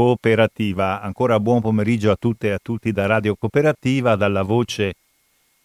Cooperativa. 0.00 1.02
Ancora 1.02 1.38
buon 1.40 1.60
pomeriggio 1.60 2.10
a 2.10 2.16
tutte 2.18 2.46
e 2.46 2.52
a 2.52 2.58
tutti 2.62 2.90
da 2.90 3.04
Radio 3.04 3.36
Cooperativa, 3.38 4.16
dalla 4.16 4.40
voce 4.40 4.94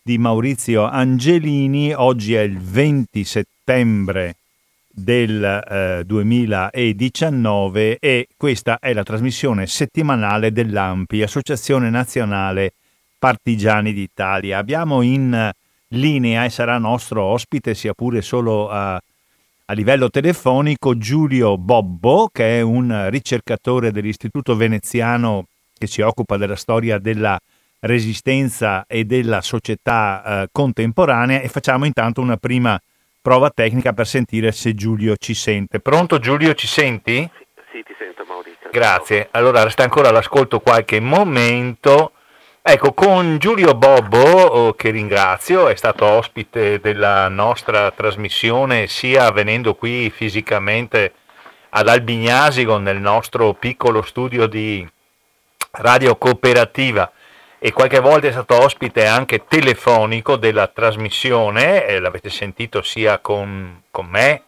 di 0.03 0.17
Maurizio 0.17 0.83
Angelini. 0.83 1.93
Oggi 1.93 2.33
è 2.33 2.41
il 2.41 2.59
20 2.59 3.23
settembre 3.23 4.35
del 4.89 5.41
eh, 5.41 6.03
2019 6.05 7.97
e 7.97 8.27
questa 8.35 8.79
è 8.79 8.91
la 8.91 9.03
trasmissione 9.03 9.67
settimanale 9.67 10.51
dell'AMPI, 10.51 11.21
Associazione 11.21 11.89
Nazionale 11.89 12.73
Partigiani 13.17 13.93
d'Italia. 13.93 14.57
Abbiamo 14.57 15.01
in 15.01 15.49
linea 15.91 16.43
e 16.43 16.49
sarà 16.49 16.77
nostro 16.77 17.23
ospite, 17.23 17.73
sia 17.73 17.93
pure 17.93 18.21
solo 18.21 18.67
a, 18.69 19.01
a 19.67 19.73
livello 19.73 20.09
telefonico, 20.09 20.97
Giulio 20.97 21.57
Bobbo, 21.57 22.29
che 22.31 22.59
è 22.59 22.61
un 22.61 23.07
ricercatore 23.09 23.91
dell'Istituto 23.91 24.55
Veneziano 24.55 25.45
che 25.77 25.87
si 25.87 26.01
occupa 26.01 26.37
della 26.37 26.55
storia 26.55 26.99
della 26.99 27.39
resistenza 27.79 28.85
e 28.87 29.05
della 29.05 29.41
società 29.41 30.23
eh, 30.43 30.49
contemporanea 30.51 31.41
e 31.41 31.47
facciamo 31.47 31.85
intanto 31.85 32.21
una 32.21 32.37
prima 32.37 32.79
prova 33.21 33.49
tecnica 33.49 33.93
per 33.93 34.05
sentire 34.05 34.51
se 34.51 34.75
Giulio 34.75 35.15
ci 35.17 35.33
sente. 35.33 35.79
Pronto 35.79 36.19
Giulio, 36.19 36.53
ci 36.53 36.67
senti? 36.67 37.27
Sì, 37.35 37.55
sì 37.71 37.83
ti 37.83 37.95
sento 37.97 38.23
Maurizio. 38.27 38.69
Grazie. 38.71 39.29
Allora 39.31 39.63
resta 39.63 39.81
ancora 39.81 40.09
all'ascolto 40.09 40.59
qualche 40.59 40.99
momento. 40.99 42.11
Ecco, 42.67 42.93
con 42.93 43.37
Giulio 43.37 43.75
Bobbo, 43.75 44.17
oh, 44.17 44.73
che 44.73 44.89
ringrazio, 44.89 45.67
è 45.67 45.75
stato 45.75 46.03
ospite 46.05 46.79
della 46.79 47.27
nostra 47.27 47.91
trasmissione, 47.91 48.87
sia 48.87 49.29
venendo 49.29 49.75
qui 49.75 50.09
fisicamente 50.09 51.13
ad 51.69 51.87
Albignasico 51.87 52.79
nel 52.79 52.99
nostro 52.99 53.53
piccolo 53.53 54.01
studio 54.01 54.47
di 54.47 54.83
radio 55.73 56.15
cooperativa. 56.15 57.11
E 57.59 57.71
qualche 57.71 57.99
volta 57.99 58.29
è 58.29 58.31
stato 58.31 58.59
ospite 58.59 59.05
anche 59.05 59.45
telefonico 59.45 60.35
della 60.35 60.65
trasmissione, 60.65 61.85
eh, 61.85 61.99
l'avete 61.99 62.31
sentito 62.31 62.81
sia 62.81 63.19
con, 63.19 63.83
con 63.91 64.07
me 64.07 64.41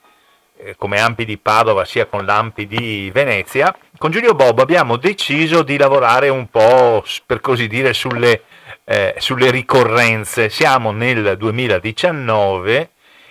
eh, 0.57 0.75
come 0.75 0.99
Ampi 0.99 1.23
di 1.23 1.37
Padova 1.37 1.85
sia 1.85 2.07
con 2.07 2.25
l'Ampi 2.25 2.65
di 2.65 3.11
Venezia, 3.13 3.75
con 3.97 4.11
Giulio 4.11 4.33
Bob 4.33 4.59
abbiamo 4.59 4.97
deciso 4.97 5.63
di 5.63 5.77
lavorare 5.77 6.29
un 6.29 6.49
po', 6.49 7.03
per 7.25 7.41
così 7.41 7.67
dire, 7.67 7.93
sulle, 7.93 8.41
eh, 8.83 9.15
sulle 9.17 9.49
ricorrenze. 9.49 10.49
Siamo 10.49 10.91
nel 10.91 11.35
2019 11.37 12.89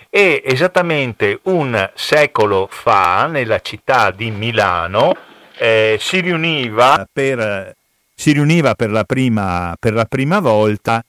e 0.09 0.41
esattamente 0.45 1.39
un 1.43 1.89
secolo 1.93 2.67
fa, 2.69 3.27
nella 3.27 3.59
città 3.59 4.11
di 4.11 4.31
Milano, 4.31 5.15
eh, 5.57 5.97
si 5.99 6.19
riuniva 6.19 7.07
per, 7.11 7.75
si 8.13 8.31
riuniva 8.33 8.75
per 8.75 8.91
la 8.91 9.03
prima, 9.03 9.75
per 9.79 9.93
la 9.93 10.05
prima 10.05 10.39
volta 10.39 11.03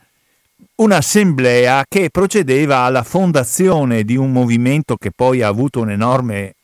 un'assemblea 0.77 1.84
che 1.89 2.11
procedeva 2.11 2.78
alla 2.78 3.03
fondazione 3.03 4.05
di 4.05 4.17
un 4.17 4.31
movimento 4.31 4.97
che 4.97 5.11
poi 5.15 5.43
ha 5.43 5.48
avuto 5.48 5.81
un'enorme 5.81 6.55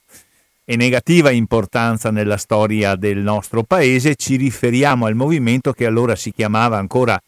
e 0.65 0.77
negativa 0.77 1.31
importanza 1.31 2.11
nella 2.11 2.39
storia 2.39 2.97
del 2.97 3.19
nostro 3.19 3.63
paese. 3.63 4.17
Ci 4.17 4.37
riferiamo 4.37 5.05
al 5.07 5.15
movimento 5.15 5.73
che 5.73 5.85
allora 5.85 6.17
si 6.17 6.33
chiamava 6.33 6.79
ancora 6.79 7.21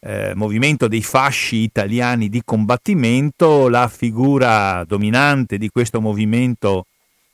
eh, 0.00 0.32
Movimento 0.34 0.88
dei 0.88 1.02
Fasci 1.02 1.58
Italiani 1.58 2.28
di 2.28 2.42
Combattimento. 2.44 3.68
La 3.68 3.86
figura 3.88 4.82
dominante 4.84 5.56
di 5.58 5.68
questo 5.68 6.00
movimento 6.00 6.86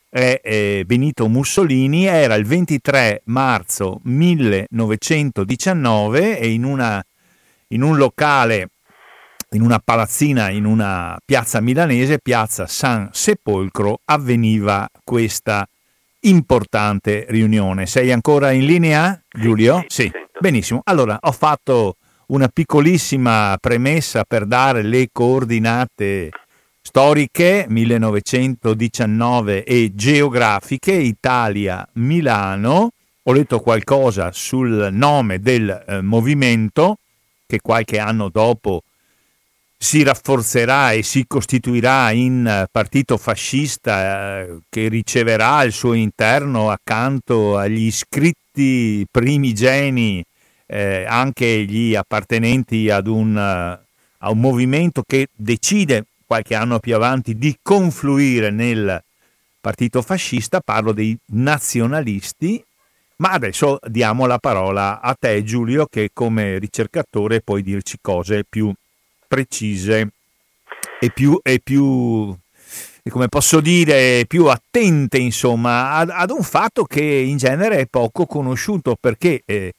è 0.09 0.41
eh, 0.43 0.83
Benito 0.85 1.29
Mussolini. 1.29 2.05
Era 2.07 2.35
il 2.35 2.45
23 2.45 3.23
marzo 3.27 4.01
1919 4.03 6.39
e 6.39 6.51
in, 6.51 6.65
una, 6.65 7.01
in 7.69 7.83
un 7.83 7.97
locale 7.97 8.71
in 9.57 9.63
una 9.63 9.81
palazzina 9.83 10.51
in 10.51 10.67
una 10.67 11.17
piazza 11.25 11.61
milanese, 11.61 12.19
piazza 12.19 12.67
San 12.67 13.09
Sepolcro, 13.11 14.01
avveniva 14.05 14.87
questa 15.03 15.67
importante 16.21 17.25
riunione. 17.29 17.87
Sei 17.87 18.13
ancora 18.13 18.51
in 18.51 18.67
linea, 18.67 19.19
Giulio? 19.31 19.85
Sì. 19.89 20.03
sì. 20.03 20.13
Benissimo. 20.39 20.83
Allora, 20.85 21.17
ho 21.19 21.33
fatto 21.33 21.97
una 22.27 22.49
piccolissima 22.49 23.57
premessa 23.59 24.25
per 24.25 24.45
dare 24.45 24.83
le 24.83 25.09
coordinate 25.11 26.31
storiche 26.83 27.65
1919 27.69 29.65
e 29.65 29.93
geografiche 29.95 30.93
Italia-Milano. 30.93 32.91
Ho 33.23 33.33
letto 33.33 33.61
qualcosa 33.61 34.31
sul 34.33 34.91
nome 34.93 35.41
del 35.41 35.85
eh, 35.87 36.03
movimento 36.03 36.99
che 37.47 37.61
qualche 37.61 37.99
anno 37.99 38.29
dopo 38.29 38.83
si 39.79 40.03
rafforzerà 40.03 40.93
e 40.93 41.03
si 41.03 41.27
costituirà 41.27 42.11
in 42.11 42.47
eh, 42.47 42.67
partito 42.71 43.17
fascista 43.19 44.41
eh, 44.41 44.59
che 44.69 44.89
riceverà 44.89 45.57
al 45.57 45.73
suo 45.73 45.93
interno 45.93 46.71
accanto 46.71 47.59
agli 47.59 47.83
iscritti 47.83 49.07
primigeni 49.11 50.25
eh, 50.67 51.05
anche 51.07 51.65
gli 51.65 51.95
appartenenti 51.95 52.91
ad 52.91 53.07
un, 53.07 53.37
uh, 53.37 53.85
a 54.19 54.31
un 54.31 54.41
movimento 54.41 55.03
che 55.07 55.29
decide 55.33 56.07
qualche 56.27 56.55
anno 56.55 56.81
più 56.81 56.95
avanti 56.95 57.37
di 57.37 57.57
confluire 57.63 58.51
nel 58.51 59.01
partito 59.61 60.03
fascista, 60.03 60.61
parlo 60.61 60.93
dei 60.93 61.17
nazionalisti, 61.27 62.63
ma 63.17 63.31
adesso 63.31 63.79
diamo 63.87 64.27
la 64.27 64.39
parola 64.39 65.01
a 65.01 65.15
te 65.15 65.43
Giulio 65.45 65.87
che 65.87 66.11
come 66.13 66.59
ricercatore 66.59 67.41
puoi 67.41 67.63
dirci 67.63 67.99
cose 68.01 68.45
più 68.49 68.73
precise 69.27 70.11
e 71.01 71.11
più, 71.11 71.39
e 71.43 71.61
più 71.63 72.37
come 73.09 73.29
posso 73.29 73.61
dire, 73.61 74.25
più 74.27 74.47
attente 74.47 75.19
insomma 75.19 75.93
ad, 75.93 76.11
ad, 76.11 76.31
un 76.31 76.43
fatto 76.43 76.85
che 76.85 77.03
in 77.03 77.37
genere 77.37 77.79
è 77.79 77.87
poco 77.87 78.27
conosciuto 78.27 78.97
perché 78.99 79.43
eh, 79.45 79.75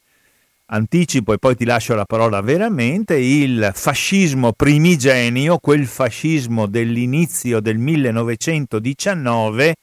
anticipo 0.68 1.34
e 1.34 1.38
poi 1.38 1.56
ti 1.56 1.66
lascio 1.66 1.94
la 1.96 2.06
parola 2.06 2.42
veramente 2.42 3.16
il 3.16 3.72
fascismo 3.74 4.54
primigenio, 4.54 5.58
quel 5.58 5.86
fascismo 5.88 6.68
dell'inizio 6.68 7.60
del 7.60 7.78
1919 7.78 9.76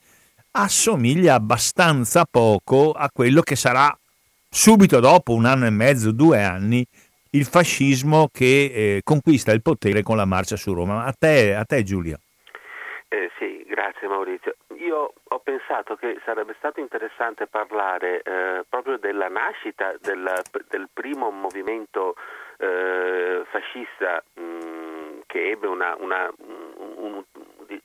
assomiglia 0.53 1.35
abbastanza 1.35 2.27
poco 2.31 2.93
a 2.93 3.11
quello 3.13 3.41
che 3.41 3.57
sarà 3.57 3.97
subito 4.49 5.01
dopo 5.01 5.33
un 5.35 5.47
anno 5.47 5.67
e 5.67 5.71
mezzo, 5.71 6.13
due 6.13 6.43
anni 6.43 6.87
il 7.35 7.45
fascismo 7.45 8.29
che 8.33 8.71
eh, 8.73 9.01
conquista 9.03 9.53
il 9.53 9.63
potere 9.63 10.03
con 10.03 10.17
la 10.17 10.25
marcia 10.25 10.57
su 10.57 10.73
Roma. 10.73 11.05
A 11.05 11.13
te, 11.13 11.55
a 11.55 11.65
te 11.65 11.83
Giulia. 11.83 12.19
Eh, 13.09 13.31
sì, 13.39 13.65
grazie 13.67 14.09
Maurizio. 14.09 14.57
Io 14.77 15.13
ho 15.23 15.39
pensato 15.41 15.97
che 15.97 16.21
sarebbe 16.25 16.55
stato 16.59 16.81
interessante 16.81 17.47
parlare 17.47 18.23
eh, 18.23 18.65
proprio 18.69 18.99
della 18.99 19.29
nascita 19.29 19.95
del, 20.01 20.31
del 20.69 20.89
primo 20.93 21.31
movimento 21.31 22.15
eh, 22.59 23.43
fascista 23.51 24.23
mh, 24.35 24.43
mm, 24.43 25.21
che 25.27 25.51
ebbe 25.51 25.67
una, 25.67 25.97
una, 25.99 26.31
un, 26.39 27.25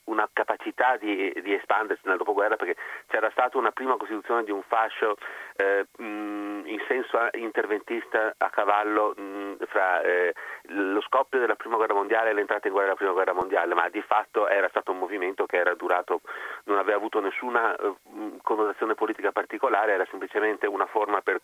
una 0.05 0.27
capacità 0.31 0.97
di, 0.97 1.33
di, 1.41 1.53
espandersi 1.53 2.07
nel 2.07 2.17
dopoguerra 2.17 2.55
perché 2.55 2.75
c'era 3.07 3.29
stata 3.31 3.57
una 3.57 3.71
prima 3.71 3.97
costituzione 3.97 4.43
di 4.43 4.51
un 4.51 4.61
fascio 4.63 5.17
eh, 5.55 5.85
in 5.97 6.79
senso 6.87 7.17
interventista 7.33 8.33
a 8.37 8.49
cavallo 8.49 9.13
mh, 9.15 9.65
fra 9.67 10.01
eh, 10.01 10.33
lo 10.67 11.01
scoppio 11.01 11.39
della 11.39 11.55
prima 11.55 11.75
guerra 11.75 11.93
mondiale 11.93 12.29
e 12.29 12.33
l'entrata 12.33 12.67
in 12.67 12.73
guerra 12.73 12.93
della 12.93 12.99
prima 12.99 13.13
guerra 13.13 13.33
mondiale, 13.33 13.73
ma 13.73 13.89
di 13.89 14.01
fatto 14.01 14.47
era 14.47 14.69
stato 14.69 14.91
un 14.91 14.99
movimento 14.99 15.45
che 15.45 15.57
era 15.57 15.73
durato, 15.75 16.21
non 16.65 16.77
aveva 16.77 16.97
avuto 16.97 17.19
nessuna 17.19 17.75
eh, 17.75 17.93
connotazione 18.41 18.95
politica 18.95 19.31
particolare, 19.31 19.93
era 19.93 20.05
semplicemente 20.09 20.67
una 20.67 20.85
forma 20.85 21.21
per 21.21 21.41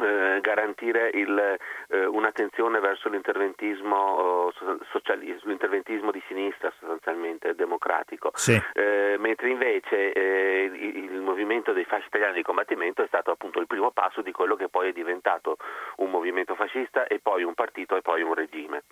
eh, 0.00 0.40
garantire 0.40 1.10
il, 1.14 1.58
eh, 1.88 2.04
un'attenzione 2.04 2.80
verso 2.80 3.08
l'interventismo, 3.08 4.52
socialismo, 4.90 5.50
l'interventismo 5.50 6.10
di 6.10 6.22
sinistra 6.26 6.72
sostanzialmente 6.78 7.54
democratico, 7.54 8.30
sì. 8.34 8.60
eh, 8.74 9.16
mentre 9.18 9.50
invece 9.50 10.12
eh, 10.12 10.70
il, 10.72 11.04
il, 11.12 11.20
movimento 11.20 11.72
dei 11.72 11.84
fasci 11.84 12.06
italiani 12.06 12.34
di 12.34 12.42
combattimento 12.42 13.02
è 13.02 13.06
stato 13.06 13.30
appunto 13.30 13.60
il 13.60 13.66
primo 13.66 13.90
passo 13.90 14.22
di 14.22 14.32
quello 14.32 14.54
che 14.54 14.68
poi 14.68 14.90
è 14.90 14.92
diventato 14.92 15.56
un 15.96 16.10
movimento 16.10 16.54
fascista 16.54 17.06
e 17.06 17.18
poi 17.20 17.42
un 17.42 17.54
partito 17.54 17.96
e 17.96 18.02
poi 18.02 18.22
un 18.22 18.34
regime. 18.34 18.82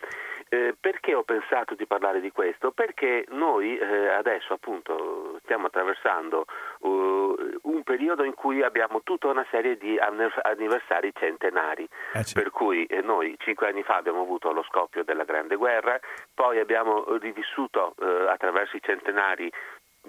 Eh, 0.48 0.74
perché 0.78 1.14
ho 1.14 1.22
pensato 1.22 1.74
di 1.74 1.86
parlare 1.86 2.20
di 2.20 2.30
questo? 2.30 2.70
Perché 2.70 3.24
noi 3.28 3.78
eh, 3.78 4.08
adesso 4.08 4.52
appunto 4.52 5.38
stiamo 5.42 5.66
attraversando 5.66 6.44
un 6.80 7.82
periodo 7.82 8.24
in 8.24 8.34
cui 8.34 8.62
abbiamo 8.62 9.02
tutta 9.02 9.28
una 9.28 9.46
serie 9.50 9.76
di 9.76 9.98
anniversari 9.98 10.93
anniversari 10.94 11.12
centenari, 11.14 11.88
eh 12.12 12.24
sì. 12.24 12.34
per 12.34 12.50
cui 12.50 12.84
eh, 12.86 13.00
noi 13.00 13.34
cinque 13.38 13.68
anni 13.68 13.82
fa 13.82 13.96
abbiamo 13.96 14.22
avuto 14.22 14.52
lo 14.52 14.62
scoppio 14.62 15.04
della 15.04 15.24
Grande 15.24 15.56
Guerra, 15.56 15.98
poi 16.34 16.58
abbiamo 16.58 17.04
rivissuto 17.18 17.94
eh, 18.00 18.28
attraverso 18.28 18.76
i 18.76 18.82
centenari 18.82 19.50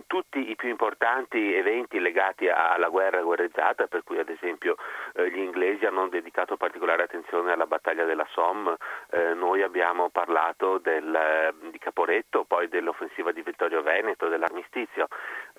tutti 0.08 0.50
i 0.52 0.58
più 0.58 0.68
importanti 0.68 1.56
eventi 1.56 2.02
legati 2.02 2.50
alla 2.50 2.90
guerra 2.90 3.22
guerreggiata, 3.22 3.88
per 3.88 4.04
cui 4.04 4.20
ad 4.20 4.28
esempio 4.28 4.76
eh, 5.14 5.32
gli 5.32 5.38
inglesi 5.38 5.86
hanno 5.86 6.10
dedicato 6.10 6.58
particolare 6.58 7.04
attenzione 7.04 7.54
alla 7.54 7.66
battaglia 7.66 8.04
della 8.04 8.28
Somme, 8.32 8.76
eh, 9.12 9.34
noi 9.36 9.62
abbiamo 9.62 10.10
parlato 10.10 10.80
del, 10.80 11.54
di 11.72 11.78
Caporetto, 11.78 12.44
poi 12.44 12.68
dell'offensiva 12.68 13.32
di 13.32 13.42
Vittorio 13.42 13.82
Veneto, 13.82 14.28
dell'armistizio. 14.28 15.08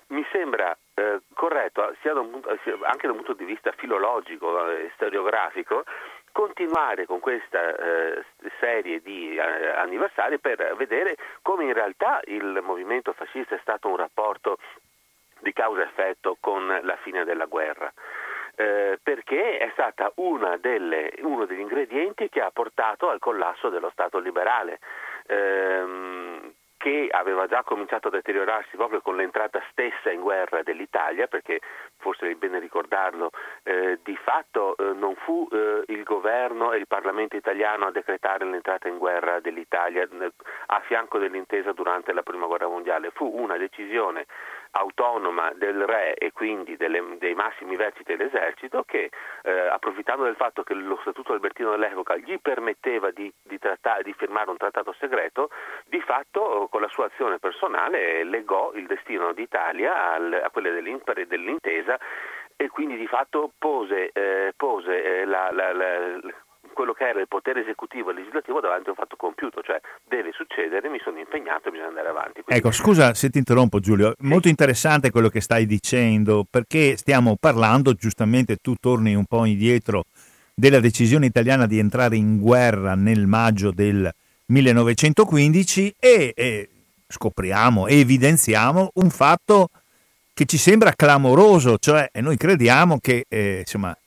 Mi 0.09 0.23
sembra 0.31 0.77
eh, 0.97 1.19
corretto, 1.35 1.95
sia 2.01 2.13
da 2.13 2.21
un, 2.21 2.41
anche 2.83 3.05
da 3.05 3.13
un 3.13 3.17
punto 3.17 3.33
di 3.33 3.45
vista 3.45 3.71
filologico 3.73 4.67
e 4.69 4.89
storiografico, 4.95 5.83
continuare 6.31 7.05
con 7.05 7.19
questa 7.19 7.75
eh, 7.75 8.25
serie 8.59 9.01
di 9.01 9.35
eh, 9.35 9.41
anniversari 9.41 10.39
per 10.39 10.75
vedere 10.75 11.15
come 11.43 11.65
in 11.65 11.73
realtà 11.73 12.19
il 12.25 12.61
movimento 12.63 13.13
fascista 13.13 13.55
è 13.55 13.59
stato 13.61 13.89
un 13.89 13.97
rapporto 13.97 14.57
di 15.39 15.53
causa-effetto 15.53 16.37
con 16.39 16.79
la 16.81 16.95
fine 16.97 17.23
della 17.25 17.45
guerra. 17.45 17.93
Eh, 18.59 18.97
perché 19.03 19.59
è 19.59 19.69
stata 19.73 20.11
delle, 20.59 21.13
uno 21.19 21.45
degli 21.45 21.59
ingredienti 21.59 22.27
che 22.27 22.41
ha 22.41 22.49
portato 22.49 23.09
al 23.09 23.19
collasso 23.19 23.69
dello 23.69 23.91
Stato 23.91 24.17
liberale. 24.17 24.79
Ehm, 25.27 26.26
che 26.87 27.09
aveva 27.11 27.47
già 27.47 27.63
cominciato 27.63 28.07
a 28.07 28.11
deteriorarsi 28.11 28.77
proprio 28.77 29.01
con 29.01 29.17
l'entrata 29.17 29.61
stessa 29.71 30.09
in 30.09 30.21
guerra 30.21 30.63
dell'Italia, 30.63 31.27
perché 31.27 31.59
forse 31.97 32.29
è 32.29 32.35
bene 32.35 32.59
ricordarlo, 32.59 33.31
eh, 33.63 33.99
di 34.03 34.15
fatto 34.15 34.77
eh, 34.77 34.93
non 34.93 35.15
fu 35.15 35.45
eh, 35.51 35.83
il 35.87 36.03
governo 36.03 36.71
e 36.71 36.77
il 36.77 36.87
Parlamento 36.87 37.35
italiano 37.35 37.87
a 37.87 37.91
decretare 37.91 38.45
l'entrata 38.45 38.87
in 38.87 38.99
guerra 38.99 39.41
dell'Italia 39.41 40.07
a 40.67 40.79
fianco 40.79 41.17
dell'intesa 41.17 41.73
durante 41.73 42.13
la 42.13 42.23
Prima 42.23 42.45
Guerra 42.45 42.69
Mondiale, 42.69 43.11
fu 43.11 43.29
una 43.35 43.57
decisione 43.57 44.25
autonoma 44.71 45.51
del 45.55 45.85
re 45.85 46.13
e 46.13 46.31
quindi 46.31 46.75
delle, 46.77 47.17
dei 47.19 47.33
massimi 47.33 47.75
vertici 47.75 48.15
dell'esercito 48.15 48.83
che 48.83 49.09
eh, 49.43 49.51
approfittando 49.51 50.23
del 50.23 50.35
fatto 50.35 50.63
che 50.63 50.73
lo 50.73 50.97
Statuto 51.01 51.33
Albertino 51.33 51.71
dell'epoca 51.71 52.15
gli 52.17 52.39
permetteva 52.39 53.11
di, 53.11 53.31
di, 53.41 53.57
trattare, 53.59 54.03
di 54.03 54.13
firmare 54.13 54.49
un 54.49 54.57
trattato 54.57 54.93
segreto, 54.99 55.49
di 55.85 56.01
fatto 56.01 56.67
con 56.69 56.81
la 56.81 56.89
sua 56.89 57.05
azione 57.05 57.39
personale 57.39 58.23
legò 58.23 58.73
il 58.73 58.85
destino 58.85 59.33
d'Italia 59.33 60.11
al, 60.11 60.41
a 60.43 60.49
quelle 60.49 60.71
dell'intesa 60.71 61.97
e 62.55 62.69
quindi 62.69 62.97
di 62.97 63.07
fatto 63.07 63.51
pose, 63.57 64.09
eh, 64.11 64.53
pose 64.57 65.03
eh, 65.03 65.25
la, 65.25 65.51
la, 65.51 65.71
la, 65.73 66.19
quello 66.77 66.93
che 66.93 67.09
era 67.09 67.19
il 67.19 67.27
potere 67.27 67.61
esecutivo 67.61 68.11
e 68.11 68.13
legislativo 68.13 68.59
davanti 68.59 68.89
a 68.89 68.91
un 68.91 68.97
fatto 68.97 69.15
compiuto, 69.15 69.63
cioè 69.63 69.81
deve 70.07 70.29
succedere, 70.31 70.89
mi 70.89 70.99
sono 71.03 71.17
impegnato 71.17 71.69
e 71.69 71.71
bisogna 71.71 71.89
andare 71.89 72.09
avanti. 72.09 72.43
Quindi... 72.43 72.53
Ecco, 72.53 72.69
scusa 72.69 73.15
se 73.15 73.31
ti 73.31 73.39
interrompo 73.39 73.79
Giulio, 73.79 74.13
sì. 74.15 74.27
molto 74.27 74.47
interessante 74.47 75.09
quello 75.09 75.29
che 75.29 75.41
stai 75.41 75.65
dicendo, 75.65 76.45
perché 76.47 76.95
stiamo 76.95 77.35
parlando, 77.39 77.95
giustamente 77.95 78.57
tu 78.57 78.75
torni 78.79 79.15
un 79.15 79.25
po' 79.25 79.45
indietro, 79.45 80.03
della 80.53 80.79
decisione 80.79 81.25
italiana 81.25 81.65
di 81.65 81.79
entrare 81.79 82.15
in 82.15 82.39
guerra 82.39 82.93
nel 82.93 83.25
maggio 83.25 83.71
del 83.71 84.11
1915 84.45 85.95
e, 85.99 86.33
e 86.35 86.69
scopriamo 87.07 87.87
e 87.87 87.99
evidenziamo 87.99 88.91
un 88.93 89.09
fatto 89.09 89.69
che 90.31 90.45
ci 90.45 90.57
sembra 90.57 90.93
clamoroso, 90.93 91.79
cioè 91.79 92.07
noi 92.21 92.37
crediamo 92.37 92.99
che 92.99 93.25
eh, 93.27 93.59
insomma, 93.61 93.97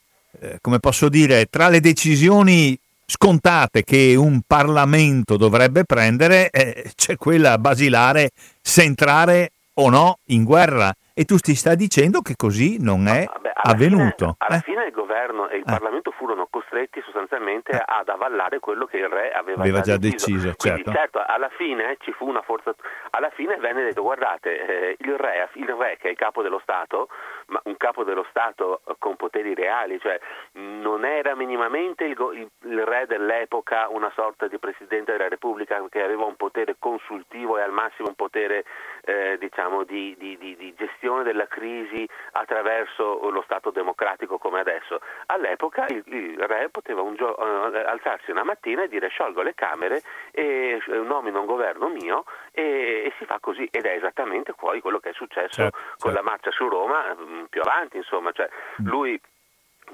eh, 0.41 0.57
come 0.59 0.79
posso 0.79 1.07
dire, 1.07 1.45
tra 1.45 1.69
le 1.69 1.79
decisioni 1.79 2.77
scontate 3.05 3.83
che 3.83 4.15
un 4.17 4.41
Parlamento 4.47 5.37
dovrebbe 5.37 5.83
prendere 5.83 6.49
eh, 6.49 6.91
c'è 6.95 7.15
quella 7.15 7.57
basilare 7.57 8.31
se 8.61 8.83
entrare 8.83 9.51
o 9.75 9.89
no 9.89 10.17
in 10.27 10.43
guerra 10.43 10.91
e 11.13 11.25
tu 11.25 11.37
ti 11.37 11.55
stai 11.55 11.75
dicendo 11.75 12.21
che 12.21 12.35
così 12.35 12.81
non 12.81 13.07
è 13.07 13.25
ah, 13.29 13.39
Beh, 13.39 13.51
alla 13.53 13.73
avvenuto. 13.73 14.15
Fine, 14.17 14.35
alla 14.37 14.57
eh? 14.57 14.61
fine 14.61 14.85
il 14.85 14.91
governo 14.91 15.49
e 15.49 15.57
il 15.57 15.61
eh. 15.61 15.71
Parlamento 15.71 16.11
furono 16.11 16.47
costretti 16.49 17.01
sostanzialmente 17.03 17.71
eh. 17.71 17.83
ad 17.85 18.09
avvallare 18.09 18.59
quello 18.59 18.85
che 18.85 18.97
il 18.97 19.09
re 19.09 19.31
aveva, 19.31 19.61
aveva 19.61 19.81
già, 19.81 19.93
già 19.93 19.97
deciso. 19.97 20.31
deciso 20.31 20.55
Quindi, 20.57 20.83
certo. 20.83 20.91
certo. 20.91 21.23
alla 21.25 21.49
fine 21.57 21.97
ci 21.99 22.11
fu 22.13 22.27
una 22.27 22.41
forza. 22.41 22.73
Alla 23.11 23.29
fine 23.35 23.57
venne 23.57 23.83
detto: 23.83 24.01
guardate, 24.01 24.49
eh, 24.65 24.97
il, 24.99 25.15
re, 25.17 25.49
il 25.53 25.67
re 25.67 25.97
che 25.99 26.07
è 26.07 26.11
il 26.11 26.17
capo 26.17 26.41
dello 26.41 26.59
Stato, 26.63 27.09
ma 27.51 27.61
un 27.65 27.77
capo 27.77 28.03
dello 28.03 28.25
Stato 28.29 28.81
con 28.97 29.15
poteri 29.15 29.53
reali, 29.53 29.99
cioè 29.99 30.19
non 30.53 31.05
era 31.05 31.35
minimamente 31.35 32.05
il, 32.05 32.17
il, 32.33 32.49
il 32.71 32.85
re 32.85 33.05
dell'epoca 33.07 33.87
una 33.89 34.11
sorta 34.15 34.47
di 34.47 34.57
presidente 34.57 35.11
della 35.11 35.27
Repubblica 35.27 35.83
che 35.89 36.01
aveva 36.01 36.25
un 36.25 36.35
potere 36.35 36.75
consultivo 36.79 37.57
e 37.57 37.61
al 37.61 37.71
massimo 37.71 38.07
un 38.07 38.15
potere 38.15 38.63
eh, 39.03 39.37
diciamo, 39.37 39.83
di, 39.83 40.15
di, 40.17 40.37
di, 40.37 40.55
di 40.55 40.73
gestione 40.75 41.23
della 41.23 41.47
crisi 41.47 42.07
attraverso 42.31 43.29
lo 43.29 43.41
Stato 43.43 43.71
democratico 43.71 44.37
come 44.37 44.59
adesso. 44.59 44.99
All'epoca 45.27 45.85
il, 45.89 46.03
il 46.05 46.37
re 46.39 46.69
poteva 46.69 47.01
un 47.01 47.15
gio- 47.15 47.35
uh, 47.37 47.73
alzarsi 47.85 48.31
una 48.31 48.43
mattina 48.43 48.83
e 48.83 48.87
dire 48.87 49.09
sciolgo 49.09 49.41
le 49.41 49.53
Camere 49.53 50.01
e 50.31 50.81
uh, 50.85 51.03
nomino 51.03 51.41
un 51.41 51.45
governo 51.45 51.89
mio 51.89 52.23
e, 52.51 53.03
e, 53.05 53.13
si 53.17 53.25
fa 53.25 53.39
così 53.39 53.67
ed 53.71 53.85
è 53.85 53.95
esattamente 53.95 54.53
poi 54.53 54.79
quello 54.79 54.99
che 54.99 55.09
è 55.09 55.13
successo 55.13 55.61
certo, 55.63 55.77
con 55.77 56.11
certo. 56.11 56.17
la 56.17 56.21
marcia 56.21 56.51
su 56.51 56.67
Roma 56.67 57.15
più 57.49 57.61
avanti, 57.61 57.97
insomma, 57.97 58.31
cioè, 58.31 58.49
mm. 58.81 58.87
lui 58.87 59.19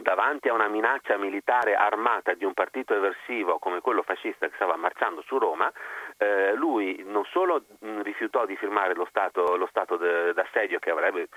davanti 0.02 0.48
a 0.48 0.54
una 0.54 0.68
minaccia 0.68 1.18
militare 1.18 1.74
armata 1.74 2.34
di 2.34 2.46
un 2.46 2.54
partito 2.54 2.94
eversivo 2.94 3.58
come 3.58 3.82
quello 3.82 4.04
fascista 4.04 4.48
che 4.48 4.54
stava 4.56 4.76
marciando 4.76 5.22
su 5.22 5.38
Roma, 5.38 5.72
eh, 6.18 6.54
lui 6.54 7.04
non 7.06 7.26
solo 7.26 7.64
mh, 7.80 8.02
rifiutò 8.02 8.46
di 8.46 8.56
firmare 8.58 8.94
lo 8.94 9.06
stato, 9.10 9.56
lo 9.56 9.68
stato 9.68 9.98
d'assedio 9.98 10.80
che 10.80 10.92
avrebbe 10.92 11.30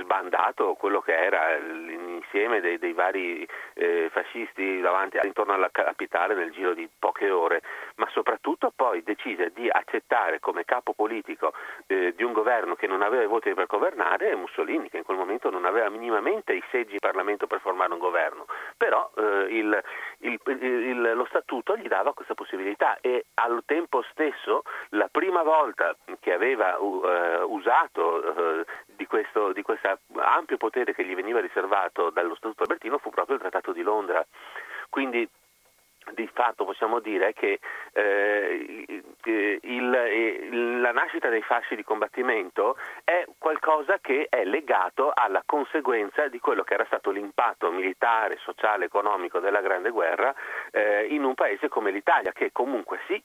sbandato 0.00 0.74
quello 0.74 1.00
che 1.00 1.16
era 1.16 1.56
l'insieme 1.58 2.60
dei, 2.60 2.78
dei 2.78 2.92
vari 2.92 3.46
eh, 3.74 4.08
fascisti 4.10 4.80
davanti, 4.80 5.18
intorno 5.22 5.52
alla 5.52 5.70
capitale 5.70 6.34
nel 6.34 6.50
giro 6.50 6.74
di 6.74 6.88
poche 6.98 7.30
ore, 7.30 7.62
ma 7.96 8.08
soprattutto 8.10 8.72
poi 8.74 9.02
decise 9.02 9.50
di 9.54 9.68
accettare 9.68 10.40
come 10.40 10.64
capo 10.64 10.92
politico 10.92 11.52
eh, 11.86 12.14
di 12.14 12.22
un 12.22 12.32
governo 12.32 12.74
che 12.74 12.86
non 12.86 13.02
aveva 13.02 13.22
i 13.22 13.26
voti 13.26 13.52
per 13.54 13.66
governare 13.66 14.34
Mussolini, 14.36 14.88
che 14.88 14.98
in 14.98 15.04
quel 15.04 15.16
momento 15.18 15.50
non 15.50 15.64
aveva 15.64 15.88
minimamente 15.88 16.52
i 16.52 16.62
seggi 16.70 16.92
in 16.92 16.98
Parlamento 16.98 17.46
per 17.46 17.60
formare 17.60 17.92
un 17.92 17.98
governo, 17.98 18.46
però 18.76 19.10
eh, 19.16 19.46
il, 19.50 19.82
il, 20.18 20.40
il, 20.44 21.12
lo 21.14 21.26
statuto 21.26 21.76
gli 21.76 21.88
dava 21.88 22.12
questa 22.12 22.34
possibilità 22.34 22.98
e 23.00 23.26
al 23.34 23.62
tempo 23.66 24.02
stesso 24.10 24.62
la 24.90 25.08
prima 25.10 25.42
volta 25.42 25.96
che 26.20 26.32
aveva 26.32 26.78
uh, 26.78 27.44
usato 27.48 28.00
uh, 28.02 28.64
di 28.86 29.06
questo 29.06 29.52
di 29.52 29.59
questo 29.62 29.98
ampio 30.16 30.56
potere 30.56 30.94
che 30.94 31.04
gli 31.04 31.14
veniva 31.14 31.40
riservato 31.40 32.10
dallo 32.10 32.34
Statuto 32.34 32.62
Albertino 32.62 32.98
fu 32.98 33.10
proprio 33.10 33.36
il 33.36 33.42
Trattato 33.42 33.72
di 33.72 33.82
Londra. 33.82 34.24
Quindi 34.88 35.28
di 36.12 36.28
fatto 36.32 36.64
possiamo 36.64 36.98
dire 36.98 37.32
che 37.32 37.60
eh, 37.92 38.84
il, 39.24 39.62
il, 39.62 40.80
la 40.80 40.92
nascita 40.92 41.28
dei 41.28 41.42
fasci 41.42 41.76
di 41.76 41.84
combattimento 41.84 42.76
è 43.04 43.24
qualcosa 43.38 43.98
che 44.00 44.26
è 44.28 44.44
legato 44.44 45.12
alla 45.14 45.42
conseguenza 45.44 46.26
di 46.28 46.40
quello 46.40 46.62
che 46.62 46.74
era 46.74 46.86
stato 46.86 47.10
l'impatto 47.10 47.70
militare, 47.70 48.38
sociale, 48.38 48.86
economico 48.86 49.38
della 49.40 49.60
Grande 49.60 49.90
Guerra 49.90 50.34
eh, 50.70 51.06
in 51.10 51.24
un 51.24 51.34
paese 51.34 51.68
come 51.68 51.90
l'Italia, 51.90 52.32
che 52.32 52.50
comunque 52.52 53.00
sì 53.06 53.22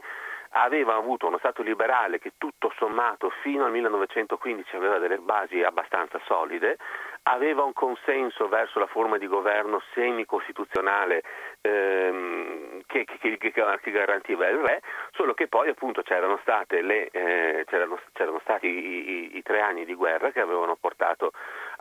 aveva 0.58 0.96
avuto 0.96 1.28
uno 1.28 1.38
Stato 1.38 1.62
liberale 1.62 2.20
che 2.20 2.34
tutto 2.38 2.72
sommato 2.78 3.30
fino 3.42 3.66
al 3.66 3.72
1915 3.72 4.76
aveva 4.76 4.98
delle 5.00 5.18
basi 5.18 5.62
abbastanza 5.62 6.20
solide, 6.26 6.78
aveva 7.24 7.64
un 7.64 7.74
consenso 7.74 8.48
verso 8.48 8.80
la 8.80 8.86
forma 8.88 9.18
di 9.18 9.28
governo 9.28 9.82
semi-costituzionale 9.94 11.24
ehm, 11.62 12.84
che, 12.86 13.06
che, 13.06 13.38
che, 13.38 13.52
che, 13.52 13.92
garantiva 13.92 14.48
il 14.48 14.58
re, 14.58 14.82
solo 15.12 15.34
che 15.34 15.48
poi 15.48 15.70
appunto 15.70 16.02
c'erano, 16.04 16.40
le, 16.70 17.10
eh, 17.10 17.64
c'erano, 17.68 18.00
c'erano 18.14 18.40
stati 18.44 18.68
i, 18.68 19.10
i, 19.10 19.38
i, 19.38 19.42
tre 19.42 19.60
anni 19.60 19.86
di 19.86 19.94
guerra 19.94 20.32
che 20.32 20.40
avevano 20.40 20.78
portato 20.80 21.32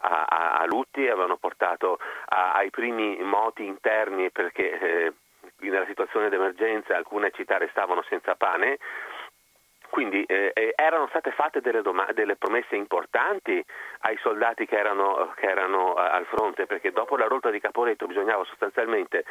a, 0.01 0.25
a, 0.29 0.53
a 0.55 0.67
lutti, 0.67 1.07
avevano 1.07 1.37
portato 1.37 1.99
a, 2.27 2.55
ai 2.55 2.71
primi 2.71 3.17
moti 3.23 3.65
interni 3.65 4.31
perché 4.31 4.79
eh, 4.79 5.13
nella 5.69 5.87
situazione 5.87 6.29
d'emergenza 6.29 6.97
alcune 6.97 7.31
città 7.33 7.59
restavano 7.59 8.03
senza 8.09 8.35
pane, 8.35 8.79
quindi 9.95 10.25
eh, 10.25 10.51
eh, 10.55 10.73
erano 10.75 11.07
state 11.07 11.31
fatte 11.31 11.61
delle, 11.61 11.81
doma- 11.81 12.11
delle, 12.13 12.35
promesse 12.35 12.75
importanti 12.75 13.65
ai 14.01 14.17
soldati 14.21 14.67
che 14.67 14.77
erano, 14.77 15.33
che 15.37 15.47
erano 15.47 15.93
uh, 15.93 15.99
al 15.99 16.27
fronte, 16.27 16.67
perché 16.67 16.91
dopo 16.91 17.17
la 17.17 17.27
rotta 17.27 17.51
di 17.51 17.61
Caporetto 17.61 18.07
bisognava 18.07 18.43
sostanzialmente 18.43 19.25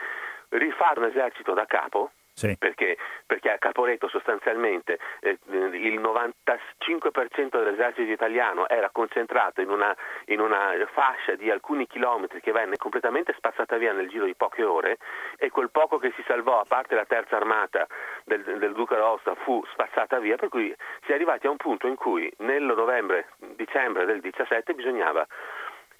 rifare 0.50 1.02
un 1.02 1.08
esercito 1.08 1.54
da 1.54 1.66
capo, 1.66 2.12
Sì. 2.36 2.56
Perché, 2.58 2.98
perché, 3.28 3.52
a 3.52 3.60
Caporetto 3.60 4.08
sostanzialmente 4.08 4.98
eh, 5.22 5.38
il 5.52 6.02
95% 6.02 7.64
dell'esercito 7.64 8.12
italiano 8.12 8.68
era 8.68 8.90
concentrato 8.90 9.62
in 9.62 9.70
una, 9.70 9.96
in 10.26 10.40
una, 10.40 10.72
fascia 10.92 11.36
di 11.36 11.52
alcuni 11.52 11.86
chilometri 11.86 12.42
che 12.42 12.52
venne 12.52 12.78
completamente 12.78 13.34
spazzata 13.38 13.78
via 13.78 13.94
nel 13.94 14.10
giro 14.10 14.26
di 14.26 14.34
poche 14.34 14.64
ore 14.64 14.98
e 15.38 15.52
quel 15.52 15.70
poco 15.70 16.00
che 16.00 16.12
si 16.16 16.24
salvò, 16.26 16.60
a 16.60 16.66
parte 16.68 16.96
la 16.96 17.06
terza 17.06 17.36
armata 17.36 17.86
del, 18.26 18.42
del 18.44 18.74
Duca 18.74 18.96
d'Aosta, 18.96 19.36
fu 19.36 19.64
spazzata 19.72 20.18
via, 20.18 20.36
per 20.36 20.50
cui 20.50 20.74
si 21.06 21.12
è 21.12 21.14
arrivati 21.14 21.46
a 21.46 21.52
un 21.52 21.58
punto 21.58 21.86
in 21.86 21.96
cui 21.96 22.32
nel 22.38 22.64
novembre-dicembre 22.64 24.06
del 24.06 24.22
17 24.22 24.74
bisognava 24.74 25.26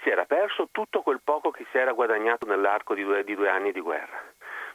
si 0.02 0.10
era 0.10 0.26
perso 0.26 0.68
tutto 0.72 1.02
quel 1.02 1.22
poco 1.24 1.52
che 1.52 1.66
si 1.70 1.78
era 1.78 1.92
guadagnato 1.92 2.48
nell'arco 2.48 2.96
di 2.96 3.04
due, 3.04 3.24
di 3.24 3.36
due 3.36 3.50
anni 3.50 3.72
di 3.72 3.80
guerra 3.80 4.20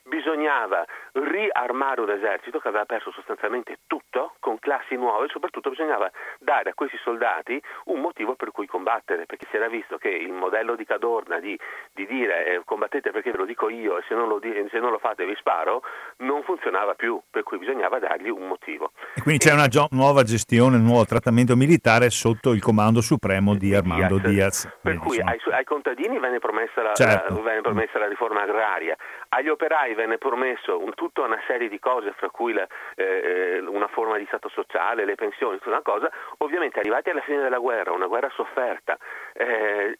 bisognava 0.08 0.84
riarmare 1.12 2.00
un 2.00 2.10
esercito 2.10 2.58
che 2.58 2.68
aveva 2.68 2.84
perso 2.84 3.12
sostanzialmente 3.12 3.78
tutto 3.86 4.34
con 4.40 4.58
classi 4.58 4.96
nuove 4.96 5.26
e 5.26 5.28
soprattutto 5.28 5.70
bisognava 5.70 6.10
dare 6.38 6.70
a 6.70 6.74
questi 6.74 6.96
soldati 7.02 7.60
un 7.84 8.00
motivo 8.00 8.34
per 8.34 8.50
cui 8.50 8.66
combattere, 8.66 9.26
perché 9.26 9.46
si 9.50 9.56
era 9.56 9.68
visto 9.68 9.98
che 9.98 10.08
il 10.08 10.32
modello 10.32 10.74
di 10.74 10.84
Cadorna 10.84 11.38
di, 11.38 11.58
di 11.92 12.06
dire 12.06 12.46
eh, 12.46 12.62
combattete 12.64 13.10
perché 13.10 13.30
ve 13.30 13.38
lo 13.38 13.44
dico 13.44 13.68
io 13.68 13.98
e 13.98 14.04
se 14.08 14.14
non 14.14 14.28
lo, 14.28 14.40
se 14.40 14.78
non 14.78 14.90
lo, 14.90 14.98
fate 14.98 15.24
vi 15.26 15.34
sparo 15.36 15.82
non 16.18 16.42
funzionava 16.42 16.94
più, 16.94 17.20
per 17.30 17.42
cui 17.42 17.58
bisognava 17.58 17.98
dargli 17.98 18.28
un 18.28 18.46
motivo. 18.46 18.92
E 19.14 19.22
quindi 19.22 19.44
c'è 19.44 19.52
una 19.52 19.68
gio- 19.68 19.88
nuova 19.90 20.22
gestione, 20.22 20.76
un 20.76 20.84
nuovo 20.84 21.04
trattamento 21.04 21.54
militare 21.56 22.10
sotto 22.10 22.52
il 22.52 22.60
comando 22.60 23.00
supremo 23.00 23.54
di 23.54 23.74
Armando 23.74 24.18
Diaz. 24.18 24.28
Diaz. 24.28 24.78
Per 24.80 24.92
Beh, 24.94 24.98
cui 24.98 25.20
ai, 25.20 25.40
ai, 25.50 25.64
contadini 25.64 26.18
venne 26.18 26.38
promessa, 26.38 26.82
la, 26.82 26.94
certo. 26.94 27.34
la, 27.34 27.40
venne 27.40 27.60
promessa 27.60 27.98
la 27.98 28.08
riforma 28.08 28.42
agraria, 28.42 28.96
agli 29.30 29.48
operai 29.48 29.94
venne 29.98 30.16
promesso 30.16 30.78
un, 30.78 30.94
tutta 30.94 31.22
una 31.22 31.40
serie 31.48 31.68
di 31.68 31.80
cose, 31.80 32.12
fra 32.12 32.30
cui 32.30 32.52
la, 32.52 32.66
eh, 32.94 33.58
una 33.66 33.88
forma 33.88 34.16
di 34.16 34.24
stato 34.26 34.48
sociale, 34.48 35.04
le 35.04 35.16
pensioni, 35.16 35.58
tutta 35.58 35.70
una 35.70 35.82
cosa, 35.82 36.08
ovviamente 36.38 36.78
arrivati 36.78 37.10
alla 37.10 37.20
fine 37.22 37.42
della 37.42 37.58
guerra, 37.58 37.90
una 37.90 38.06
guerra 38.06 38.30
sofferta, 38.30 38.96
eh, 39.32 39.96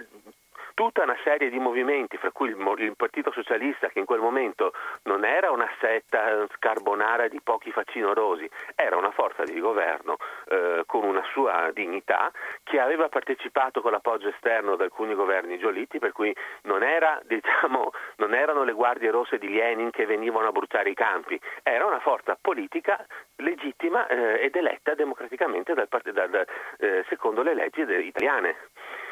tutta 0.79 1.03
una 1.03 1.17
serie 1.25 1.51
di 1.51 1.59
movimenti, 1.59 2.17
fra 2.19 2.31
cui 2.31 2.51
il, 2.51 2.75
il, 2.79 2.95
Partito 2.95 3.33
Socialista, 3.33 3.89
che 3.89 3.99
in 3.99 4.05
quel 4.05 4.21
momento 4.21 4.73
non 5.07 5.25
era 5.25 5.51
una 5.51 5.69
setta 5.81 6.47
carbonara 6.61 7.27
di 7.27 7.41
pochi 7.41 7.73
facinorosi, 7.73 8.49
era 8.77 8.97
una 8.97 9.11
forza 9.11 9.43
di 9.43 9.59
governo 9.59 10.19
eh, 10.47 10.85
con 10.87 11.03
una 11.03 11.25
sua 11.33 11.73
dignità, 11.75 12.31
che 12.63 12.79
aveva 12.79 13.09
partecipato 13.09 13.81
con 13.81 13.91
l'appoggio 13.91 14.29
esterno 14.29 14.75
ad 14.75 14.81
alcuni 14.81 15.15
governi 15.15 15.59
giolitti, 15.59 15.99
per 15.99 16.13
cui 16.13 16.33
non, 16.63 16.85
era, 16.85 17.21
diciamo, 17.27 17.91
non 18.19 18.33
erano 18.33 18.63
le 18.63 18.73
guardie 18.73 19.11
rosse 19.11 19.39
di 19.39 19.53
Lenin 19.53 19.91
che 19.91 20.07
venivano 20.07 20.47
a 20.47 20.53
bruciare 20.53 20.91
i 20.91 20.95
campi, 20.95 21.41
era 21.65 21.87
una 21.87 21.99
forza 21.99 22.39
politica 22.41 23.05
legittima 23.39 24.07
eh, 24.07 24.45
ed 24.45 24.55
eletta 24.55 24.95
democraticamente 24.95 25.75
dal, 25.75 25.89
dal, 25.89 26.47
eh, 26.79 27.05
secondo 27.09 27.43
le 27.43 27.55
leggi 27.55 27.81
italiane. 27.81 28.55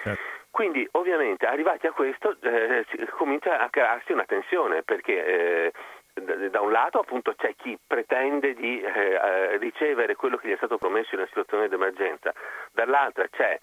Certo. 0.04 0.35
Quindi 0.56 0.88
ovviamente 0.92 1.44
arrivati 1.44 1.86
a 1.86 1.92
questo 1.92 2.34
eh, 2.40 2.86
comincia 3.10 3.58
a 3.58 3.68
crearsi 3.68 4.12
una 4.12 4.24
tensione 4.24 4.82
perché 4.82 5.66
eh, 5.66 6.48
da 6.48 6.62
un 6.62 6.72
lato 6.72 6.98
appunto 6.98 7.34
c'è 7.36 7.54
chi 7.56 7.78
pretende 7.86 8.54
di 8.54 8.80
eh, 8.80 8.88
eh, 8.90 9.56
ricevere 9.58 10.14
quello 10.16 10.38
che 10.38 10.48
gli 10.48 10.52
è 10.52 10.56
stato 10.56 10.78
promesso 10.78 11.10
in 11.12 11.18
una 11.18 11.28
situazione 11.28 11.68
di 11.68 11.74
emergenza, 11.74 12.32
dall'altra 12.72 13.28
c'è 13.28 13.58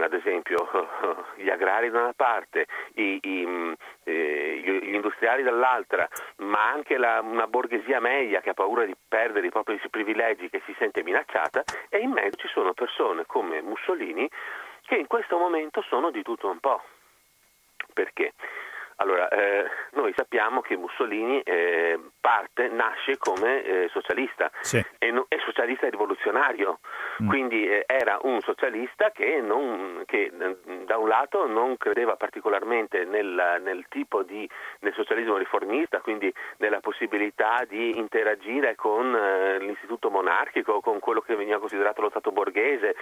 ad 0.00 0.14
esempio 0.14 0.66
gli 1.36 1.50
agrari 1.50 1.90
da 1.90 2.00
una 2.00 2.14
parte, 2.16 2.66
i, 2.94 3.18
i, 3.20 3.76
eh, 4.04 4.80
gli 4.82 4.94
industriali 4.94 5.42
dall'altra, 5.42 6.08
ma 6.36 6.70
anche 6.70 6.96
la, 6.96 7.20
una 7.20 7.48
borghesia 7.48 8.00
media 8.00 8.40
che 8.40 8.50
ha 8.50 8.54
paura 8.54 8.86
di 8.86 8.96
perdere 9.08 9.46
i 9.46 9.50
propri 9.50 9.78
privilegi, 9.90 10.48
che 10.48 10.62
si 10.64 10.74
sente 10.78 11.02
minacciata, 11.02 11.64
e 11.90 11.98
in 11.98 12.12
mezzo 12.12 12.38
ci 12.38 12.48
sono 12.48 12.72
persone 12.72 13.26
come 13.26 13.60
Mussolini 13.60 14.28
che 14.90 14.96
in 14.96 15.06
questo 15.06 15.38
momento 15.38 15.82
sono 15.82 16.10
di 16.10 16.20
tutto 16.24 16.48
un 16.50 16.58
po'. 16.58 16.82
Perché? 17.94 18.32
Allora, 19.00 19.28
eh, 19.28 19.64
noi 19.92 20.12
sappiamo 20.14 20.60
che 20.60 20.76
Mussolini 20.76 21.40
eh, 21.40 21.98
parte, 22.20 22.68
nasce 22.68 23.16
come 23.16 23.64
eh, 23.64 23.88
socialista 23.88 24.50
sì. 24.60 24.84
e 24.98 25.10
no, 25.10 25.24
è 25.28 25.38
socialista 25.42 25.88
rivoluzionario, 25.88 26.80
mm. 27.22 27.28
quindi 27.28 27.66
eh, 27.66 27.84
era 27.86 28.18
un 28.22 28.40
socialista 28.42 29.10
che, 29.10 29.40
non, 29.40 30.02
che, 30.04 30.30
da 30.84 30.98
un 30.98 31.08
lato 31.08 31.46
non 31.46 31.78
credeva 31.78 32.16
particolarmente 32.16 33.06
nel, 33.06 33.62
nel 33.62 33.86
tipo 33.88 34.22
di 34.22 34.46
nel 34.80 34.92
socialismo 34.92 35.38
riformista, 35.38 36.00
quindi 36.00 36.30
nella 36.58 36.80
possibilità 36.80 37.64
di 37.66 37.96
interagire 37.96 38.74
con 38.74 39.14
eh, 39.14 39.60
l'istituto 39.60 40.10
monarchico, 40.10 40.80
con 40.80 40.98
quello 40.98 41.22
che 41.22 41.36
veniva 41.36 41.58
considerato 41.58 42.02
lo 42.02 42.10
Stato 42.10 42.32
borghese, 42.32 42.94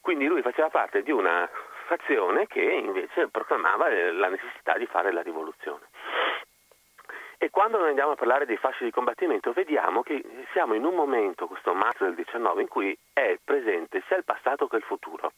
quindi 0.00 0.26
lui 0.26 0.42
faceva 0.42 0.70
parte 0.70 1.02
di 1.02 1.12
una 1.12 1.48
fazione 1.86 2.46
che 2.46 2.60
invece 2.60 3.28
proclamava 3.28 3.88
eh, 3.88 4.12
la 4.12 4.28
necessità 4.28 4.76
di 4.76 4.86
fare 4.86 5.12
la 5.12 5.22
rivoluzione. 5.22 5.88
E 7.38 7.50
quando 7.50 7.78
noi 7.78 7.88
andiamo 7.88 8.12
a 8.12 8.16
parlare 8.16 8.46
dei 8.46 8.56
fasci 8.56 8.84
di 8.84 8.90
combattimento 8.90 9.52
vediamo 9.52 10.02
che 10.02 10.22
siamo 10.52 10.74
in 10.74 10.84
un 10.84 10.94
momento, 10.94 11.46
questo 11.46 11.74
marzo 11.74 12.04
del 12.04 12.14
19, 12.14 12.62
in 12.62 12.68
cui 12.68 12.96
è 13.12 13.38
presente 13.44 14.02
sia 14.06 14.16
il 14.16 14.24
passato 14.24 14.66
che 14.68 14.76
il 14.76 14.82
futuro. 14.82 15.32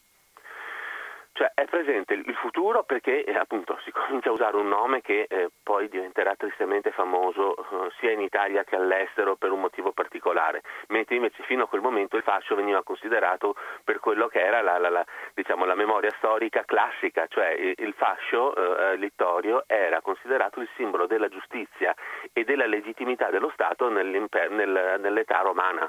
Cioè 1.38 1.52
è 1.54 1.66
presente 1.66 2.14
il 2.14 2.35
futuro 2.35 2.83
perché 2.83 3.23
eh, 3.23 3.37
appunto 3.37 3.78
si 3.85 3.92
comincia 3.95 4.30
a 4.30 4.33
usare 4.33 4.57
un 4.57 4.66
nome 4.66 5.00
che 5.00 5.28
eh, 5.30 5.50
poi 5.62 5.88
diventerà 5.88 6.35
tristemente 6.35 6.90
famoso 6.90 7.54
eh, 7.54 7.92
sia 8.00 8.11
in 8.11 8.21
Italia 8.21 8.64
che 8.64 8.75
all'estero 8.75 9.37
per 9.37 9.52
un 9.52 9.61
motivo 9.61 9.92
particolare, 9.92 10.62
mentre 10.88 11.14
invece 11.14 11.45
fino 11.45 11.62
a 11.62 11.68
quel 11.68 11.80
momento 11.80 12.16
il 12.16 12.25
fascio 12.25 12.57
veniva 12.57 12.83
considerato 12.83 13.54
per 13.85 14.00
quello 14.00 14.26
che 14.26 14.40
era 14.40 14.62
la, 14.62 14.78
la, 14.78 14.88
la, 14.88 15.07
diciamo, 15.33 15.64
la 15.64 15.76
memoria 15.76 16.11
storica 16.16 16.64
classica, 16.64 17.28
cioè 17.28 17.50
il, 17.50 17.75
il 17.76 17.95
fascio 17.97 18.57
eh, 18.57 18.97
littorio 18.97 19.62
era 19.68 20.00
considerato 20.00 20.59
il 20.59 20.68
simbolo 20.75 21.07
della 21.07 21.28
giustizia 21.28 21.95
e 22.33 22.42
della 22.42 22.66
legittimità 22.66 23.30
dello 23.30 23.50
Stato 23.50 23.88
nel, 23.88 24.26
nell'età 24.50 25.42
romana 25.42 25.88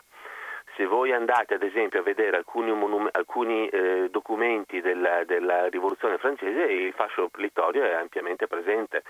se 0.79 0.86
voi 0.86 1.12
andate 1.12 1.55
ad 1.55 1.63
esempio 1.63 2.00
a 2.00 2.03
vedere 2.03 2.38
alcuni, 2.38 2.71
monum- 2.71 3.09
alcuni 3.12 3.67
eh, 3.67 4.07
documenti 4.09 4.79
della, 4.79 5.25
della, 5.25 5.67
rivoluzione 5.67 6.17
francese, 6.17 6.71
il 6.71 6.93
fascio 6.93 7.29
littorio 7.36 7.83
è 7.83 7.91
ampiamente 7.91 8.48
presente. 8.48 9.03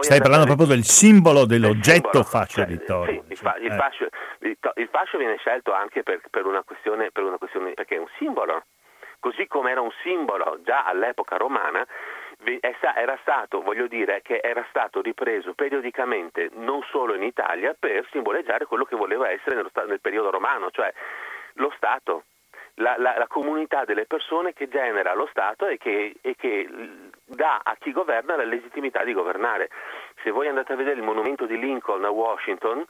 Stai 0.00 0.18
parlando 0.18 0.46
proprio 0.46 0.66
del 0.66 0.84
simbolo 0.84 1.44
dell'oggetto 1.44 2.08
simbolo, 2.10 2.24
fascio 2.24 2.62
cioè, 2.62 2.66
littorio. 2.66 3.22
Sì, 3.28 3.32
il, 3.34 3.70
eh. 3.70 3.76
fascio, 3.76 4.08
il, 4.40 4.88
fascio, 4.90 5.18
viene 5.18 5.36
scelto 5.36 5.74
anche 5.74 6.02
per, 6.02 6.22
per, 6.30 6.46
una 6.46 6.62
questione, 6.62 7.10
per 7.10 7.24
una 7.24 7.36
questione, 7.36 7.74
perché 7.74 7.96
è 7.96 7.98
un 7.98 8.08
simbolo, 8.16 8.64
così 9.20 9.46
come 9.46 9.70
era 9.70 9.82
un 9.82 9.92
simbolo 10.02 10.58
già 10.64 10.84
all'epoca 10.84 11.36
romana 11.36 11.86
era 12.94 13.18
stato, 13.22 13.62
voglio 13.62 13.86
dire, 13.86 14.22
che 14.22 14.40
era 14.42 14.64
stato 14.68 15.00
ripreso 15.00 15.54
periodicamente 15.54 16.50
non 16.54 16.82
solo 16.90 17.14
in 17.14 17.22
Italia 17.22 17.74
per 17.78 18.06
simboleggiare 18.10 18.66
quello 18.66 18.84
che 18.84 18.96
voleva 18.96 19.30
essere 19.30 19.56
nello, 19.56 19.70
nel 19.86 20.00
periodo 20.00 20.30
romano, 20.30 20.70
cioè 20.70 20.92
lo 21.54 21.72
Stato, 21.76 22.24
la, 22.74 22.94
la, 22.98 23.14
la, 23.16 23.26
comunità 23.26 23.84
delle 23.84 24.06
persone 24.06 24.52
che 24.52 24.68
genera 24.68 25.14
lo 25.14 25.26
Stato 25.26 25.66
e 25.66 25.78
che, 25.78 26.16
e 26.20 26.34
che, 26.36 26.68
dà 27.24 27.60
a 27.62 27.76
chi 27.78 27.92
governa 27.92 28.36
la 28.36 28.44
legittimità 28.44 29.04
di 29.04 29.12
governare. 29.12 29.70
Se 30.22 30.30
voi 30.30 30.48
andate 30.48 30.72
a 30.72 30.76
vedere 30.76 30.96
il 30.96 31.04
monumento 31.04 31.46
di 31.46 31.58
Lincoln 31.58 32.04
a 32.04 32.10
Washington, 32.10 32.84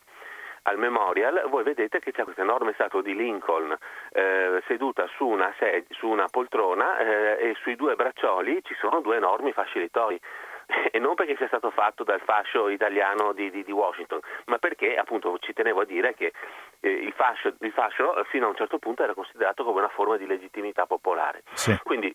al 0.69 0.79
Memorial, 0.79 1.47
voi 1.49 1.65
vedete 1.65 1.99
che 2.01 2.13
c'è 2.13 2.25
questa 2.25 2.43
enorme 2.43 2.73
statua 2.75 3.03
di 3.03 3.15
Lincoln 3.15 3.75
eh, 4.13 4.63
seduta 4.67 5.07
su 5.17 5.27
una, 5.27 5.53
sed- 5.59 5.87
su 5.91 6.09
una 6.09 6.29
poltrona 6.29 6.99
eh, 6.99 7.49
e 7.51 7.57
sui 7.63 7.75
due 7.75 7.95
braccioli 7.95 8.61
ci 8.63 8.75
sono 8.75 9.01
due 9.01 9.17
enormi 9.17 9.53
fasci 9.53 9.79
littori 9.79 10.21
e 10.93 10.99
non 10.99 11.15
perché 11.15 11.37
sia 11.37 11.47
stato 11.47 11.71
fatto 11.71 12.05
dal 12.05 12.21
fascio 12.21 12.69
italiano 12.69 13.33
di, 13.33 13.51
di, 13.51 13.65
di 13.65 13.73
Washington, 13.73 14.21
ma 14.47 14.59
perché 14.59 14.97
appunto 14.97 15.39
ci 15.39 15.53
tenevo 15.53 15.81
a 15.81 15.85
dire 15.85 16.15
che 16.15 16.33
eh, 16.81 16.91
il, 16.91 17.13
fascio, 17.13 17.55
il, 17.61 17.73
fascio, 17.73 18.23
fino 18.29 18.47
a 18.47 18.51
un 18.51 18.57
certo 18.57 18.79
punto 18.79 19.03
era 19.03 19.15
considerato 19.15 19.65
come 19.65 19.79
una 19.79 19.89
forma 19.89 20.17
di 20.17 20.27
legittimità 20.27 20.87
popolare. 20.87 21.43
Sì. 21.55 21.77
Quindi 21.83 22.15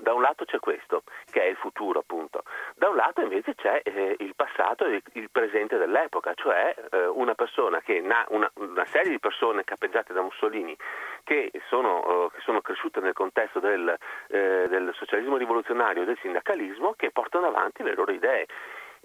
da 0.00 0.12
un 0.12 0.22
lato 0.22 0.44
c'è 0.44 0.58
questo, 0.58 1.02
che 1.30 1.42
è 1.42 1.46
il 1.46 1.56
futuro 1.56 2.00
appunto, 2.00 2.42
da 2.74 2.88
un 2.88 2.96
lato 2.96 3.20
invece 3.20 3.54
c'è 3.54 3.80
eh, 3.84 4.16
il 4.18 4.34
passato 4.34 4.84
e 4.84 5.02
il 5.12 5.30
presente 5.30 5.78
dell'epoca, 5.78 6.34
cioè 6.34 6.74
eh, 6.90 7.06
una 7.06 7.34
che 7.82 8.00
na- 8.00 8.26
una, 8.28 8.50
una, 8.54 8.84
serie 8.86 9.10
di 9.10 9.18
persone 9.18 9.64
cappeggiate 9.64 10.12
da 10.12 10.22
Mussolini 10.22 10.76
che 11.24 11.50
sono, 11.68 12.24
uh, 12.24 12.30
che 12.30 12.40
sono 12.40 12.60
cresciute 12.60 13.00
nel 13.00 13.12
contesto 13.12 13.60
del, 13.60 13.96
eh, 14.28 14.66
del 14.68 14.90
socialismo 14.94 15.36
rivoluzionario 15.36 16.02
e 16.02 16.06
del 16.06 16.18
sindacalismo 16.20 16.94
che 16.96 17.10
portano 17.10 17.46
avanti 17.46 17.82
le 17.82 17.94
loro 17.94 18.12
idee. 18.12 18.46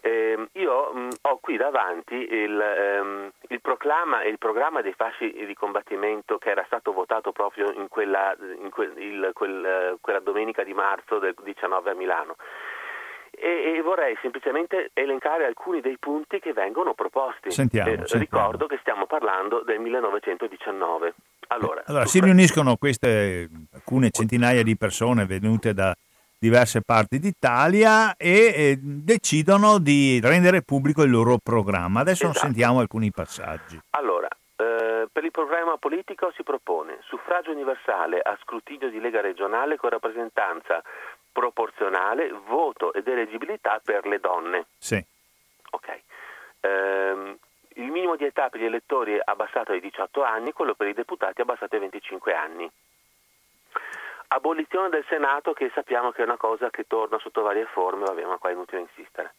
Eh, 0.05 0.49
io 0.51 0.93
mh, 0.93 1.09
ho 1.21 1.39
qui 1.41 1.57
davanti 1.57 2.13
il, 2.13 2.61
ehm, 2.61 3.31
il, 3.47 3.59
proclama 3.59 4.21
e 4.21 4.29
il 4.29 4.37
programma 4.37 4.83
dei 4.83 4.93
fasci 4.93 5.33
di 5.47 5.55
combattimento 5.55 6.37
che 6.37 6.51
era 6.51 6.63
stato 6.67 6.93
votato 6.93 7.31
proprio 7.31 7.71
in 7.71 7.87
quella, 7.87 8.35
in 8.61 8.69
quel, 8.69 8.93
il, 8.97 9.31
quel, 9.33 9.97
quella 9.99 10.19
domenica 10.19 10.63
di 10.63 10.75
marzo 10.75 11.17
del 11.17 11.33
19 11.41 11.89
a 11.89 11.95
Milano. 11.95 12.35
e, 13.31 13.77
e, 13.77 13.81
vorrei 13.81 14.15
semplicemente 14.21 14.91
elencare 14.93 15.43
alcuni 15.43 15.81
dei 15.81 15.97
punti 15.97 16.39
che 16.39 16.53
vengono 16.53 16.93
proposti. 16.93 17.49
Sentiamo, 17.49 17.89
eh, 17.89 17.95
sentiamo. 18.05 18.21
Ricordo 18.21 18.67
che 18.67 18.77
stiamo 18.81 19.07
parlando 19.07 19.63
del 19.63 19.79
1919. 19.79 21.15
Allora, 21.47 21.81
allora 21.87 22.05
si 22.05 22.19
riuniscono 22.19 22.75
queste 22.75 23.49
alcune 23.73 24.11
centinaia 24.11 24.61
di 24.61 24.77
persone 24.77 25.25
venute 25.25 25.73
da 25.73 25.95
diverse 26.37 26.81
parti 26.81 27.19
d'Italia 27.19 28.15
e 28.17 28.53
eh, 28.55 28.79
decidono 28.79 29.79
di 29.79 30.19
rendere 30.21 30.61
pubblico 30.61 31.03
il 31.03 31.11
loro 31.11 31.37
programma. 31.41 32.01
Adesso 32.01 32.29
esatto. 32.29 32.39
sentiamo 32.39 32.79
alcuni 32.79 33.11
passaggi. 33.11 33.79
Allora, 33.91 34.27
eh, 34.57 35.07
per 35.11 35.23
il 35.23 35.31
programma 35.31 35.77
politico 35.77 36.31
si 36.35 36.43
propone 36.43 36.99
suffragio 37.01 37.51
universale 37.51 38.19
a 38.19 38.37
scrutinio 38.41 38.89
di 38.89 38.99
Lega 38.99 39.21
regionale 39.21 39.77
con 39.77 39.89
rappresentanza 39.89 40.81
proporzionale, 41.31 42.31
voto 42.47 42.93
ed 42.93 43.07
eleggibilità 43.07 43.81
per 43.83 44.05
le 44.05 44.19
donne. 44.19 44.67
Sì. 44.77 45.03
Ok. 45.71 46.01
Ehm, 46.61 47.37
il 47.75 47.91
minimo 47.91 48.15
di 48.15 48.23
età 48.23 48.47
per 48.49 48.61
gli 48.61 48.65
elettori 48.65 49.15
è 49.15 49.21
abbassato 49.23 49.73
ai 49.73 49.81
18 49.81 50.23
anni, 50.23 50.53
quello 50.53 50.75
per 50.75 50.87
i 50.87 50.93
deputati 50.93 51.39
è 51.39 51.41
abbassato 51.41 51.75
ai 51.75 51.81
25 51.81 52.33
anni. 52.33 52.71
Abolizione 54.27 54.89
del 54.89 55.05
Senato 55.07 55.53
che 55.53 55.71
sappiamo 55.73 56.11
che 56.11 56.21
è 56.21 56.25
una 56.25 56.37
cosa 56.37 56.69
che 56.69 56.85
torna 56.87 57.17
sotto 57.19 57.41
varie 57.41 57.67
forme, 57.71 58.05
vabbè, 58.05 58.25
ma 58.25 58.37
qua 58.37 58.49
è 58.49 58.53
inutile 58.53 58.81
insistere. 58.81 59.33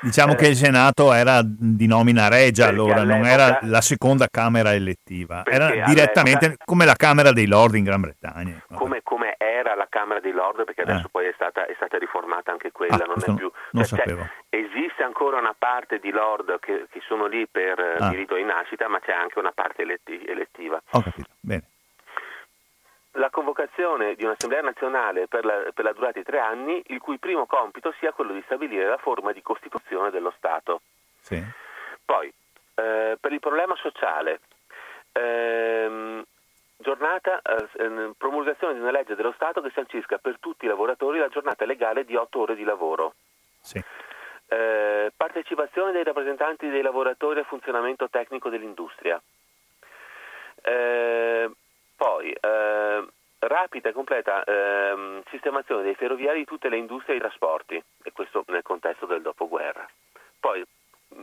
Diciamo 0.00 0.32
eh, 0.32 0.36
che 0.36 0.48
il 0.48 0.56
Senato 0.56 1.12
era 1.12 1.40
di 1.42 1.86
nomina 1.86 2.28
regia 2.28 2.68
allora, 2.68 3.02
non 3.02 3.24
era 3.24 3.58
la 3.62 3.80
seconda 3.80 4.28
Camera 4.30 4.74
elettiva, 4.74 5.42
era 5.46 5.70
direttamente 5.86 6.56
come 6.64 6.84
la 6.84 6.94
Camera 6.94 7.32
dei 7.32 7.46
Lord 7.46 7.74
in 7.76 7.84
Gran 7.84 8.00
Bretagna. 8.02 8.62
Come, 8.74 9.00
come 9.02 9.36
era 9.38 9.74
la 9.74 9.86
Camera 9.88 10.20
dei 10.20 10.32
Lord, 10.32 10.64
perché 10.64 10.82
adesso 10.82 11.06
eh. 11.06 11.10
poi 11.10 11.26
è 11.26 11.32
stata, 11.34 11.66
è 11.66 11.72
stata, 11.76 11.96
riformata 11.96 12.52
anche 12.52 12.72
quella, 12.72 12.96
ah, 12.96 13.06
non 13.06 13.16
è 13.16 13.34
più... 13.34 13.50
Non 13.70 13.84
cioè, 13.84 13.98
sapevo. 13.98 14.28
esiste 14.50 15.02
ancora 15.02 15.38
una 15.38 15.54
parte 15.56 15.98
di 15.98 16.10
Lord 16.10 16.58
che, 16.60 16.86
che 16.90 17.00
sono 17.06 17.26
lì 17.26 17.46
per 17.46 17.78
ah. 17.98 18.10
diritto 18.10 18.34
di 18.34 18.44
nascita, 18.44 18.88
ma 18.88 19.00
c'è 19.00 19.12
anche 19.12 19.38
una 19.38 19.52
parte 19.54 19.82
eletti, 19.82 20.22
elettiva. 20.26 20.80
Ho 20.90 21.02
capito, 21.02 21.28
bene 21.40 21.64
la 23.16 23.30
convocazione 23.30 24.14
di 24.14 24.24
un'Assemblea 24.24 24.62
nazionale 24.62 25.26
per 25.26 25.44
la, 25.44 25.64
per 25.72 25.84
la, 25.84 25.92
durata 25.92 26.18
di 26.18 26.24
tre 26.24 26.38
anni, 26.38 26.82
il 26.86 27.00
cui 27.00 27.18
primo 27.18 27.46
compito 27.46 27.92
sia 27.98 28.12
quello 28.12 28.32
di 28.32 28.42
stabilire 28.44 28.86
la 28.86 28.98
forma 28.98 29.32
di 29.32 29.42
costituzione 29.42 30.10
dello 30.10 30.32
Stato. 30.36 30.80
Sì. 31.20 31.42
Poi, 32.04 32.32
eh, 32.74 33.16
per 33.18 33.32
il 33.32 33.40
problema 33.40 33.74
sociale, 33.76 34.40
ehm, 35.12 36.24
giornata, 36.76 37.40
eh, 37.42 38.12
promulgazione 38.16 38.74
di 38.74 38.80
una 38.80 38.90
legge 38.90 39.14
dello 39.14 39.32
Stato 39.32 39.60
che 39.60 39.70
sancisca 39.74 40.18
per 40.18 40.36
tutti 40.38 40.66
i 40.66 40.68
lavoratori 40.68 41.18
la 41.18 41.28
giornata 41.28 41.64
legale 41.64 42.04
di 42.04 42.16
otto 42.16 42.40
ore 42.40 42.54
di 42.54 42.64
lavoro. 42.64 43.14
Sì. 43.60 43.82
Eh, 44.48 45.10
partecipazione 45.16 45.90
dei 45.92 46.04
rappresentanti 46.04 46.68
dei 46.68 46.82
lavoratori 46.82 47.40
al 47.40 47.46
funzionamento 47.46 48.08
tecnico 48.08 48.48
dell'industria. 48.48 49.20
Eh, 50.62 51.50
poi, 51.96 52.30
eh, 52.30 53.06
rapida 53.38 53.88
e 53.88 53.92
completa 53.92 54.44
eh, 54.44 55.22
sistemazione 55.30 55.82
dei 55.82 55.94
ferroviari 55.94 56.40
di 56.40 56.44
tutte 56.44 56.68
le 56.68 56.76
industrie 56.76 57.14
e 57.14 57.18
i 57.18 57.20
trasporti, 57.20 57.74
e 57.74 58.12
questo 58.12 58.44
nel 58.48 58.62
contesto 58.62 59.06
del 59.06 59.22
dopoguerra. 59.22 59.88
Poi, 60.38 60.64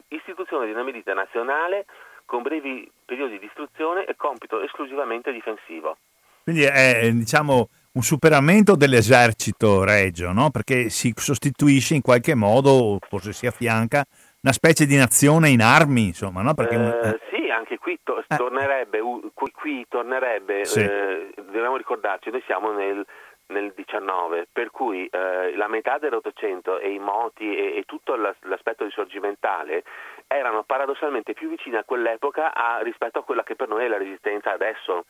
istituzione 0.10 0.66
di 0.66 0.72
una 0.72 0.84
milizia 0.84 1.14
nazionale 1.14 1.86
con 2.26 2.42
brevi 2.42 2.90
periodi 3.06 3.40
di 3.40 3.46
istruzione 3.46 4.06
e 4.06 4.16
compito 4.16 4.62
esclusivamente 4.62 5.32
difensivo. 5.32 5.98
Quindi 6.44 6.64
è 6.64 7.10
diciamo, 7.12 7.70
un 7.94 8.02
superamento 8.02 8.76
dell'esercito 8.76 9.84
regio, 9.84 10.32
no? 10.32 10.50
perché 10.50 10.90
si 10.90 11.14
sostituisce 11.16 11.96
in 11.96 12.02
qualche 12.02 12.36
modo, 12.36 12.98
forse 13.08 13.34
si 13.34 13.46
affianca, 13.46 14.04
una 14.42 14.54
specie 14.54 14.86
di 14.86 14.98
nazione 14.98 15.50
in 15.50 15.62
armi, 15.62 16.08
insomma, 16.08 16.42
no? 16.42 16.54
Perché... 16.54 16.76
Eh, 16.76 17.20
sì, 17.30 17.33
anche 17.64 17.78
qui 17.78 17.98
to- 18.04 18.20
eh. 18.20 18.36
tornerebbe, 18.36 19.00
qui, 19.34 19.52
qui 19.52 19.86
tornerebbe 19.88 20.66
sì. 20.66 20.82
eh, 20.82 21.32
dobbiamo 21.36 21.78
ricordarci, 21.78 22.30
noi 22.30 22.44
siamo 22.46 22.72
nel, 22.72 23.06
nel 23.48 23.72
19, 23.74 24.48
per 24.52 24.70
cui 24.70 25.08
eh, 25.08 25.56
la 25.56 25.68
metà 25.68 25.98
dell'Ottocento 25.98 26.78
e 26.78 26.92
i 26.92 27.00
moti 27.00 27.56
e, 27.56 27.78
e 27.78 27.84
tutto 27.86 28.16
l'aspetto 28.16 28.84
risorgimentale 28.84 29.84
erano 30.28 30.64
paradossalmente 30.64 31.34
più 31.34 31.50
vicini 31.50 31.78
a 31.78 31.84
quell'epoca 31.84 32.54
a, 32.54 32.80
rispetto 32.82 33.20
a 33.20 33.24
quella 33.24 33.44
che 33.44 33.56
per 33.56 33.70
noi 33.70 33.86
è 33.86 33.88
la 33.88 33.98
resistenza 33.98 34.52
adesso. 34.52 35.06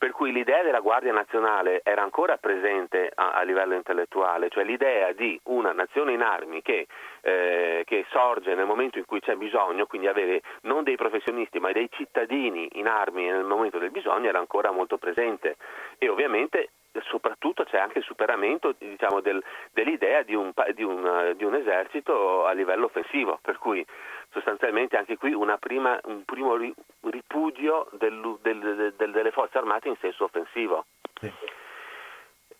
Per 0.00 0.12
cui 0.12 0.32
l'idea 0.32 0.62
della 0.62 0.80
Guardia 0.80 1.12
Nazionale 1.12 1.82
era 1.84 2.00
ancora 2.00 2.38
presente 2.38 3.12
a, 3.14 3.32
a 3.32 3.42
livello 3.42 3.74
intellettuale, 3.74 4.48
cioè 4.48 4.64
l'idea 4.64 5.12
di 5.12 5.38
una 5.48 5.72
nazione 5.72 6.14
in 6.14 6.22
armi 6.22 6.62
che, 6.62 6.86
eh, 7.20 7.82
che, 7.84 8.06
sorge 8.08 8.54
nel 8.54 8.64
momento 8.64 8.96
in 8.96 9.04
cui 9.04 9.20
c'è 9.20 9.34
bisogno, 9.34 9.84
quindi 9.84 10.06
avere 10.06 10.40
non 10.62 10.84
dei 10.84 10.96
professionisti 10.96 11.60
ma 11.60 11.70
dei 11.72 11.90
cittadini 11.90 12.66
in 12.76 12.86
armi 12.86 13.26
nel 13.26 13.44
momento 13.44 13.76
del 13.76 13.90
bisogno 13.90 14.30
era 14.30 14.38
ancora 14.38 14.70
molto 14.70 14.96
presente. 14.96 15.56
E 15.98 16.08
ovviamente 16.08 16.70
soprattutto 17.02 17.64
c'è 17.64 17.78
anche 17.78 17.98
il 17.98 18.04
superamento 18.04 18.74
diciamo, 18.76 19.20
del, 19.20 19.42
dell'idea 19.72 20.22
di 20.22 20.34
un, 20.34 20.52
di, 20.74 20.82
un, 20.82 21.34
di 21.36 21.44
un, 21.44 21.54
esercito 21.54 22.46
a 22.46 22.52
livello 22.52 22.86
offensivo, 22.86 23.38
per 23.40 23.58
cui 23.58 23.84
sostanzialmente 24.30 24.96
anche 24.96 25.16
qui 25.16 25.36
prima, 25.58 25.98
un 26.04 26.24
primo 26.24 26.56
ripudio 26.56 27.88
del, 27.92 28.38
del, 28.42 28.94
del, 28.96 29.10
delle 29.10 29.30
forze 29.30 29.58
armate 29.58 29.88
in 29.88 29.96
senso 30.00 30.24
offensivo. 30.24 30.86
Sì. 31.20 31.32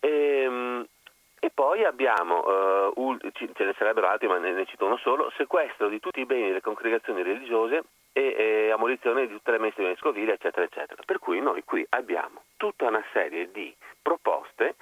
E, 0.01 0.43
ehm, 0.43 0.87
e, 1.41 1.51
poi 1.53 1.85
abbiamo, 1.85 2.93
uh, 2.95 3.19
ce 3.33 3.65
ne 3.65 3.75
sarebbero 3.77 4.09
altri 4.09 4.29
ma 4.29 4.39
ne, 4.39 4.53
ne 4.53 4.67
cito 4.67 4.87
uno 4.87 4.99
solo, 4.99 5.33
sequestro 5.37 5.89
di 5.89 5.99
tutti 5.99 6.21
i 6.21 6.27
beni 6.27 6.49
delle 6.49 6.61
congregazioni 6.61 7.23
religiose 7.23 7.83
e, 8.13 8.35
e 8.37 8.71
abolizione 8.71 9.27
di 9.27 9.33
tutte 9.33 9.51
le 9.51 9.59
messe 9.59 9.83
vescovili, 9.83 10.31
eccetera, 10.31 10.65
eccetera. 10.65 11.03
Per 11.05 11.19
cui 11.19 11.41
noi 11.41 11.65
qui 11.65 11.85
abbiamo 11.91 12.43
tutta 12.57 12.87
una 12.87 13.05
serie 13.13 13.51
di 13.51 13.75
proposte 14.03 14.77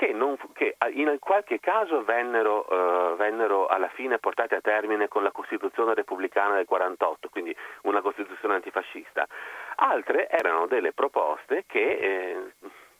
che, 0.00 0.12
non, 0.12 0.38
che 0.54 0.76
in 0.94 1.14
qualche 1.18 1.60
caso 1.60 2.02
vennero, 2.04 2.64
uh, 2.70 3.16
vennero, 3.16 3.66
alla 3.66 3.88
fine 3.88 4.18
portate 4.18 4.54
a 4.54 4.60
termine 4.62 5.08
con 5.08 5.22
la 5.22 5.30
Costituzione 5.30 5.92
repubblicana 5.92 6.54
del 6.54 6.64
48, 6.64 7.28
quindi 7.28 7.54
una 7.82 8.00
Costituzione 8.00 8.54
antifascista. 8.54 9.26
Altre 9.76 10.28
erano 10.30 10.66
delle 10.66 10.92
proposte 10.92 11.64
che, 11.66 11.98
eh, 11.98 12.36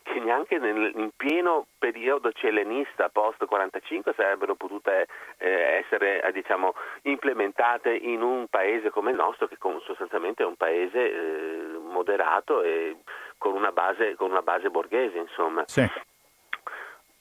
che 0.02 0.18
neanche 0.20 0.58
nel, 0.58 0.92
in 0.96 1.10
pieno 1.16 1.66
periodo 1.78 2.32
celenista 2.32 3.08
post 3.08 3.44
45 3.44 4.14
sarebbero 4.14 4.54
potute 4.54 5.06
eh, 5.38 5.82
essere 5.84 6.22
eh, 6.22 6.32
diciamo, 6.32 6.74
implementate 7.02 7.94
in 7.94 8.22
un 8.22 8.46
paese 8.48 8.90
come 8.90 9.10
il 9.10 9.16
nostro, 9.16 9.46
che 9.46 9.56
sostanzialmente 9.84 10.42
è 10.42 10.46
un 10.46 10.56
paese 10.56 11.12
eh, 11.12 11.78
moderato 11.78 12.62
e 12.62 12.96
con 13.38 13.54
una 13.54 13.72
base, 13.72 14.14
con 14.16 14.30
una 14.30 14.42
base 14.42 14.70
borghese, 14.70 15.18
insomma. 15.18 15.64
Sì. 15.66 15.88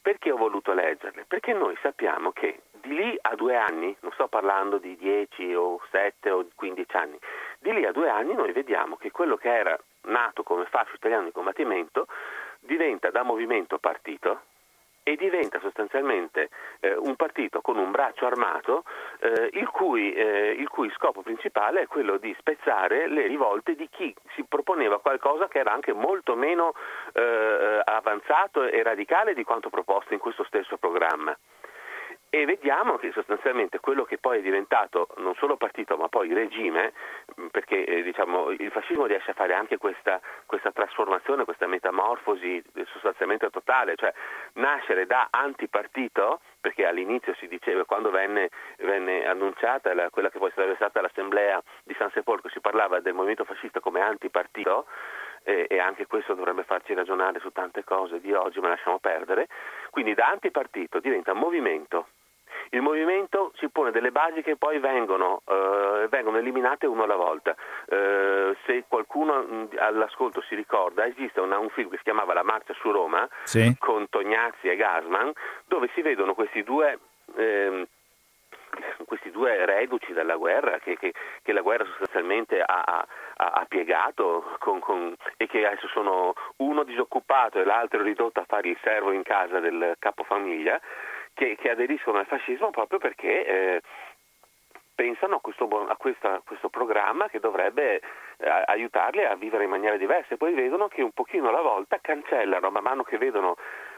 Perché 0.02 0.32
ho 0.32 0.38
voluto 0.38 0.74
leggerle? 0.74 1.26
Perché 1.28 1.54
noi 1.54 1.78
sappiamo 1.82 2.32
che 2.32 2.62
di 2.82 2.96
lì 2.96 3.18
a 3.22 3.36
due 3.36 3.56
anni, 3.56 3.96
non 4.00 4.12
sto 4.14 4.28
parlando 4.28 4.78
di 4.78 4.96
10 4.96 5.54
o 5.54 5.80
7 5.92 6.30
o 6.32 6.48
15 6.56 6.96
anni, 6.96 7.20
di 7.60 7.74
lì 7.74 7.86
a 7.86 7.92
due 7.92 8.10
anni 8.10 8.34
noi 8.34 8.52
vediamo 8.54 8.96
che 8.96 9.12
quello 9.12 9.36
che 9.36 9.54
era 9.54 9.78
nato 10.04 10.44
come 10.44 10.66
fascio 10.66 10.96
italiano 10.96 11.26
di 11.26 11.32
combattimento 11.32 12.08
diventa 12.60 13.10
da 13.10 13.24
movimento 13.24 13.78
partito, 13.80 14.42
e 15.10 15.16
diventa 15.16 15.60
sostanzialmente 15.60 16.50
eh, 16.82 16.96
un 16.96 17.16
partito 17.16 17.62
con 17.62 17.78
un 17.78 17.90
braccio 17.90 18.26
armato 18.26 18.84
eh, 19.20 19.50
il, 19.54 19.68
cui, 19.70 20.14
eh, 20.14 20.52
il, 20.52 20.68
cui, 20.68 20.92
scopo 20.92 21.22
principale 21.22 21.82
è 21.82 21.88
quello 21.88 22.18
di 22.18 22.36
spezzare 22.38 23.08
le 23.08 23.26
rivolte 23.26 23.76
di 23.76 23.88
chi 23.90 24.14
si 24.36 24.44
proponeva 24.48 25.00
qualcosa 25.00 25.48
che 25.48 25.60
era 25.60 25.72
anche 25.72 25.94
molto 25.94 26.36
meno 26.36 26.74
eh, 27.14 27.82
avanzato 27.84 28.64
e 28.64 28.84
radicale 28.84 29.34
di 29.34 29.44
quanto 29.44 29.70
proposto 29.70 30.14
in 30.14 30.20
questo 30.20 30.44
stesso 30.44 30.78
programma 30.78 31.36
e 32.30 32.46
vediamo 32.46 32.98
che 32.98 33.12
sostanzialmente 33.12 33.80
quello 33.80 34.04
che 34.04 34.18
poi 34.20 34.40
è 34.40 34.42
diventato 34.42 35.08
non 35.18 35.34
solo 35.36 35.58
partito 35.58 35.98
ma 35.98 36.08
poi 36.10 36.32
regime, 36.34 36.94
perché 37.50 37.84
eh, 37.86 38.04
diciamo, 38.04 38.52
il 38.52 38.70
fascismo 38.72 39.06
riesce 39.06 39.32
a 39.32 39.34
fare 39.34 39.54
anche 39.54 39.78
questa, 39.78 40.22
questa, 40.46 40.72
trasformazione, 40.72 41.44
questa 41.44 41.66
metamorfosi 41.66 42.62
sostanzialmente 42.92 43.50
totale, 43.50 43.96
cioè 43.96 44.14
nascere 44.54 45.08
da 45.08 45.28
antipartito, 45.32 46.42
perché 46.62 46.86
all'inizio 46.86 47.34
si 47.36 47.48
diceva, 47.48 47.84
quando 47.86 48.12
venne, 48.12 48.50
venne 48.78 49.26
annunciata 49.26 49.94
la, 49.94 50.10
quella 50.10 50.30
che 50.30 50.38
poi 50.38 50.52
sarebbe 50.54 50.76
stata 50.76 51.02
l'assemblea 51.02 51.62
di 51.84 51.96
San 51.98 52.12
Sepolcro, 52.12 52.50
si 52.50 52.60
parlava 52.60 53.00
del 53.00 53.14
movimento 53.14 53.44
fascista 53.44 53.80
come 53.80 54.02
antipartito, 54.02 54.86
e, 55.44 55.66
e 55.70 55.80
anche 55.80 56.06
questo 56.06 56.34
dovrebbe 56.36 56.64
farci 56.64 56.94
ragionare 56.94 57.40
su 57.40 57.50
tante 57.52 57.84
cose 57.84 58.20
di 58.20 58.34
oggi, 58.34 58.60
ma 58.60 58.70
lasciamo 58.70 59.00
perdere, 59.00 59.48
quindi 59.90 60.14
da 60.14 60.28
antipartito 60.28 61.00
diventa 61.00 61.34
movimento 61.34 62.08
il 62.72 62.82
movimento 62.82 63.52
si 63.56 63.70
pone 63.70 63.92
delle 63.92 64.12
basi 64.12 64.42
che 64.42 64.56
poi 64.56 64.80
vengono, 64.80 65.42
eh, 65.48 66.08
vengono 66.10 66.38
eliminate 66.38 66.86
uno 66.86 67.04
alla 67.04 67.16
volta. 67.16 67.56
Eh, 67.88 68.56
se 68.66 68.86
qualcuno 68.88 69.42
mh, 69.42 69.70
all'ascolto 69.78 70.42
si 70.42 70.56
ricorda, 70.56 71.06
esiste 71.06 71.40
una, 71.40 71.58
un 71.58 71.70
film 71.70 71.90
che 71.90 71.98
si 71.98 72.04
chiamava 72.04 72.34
La 72.34 72.44
marcia 72.44 72.74
su 72.74 72.92
Roma 72.92 73.28
sì. 73.44 73.76
con 73.80 74.08
Tognazzi 74.10 74.68
e 74.68 74.76
Gasman, 74.76 75.32
dove 75.66 75.90
si 75.94 76.02
vedono 76.02 76.34
questi 76.34 76.64
due... 76.64 77.00
Eh, 77.36 77.88
questi 79.06 79.32
due 79.32 79.66
reduci 79.66 80.14
dalla 80.14 80.36
guerra, 80.36 80.78
che, 80.78 80.96
che, 80.96 81.14
che 81.42 81.54
la 81.54 81.62
guerra 81.62 81.86
sostanzialmente 81.86 82.62
ha, 82.62 82.84
ha, 82.86 83.06
ha 83.36 83.66
piegato 83.68 84.56
con, 84.60 84.80
con, 84.80 85.16
e 85.38 85.48
che 85.48 85.66
adesso 85.66 85.88
sono 85.88 86.34
uno 86.58 86.84
disoccupato 86.84 87.60
e 87.60 87.64
l'altro 87.64 88.04
ridotto 88.04 88.40
a 88.40 88.46
fare 88.48 88.70
il 88.70 88.78
servo 88.84 89.12
in 89.12 89.24
casa 89.24 89.60
del 89.60 89.96
capofamiglia, 89.98 90.80
che, 91.34 91.56
che 91.56 91.70
aderiscono 91.70 92.20
al 92.20 92.26
fascismo 92.26 92.70
proprio 92.70 93.00
perché 93.00 93.46
eh, 93.46 93.82
pensano 95.00 95.36
a, 95.36 95.40
questo, 95.40 95.66
a, 95.88 95.96
questa, 95.96 96.34
a, 96.34 96.42
questo, 96.44 96.68
programma 96.68 97.30
che 97.30 97.40
dovrebbe 97.40 97.96
eh, 97.96 98.64
aiutarli 98.66 99.24
a 99.24 99.36
vivere 99.36 99.64
in 99.64 99.70
maniera 99.70 99.96
diversa. 99.96 100.34
E 100.34 100.38
poi 100.38 100.54
vedono 100.54 100.90
che 100.90 101.02
un 101.02 101.12
pochino 101.12 101.48
alla 101.48 101.62
volta 101.62 102.00
cancellano, 102.02 102.70
man 102.70 102.84
mano 102.84 103.04
che 103.04 103.18
vedono, 103.18 103.56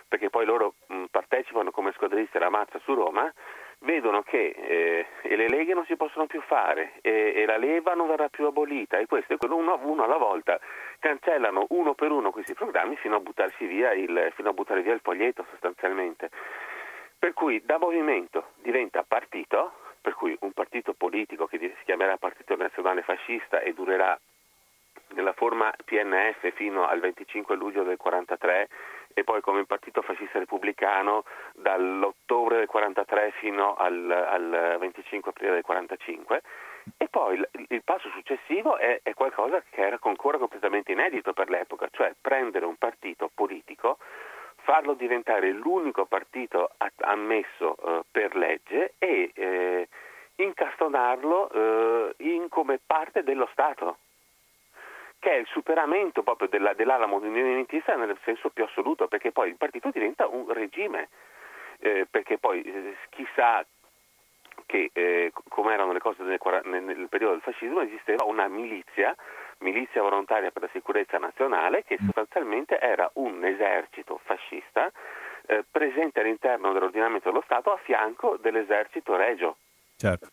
perché 0.07 0.29
poi 0.29 0.45
loro 0.45 0.75
mh, 0.85 1.05
partecipano 1.09 1.71
come 1.71 1.91
squadristi 1.93 2.37
alla 2.37 2.51
mazza 2.51 2.79
su 2.83 2.93
Roma, 2.93 3.33
vedono 3.79 4.21
che 4.21 4.53
eh, 4.55 5.05
le 5.35 5.49
leghe 5.49 5.73
non 5.73 5.85
si 5.85 5.95
possono 5.95 6.27
più 6.27 6.39
fare 6.41 6.99
e, 7.01 7.33
e, 7.35 7.45
la 7.47 7.57
leva 7.57 7.95
non 7.95 8.07
verrà 8.07 8.29
più 8.29 8.45
abolita. 8.45 8.99
E 8.99 9.07
questo 9.07 9.33
è 9.33 9.37
quello 9.37 9.55
uno, 9.55 9.79
uno, 9.81 10.03
alla 10.03 10.17
volta. 10.17 10.59
Cancellano 10.99 11.65
uno 11.69 11.95
per 11.95 12.11
uno 12.11 12.29
questi 12.29 12.53
programmi 12.53 12.95
fino 12.97 13.15
a 13.15 13.19
buttarsi 13.19 13.65
via 13.65 13.91
il, 13.93 14.31
fino 14.35 14.49
a 14.49 14.53
buttare 14.53 14.83
via 14.83 14.93
il 14.93 15.01
foglietto 15.01 15.45
sostanzialmente. 15.49 16.29
Per 17.21 17.33
cui 17.33 17.61
da 17.63 17.77
movimento 17.77 18.53
diventa 18.63 19.03
partito, 19.07 19.73
per 20.01 20.15
cui 20.15 20.35
un 20.39 20.53
partito 20.53 20.93
politico 20.93 21.45
che 21.45 21.59
si 21.59 21.83
chiamerà 21.85 22.17
Partito 22.17 22.55
Nazionale 22.55 23.03
Fascista 23.03 23.59
e 23.59 23.73
durerà 23.73 24.19
nella 25.09 25.33
forma 25.33 25.71
PNF 25.85 26.51
fino 26.53 26.87
al 26.87 26.99
25 26.99 27.55
luglio 27.55 27.83
del 27.83 27.97
43 27.97 28.69
e 29.13 29.23
poi 29.23 29.39
come 29.41 29.65
partito 29.65 30.01
fascista 30.01 30.39
repubblicano 30.39 31.23
dall'ottobre 31.53 32.57
del 32.57 32.65
43 32.65 33.33
fino 33.37 33.75
al, 33.75 34.09
al 34.09 34.77
25 34.79 35.29
aprile 35.29 35.51
del 35.51 35.61
45 35.61 36.41
e 36.97 37.07
poi 37.07 37.35
il, 37.35 37.47
il 37.67 37.83
passo 37.83 38.09
successivo 38.15 38.77
è, 38.77 38.99
è, 39.03 39.13
qualcosa 39.13 39.61
che 39.69 39.81
era 39.85 39.99
ancora 40.01 40.39
completamente 40.39 40.91
inedito 40.91 41.33
per 41.33 41.51
l'epoca, 41.51 41.87
cioè 41.91 42.15
prendere 42.19 42.65
un 42.65 42.77
partito 42.77 43.29
politico 43.31 43.99
farlo 44.63 44.93
diventare 44.93 45.51
l'unico 45.51 46.05
partito 46.05 46.71
ammesso 46.97 47.75
eh, 47.77 48.01
per 48.09 48.35
legge 48.35 48.93
e 48.97 49.31
eh, 49.33 49.87
incastonarlo 50.35 51.49
eh, 51.49 52.13
in, 52.17 52.47
come 52.49 52.79
parte 52.85 53.23
dello 53.23 53.47
Stato, 53.51 53.97
che 55.19 55.31
è 55.31 55.35
il 55.35 55.47
superamento 55.47 56.23
proprio 56.23 56.47
della, 56.47 56.73
dell'ala 56.73 57.05
movimentista 57.05 57.95
nel 57.95 58.17
senso 58.23 58.49
più 58.49 58.63
assoluto, 58.63 59.07
perché 59.07 59.31
poi 59.31 59.49
il 59.49 59.57
partito 59.57 59.89
diventa 59.91 60.27
un 60.27 60.51
regime, 60.51 61.09
eh, 61.79 62.07
perché 62.09 62.37
poi 62.37 62.61
eh, 62.61 62.95
chissà 63.09 63.65
che 64.65 65.31
come 65.49 65.73
erano 65.73 65.91
le 65.91 65.99
cose 65.99 66.23
nel, 66.23 66.39
nel 66.83 67.07
periodo 67.09 67.33
del 67.33 67.41
fascismo 67.41 67.81
esisteva 67.81 68.23
una 68.23 68.47
milizia 68.47 69.13
milizia 69.61 70.01
volontaria 70.01 70.51
per 70.51 70.63
la 70.63 70.69
sicurezza 70.71 71.17
nazionale, 71.17 71.83
che 71.83 71.97
mm. 72.01 72.05
sostanzialmente 72.05 72.79
era 72.79 73.09
un 73.13 73.43
esercito 73.43 74.19
fascista 74.23 74.91
eh, 75.47 75.65
presente 75.69 76.19
all'interno 76.19 76.71
dell'ordinamento 76.73 77.29
dello 77.29 77.43
Stato 77.45 77.71
a 77.71 77.79
fianco 77.83 78.37
dell'esercito 78.41 79.15
regio. 79.15 79.57
Certo. 79.95 80.29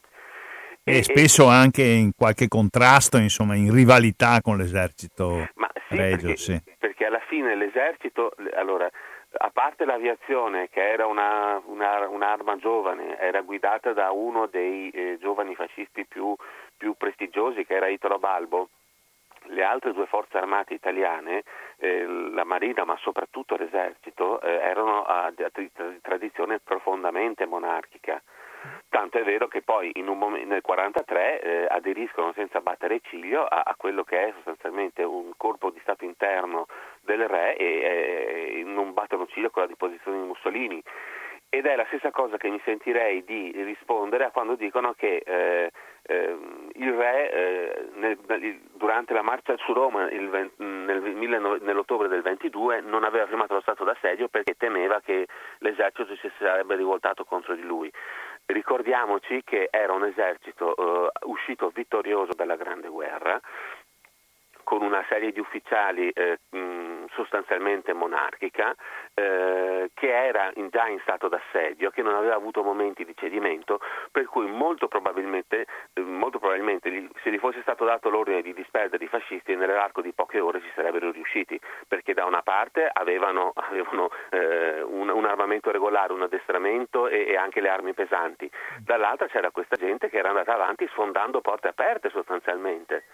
E, 0.83 0.99
e 0.99 1.03
spesso 1.03 1.45
e, 1.45 1.53
anche 1.53 1.83
in 1.83 2.13
qualche 2.17 2.49
contrasto, 2.49 3.19
insomma, 3.19 3.55
in 3.55 3.73
rivalità 3.73 4.41
con 4.41 4.57
l'esercito 4.57 5.49
sì, 5.89 5.97
regio. 5.97 6.27
Perché, 6.27 6.37
sì. 6.37 6.63
perché 6.79 7.05
alla 7.05 7.23
fine 7.27 7.55
l'esercito, 7.55 8.33
allora, 8.55 8.91
a 9.31 9.51
parte 9.53 9.85
l'aviazione 9.85 10.69
che 10.71 10.81
era 10.81 11.07
una, 11.07 11.61
una, 11.67 12.09
un'arma 12.09 12.57
giovane, 12.57 13.19
era 13.19 13.43
guidata 13.43 13.93
da 13.93 14.11
uno 14.11 14.47
dei 14.47 14.89
eh, 14.91 15.19
giovani 15.21 15.55
fascisti 15.55 16.07
più, 16.07 16.35
più 16.77 16.95
prestigiosi 16.97 17.65
che 17.65 17.75
era 17.75 17.89
Italo 17.89 18.19
Balbo, 18.19 18.69
le 19.49 19.63
altre 19.63 19.93
due 19.93 20.07
forze 20.07 20.39
armate 20.39 20.75
italiane, 20.75 21.45
eh, 21.79 22.05
la 22.07 22.45
Marina 22.45 22.85
ma 22.85 22.97
soprattutto 22.99 23.57
l'esercito, 23.57 24.41
eh, 24.41 24.51
erano 24.51 25.05
a, 25.05 25.33
di 25.35 25.71
tradizione 26.03 26.59
profondamente 26.61 27.47
monarchica. 27.47 28.21
Tanto 28.89 29.19
è 29.19 29.23
vero 29.23 29.47
che 29.47 29.63
poi 29.63 29.93
momento, 29.97 30.49
nel 30.49 30.63
1943 30.65 31.41
eh, 31.41 31.67
aderiscono 31.69 32.33
senza 32.33 32.61
battere 32.61 33.01
ciglio 33.03 33.45
a, 33.45 33.63
a, 33.65 33.75
quello 33.77 34.03
che 34.03 34.29
è 34.29 34.33
sostanzialmente 34.35 35.03
un 35.05 35.33
corpo 35.37 35.71
di 35.71 35.79
Stato 35.81 36.05
interno 36.05 36.67
del 37.03 37.29
re 37.29 37.57
e 37.57 38.63
non 38.65 38.93
battono 38.93 39.27
ciglio 39.27 39.51
con 39.51 39.63
la 39.63 39.69
disposizione 39.69 40.21
di 40.21 40.27
Mussolini. 40.27 40.83
Ed 41.51 41.65
è 41.65 41.77
la 41.77 41.87
stessa 41.87 42.11
cosa 42.11 42.37
che 42.37 42.51
mi 42.51 42.61
sentirei 42.63 43.25
di 43.25 43.51
rispondere 43.65 44.25
a 44.25 44.31
quando 44.31 44.55
dicono 44.55 44.93
che 44.93 45.23
eh, 45.25 45.71
eh, 46.03 46.39
il 46.75 46.93
re 46.93 47.31
eh, 47.31 47.89
nel, 47.95 48.19
durante 48.75 49.15
la 49.15 49.23
marcia 49.23 49.57
su 49.57 49.73
Roma 49.73 50.11
il, 50.11 50.51
nel, 50.57 51.59
nell'ottobre 51.63 52.09
del 52.09 52.21
22 52.21 52.83
non 52.83 53.03
aveva 53.03 53.27
firmato 53.27 53.55
lo 53.55 53.61
stato 53.63 53.85
d'assedio 53.85 54.29
perché 54.29 54.57
temeva 54.57 55.01
che 55.01 55.27
l'esercito 55.59 56.15
si 56.17 56.31
sarebbe 56.39 56.77
rivoltato 56.77 57.25
contro 57.25 57.55
di 57.55 57.63
lui. 57.63 57.91
Ricordiamoci 58.45 59.43
che 59.45 59.69
era 59.71 59.93
un 59.93 60.05
esercito 60.05 60.75
eh, 60.77 61.11
uscito 61.25 61.71
vittorioso 61.75 62.33
dalla 62.35 62.57
Grande 62.57 62.89
Guerra 62.89 63.41
con 64.69 64.83
una 64.83 65.03
serie 65.09 65.33
di 65.33 65.41
ufficiali 65.41 66.11
eh, 66.11 66.41
mh, 66.51 67.07
sostanzialmente 67.15 67.95
monarchica, 67.95 68.75
eh, 69.15 69.91
che 69.95 70.15
era 70.15 70.51
in, 70.57 70.69
già 70.69 70.87
in 70.89 70.99
stato 71.01 71.27
d'assedio, 71.29 71.89
che 71.89 72.03
non 72.03 72.15
aveva 72.15 72.35
avuto 72.35 72.63
momenti 72.63 73.07
di 73.07 73.15
cedimento, 73.17 73.81
per 74.13 74.27
cui 74.27 74.47
molto 74.47 74.87
probabilmente, 74.87 75.65
eh, 75.95 76.01
molto 76.03 76.39
probabilmente 76.39 76.91
gli, 76.91 77.09
se 77.23 77.31
gli 77.31 77.39
fosse 77.39 77.63
stato 77.63 77.87
dato 77.87 78.11
l'ordine 78.11 78.43
di 78.43 78.53
disperdere 78.53 79.05
i 79.05 79.09
fascisti 79.09 79.57
nell'arco 79.57 80.03
di 80.03 80.13
poche 80.13 80.39
ore 80.39 80.61
ci 80.61 80.71
sarebbero 80.75 81.13
riusciti, 81.13 81.59
perché 81.89 82.13
da 82.13 82.27
una 82.27 82.43
parte 82.43 82.91
avevano, 82.93 83.53
avevano 83.71 84.11
eh, 84.29 84.83
un, 84.83 85.09
un, 85.09 85.25
armamento 85.25 85.71
regolare, 85.71 86.13
un 86.13 86.25
addestramento 86.25 87.09
e, 87.09 87.25
e 87.27 87.37
anche 87.37 87.63
le 87.63 87.71
armi 87.71 87.95
pesanti, 87.95 88.51
dall'altra 88.85 89.29
c'era 89.29 89.51
questa 89.51 89.77
gente 89.77 90.11
che 90.11 90.19
era 90.19 90.29
andata 90.29 90.53
avanti 90.53 90.87
sfondando 90.89 91.41
porte 91.41 91.69
aperte 91.69 92.11
sostanzialmente 92.11 93.05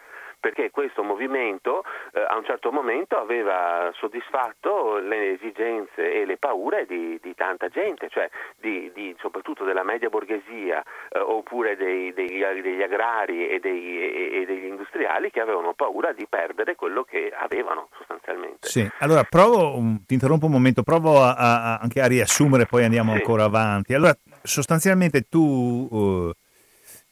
perché 0.44 0.70
questo 0.70 1.02
movimento 1.02 1.84
eh, 2.12 2.20
a 2.20 2.36
un 2.36 2.44
certo 2.44 2.70
momento 2.70 3.16
aveva 3.16 3.90
soddisfatto 3.94 4.98
le 4.98 5.32
esigenze 5.32 6.20
e 6.20 6.26
le 6.26 6.36
paure 6.36 6.84
di, 6.84 7.18
di 7.22 7.34
tanta 7.34 7.68
gente, 7.68 8.10
cioè 8.10 8.28
di, 8.60 8.92
di, 8.92 9.16
soprattutto 9.20 9.64
della 9.64 9.82
media 9.82 10.10
borghesia 10.10 10.82
eh, 11.08 11.18
oppure 11.18 11.76
dei, 11.76 12.12
degli, 12.12 12.44
degli, 12.60 12.82
agrari 12.82 13.48
e, 13.48 13.58
dei, 13.58 13.98
e, 13.98 14.42
e, 14.42 14.44
degli 14.44 14.66
industriali 14.66 15.30
che 15.30 15.40
avevano 15.40 15.72
paura 15.72 16.12
di 16.12 16.26
perdere 16.28 16.74
quello 16.74 17.04
che 17.04 17.32
avevano 17.34 17.88
sostanzialmente. 17.96 18.68
Sì, 18.68 18.86
allora 18.98 19.22
provo, 19.22 19.80
ti 20.04 20.12
interrompo 20.12 20.44
un 20.44 20.52
momento, 20.52 20.82
provo 20.82 21.22
a, 21.22 21.34
a, 21.36 21.78
anche 21.78 22.02
a 22.02 22.06
riassumere, 22.06 22.66
poi 22.66 22.84
andiamo 22.84 23.12
sì. 23.12 23.16
ancora 23.16 23.44
avanti. 23.44 23.94
Allora, 23.94 24.14
sostanzialmente 24.42 25.22
tu... 25.22 25.88
Uh, 25.90 26.32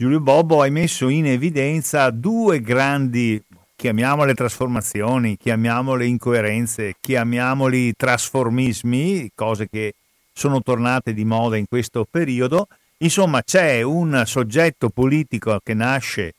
Giulio 0.03 0.19
Bobbo 0.19 0.63
hai 0.63 0.73
messo 0.73 1.09
in 1.09 1.27
evidenza 1.27 2.11
due 2.11 2.61
grandi, 2.61 3.41
chiamiamole 3.77 4.35
trasformazioni, 4.35 5.37
chiamiamole 5.37 6.05
incoerenze, 6.07 6.97
chiamiamoli 7.01 7.95
trasformismi, 7.95 9.31
cose 9.33 9.69
che 9.69 9.95
sono 10.33 10.61
tornate 10.61 11.15
di 11.15 11.25
moda 11.25 11.57
in 11.57 11.67
questo 11.69 12.05
periodo. 12.11 12.67
Insomma, 12.99 13.45
c'è 13.45 13.83
un 13.83 14.25
soggetto 14.27 14.89
politico 14.89 15.61
che 15.63 15.73
nasce 15.73 16.35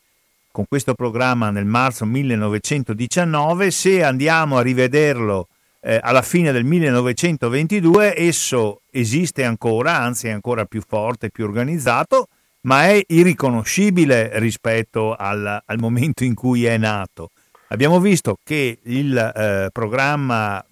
con 0.52 0.66
questo 0.68 0.94
programma 0.94 1.50
nel 1.50 1.64
marzo 1.64 2.04
1919, 2.04 3.72
se 3.72 4.04
andiamo 4.04 4.58
a 4.58 4.62
rivederlo 4.62 5.48
eh, 5.80 6.02
alla 6.04 6.22
fine 6.22 6.52
del 6.52 6.66
1922, 6.66 8.14
esso 8.20 8.82
esiste 8.92 9.46
ancora, 9.46 10.00
anzi 10.00 10.28
è 10.28 10.32
ancora 10.32 10.66
più 10.66 10.84
forte, 10.86 11.30
più 11.30 11.46
organizzato, 11.46 12.28
ma 12.64 12.88
è 12.88 13.04
irriconoscibile 13.08 14.32
rispetto 14.40 15.16
al, 15.16 15.62
al 15.66 15.80
momento 15.80 16.24
in 16.24 16.34
cui 16.34 16.66
è 16.66 16.78
nato. 16.78 17.32
Abbiamo 17.70 18.00
visto 18.00 18.38
che 18.44 18.80
il 18.84 19.18
eh, 19.18 19.70
programma 19.72 20.64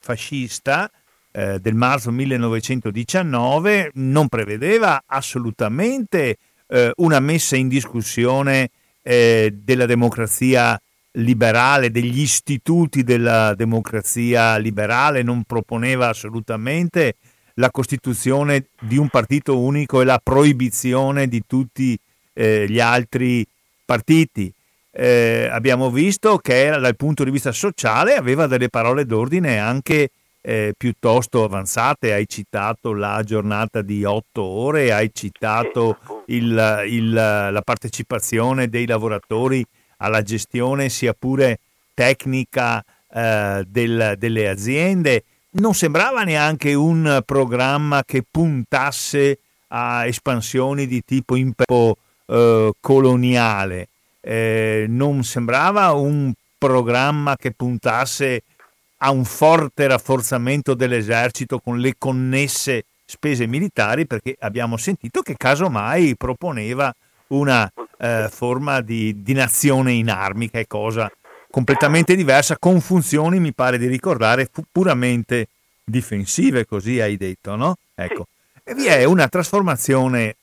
fascista 0.00 0.90
eh, 1.30 1.60
del 1.60 1.74
marzo 1.74 2.10
1919 2.10 3.92
non 3.94 4.28
prevedeva 4.28 5.04
assolutamente 5.06 6.36
eh, 6.66 6.92
una 6.96 7.20
messa 7.20 7.56
in 7.56 7.68
discussione 7.68 8.70
eh, 9.02 9.54
della 9.62 9.86
democrazia 9.86 10.80
liberale, 11.12 11.90
degli 11.90 12.20
istituti 12.20 13.02
della 13.02 13.54
democrazia 13.54 14.56
liberale, 14.56 15.22
non 15.22 15.44
proponeva 15.44 16.08
assolutamente 16.08 17.14
la 17.58 17.70
costituzione 17.70 18.66
di 18.80 18.96
un 18.96 19.08
partito 19.08 19.58
unico 19.58 20.00
e 20.00 20.04
la 20.04 20.20
proibizione 20.22 21.28
di 21.28 21.42
tutti 21.46 21.98
eh, 22.32 22.66
gli 22.68 22.80
altri 22.80 23.46
partiti. 23.84 24.52
Eh, 24.90 25.48
abbiamo 25.50 25.90
visto 25.90 26.38
che 26.38 26.68
dal 26.68 26.96
punto 26.96 27.24
di 27.24 27.30
vista 27.30 27.52
sociale 27.52 28.14
aveva 28.14 28.46
delle 28.46 28.68
parole 28.68 29.04
d'ordine 29.04 29.58
anche 29.58 30.10
eh, 30.40 30.72
piuttosto 30.76 31.44
avanzate, 31.44 32.12
hai 32.12 32.26
citato 32.28 32.94
la 32.94 33.22
giornata 33.24 33.82
di 33.82 34.04
otto 34.04 34.42
ore, 34.42 34.92
hai 34.92 35.10
citato 35.12 35.98
il, 36.26 36.84
il, 36.86 37.12
la 37.12 37.62
partecipazione 37.64 38.68
dei 38.68 38.86
lavoratori 38.86 39.64
alla 39.98 40.22
gestione 40.22 40.88
sia 40.88 41.12
pure 41.12 41.58
tecnica 41.92 42.84
eh, 43.12 43.64
del, 43.66 44.14
delle 44.16 44.48
aziende. 44.48 45.24
Non 45.50 45.74
sembrava 45.74 46.24
neanche 46.24 46.74
un 46.74 47.22
programma 47.24 48.02
che 48.04 48.22
puntasse 48.28 49.38
a 49.68 50.06
espansioni 50.06 50.86
di 50.86 51.02
tipo 51.04 51.36
imperio 51.36 51.96
eh, 52.26 52.72
coloniale. 52.80 53.88
Eh, 54.20 54.84
non 54.88 55.24
sembrava 55.24 55.92
un 55.92 56.32
programma 56.58 57.36
che 57.36 57.52
puntasse 57.52 58.42
a 58.98 59.10
un 59.10 59.24
forte 59.24 59.86
rafforzamento 59.86 60.74
dell'esercito 60.74 61.60
con 61.60 61.78
le 61.78 61.94
connesse 61.96 62.84
spese 63.04 63.46
militari 63.46 64.06
perché 64.06 64.36
abbiamo 64.40 64.76
sentito 64.76 65.22
che 65.22 65.34
casomai 65.36 66.16
proponeva 66.16 66.92
una 67.28 67.70
eh, 67.98 68.28
forma 68.30 68.80
di, 68.80 69.22
di, 69.22 69.32
nazione 69.32 69.92
in 69.92 70.10
armi, 70.10 70.50
che 70.50 70.60
è 70.60 70.66
cosa 70.66 71.10
completamente 71.58 72.14
diversa, 72.14 72.56
con 72.56 72.80
funzioni, 72.80 73.40
mi 73.40 73.52
pare 73.52 73.78
di 73.78 73.88
ricordare, 73.88 74.48
puramente 74.70 75.48
difensive, 75.82 76.64
così 76.64 77.00
hai 77.00 77.16
detto, 77.16 77.56
no? 77.56 77.76
Ecco. 77.96 78.28
E 78.62 78.74
vi 78.74 78.86
è 78.86 79.02
una 79.02 79.26
trasformazione 79.26 80.36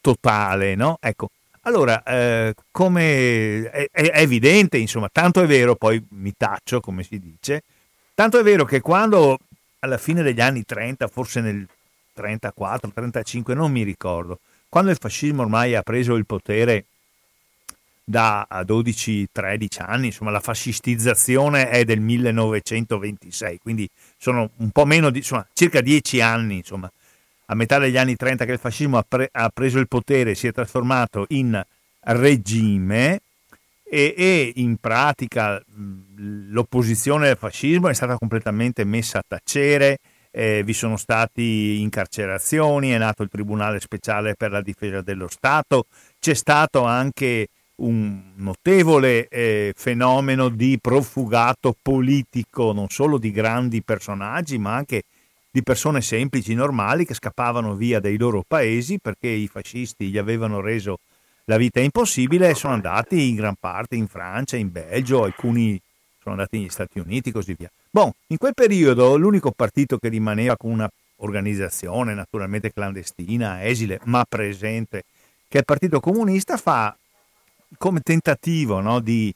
totale, 0.00 0.76
no? 0.76 0.98
Ecco. 1.00 1.30
Allora, 1.62 2.04
eh, 2.04 2.54
come 2.70 3.68
è, 3.68 3.88
è, 3.90 4.20
evidente, 4.20 4.78
insomma, 4.78 5.08
tanto 5.10 5.42
è 5.42 5.46
vero, 5.46 5.74
poi 5.74 6.00
mi 6.10 6.32
taccio, 6.36 6.78
come 6.78 7.02
si 7.02 7.18
dice, 7.18 7.64
tanto 8.14 8.38
è 8.38 8.44
vero 8.44 8.64
che 8.64 8.80
quando 8.80 9.38
alla 9.80 9.98
fine 9.98 10.22
degli 10.22 10.40
anni 10.40 10.64
30, 10.64 11.08
forse 11.08 11.40
nel 11.40 11.66
34, 12.12 12.92
35, 12.94 13.54
non 13.54 13.72
mi 13.72 13.82
ricordo, 13.82 14.38
quando 14.68 14.92
il 14.92 14.98
fascismo 15.00 15.42
ormai 15.42 15.74
ha 15.74 15.82
preso 15.82 16.14
il 16.14 16.26
potere 16.26 16.84
da 18.04 18.46
12-13 18.50 19.82
anni, 19.82 20.06
insomma 20.06 20.30
la 20.30 20.40
fascistizzazione 20.40 21.68
è 21.68 21.84
del 21.84 22.00
1926, 22.00 23.58
quindi 23.58 23.88
sono 24.16 24.50
un 24.56 24.70
po' 24.70 24.84
meno 24.84 25.10
di, 25.10 25.18
insomma, 25.18 25.46
circa 25.52 25.80
10 25.80 26.20
anni, 26.20 26.56
insomma, 26.56 26.90
a 27.46 27.54
metà 27.54 27.78
degli 27.78 27.96
anni 27.96 28.16
30 28.16 28.44
che 28.44 28.52
il 28.52 28.58
fascismo 28.58 28.98
ha, 28.98 29.04
pre- 29.06 29.28
ha 29.30 29.48
preso 29.50 29.78
il 29.78 29.88
potere, 29.88 30.34
si 30.34 30.46
è 30.46 30.52
trasformato 30.52 31.26
in 31.28 31.62
regime 32.02 33.20
e, 33.82 34.14
e 34.16 34.52
in 34.56 34.76
pratica 34.76 35.60
l'opposizione 36.16 37.28
al 37.28 37.36
fascismo 37.36 37.88
è 37.88 37.94
stata 37.94 38.16
completamente 38.16 38.84
messa 38.84 39.18
a 39.18 39.24
tacere, 39.26 39.98
eh, 40.30 40.62
vi 40.64 40.72
sono 40.72 40.96
state 40.96 41.42
incarcerazioni, 41.42 42.90
è 42.90 42.98
nato 42.98 43.24
il 43.24 43.28
Tribunale 43.28 43.80
Speciale 43.80 44.34
per 44.36 44.52
la 44.52 44.62
Difesa 44.62 45.00
dello 45.00 45.28
Stato, 45.28 45.86
c'è 46.20 46.34
stato 46.34 46.84
anche 46.84 47.48
un 47.80 48.32
notevole 48.36 49.28
eh, 49.28 49.72
fenomeno 49.76 50.48
di 50.48 50.78
profugato 50.80 51.74
politico, 51.80 52.72
non 52.72 52.88
solo 52.88 53.18
di 53.18 53.30
grandi 53.30 53.82
personaggi, 53.82 54.58
ma 54.58 54.74
anche 54.74 55.02
di 55.50 55.62
persone 55.62 56.00
semplici, 56.00 56.54
normali, 56.54 57.04
che 57.04 57.14
scappavano 57.14 57.74
via 57.74 58.00
dai 58.00 58.16
loro 58.16 58.44
paesi 58.46 58.98
perché 58.98 59.28
i 59.28 59.48
fascisti 59.48 60.08
gli 60.08 60.18
avevano 60.18 60.60
reso 60.60 60.98
la 61.44 61.56
vita 61.56 61.80
impossibile 61.80 62.50
e 62.50 62.54
sono 62.54 62.74
andati 62.74 63.28
in 63.28 63.34
gran 63.34 63.56
parte 63.58 63.96
in 63.96 64.06
Francia, 64.06 64.56
in 64.56 64.70
Belgio, 64.70 65.24
alcuni 65.24 65.80
sono 66.22 66.34
andati 66.34 66.58
negli 66.58 66.68
Stati 66.68 66.98
Uniti 66.98 67.30
e 67.30 67.32
così 67.32 67.54
via. 67.58 67.70
Bon, 67.90 68.10
in 68.28 68.36
quel 68.36 68.54
periodo 68.54 69.16
l'unico 69.16 69.50
partito 69.50 69.98
che 69.98 70.08
rimaneva 70.08 70.56
con 70.56 70.70
una 70.70 70.88
organizzazione 71.16 72.14
naturalmente 72.14 72.72
clandestina, 72.72 73.64
esile, 73.64 73.98
ma 74.04 74.24
presente, 74.28 75.02
che 75.48 75.56
è 75.56 75.58
il 75.58 75.64
Partito 75.64 75.98
Comunista, 75.98 76.56
fa 76.56 76.94
come 77.78 78.00
tentativo 78.00 78.80
no, 78.80 79.00
di, 79.00 79.32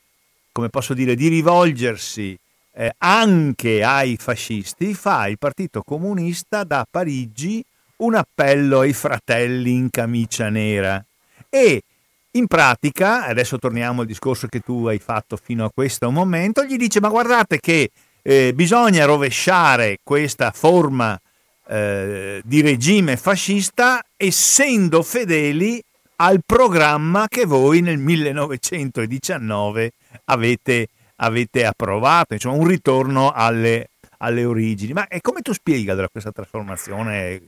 come 0.52 0.70
dire, 0.88 1.14
di 1.14 1.28
rivolgersi 1.28 2.38
eh, 2.76 2.94
anche 2.98 3.82
ai 3.82 4.16
fascisti, 4.16 4.94
fa 4.94 5.26
il 5.28 5.38
Partito 5.38 5.82
Comunista 5.82 6.64
da 6.64 6.86
Parigi 6.90 7.64
un 7.96 8.14
appello 8.14 8.80
ai 8.80 8.92
fratelli 8.92 9.72
in 9.72 9.90
camicia 9.90 10.48
nera. 10.48 11.02
E 11.48 11.82
in 12.32 12.46
pratica, 12.48 13.26
adesso 13.26 13.58
torniamo 13.58 14.00
al 14.00 14.08
discorso 14.08 14.48
che 14.48 14.60
tu 14.60 14.86
hai 14.86 14.98
fatto 14.98 15.36
fino 15.36 15.64
a 15.64 15.70
questo 15.72 16.10
momento, 16.10 16.64
gli 16.64 16.76
dice 16.76 17.00
ma 17.00 17.08
guardate 17.08 17.60
che 17.60 17.90
eh, 18.22 18.52
bisogna 18.54 19.04
rovesciare 19.04 19.98
questa 20.02 20.50
forma 20.50 21.18
eh, 21.66 22.42
di 22.44 22.60
regime 22.60 23.16
fascista 23.16 24.04
essendo 24.16 25.02
fedeli 25.02 25.82
al 26.16 26.40
programma 26.44 27.26
che 27.28 27.44
voi 27.44 27.80
nel 27.80 27.98
1919 27.98 29.92
avete, 30.26 30.88
avete 31.16 31.64
approvato, 31.64 32.34
insomma 32.34 32.56
un 32.56 32.66
ritorno 32.66 33.32
alle, 33.34 33.88
alle 34.18 34.44
origini. 34.44 34.92
Ma 34.92 35.08
e 35.08 35.20
come 35.20 35.40
tu 35.40 35.52
spieghi 35.52 35.90
allora, 35.90 36.08
questa 36.08 36.32
trasformazione 36.32 37.40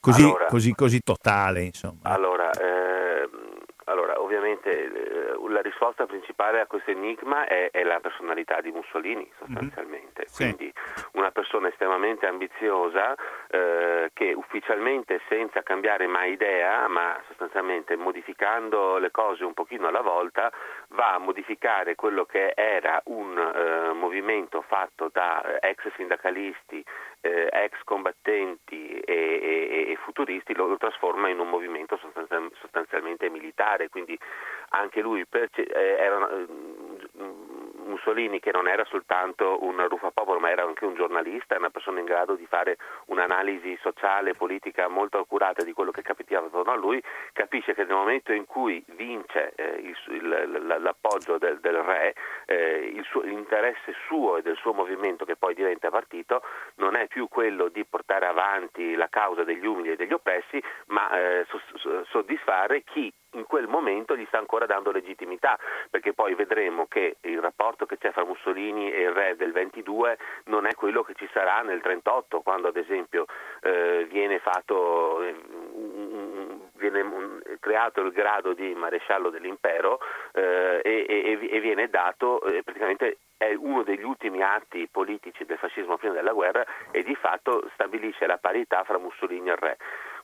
così, 0.00 0.22
allora, 0.22 0.46
così, 0.46 0.74
così 0.74 1.00
totale? 1.00 1.62
Insomma? 1.62 2.00
Allora, 2.02 2.50
eh, 2.50 3.28
allora 3.84 4.20
ovviamente 4.20 4.70
eh, 4.70 5.27
la 5.48 5.60
risposta 5.60 6.06
principale 6.06 6.60
a 6.60 6.66
questo 6.66 6.90
enigma 6.90 7.46
è, 7.46 7.70
è, 7.70 7.82
la 7.82 8.00
personalità 8.00 8.60
di 8.60 8.70
Mussolini 8.70 9.30
sostanzialmente, 9.38 10.26
mm-hmm. 10.26 10.54
quindi 10.54 10.72
sì. 10.74 11.04
una 11.12 11.30
persona 11.30 11.68
estremamente 11.68 12.26
ambiziosa 12.26 13.14
eh, 13.48 14.10
che 14.12 14.32
ufficialmente 14.32 15.20
senza 15.28 15.62
cambiare 15.62 16.06
mai 16.06 16.32
idea, 16.32 16.86
ma 16.88 17.20
sostanzialmente 17.26 17.96
modificando 17.96 18.98
le 18.98 19.10
cose 19.10 19.44
un 19.44 19.54
pochino 19.54 19.88
alla 19.88 20.02
volta, 20.02 20.50
va 20.88 21.14
a 21.14 21.18
modificare 21.18 21.94
quello 21.94 22.24
che 22.24 22.52
era 22.54 23.00
un 23.06 23.36
eh, 23.36 23.92
movimento 23.92 24.62
fatto 24.62 25.10
da 25.12 25.42
eh, 25.60 25.68
ex 25.70 25.92
sindacalisti, 25.94 26.84
eh, 27.20 27.48
ex 27.50 27.82
combattenti 27.84 28.98
e, 29.00 29.12
e, 29.14 29.90
e, 29.90 29.96
futuristi, 30.04 30.54
lo, 30.54 30.66
lo, 30.66 30.76
trasforma 30.76 31.28
in 31.28 31.38
un 31.38 31.48
movimento 31.48 31.98
sostanzialmente 31.98 33.28
militare, 33.28 33.88
quindi 33.88 34.18
anche 34.70 35.00
lui 35.00 35.24
per, 35.26 35.48
eh, 35.54 35.72
era 35.74 36.28
eh, 36.30 36.46
Mussolini 37.88 38.38
che 38.38 38.52
non 38.52 38.68
era 38.68 38.84
soltanto 38.84 39.64
un 39.64 39.86
ruffapopolo 39.88 40.38
ma 40.38 40.50
era 40.50 40.62
anche 40.62 40.84
un 40.84 40.94
giornalista, 40.94 41.56
una 41.56 41.70
persona 41.70 41.98
in 41.98 42.04
grado 42.04 42.34
di 42.34 42.46
fare 42.46 42.76
un'analisi 43.06 43.76
sociale 43.80 44.30
e 44.30 44.34
politica 44.34 44.88
molto 44.88 45.18
accurata 45.18 45.64
di 45.64 45.72
quello 45.72 45.90
che 45.90 46.02
capitava 46.02 46.46
attorno 46.46 46.72
a 46.72 46.76
lui, 46.76 47.02
capisce 47.32 47.74
che 47.74 47.84
nel 47.84 47.96
momento 47.96 48.32
in 48.32 48.44
cui 48.46 48.82
vince 48.94 49.52
eh, 49.56 49.80
il, 49.80 49.96
il, 50.14 50.76
l'appoggio 50.80 51.38
del, 51.38 51.58
del 51.60 51.76
re, 51.76 52.14
eh, 52.46 53.00
suo, 53.04 53.22
l'interesse 53.22 53.94
suo 54.06 54.36
e 54.36 54.42
del 54.42 54.56
suo 54.56 54.72
movimento 54.72 55.24
che 55.24 55.36
poi 55.36 55.54
diventa 55.54 55.90
partito 55.90 56.42
non 56.76 56.94
è 56.94 57.06
più 57.06 57.28
quello 57.28 57.68
di 57.68 57.84
portare 57.84 58.26
avanti 58.26 58.94
la 58.94 59.08
causa 59.08 59.44
degli 59.44 59.66
umili 59.66 59.92
e 59.92 59.96
degli 59.96 60.12
oppressi, 60.12 60.62
ma 60.86 61.10
eh, 61.18 61.46
soddisfare 62.10 62.82
chi 62.84 63.12
in 63.32 63.44
quel 63.44 63.68
momento 63.68 64.16
gli 64.16 64.24
sta 64.26 64.38
ancora 64.38 64.66
dando 64.66 64.90
legittimità, 64.90 65.58
perché 65.90 66.12
poi 66.12 66.34
vedremo 66.34 66.86
che 66.86 67.16
il 67.22 67.40
rapporto 67.40 67.86
che 67.86 67.98
c'è 67.98 68.12
fra 68.12 68.24
Mussolini 68.24 68.90
e 68.90 69.02
il 69.02 69.10
re 69.10 69.36
del 69.36 69.52
22 69.52 70.18
non 70.44 70.66
è 70.66 70.74
quello 70.74 71.02
che 71.02 71.14
ci 71.14 71.28
sarà 71.32 71.60
nel 71.62 71.80
38, 71.80 72.40
quando 72.40 72.68
ad 72.68 72.76
esempio 72.76 73.26
eh, 73.62 74.06
viene 74.10 74.38
fatto 74.38 75.22
eh, 75.22 75.34
viene 76.78 77.40
creato 77.60 78.00
il 78.00 78.12
grado 78.12 78.54
di 78.54 78.74
maresciallo 78.74 79.30
dell'impero 79.30 79.98
eh, 80.32 80.80
e, 80.82 81.06
e, 81.08 81.48
e, 81.50 81.60
viene 81.60 81.88
dato 81.88 82.40
eh, 82.42 82.62
praticamente 82.62 83.18
è 83.36 83.54
uno 83.54 83.84
degli 83.84 84.02
ultimi 84.02 84.42
atti 84.42 84.88
politici 84.90 85.44
del 85.44 85.58
fascismo 85.58 85.96
prima 85.96 86.14
della 86.14 86.32
guerra 86.32 86.64
e 86.90 87.04
di 87.04 87.14
fatto 87.14 87.68
stabilisce 87.74 88.26
la 88.26 88.36
parità 88.36 88.82
fra 88.82 88.98
Mussolini 88.98 89.48
e 89.48 89.52
il 89.52 89.56
re. 89.56 89.76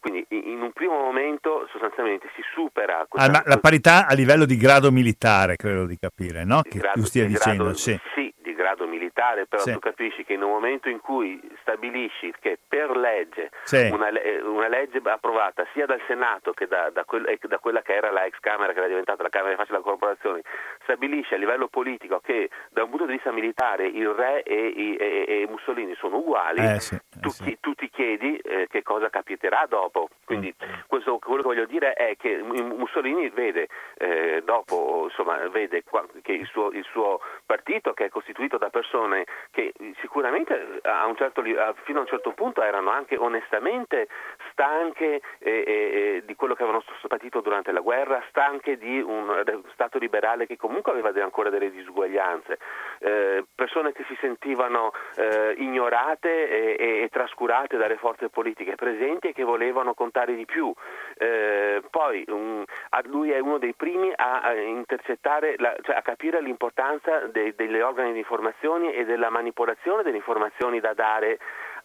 Quindi 0.04 0.26
in 0.28 0.60
un 0.60 0.70
primo 0.72 1.00
momento 1.00 1.66
sostanzialmente 1.72 2.28
si 2.36 2.42
supera... 2.52 3.06
Ah, 3.12 3.42
la 3.46 3.56
parità 3.56 4.06
a 4.06 4.12
livello 4.12 4.44
di 4.44 4.58
grado 4.58 4.92
militare, 4.92 5.56
credo 5.56 5.86
di 5.86 5.96
capire, 5.96 6.44
no? 6.44 6.60
Che 6.60 6.78
grado, 6.78 7.00
tu 7.00 7.06
stia 7.06 7.24
dicendo. 7.24 7.62
Grado, 7.62 7.78
sì. 7.78 7.98
sì, 8.14 8.33
grado 8.64 8.86
militare, 8.86 9.46
però 9.46 9.62
sì. 9.62 9.72
tu 9.72 9.78
capisci 9.78 10.24
che 10.24 10.32
in 10.32 10.42
un 10.42 10.50
momento 10.50 10.88
in 10.88 11.00
cui 11.00 11.38
stabilisci 11.60 12.32
che 12.40 12.58
per 12.66 12.96
legge 12.96 13.50
sì. 13.64 13.90
una, 13.92 14.08
una, 14.44 14.68
legge 14.68 15.02
approvata 15.04 15.66
sia 15.74 15.84
dal 15.84 16.00
Senato 16.06 16.52
che 16.52 16.66
da, 16.66 16.88
da, 16.88 17.04
quel, 17.04 17.38
da, 17.42 17.58
quella 17.58 17.82
che 17.82 17.94
era 17.94 18.10
la 18.10 18.24
ex 18.24 18.38
Camera, 18.40 18.72
che 18.72 18.78
era 18.78 18.88
diventata 18.88 19.22
la 19.22 19.28
Camera 19.28 19.50
di 19.50 19.56
Facile 19.56 19.78
della 19.78 19.90
Corporazione, 19.90 20.42
stabilisce 20.82 21.34
a 21.34 21.38
livello 21.38 21.68
politico 21.68 22.20
che 22.20 22.48
da 22.70 22.84
un 22.84 22.88
punto 22.88 23.04
di 23.04 23.12
vista 23.12 23.30
militare 23.32 23.86
il 23.86 24.08
re 24.08 24.42
e, 24.42 24.72
e, 24.98 25.24
e 25.28 25.46
Mussolini 25.48 25.94
sono 25.96 26.16
uguali, 26.16 26.64
eh 26.64 26.80
sì, 26.80 26.94
eh 26.94 27.20
tu, 27.20 27.28
sì. 27.28 27.58
tu, 27.60 27.74
ti 27.74 27.90
chiedi 27.90 28.36
eh, 28.38 28.66
che 28.68 28.82
cosa 28.82 29.10
capiterà 29.10 29.66
dopo. 29.68 30.08
Quindi 30.24 30.54
mm. 30.54 30.72
questo, 30.86 31.18
quello 31.18 31.42
che 31.42 31.48
voglio 31.48 31.66
dire 31.66 31.92
è 31.92 32.16
che 32.16 32.40
Mussolini 32.42 33.28
vede 33.28 33.68
eh, 33.98 34.42
dopo, 34.44 35.04
insomma, 35.04 35.36
vede 35.48 35.82
che 36.22 36.32
il 36.32 36.46
suo, 36.46 36.70
il 36.70 36.84
suo 36.90 37.20
partito 37.44 37.92
che 37.92 38.06
è 38.06 38.08
costituito 38.08 38.53
scritto 38.54 38.58
da 38.58 38.70
persone 38.70 39.24
che 39.50 39.72
sicuramente 40.00 40.80
a 40.82 41.06
un 41.06 41.16
certo, 41.16 41.42
fino 41.42 41.98
a 41.98 42.02
un 42.02 42.06
certo 42.06 42.32
punto 42.32 42.62
erano 42.62 42.90
anche 42.90 43.16
onestamente 43.16 44.08
stanche 44.50 45.20
eh, 45.38 45.50
eh, 45.66 46.22
di 46.24 46.34
quello 46.34 46.54
che 46.54 46.62
avevano 46.62 46.84
patito 47.08 47.40
durante 47.40 47.72
la 47.72 47.80
guerra, 47.80 48.22
stanche 48.28 48.78
di 48.78 49.00
un 49.00 49.42
Stato 49.72 49.98
liberale 49.98 50.46
che 50.46 50.56
comunque 50.56 50.92
aveva 50.92 51.10
ancora 51.22 51.50
delle 51.50 51.70
disuguaglianze, 51.70 52.58
eh, 53.00 53.44
persone 53.54 53.92
che 53.92 54.04
si 54.06 54.16
sentivano 54.20 54.92
eh, 55.16 55.54
ignorate 55.58 56.76
e, 56.76 57.02
e, 57.02 57.08
trascurate 57.10 57.76
dalle 57.76 57.96
forze 57.96 58.28
politiche 58.28 58.74
presenti 58.74 59.28
e 59.28 59.32
che 59.32 59.42
volevano 59.42 59.94
contare 59.94 60.34
di 60.34 60.44
più. 60.44 60.72
Eh, 61.16 61.82
poi 61.90 62.24
um, 62.28 62.64
lui 63.04 63.30
è 63.30 63.38
uno 63.38 63.58
dei 63.58 63.74
primi 63.74 64.12
a, 64.14 64.40
a 64.40 64.54
intercettare, 64.54 65.54
la, 65.58 65.74
cioè 65.82 65.96
a 65.96 66.02
capire 66.02 66.40
l'importanza 66.40 67.26
dei, 67.26 67.54
degli 67.54 67.80
organi 67.80 68.12
di 68.12 68.18
informazione 68.18 68.43
e 68.92 69.04
della 69.04 69.30
manipolazione 69.30 70.02
delle 70.02 70.16
informazioni 70.16 70.80
da 70.80 70.92
dare 70.94 71.38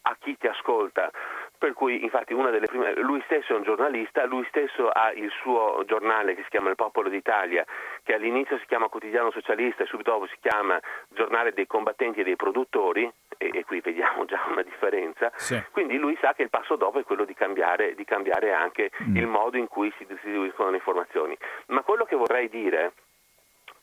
a 0.04 0.16
chi 0.20 0.38
ti 0.38 0.48
ascolta. 0.48 1.12
Per 1.58 1.74
cui, 1.74 2.04
infatti, 2.04 2.34
una 2.34 2.52
delle 2.52 2.68
prime, 2.68 2.94
lui 2.96 3.22
stesso 3.26 3.52
è 3.52 3.56
un 3.58 3.64
giornalista, 3.64 4.26
lui 4.26 4.46
stesso 4.48 4.88
ha 4.88 5.12
il 5.12 5.30
suo 5.42 5.84
giornale 5.86 6.34
che 6.34 6.44
si 6.44 6.50
chiama 6.50 6.70
Il 6.70 6.76
Popolo 6.76 7.10
d'Italia, 7.10 7.66
che 8.02 8.14
all'inizio 8.14 8.58
si 8.60 8.66
chiama 8.66 8.88
Quotidiano 8.88 9.30
Socialista 9.32 9.84
e 9.84 9.86
subito 9.88 10.12
dopo 10.12 10.28
si 10.28 10.38
chiama 10.40 10.80
Giornale 11.10 11.52
dei 11.52 11.68
combattenti 11.68 12.22
e 12.22 12.24
dei 12.24 12.38
produttori, 12.38 13.12
e, 13.38 13.50
e 13.54 13.66
qui 13.66 13.82
vediamo 13.82 14.24
già 14.24 14.42
una 14.48 14.62
differenza. 14.62 15.32
Sì. 15.36 15.62
Quindi 15.72 15.98
lui 15.98 16.18
sa 16.22 16.34
che 16.34 16.44
il 16.44 16.50
passo 16.50 16.78
dopo 16.78 17.00
è 17.00 17.04
quello 17.04 17.26
di 17.26 17.34
cambiare, 17.34 17.94
di 17.94 18.06
cambiare 18.06 18.54
anche 18.54 18.92
mm. 19.04 19.18
il 19.18 19.28
modo 19.28 19.58
in 19.58 19.68
cui 19.68 19.92
si 19.98 20.06
distribuiscono 20.06 20.70
le 20.70 20.78
informazioni. 20.78 21.38
Ma 21.68 21.82
quello 21.82 22.06
che 22.06 22.16
vorrei 22.16 22.48
dire 22.48 22.94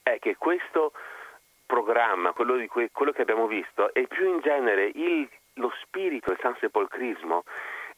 è 0.02 0.18
che 0.18 0.36
questo 0.38 0.92
programma, 1.66 2.32
quello, 2.32 2.64
cui, 2.68 2.88
quello 2.92 3.12
che 3.12 3.22
abbiamo 3.22 3.46
visto, 3.46 3.92
e 3.92 4.06
più 4.06 4.26
in 4.26 4.40
genere 4.40 4.90
il 4.94 5.28
lo 5.58 5.72
spirito 5.82 6.28
del 6.28 6.38
San 6.42 6.54
Sepolcrismo 6.60 7.44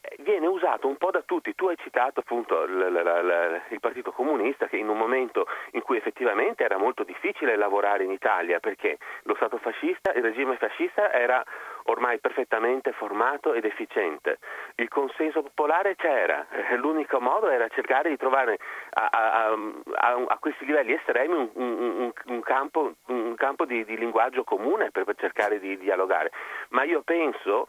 eh, 0.00 0.16
viene 0.20 0.46
usato 0.46 0.86
un 0.86 0.96
po' 0.96 1.10
da 1.10 1.22
tutti. 1.22 1.56
Tu 1.56 1.66
hai 1.66 1.76
citato 1.78 2.20
appunto 2.20 2.64
l- 2.64 2.92
l- 2.92 3.02
l- 3.02 3.62
il 3.70 3.80
Partito 3.80 4.12
Comunista 4.12 4.68
che 4.68 4.76
in 4.76 4.88
un 4.88 4.96
momento 4.96 5.46
in 5.72 5.82
cui 5.82 5.96
effettivamente 5.96 6.62
era 6.62 6.78
molto 6.78 7.02
difficile 7.02 7.56
lavorare 7.56 8.04
in 8.04 8.12
Italia 8.12 8.60
perché 8.60 8.98
lo 9.24 9.34
Stato 9.34 9.58
fascista, 9.58 10.12
il 10.12 10.22
regime 10.22 10.56
fascista 10.56 11.12
era 11.12 11.42
ormai 11.90 12.18
perfettamente 12.18 12.92
formato 12.92 13.52
ed 13.54 13.64
efficiente. 13.64 14.38
Il 14.76 14.88
consenso 14.88 15.42
popolare 15.42 15.96
c'era, 15.96 16.46
eh, 16.50 16.76
l'unico 16.76 17.20
modo 17.20 17.48
era 17.48 17.68
cercare 17.68 18.08
di 18.10 18.16
trovare 18.16 18.58
a, 18.90 19.08
a, 19.10 19.52
a, 19.52 20.24
a 20.26 20.38
questi 20.38 20.64
livelli 20.64 20.92
estremi 20.92 21.34
un, 21.34 21.50
un, 21.54 22.12
un 22.26 22.40
campo, 22.40 22.94
un 23.06 23.34
campo 23.36 23.64
di, 23.64 23.84
di, 23.84 23.96
linguaggio 23.96 24.44
comune 24.44 24.90
per, 24.90 25.04
cercare 25.16 25.58
di 25.58 25.76
dialogare. 25.78 26.30
Ma 26.70 26.84
io 26.84 27.02
penso 27.02 27.66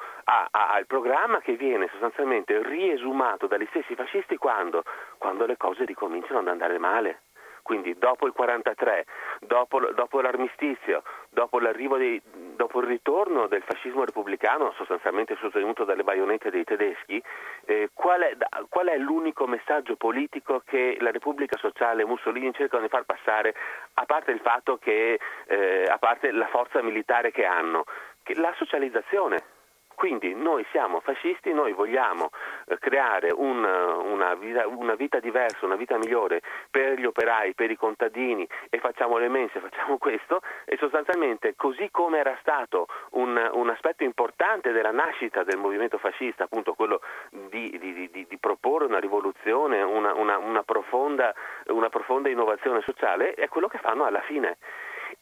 al 0.52 0.86
programma 0.86 1.40
che 1.40 1.54
viene 1.54 1.88
sostanzialmente 1.92 2.62
riesumato 2.62 3.48
dagli 3.48 3.66
stessi 3.70 3.96
fascisti 3.96 4.38
quando? 4.38 4.84
Quando 5.18 5.46
le 5.46 5.58
cose 5.58 5.86
ricominciano 5.86 6.40
ad 6.40 6.48
andare 6.48 6.78
male 6.78 7.22
quindi 7.70 7.96
dopo 8.00 8.26
il 8.26 8.34
43, 8.34 9.06
dopo, 9.42 9.80
dopo 9.94 10.22
l'armistizio, 10.22 11.04
dopo, 11.30 11.60
dei, 11.60 12.20
dopo, 12.56 12.80
il 12.80 12.88
ritorno 12.88 13.46
del 13.46 13.62
fascismo 13.62 14.04
repubblicano 14.04 14.74
sostanzialmente 14.76 15.38
sostenuto 15.40 15.84
dalle 15.84 16.04
baionette 16.04 16.50
dei 16.50 16.64
tedeschi, 16.64 17.22
eh, 17.66 17.92
qual, 17.94 18.22
è, 18.22 18.36
qual, 18.70 18.88
è, 18.88 18.98
l'unico 18.98 19.46
messaggio 19.46 19.98
politico 19.98 20.64
che 20.66 20.98
la 21.00 21.12
Repubblica 21.12 21.60
Sociale 21.60 22.02
e 22.02 22.06
Mussolini 22.06 22.52
cercano 22.56 22.82
di 22.82 22.90
far 22.90 23.04
passare, 23.04 23.54
a 23.94 24.06
parte 24.06 24.32
il 24.32 24.40
fatto 24.40 24.78
che, 24.78 25.20
eh, 25.46 25.84
a 25.88 26.00
parte 26.00 26.32
la 26.32 26.48
forza 26.48 26.82
militare 26.82 27.30
che 27.30 27.46
hanno? 27.46 27.84
Che 28.24 28.34
la 28.34 28.52
socializzazione 28.58 29.59
quindi 30.00 30.34
noi 30.34 30.66
siamo 30.72 31.02
fascisti, 31.02 31.52
noi 31.52 31.74
vogliamo 31.74 32.30
eh, 32.68 32.78
creare 32.80 33.34
un, 33.36 33.62
una, 33.66 34.34
vita, 34.36 34.66
una, 34.66 34.96
vita, 34.96 35.20
diversa, 35.20 35.66
una 35.66 35.76
vita 35.76 35.98
migliore 35.98 36.42
per 36.72 36.98
gli 36.98 37.04
operai, 37.04 37.54
per 37.54 37.70
i 37.70 37.76
contadini 37.76 38.48
e 38.70 38.80
facciamo 38.80 39.18
le 39.18 39.28
mense, 39.28 39.60
facciamo 39.60 39.98
questo. 39.98 40.40
E 40.64 40.78
sostanzialmente 40.78 41.54
così 41.58 41.90
come 41.92 42.20
era 42.20 42.38
stato 42.40 42.88
un, 43.12 43.50
un 43.56 43.70
aspetto 43.70 44.06
importante 44.06 44.72
della 44.72 44.92
nascita 44.92 45.44
del 45.44 45.58
movimento 45.58 45.98
fascista, 45.98 46.46
appunto 46.46 46.76
quello 46.76 47.02
di, 47.50 47.78
di, 47.78 48.10
di, 48.10 48.26
di 48.26 48.38
proporre 48.38 48.86
una 48.86 49.00
rivoluzione, 49.00 49.82
una, 49.82 50.14
una, 50.14 50.64
profonda, 50.64 51.36
una 51.66 51.90
profonda 51.90 52.30
innovazione 52.30 52.80
sociale, 52.84 53.34
è 53.34 53.50
quello 53.50 53.68
che 53.68 53.80
fanno 53.80 54.06
alla 54.06 54.22
fine 54.22 54.60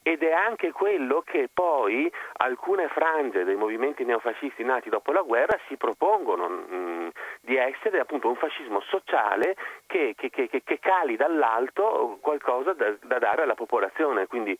ed 0.01 0.23
è 0.23 0.31
anche 0.31 0.71
quello 0.71 1.21
che 1.21 1.49
poi 1.53 2.11
alcune 2.37 2.87
frange 2.89 3.43
dei 3.43 3.55
movimenti 3.55 4.05
neofascisti 4.05 4.63
nati 4.63 4.89
dopo 4.89 5.11
la 5.11 5.21
guerra 5.21 5.59
si 5.67 5.77
propongono 5.77 6.47
mh, 6.47 6.75
mm, 6.75 7.07
di 7.41 7.55
essere 7.55 7.99
appunto 7.99 8.27
un 8.27 8.35
fascismo 8.35 8.81
sociale 8.81 9.55
che, 9.85 10.13
che, 10.17 10.29
che, 10.29 10.49
che 10.49 10.79
cali 10.79 11.15
dall'alto 11.15 12.17
qualcosa 12.21 12.73
da, 12.73 12.93
da 13.01 13.19
dare 13.19 13.43
alla 13.43 13.55
popolazione. 13.55 14.27
Quindi 14.27 14.57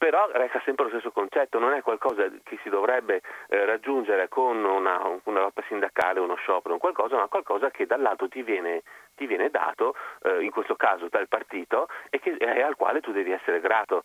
però 0.00 0.30
resta 0.32 0.62
sempre 0.64 0.84
lo 0.84 0.90
stesso 0.92 1.10
concetto, 1.10 1.58
non 1.58 1.74
è 1.74 1.82
qualcosa 1.82 2.26
che 2.42 2.58
si 2.62 2.70
dovrebbe 2.70 3.20
eh, 3.48 3.66
raggiungere 3.66 4.28
con 4.28 4.64
una, 4.64 4.98
una, 5.24 5.40
lotta 5.40 5.62
sindacale, 5.68 6.20
uno 6.20 6.36
sciopero, 6.36 6.78
qualcosa, 6.78 7.16
ma 7.16 7.26
qualcosa 7.26 7.70
che 7.70 7.84
dall'alto 7.84 8.26
ti 8.26 8.42
viene, 8.42 8.82
ti 9.14 9.26
viene 9.26 9.50
dato, 9.50 9.94
eh, 10.22 10.42
in 10.42 10.50
questo 10.52 10.74
caso 10.74 11.08
dal 11.10 11.28
partito, 11.28 11.88
e, 12.08 12.18
che, 12.18 12.30
e 12.30 12.62
al 12.62 12.76
quale 12.76 13.02
tu 13.02 13.12
devi 13.12 13.30
essere 13.30 13.60
grato 13.60 14.02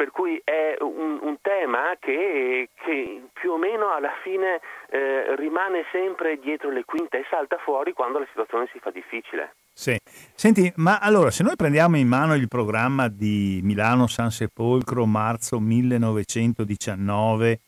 per 0.00 0.12
cui 0.12 0.40
è 0.42 0.76
un, 0.80 1.18
un 1.20 1.36
tema 1.42 1.94
che, 2.00 2.70
che, 2.82 3.22
più 3.34 3.50
o 3.50 3.58
meno 3.58 3.92
alla 3.92 4.14
fine 4.22 4.58
eh, 4.88 5.36
rimane 5.36 5.84
sempre 5.92 6.38
dietro 6.38 6.70
le 6.70 6.86
quinte 6.86 7.18
e 7.18 7.26
salta 7.28 7.58
fuori 7.58 7.92
quando 7.92 8.18
la 8.18 8.24
situazione 8.30 8.66
si 8.72 8.78
fa 8.78 8.90
difficile. 8.90 9.56
Sì. 9.74 9.98
Senti, 10.34 10.72
ma 10.76 11.00
allora 11.00 11.30
se 11.30 11.42
noi 11.42 11.54
prendiamo 11.54 11.98
in 11.98 12.08
mano 12.08 12.34
il 12.34 12.48
programma 12.48 13.08
di 13.08 13.60
Milano 13.62 14.06
San 14.06 14.30
Sepolcro 14.30 15.04
marzo 15.04 15.60
1919, 15.60 17.60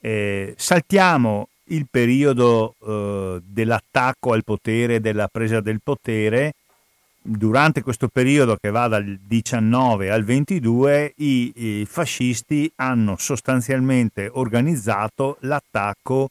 eh, 0.00 0.54
saltiamo 0.56 1.48
il 1.70 1.88
periodo 1.90 2.76
eh, 2.86 3.40
dell'attacco 3.42 4.32
al 4.32 4.44
potere, 4.44 5.00
della 5.00 5.26
presa 5.26 5.60
del 5.60 5.80
potere, 5.82 6.52
durante 7.26 7.80
questo 7.80 8.08
periodo 8.08 8.56
che 8.60 8.70
va 8.70 8.86
dal 8.86 9.18
19 9.26 10.10
al 10.10 10.24
22 10.24 11.14
i, 11.16 11.52
i 11.54 11.86
fascisti 11.86 12.70
hanno 12.76 13.16
sostanzialmente 13.16 14.28
organizzato 14.30 15.38
l'attacco 15.40 16.28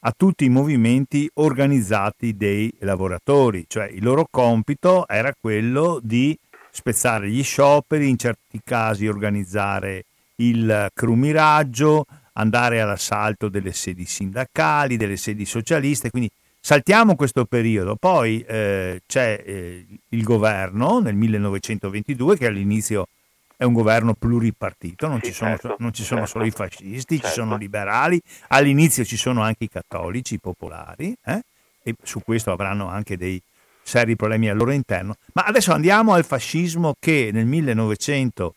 a 0.00 0.12
tutti 0.16 0.44
i 0.44 0.48
movimenti 0.48 1.30
organizzati 1.34 2.36
dei 2.36 2.72
lavoratori, 2.80 3.66
cioè 3.68 3.86
il 3.86 4.02
loro 4.02 4.26
compito 4.28 5.06
era 5.06 5.32
quello 5.38 6.00
di 6.02 6.36
spezzare 6.72 7.30
gli 7.30 7.44
scioperi, 7.44 8.08
in 8.08 8.16
certi 8.16 8.60
casi 8.64 9.06
organizzare 9.06 10.04
il 10.36 10.88
crumiraggio, 10.92 12.06
andare 12.32 12.80
all'assalto 12.80 13.48
delle 13.48 13.72
sedi 13.72 14.04
sindacali, 14.04 14.96
delle 14.96 15.16
sedi 15.16 15.44
socialiste, 15.44 16.10
quindi 16.10 16.28
Saltiamo 16.64 17.16
questo 17.16 17.44
periodo, 17.44 17.96
poi 17.96 18.40
eh, 18.46 19.02
c'è 19.04 19.42
eh, 19.44 19.84
il 20.10 20.22
governo 20.22 21.00
nel 21.00 21.16
1922 21.16 22.38
che 22.38 22.46
all'inizio 22.46 23.08
è 23.56 23.64
un 23.64 23.72
governo 23.72 24.14
pluripartito, 24.14 25.08
non, 25.08 25.18
sì, 25.20 25.30
ci, 25.30 25.32
sono, 25.32 25.50
certo, 25.50 25.74
non 25.80 25.92
ci 25.92 26.04
sono, 26.04 26.20
certo. 26.20 26.34
solo 26.34 26.44
i 26.44 26.52
fascisti, 26.52 27.16
certo. 27.16 27.26
ci 27.26 27.32
sono 27.32 27.56
i 27.56 27.58
liberali, 27.58 28.22
all'inizio 28.48 29.04
ci 29.04 29.16
sono 29.16 29.42
anche 29.42 29.64
i 29.64 29.68
cattolici, 29.68 30.34
i 30.34 30.38
popolari, 30.38 31.12
eh? 31.24 31.40
e 31.82 31.96
su 32.00 32.20
questo 32.22 32.52
avranno 32.52 32.86
anche 32.86 33.16
dei 33.16 33.42
seri 33.82 34.14
problemi 34.14 34.48
al 34.48 34.56
loro 34.56 34.70
interno. 34.70 35.16
Ma 35.32 35.42
adesso 35.42 35.72
andiamo 35.72 36.12
al 36.12 36.24
fascismo 36.24 36.94
che 36.96 37.30
nel 37.32 37.46
1900 37.46 38.54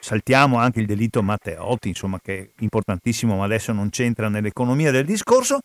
saltiamo 0.00 0.56
anche 0.56 0.80
il 0.80 0.86
delitto 0.86 1.22
Matteotti, 1.22 1.88
insomma, 1.88 2.18
che 2.18 2.38
è 2.38 2.62
importantissimo, 2.62 3.36
ma 3.36 3.44
adesso 3.44 3.74
non 3.74 3.90
c'entra 3.90 4.30
nell'economia 4.30 4.90
del 4.90 5.04
discorso. 5.04 5.60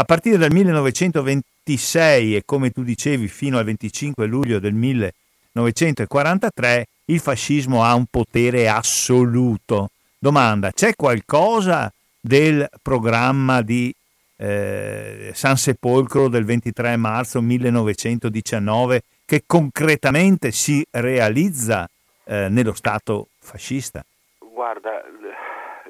A 0.00 0.04
partire 0.04 0.36
dal 0.36 0.52
1926 0.52 2.36
e 2.36 2.42
come 2.44 2.70
tu 2.70 2.84
dicevi 2.84 3.26
fino 3.26 3.58
al 3.58 3.64
25 3.64 4.26
luglio 4.26 4.60
del 4.60 4.72
1943 4.72 6.86
il 7.06 7.18
fascismo 7.18 7.82
ha 7.82 7.96
un 7.96 8.04
potere 8.08 8.68
assoluto. 8.68 9.88
Domanda, 10.16 10.70
c'è 10.70 10.94
qualcosa 10.94 11.92
del 12.20 12.68
programma 12.80 13.60
di 13.60 13.92
eh, 14.36 15.32
San 15.34 15.56
Sepolcro 15.56 16.28
del 16.28 16.44
23 16.44 16.96
marzo 16.96 17.40
1919 17.40 19.02
che 19.24 19.42
concretamente 19.46 20.52
si 20.52 20.86
realizza 20.92 21.88
eh, 22.22 22.46
nello 22.48 22.74
Stato 22.74 23.30
fascista? 23.40 24.04
Guarda, 24.38 25.02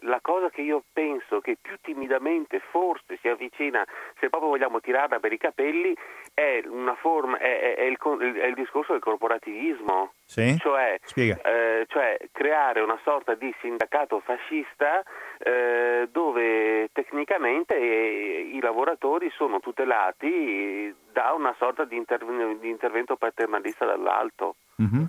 la 0.02 0.18
cosa 0.20 0.50
che 0.50 0.62
io 0.62 0.82
penso 0.92 1.40
che 1.40 1.56
più 1.60 1.76
timidamente 1.80 2.60
forse 2.70 3.18
si 3.20 3.28
avvicina, 3.28 3.84
se 4.18 4.28
proprio 4.28 4.50
vogliamo 4.50 4.80
tirarla 4.80 5.18
per 5.18 5.32
i 5.32 5.38
capelli, 5.38 5.94
è, 6.34 6.62
forma, 7.00 7.38
è, 7.38 7.74
è, 7.76 7.82
il, 7.82 7.96
è 7.96 8.46
il, 8.46 8.54
discorso 8.54 8.92
del 8.92 9.00
corporativismo, 9.00 10.12
sì? 10.24 10.56
cioè, 10.58 10.98
eh, 11.14 11.84
cioè, 11.88 12.18
creare 12.32 12.80
una 12.80 12.98
sorta 13.02 13.34
di 13.34 13.52
sindacato 13.60 14.20
fascista 14.20 15.02
eh, 15.38 16.08
dove 16.10 16.90
tecnicamente 16.92 17.74
eh, 17.76 18.50
i 18.52 18.60
lavoratori 18.60 19.30
sono 19.30 19.60
tutelati 19.60 20.94
da 21.12 21.32
una 21.32 21.54
sorta 21.58 21.84
di, 21.84 21.96
interv- 21.96 22.58
di 22.58 22.68
intervento 22.68 23.16
paternalista 23.16 23.84
dall'alto. 23.84 24.56
Mm-hmm 24.80 25.04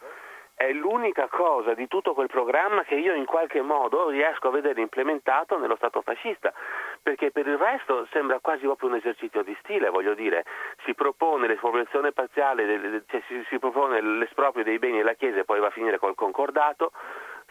è 0.59 0.73
l'unica 0.73 1.29
cosa 1.29 1.73
di 1.73 1.87
tutto 1.87 2.13
quel 2.13 2.27
programma 2.27 2.83
che 2.83 2.95
io 2.95 3.13
in 3.13 3.23
qualche 3.23 3.61
modo 3.61 4.09
riesco 4.09 4.49
a 4.49 4.51
vedere 4.51 4.81
implementato 4.81 5.57
nello 5.57 5.77
Stato 5.77 6.01
fascista, 6.01 6.51
perché 7.01 7.31
per 7.31 7.47
il 7.47 7.57
resto 7.57 8.05
sembra 8.11 8.39
quasi 8.41 8.65
proprio 8.65 8.89
un 8.89 8.95
esercizio 8.95 9.41
di 9.41 9.55
stile, 9.61 9.89
voglio 9.89 10.13
dire, 10.15 10.43
si 10.83 10.93
propone 10.95 11.47
l'espropriazione 11.47 12.11
parziale, 12.11 13.05
cioè 13.07 13.23
si, 13.47 13.57
propone 13.57 14.01
l'esproprio 14.01 14.65
dei 14.65 14.79
beni 14.79 14.97
della 14.97 15.13
Chiesa 15.13 15.39
e 15.39 15.45
poi 15.45 15.61
va 15.61 15.67
a 15.67 15.71
finire 15.71 15.97
col 15.97 16.15
concordato, 16.15 16.91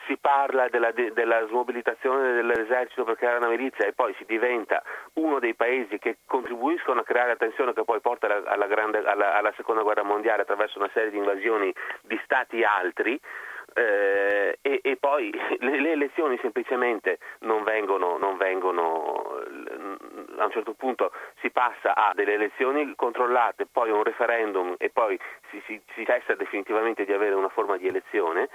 si 0.09 0.17
parla 0.17 0.69
della, 0.69 0.91
della, 0.91 1.47
smobilitazione 1.47 2.33
dell'esercito 2.33 3.05
per 3.05 3.17
creare 3.17 3.37
una 3.37 3.49
milizia 3.49 3.87
e 3.87 3.93
poi 3.93 4.15
si 4.17 4.25
diventa 4.25 4.83
uno 5.15 5.39
dei 5.39 5.55
paesi 5.55 5.99
che 5.99 6.17
contribuiscono 6.27 7.01
a 7.01 7.05
creare 7.05 7.29
la 7.29 7.37
tensione 7.37 7.75
che 7.75 7.85
poi 7.85 8.01
porta 8.01 8.27
alla, 8.27 8.51
alla, 8.51 8.67
grande, 8.67 8.99
alla, 9.05 9.37
alla 9.37 9.53
seconda 9.55 9.83
guerra 9.83 10.03
mondiale 10.03 10.43
attraverso 10.43 10.79
una 10.79 10.91
serie 10.95 11.11
di 11.11 11.19
invasioni 11.19 11.73
di 12.01 12.19
stati 12.25 12.65
altri. 12.65 13.21
Eh, 13.75 14.59
e, 14.63 14.81
e, 14.83 14.97
poi 14.97 15.31
le, 15.61 15.79
le, 15.79 15.93
elezioni 15.93 16.39
semplicemente 16.41 17.19
non 17.41 17.63
vengono, 17.65 18.17
non 18.17 18.39
vengono, 18.39 19.43
a 20.39 20.45
un 20.45 20.51
certo 20.51 20.73
punto 20.73 21.13
si 21.41 21.51
passa 21.51 21.95
a 21.95 22.13
delle 22.15 22.33
elezioni 22.33 22.95
controllate, 22.97 23.67
poi 23.71 23.91
un 23.91 24.03
referendum 24.03 24.75
e 24.79 24.89
poi 24.89 25.21
si, 25.51 25.63
si, 25.67 25.81
si 25.95 26.05
cessa 26.07 26.35
definitivamente 26.35 27.05
di 27.05 27.13
avere 27.13 27.35
una 27.35 27.51
forma 27.51 27.77
di 27.77 27.87
elezione 27.87 28.49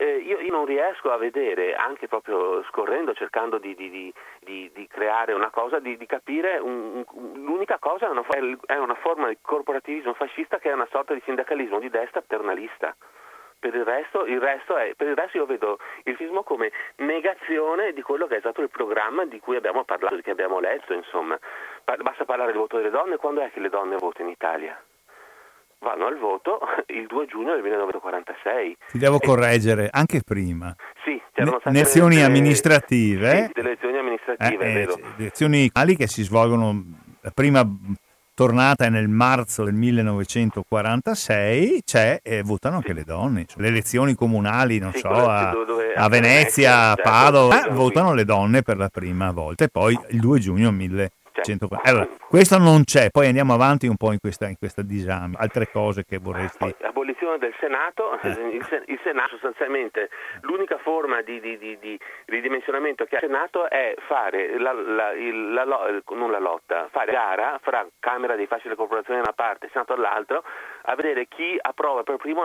eh, 0.00 0.16
io, 0.16 0.38
io, 0.38 0.50
non 0.50 0.64
riesco 0.64 1.10
a 1.10 1.18
vedere, 1.18 1.74
anche 1.74 2.08
proprio 2.08 2.64
scorrendo, 2.64 3.12
cercando 3.12 3.58
di, 3.58 3.74
di, 3.74 4.10
di, 4.40 4.70
di 4.72 4.86
creare 4.86 5.34
una 5.34 5.50
cosa, 5.50 5.78
di, 5.78 5.98
capire 6.06 6.56
un, 6.56 7.04
un, 7.06 7.32
l'unica 7.34 7.78
cosa 7.78 8.06
è 8.06 8.08
una, 8.08 8.24
è 8.64 8.76
una, 8.78 8.94
forma 8.94 9.28
di 9.28 9.36
corporativismo 9.42 10.14
fascista 10.14 10.58
che 10.58 10.70
è 10.70 10.72
una 10.72 10.88
sorta 10.90 11.12
di 11.12 11.20
sindacalismo 11.26 11.78
di 11.78 11.90
destra 11.90 12.22
paternalista. 12.22 12.96
Per 13.58 13.74
il, 13.74 13.84
resto, 13.84 14.24
il 14.24 14.40
resto 14.40 14.74
è, 14.78 14.94
per 14.96 15.08
il 15.08 15.16
resto 15.16 15.36
io 15.36 15.44
vedo 15.44 15.78
il 16.04 16.16
fascismo 16.16 16.44
come 16.44 16.72
negazione 16.96 17.92
di 17.92 18.00
quello 18.00 18.26
che 18.26 18.36
è 18.36 18.40
stato 18.40 18.62
il 18.62 18.70
programma 18.70 19.26
di 19.26 19.38
cui 19.38 19.56
abbiamo 19.56 19.84
parlato, 19.84 20.16
di 20.16 20.22
cui 20.22 20.32
abbiamo 20.32 20.60
letto, 20.60 20.94
insomma. 20.94 21.38
Basta 21.84 22.24
parlare 22.24 22.52
del 22.52 22.60
voto 22.60 22.78
delle 22.78 22.88
donne, 22.88 23.18
quando 23.18 23.42
è 23.42 23.50
che 23.50 23.60
le 23.60 23.68
donne 23.68 23.96
votano 23.98 24.28
in 24.28 24.32
Italia? 24.32 24.82
Vanno 25.80 26.06
al 26.06 26.18
voto 26.18 26.60
il 26.88 27.06
2 27.06 27.26
giugno 27.26 27.52
del 27.52 27.62
1946. 27.62 28.76
Ti 28.92 28.98
devo 28.98 29.20
e... 29.20 29.26
correggere, 29.26 29.88
anche 29.90 30.20
prima. 30.24 30.74
Sì, 31.04 31.20
c'erano 31.32 31.58
state 31.60 31.76
elezioni 31.76 32.16
delle... 32.16 32.26
amministrative. 32.26 33.30
Sì, 33.30 33.50
delle 33.54 33.68
elezioni 33.68 33.98
amministrative, 33.98 34.64
eh, 34.64 34.82
eh, 34.82 34.88
elezioni 35.18 35.70
che 35.96 36.06
si 36.06 36.22
svolgono 36.22 36.82
la 37.22 37.30
prima 37.34 37.62
tornata 38.40 38.86
è 38.86 38.88
nel 38.88 39.08
marzo 39.08 39.64
del 39.64 39.74
1946, 39.74 41.82
c'è 41.84 42.20
e 42.22 42.42
votano 42.42 42.76
anche 42.76 42.94
le 42.94 43.04
donne. 43.04 43.44
Le 43.56 43.68
elezioni 43.68 44.14
comunali, 44.14 44.78
non 44.78 44.92
sì, 44.92 45.00
so, 45.00 45.10
a, 45.10 45.52
dove, 45.66 45.92
a, 45.92 46.08
Venezia, 46.08 46.92
a 46.92 46.94
certo, 46.94 47.10
Padova, 47.10 47.56
certo, 47.56 47.74
votano 47.74 48.14
le 48.14 48.24
donne 48.24 48.62
per 48.62 48.78
la 48.78 48.88
prima 48.88 49.30
volta 49.30 49.64
e 49.64 49.68
poi 49.68 49.92
il 50.08 50.20
2 50.20 50.38
giugno 50.38 50.70
1946. 50.70 51.18
140. 51.32 51.88
Allora, 51.88 52.08
questo 52.28 52.58
non 52.58 52.84
c'è, 52.84 53.10
poi 53.10 53.26
andiamo 53.26 53.54
avanti 53.54 53.86
un 53.86 53.96
po' 53.96 54.12
in 54.12 54.18
questa, 54.18 54.48
in 54.48 54.56
questa 54.58 54.82
disame. 54.82 55.36
Altre 55.38 55.70
cose 55.70 56.04
che 56.04 56.18
vorresti... 56.18 56.74
Abolizione 56.82 57.38
del 57.38 57.54
Senato, 57.58 58.18
eh. 58.20 58.28
il, 58.28 58.84
il, 58.86 59.00
Senato 59.02 59.30
sostanzialmente 59.30 60.10
l'unica 60.42 60.78
forma 60.78 61.22
di, 61.22 61.40
di, 61.40 61.56
di, 61.58 61.78
di, 61.78 61.98
ridimensionamento 62.26 63.04
che 63.04 63.16
ha 63.16 63.18
il 63.22 63.26
Senato 63.26 63.68
è 63.68 63.94
fare 64.06 64.58
la, 64.58 64.72
la, 64.72 65.12
il, 65.12 65.52
la, 65.52 65.64
non 65.64 66.30
la 66.30 66.38
lotta, 66.38 66.88
fare 66.90 67.12
gara 67.12 67.58
fra 67.62 67.86
Camera 67.98 68.36
dei 68.36 68.46
Fasci 68.46 68.64
delle 68.64 68.76
Corporazioni 68.76 69.20
da 69.20 69.26
una 69.26 69.34
parte 69.34 69.66
e 69.66 69.70
Senato 69.72 69.94
dall'altra 69.94 70.42
a 70.82 70.94
vedere 70.94 71.26
chi 71.26 71.56
approva 71.60 72.02
per 72.02 72.16
primo 72.16 72.44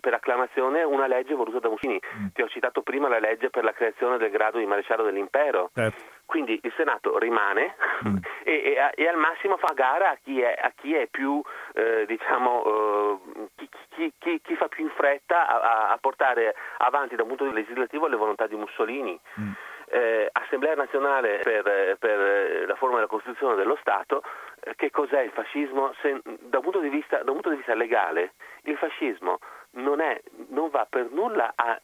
per 0.00 0.14
acclamazione 0.14 0.82
una 0.82 1.06
legge 1.06 1.34
voluta 1.34 1.58
da 1.58 1.68
Mussolini. 1.68 2.00
Mm. 2.18 2.26
Ti 2.32 2.42
ho 2.42 2.48
citato 2.48 2.82
prima 2.82 3.08
la 3.08 3.18
legge 3.18 3.50
per 3.50 3.64
la 3.64 3.72
creazione 3.72 4.18
del 4.18 4.30
grado 4.30 4.58
di 4.58 4.66
maresciallo 4.66 5.04
dell'impero. 5.04 5.70
Certo. 5.74 6.18
Quindi 6.30 6.60
il 6.62 6.72
Senato 6.76 7.18
rimane 7.18 7.74
mm. 8.06 8.16
e, 8.44 8.52
e, 8.52 8.92
e, 8.94 9.08
al 9.08 9.16
massimo 9.16 9.56
fa 9.56 9.72
gara 9.74 10.10
a 10.10 10.18
chi 10.22 10.40
è, 10.40 10.56
a 10.62 10.70
chi 10.76 10.94
è 10.94 11.08
più, 11.08 11.42
eh, 11.74 12.06
diciamo, 12.06 13.18
eh, 13.34 13.68
chi, 13.96 14.12
chi, 14.16 14.40
chi, 14.40 14.54
fa 14.54 14.68
più 14.68 14.84
in 14.84 14.90
fretta 14.90 15.48
a, 15.48 15.90
a, 15.90 15.98
portare 15.98 16.54
avanti 16.78 17.16
da 17.16 17.22
un 17.22 17.28
punto 17.30 17.42
di 17.42 17.50
vista 17.50 17.70
legislativo 17.70 18.06
le 18.06 18.14
volontà 18.14 18.46
di 18.46 18.54
Mussolini. 18.54 19.18
Mm. 19.40 19.50
Eh, 19.86 20.28
Assemblea 20.30 20.76
nazionale 20.76 21.40
per, 21.42 21.96
per, 21.98 22.68
la 22.68 22.76
forma 22.76 22.94
della 22.94 23.08
Costituzione 23.08 23.56
dello 23.56 23.76
Stato, 23.80 24.22
eh, 24.60 24.76
che 24.76 24.92
cos'è 24.92 25.22
il 25.22 25.32
fascismo? 25.32 25.92
Se, 26.00 26.16
da, 26.22 26.58
un 26.58 26.62
punto 26.62 26.78
di 26.78 26.90
vista, 26.90 27.24
da 27.24 27.32
un 27.32 27.40
punto 27.40 27.50
di 27.50 27.56
vista 27.56 27.74
legale, 27.74 28.34
il 28.62 28.76
fascismo 28.76 29.40
non, 29.72 30.00
è, 30.00 30.22
non 30.50 30.70
va 30.70 30.86
per 30.88 31.10
nulla 31.10 31.54
a 31.56 31.76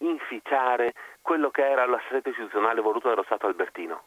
inficiare 0.00 0.94
quello 1.20 1.50
che 1.50 1.68
era 1.68 1.86
l'assetto 1.86 2.28
istituzionale 2.28 2.80
voluto 2.80 3.08
dallo 3.08 3.24
Stato 3.24 3.46
albertino. 3.46 4.02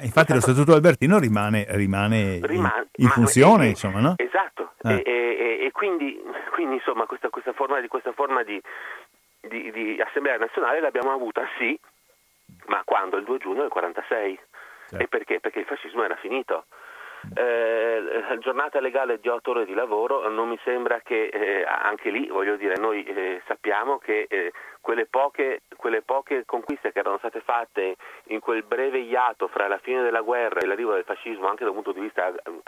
Infatti 0.00 0.34
lo 0.34 0.40
Statuto 0.40 0.74
Albertino 0.74 1.18
rimane, 1.18 1.64
rimane, 1.70 2.40
rimane 2.42 2.88
in, 2.96 3.04
in 3.04 3.08
funzione, 3.08 3.64
e, 3.64 3.68
insomma, 3.70 4.00
no? 4.00 4.14
Esatto, 4.18 4.74
eh. 4.82 5.02
e, 5.06 5.10
e, 5.10 5.64
e, 5.64 5.70
quindi, 5.72 6.20
quindi 6.52 6.74
insomma, 6.74 7.06
questa, 7.06 7.30
questa, 7.30 7.54
forma, 7.54 7.80
di, 7.80 7.88
questa 7.88 8.12
forma 8.12 8.42
di, 8.42 8.60
di, 9.40 9.70
di, 9.72 9.98
Assemblea 9.98 10.36
nazionale 10.36 10.80
l'abbiamo 10.80 11.12
avuta 11.12 11.42
sì, 11.56 11.78
ma 12.66 12.82
quando? 12.84 13.16
Il 13.16 13.24
2 13.24 13.38
giugno 13.38 13.60
del 13.62 13.70
46. 13.70 14.38
Certo. 14.88 15.02
E 15.02 15.08
perché? 15.08 15.40
Perché 15.40 15.60
il 15.60 15.64
fascismo 15.64 16.04
era 16.04 16.16
finito. 16.16 16.66
Eh, 17.34 18.38
giornata 18.40 18.80
legale 18.80 19.18
di 19.20 19.28
otto 19.28 19.50
ore 19.50 19.66
di 19.66 19.74
lavoro 19.74 20.28
non 20.28 20.48
mi 20.48 20.58
sembra 20.64 21.00
che 21.00 21.26
eh, 21.26 21.64
anche 21.64 22.10
lì 22.10 22.28
voglio 22.28 22.56
dire 22.56 22.76
noi 22.78 23.04
eh, 23.04 23.42
sappiamo 23.46 23.98
che 23.98 24.26
eh, 24.28 24.52
quelle 24.86 25.06
poche, 25.06 25.62
quelle 25.76 26.00
poche, 26.00 26.44
conquiste 26.44 26.92
che 26.92 27.00
erano 27.00 27.18
state 27.18 27.40
fatte 27.40 27.96
in 28.28 28.38
quel 28.38 28.62
breve 28.62 28.98
iato 28.98 29.48
fra 29.48 29.66
la 29.66 29.78
fine 29.78 30.00
della 30.00 30.20
guerra 30.20 30.60
e 30.60 30.66
l'arrivo 30.66 30.92
del 30.92 31.02
fascismo 31.02 31.48
anche 31.48 31.64
dal 31.64 31.72
punto 31.72 31.90
di 31.90 31.98
vista 31.98 32.28
eh, 32.28 32.62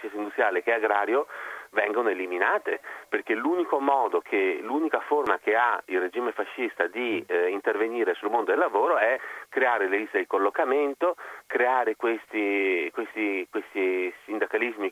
sia 0.00 0.08
industriale 0.14 0.62
che 0.62 0.72
agrario 0.72 1.26
vengono 1.70 2.08
eliminate, 2.08 2.80
perché 3.08 3.34
l'unico 3.34 3.80
modo 3.80 4.20
che, 4.20 4.58
l'unica 4.62 5.00
forma 5.00 5.38
che 5.38 5.54
ha 5.56 5.80
il 5.86 6.00
regime 6.00 6.32
fascista 6.32 6.86
di 6.86 7.22
eh, 7.26 7.48
intervenire 7.48 8.14
sul 8.14 8.30
mondo 8.30 8.50
del 8.50 8.60
lavoro 8.60 8.96
è 8.96 9.18
creare 9.48 9.88
le 9.88 9.98
liste 9.98 10.18
di 10.18 10.26
collocamento, 10.26 11.16
creare 11.46 11.96
questi, 11.96 12.90
questi, 12.92 13.46
questi 13.50 14.12
sindacali, 14.24 14.84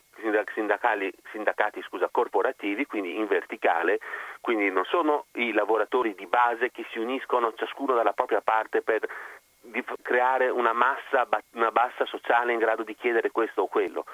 sindacati 1.31 1.81
scusa, 1.83 2.09
corporativi, 2.11 2.85
quindi 2.85 3.15
in 3.17 3.27
verticale, 3.27 3.99
quindi 4.47 4.71
non 4.71 4.85
sono 4.85 5.25
i 5.33 5.51
lavoratori 5.51 6.15
di 6.15 6.25
base 6.25 6.71
che 6.71 6.85
si 6.91 6.99
uniscono 6.99 7.53
ciascuno 7.55 7.93
dalla 7.93 8.13
propria 8.13 8.39
parte 8.39 8.81
per 8.81 9.05
creare 10.01 10.47
una 10.47 10.71
massa, 10.71 11.27
una 11.51 11.71
bassa 11.71 12.05
sociale 12.05 12.53
in 12.53 12.59
grado 12.59 12.83
di 12.83 12.95
chiedere 12.95 13.29
questo 13.29 13.63
o 13.63 13.67
quello 13.67 14.05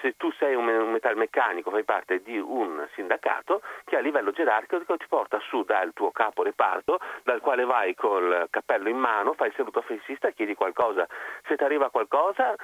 se 0.00 0.14
tu 0.16 0.30
sei 0.38 0.54
un 0.54 0.64
metalmeccanico, 0.92 1.70
fai 1.70 1.82
parte 1.82 2.22
di 2.22 2.38
un 2.38 2.88
sindacato 2.94 3.60
che 3.84 3.96
a 3.96 4.00
livello 4.00 4.30
gerarchico 4.30 4.96
ti 4.96 5.04
porta 5.06 5.38
su 5.40 5.64
dal 5.64 5.92
tuo 5.92 6.12
capo 6.12 6.44
reparto, 6.44 6.98
dal 7.24 7.40
quale 7.40 7.64
vai 7.64 7.94
col 7.94 8.46
cappello 8.48 8.88
in 8.88 8.96
mano, 8.96 9.34
fai 9.34 9.48
il 9.48 9.54
saluto 9.54 9.82
fascista 9.82 10.28
e 10.28 10.32
chiedi 10.32 10.54
qualcosa. 10.54 11.06
Se 11.46 11.56
ti 11.56 11.64
arriva 11.64 11.90
qualcosa 11.90 12.54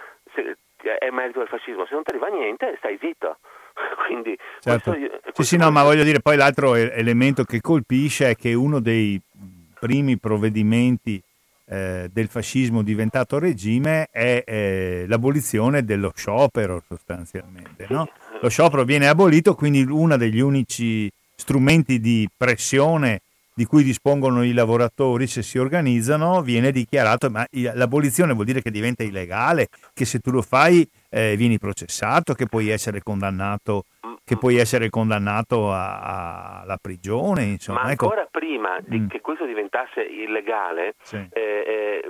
è 0.80 1.10
merito 1.10 1.40
del 1.40 1.48
fascismo, 1.48 1.84
se 1.84 1.94
non 1.94 2.04
ti 2.04 2.10
arriva 2.10 2.28
niente 2.28 2.76
stai 2.78 2.96
zitto. 2.98 3.38
Quindi, 4.06 4.36
certo. 4.60 4.90
questo, 4.90 5.08
questo 5.20 5.42
sì, 5.42 5.48
sì, 5.48 5.56
no, 5.56 5.70
ma 5.70 5.82
voglio 5.82 6.04
dire, 6.04 6.20
poi 6.20 6.36
l'altro 6.36 6.74
elemento 6.74 7.44
che 7.44 7.60
colpisce 7.60 8.30
è 8.30 8.36
che 8.36 8.54
uno 8.54 8.80
dei 8.80 9.20
primi 9.78 10.18
provvedimenti 10.18 11.22
eh, 11.64 12.08
del 12.12 12.28
fascismo 12.28 12.82
diventato 12.82 13.38
regime 13.38 14.08
è 14.10 14.44
eh, 14.46 15.04
l'abolizione 15.08 15.84
dello 15.84 16.12
sciopero 16.14 16.82
sostanzialmente. 16.86 17.86
No? 17.88 18.08
Lo 18.40 18.48
sciopero 18.48 18.84
viene 18.84 19.08
abolito, 19.08 19.54
quindi 19.54 19.82
uno 19.82 20.16
degli 20.16 20.40
unici 20.40 21.10
strumenti 21.34 21.98
di 21.98 22.28
pressione 22.36 23.22
di 23.54 23.64
cui 23.64 23.82
dispongono 23.82 24.42
i 24.44 24.52
lavoratori 24.52 25.26
se 25.26 25.42
si 25.42 25.58
organizzano 25.58 26.42
viene 26.42 26.70
dichiarato, 26.70 27.30
ma 27.30 27.46
l'abolizione 27.74 28.32
vuol 28.32 28.46
dire 28.46 28.62
che 28.62 28.70
diventa 28.70 29.02
illegale, 29.02 29.68
che 29.92 30.04
se 30.04 30.18
tu 30.20 30.30
lo 30.30 30.42
fai 30.42 30.88
eh, 31.10 31.36
vieni 31.36 31.58
processato, 31.58 32.34
che 32.34 32.46
puoi 32.46 32.68
essere 32.68 33.02
condannato 33.02 33.84
che 34.24 34.36
puoi 34.36 34.56
essere 34.56 34.88
condannato 34.88 35.72
alla 35.72 36.78
prigione. 36.80 37.42
Insomma. 37.44 37.82
Ma 37.82 37.92
ecco. 37.92 38.04
ancora 38.04 38.22
ecco. 38.22 38.38
prima 38.38 38.78
di 38.80 39.00
mm. 39.00 39.08
che 39.08 39.20
questo 39.20 39.44
diventasse 39.44 40.02
illegale, 40.02 40.94
sì. 41.02 41.16
eh, 41.16 41.40
eh, 41.40 42.02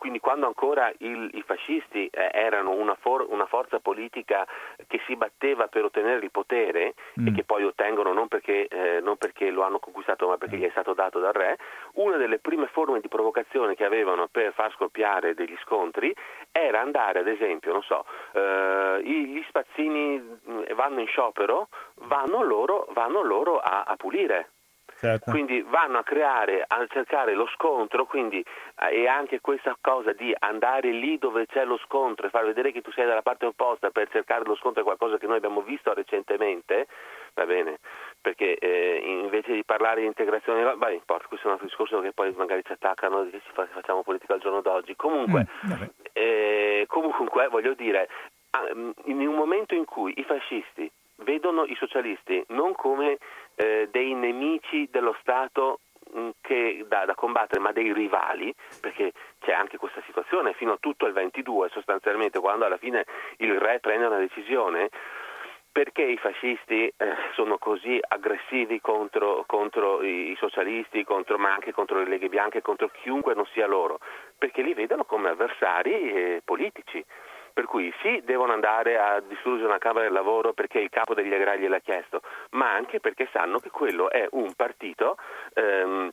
quindi 0.00 0.18
quando 0.18 0.46
ancora 0.46 0.90
il, 1.00 1.28
i 1.34 1.42
fascisti 1.42 2.06
eh, 2.06 2.30
erano 2.32 2.70
una, 2.70 2.96
for- 2.98 3.26
una, 3.28 3.44
forza 3.44 3.80
politica 3.80 4.46
che 4.86 4.98
si 5.06 5.14
batteva 5.14 5.66
per 5.68 5.84
ottenere 5.84 6.24
il 6.24 6.30
potere 6.30 6.94
mm. 7.20 7.26
e 7.26 7.32
che 7.32 7.44
poi 7.44 7.64
ottengono 7.64 8.14
non 8.14 8.26
perché, 8.26 8.66
eh, 8.66 9.00
non 9.02 9.18
perché 9.18 9.50
lo, 9.50 9.60
l'hanno 9.60 9.78
conquistato 9.78 10.26
ma 10.26 10.38
perché 10.38 10.56
gli 10.56 10.64
è 10.64 10.70
stato 10.70 10.94
dato 10.94 11.18
dal 11.18 11.34
re, 11.34 11.58
una 11.96 12.16
delle 12.16 12.38
prime 12.38 12.66
forme 12.68 13.00
di 13.00 13.08
provocazione 13.08 13.74
che 13.74 13.84
avevano 13.84 14.26
per 14.26 14.54
far 14.54 14.72
scoppiare 14.72 15.34
degli 15.34 15.56
scontri 15.64 16.14
era 16.50 16.80
andare 16.80 17.18
ad 17.18 17.28
esempio, 17.28 17.72
non 17.72 17.82
so, 17.82 18.06
eh, 18.32 19.02
gli 19.04 19.44
spazzini 19.48 20.18
mm, 20.18 20.62
vanno 20.74 21.00
in 21.00 21.08
sciopero, 21.08 21.68
vanno 22.06 22.42
loro, 22.42 22.86
vanno 22.92 23.20
loro 23.22 23.58
a, 23.58 23.82
a 23.82 23.96
pulire 23.96 24.48
Certo. 25.00 25.30
Quindi 25.30 25.62
vanno 25.62 25.96
a 25.96 26.02
creare, 26.02 26.62
a 26.66 26.86
cercare 26.86 27.32
lo 27.32 27.48
scontro, 27.54 28.04
quindi 28.04 28.44
e 28.90 29.06
anche 29.06 29.40
questa 29.40 29.74
cosa 29.80 30.12
di 30.12 30.30
andare 30.40 30.90
lì 30.90 31.16
dove 31.16 31.46
c'è 31.46 31.64
lo 31.64 31.78
scontro 31.78 32.26
e 32.26 32.30
far 32.30 32.44
vedere 32.44 32.70
che 32.70 32.82
tu 32.82 32.92
sei 32.92 33.06
dalla 33.06 33.22
parte 33.22 33.46
opposta 33.46 33.88
per 33.88 34.10
cercare 34.10 34.44
lo 34.44 34.56
scontro 34.56 34.82
è 34.82 34.84
qualcosa 34.84 35.16
che 35.16 35.26
noi 35.26 35.38
abbiamo 35.38 35.62
visto 35.62 35.94
recentemente, 35.94 36.86
va 37.32 37.46
bene, 37.46 37.78
perché 38.20 38.58
eh, 38.58 39.00
invece 39.02 39.54
di 39.54 39.64
parlare 39.64 40.02
di 40.02 40.06
integrazione, 40.06 40.64
va 40.64 40.76
bene, 40.76 40.96
importa, 40.96 41.28
questo 41.28 41.46
è 41.46 41.48
un 41.48 41.54
altro 41.54 41.68
discorso 41.68 42.00
che 42.02 42.12
poi 42.12 42.30
magari 42.32 42.62
ci 42.62 42.72
attaccano 42.72 43.24
che 43.30 43.40
ci 43.40 43.52
facciamo 43.54 44.02
politica 44.02 44.34
al 44.34 44.40
giorno 44.40 44.60
d'oggi. 44.60 44.94
Comunque, 44.96 45.46
mm, 45.66 45.82
eh, 46.12 46.84
comunque 46.88 47.48
voglio 47.48 47.72
dire, 47.72 48.06
ah, 48.50 48.68
in 49.04 49.26
un 49.26 49.34
momento 49.34 49.74
in 49.74 49.86
cui 49.86 50.12
i 50.16 50.24
fascisti 50.24 50.92
vedono 51.22 51.64
i 51.64 51.74
socialisti 51.76 52.44
non 52.48 52.74
come 52.74 53.18
eh, 53.56 53.88
dei 53.90 54.14
nemici 54.14 54.88
dello 54.90 55.16
Stato 55.20 55.80
mm, 56.16 56.30
che, 56.40 56.84
da, 56.88 57.04
da, 57.04 57.14
combattere, 57.14 57.60
ma 57.60 57.72
dei 57.72 57.92
rivali, 57.92 58.54
perché 58.80 59.12
c'è 59.40 59.52
anche 59.52 59.76
questa 59.76 60.02
situazione 60.06 60.54
fino 60.54 60.72
a 60.72 60.78
tutto 60.80 61.06
il 61.06 61.12
22 61.12 61.68
sostanzialmente, 61.70 62.40
quando 62.40 62.64
alla 62.64 62.78
fine 62.78 63.04
il 63.38 63.58
re 63.58 63.80
prende 63.80 64.06
una 64.06 64.18
decisione. 64.18 64.88
Perché 65.72 66.02
i 66.02 66.16
fascisti 66.16 66.84
eh, 66.84 67.14
sono 67.34 67.56
così 67.56 67.96
aggressivi 68.08 68.80
contro, 68.80 69.44
contro 69.46 70.02
i, 70.02 70.34
socialisti, 70.36 71.04
contro, 71.04 71.38
ma 71.38 71.52
anche 71.52 71.70
contro 71.70 71.98
le 71.98 72.08
leghe 72.08 72.28
bianche, 72.28 72.60
contro 72.60 72.88
chiunque 72.88 73.34
non 73.34 73.46
sia 73.52 73.68
loro? 73.68 74.00
Perché 74.36 74.62
li 74.62 74.74
vedono 74.74 75.04
come 75.04 75.28
avversari 75.28 75.92
eh, 75.92 76.42
politici. 76.44 77.04
Per 77.52 77.64
cui 77.66 77.92
sì, 78.00 78.20
devono 78.24 78.52
andare 78.52 78.98
a 78.98 79.20
distruggere 79.20 79.68
una 79.68 79.78
Camera 79.78 80.04
del 80.04 80.12
Lavoro 80.12 80.52
perché 80.52 80.78
il 80.78 80.90
capo 80.90 81.14
degli 81.14 81.32
agrari 81.32 81.60
gliel'ha 81.60 81.80
chiesto, 81.80 82.22
ma 82.50 82.72
anche 82.72 83.00
perché 83.00 83.28
sanno 83.32 83.58
che 83.58 83.70
quello 83.70 84.10
è 84.10 84.26
un 84.30 84.54
partito 84.54 85.16
ehm, 85.54 86.10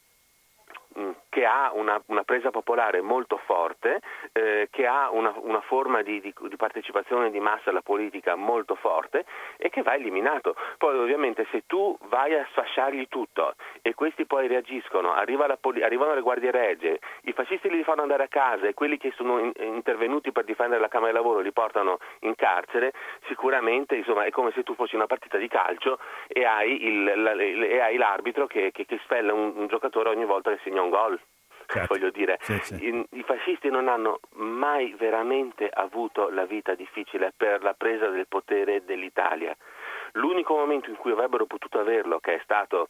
Mm, 0.99 1.11
che 1.37 1.45
ha 1.45 1.69
una, 1.71 2.01
una, 2.07 2.23
presa 2.23 2.49
popolare 2.49 2.99
molto 3.01 3.37
forte, 3.45 4.01
eh, 4.31 4.69
che 4.71 4.87
ha 4.87 5.11
una, 5.11 5.31
una 5.37 5.61
forma 5.61 6.01
di, 6.01 6.19
di, 6.19 6.33
di, 6.35 6.55
partecipazione 6.55 7.29
di 7.29 7.39
massa 7.39 7.69
alla 7.69 7.83
politica 7.83 8.33
molto 8.33 8.73
forte 8.73 9.23
e 9.57 9.69
che 9.69 9.83
va 9.83 9.93
eliminato. 9.93 10.55
Poi 10.79 10.97
ovviamente 10.97 11.45
se 11.51 11.61
tu 11.67 11.95
vai 12.05 12.33
a 12.33 12.43
sfasciargli 12.49 13.07
tutto 13.07 13.53
e 13.83 13.93
questi 13.93 14.25
poi 14.25 14.47
reagiscono, 14.47 15.13
poli- 15.61 15.83
arrivano 15.83 16.15
le 16.15 16.21
guardie 16.21 16.49
regge, 16.49 17.01
i 17.25 17.33
fascisti 17.33 17.69
li 17.69 17.83
fanno 17.83 18.01
andare 18.01 18.23
a 18.23 18.29
casa 18.29 18.65
e 18.65 18.73
quelli 18.73 18.97
che 18.97 19.13
sono 19.15 19.37
in- 19.37 19.51
intervenuti 19.57 20.31
per 20.31 20.43
difendere 20.43 20.81
la 20.81 20.87
Camera 20.87 21.11
di 21.11 21.17
Lavoro 21.17 21.41
li 21.41 21.51
portano 21.51 21.99
in 22.21 22.33
carcere, 22.33 22.93
sicuramente 23.27 23.93
insomma, 23.93 24.23
è 24.23 24.31
come 24.31 24.51
se 24.55 24.63
tu 24.63 24.73
fossi 24.73 24.95
una 24.95 25.05
partita 25.05 25.37
di 25.37 25.47
calcio 25.47 25.99
e 26.25 26.45
hai, 26.45 26.83
il, 26.83 27.21
la, 27.21 27.33
e 27.33 27.79
hai 27.79 27.95
l'arbitro 27.95 28.47
che, 28.47 28.71
che, 28.71 28.87
che 28.87 28.99
spella 29.03 29.35
un, 29.35 29.53
un 29.55 29.67
giocatore 29.67 30.09
ogni 30.09 30.25
volta 30.25 30.49
che 30.49 30.59
segna 30.63 30.81
un 30.81 30.89
gol. 30.89 31.19
Certo. 31.67 31.93
Voglio 31.93 32.09
dire, 32.11 32.37
sì, 32.41 32.57
sì. 32.59 32.87
I, 32.87 33.05
I, 33.11 33.23
fascisti 33.23 33.69
non 33.69 33.89
hanno 33.89 34.21
mai 34.35 34.95
veramente 34.97 35.67
avuto 35.67 36.29
la 36.29 36.45
vita 36.45 36.75
difficile 36.75 37.33
per 37.35 37.61
la 37.61 37.73
presa 37.73 38.07
del 38.07 38.25
potere 38.25 38.85
dell'Italia. 38.85 39.53
L'unico 40.13 40.55
momento 40.55 40.89
in 40.89 40.95
cui 40.95 41.11
avrebbero 41.11 41.45
potuto 41.45 41.79
averlo, 41.79 42.19
che 42.19 42.35
è 42.35 42.39
stato, 42.41 42.87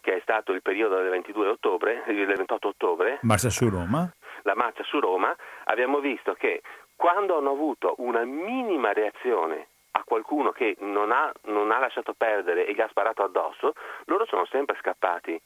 che 0.00 0.16
è 0.16 0.20
stato 0.22 0.50
il 0.52 0.62
periodo 0.62 0.96
del 0.96 1.10
22 1.10 1.46
ottobre, 1.46 2.02
del 2.06 2.26
28 2.26 2.68
ottobre, 2.68 3.18
marcia 3.22 3.50
su 3.50 3.68
Roma. 3.68 4.12
La 4.42 4.56
marcia 4.56 4.82
su 4.82 4.98
Roma, 4.98 5.34
abbiamo 5.66 6.00
visto 6.00 6.34
che 6.34 6.62
quando 6.96 7.38
hanno 7.38 7.52
avuto 7.52 7.94
una 7.98 8.24
minima 8.24 8.92
reazione 8.92 9.68
a 9.92 10.02
qualcuno 10.04 10.50
che 10.50 10.74
non 10.80 11.12
ha, 11.12 11.30
non 11.44 11.70
ha 11.70 11.78
lasciato 11.78 12.14
perdere 12.14 12.66
e 12.66 12.74
gli 12.74 12.80
ha 12.80 12.88
sparato 12.88 13.22
addosso, 13.22 13.74
loro 14.06 14.26
sono 14.26 14.44
sempre 14.46 14.76
scappati 14.80 15.40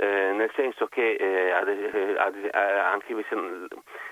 eh, 0.00 0.30
nel 0.32 0.50
senso 0.54 0.86
che 0.86 1.14
eh, 1.14 1.50
ad, 1.50 1.68
eh, 1.68 2.14
ad, 2.16 2.36
eh, 2.36 2.50
anche 2.52 3.16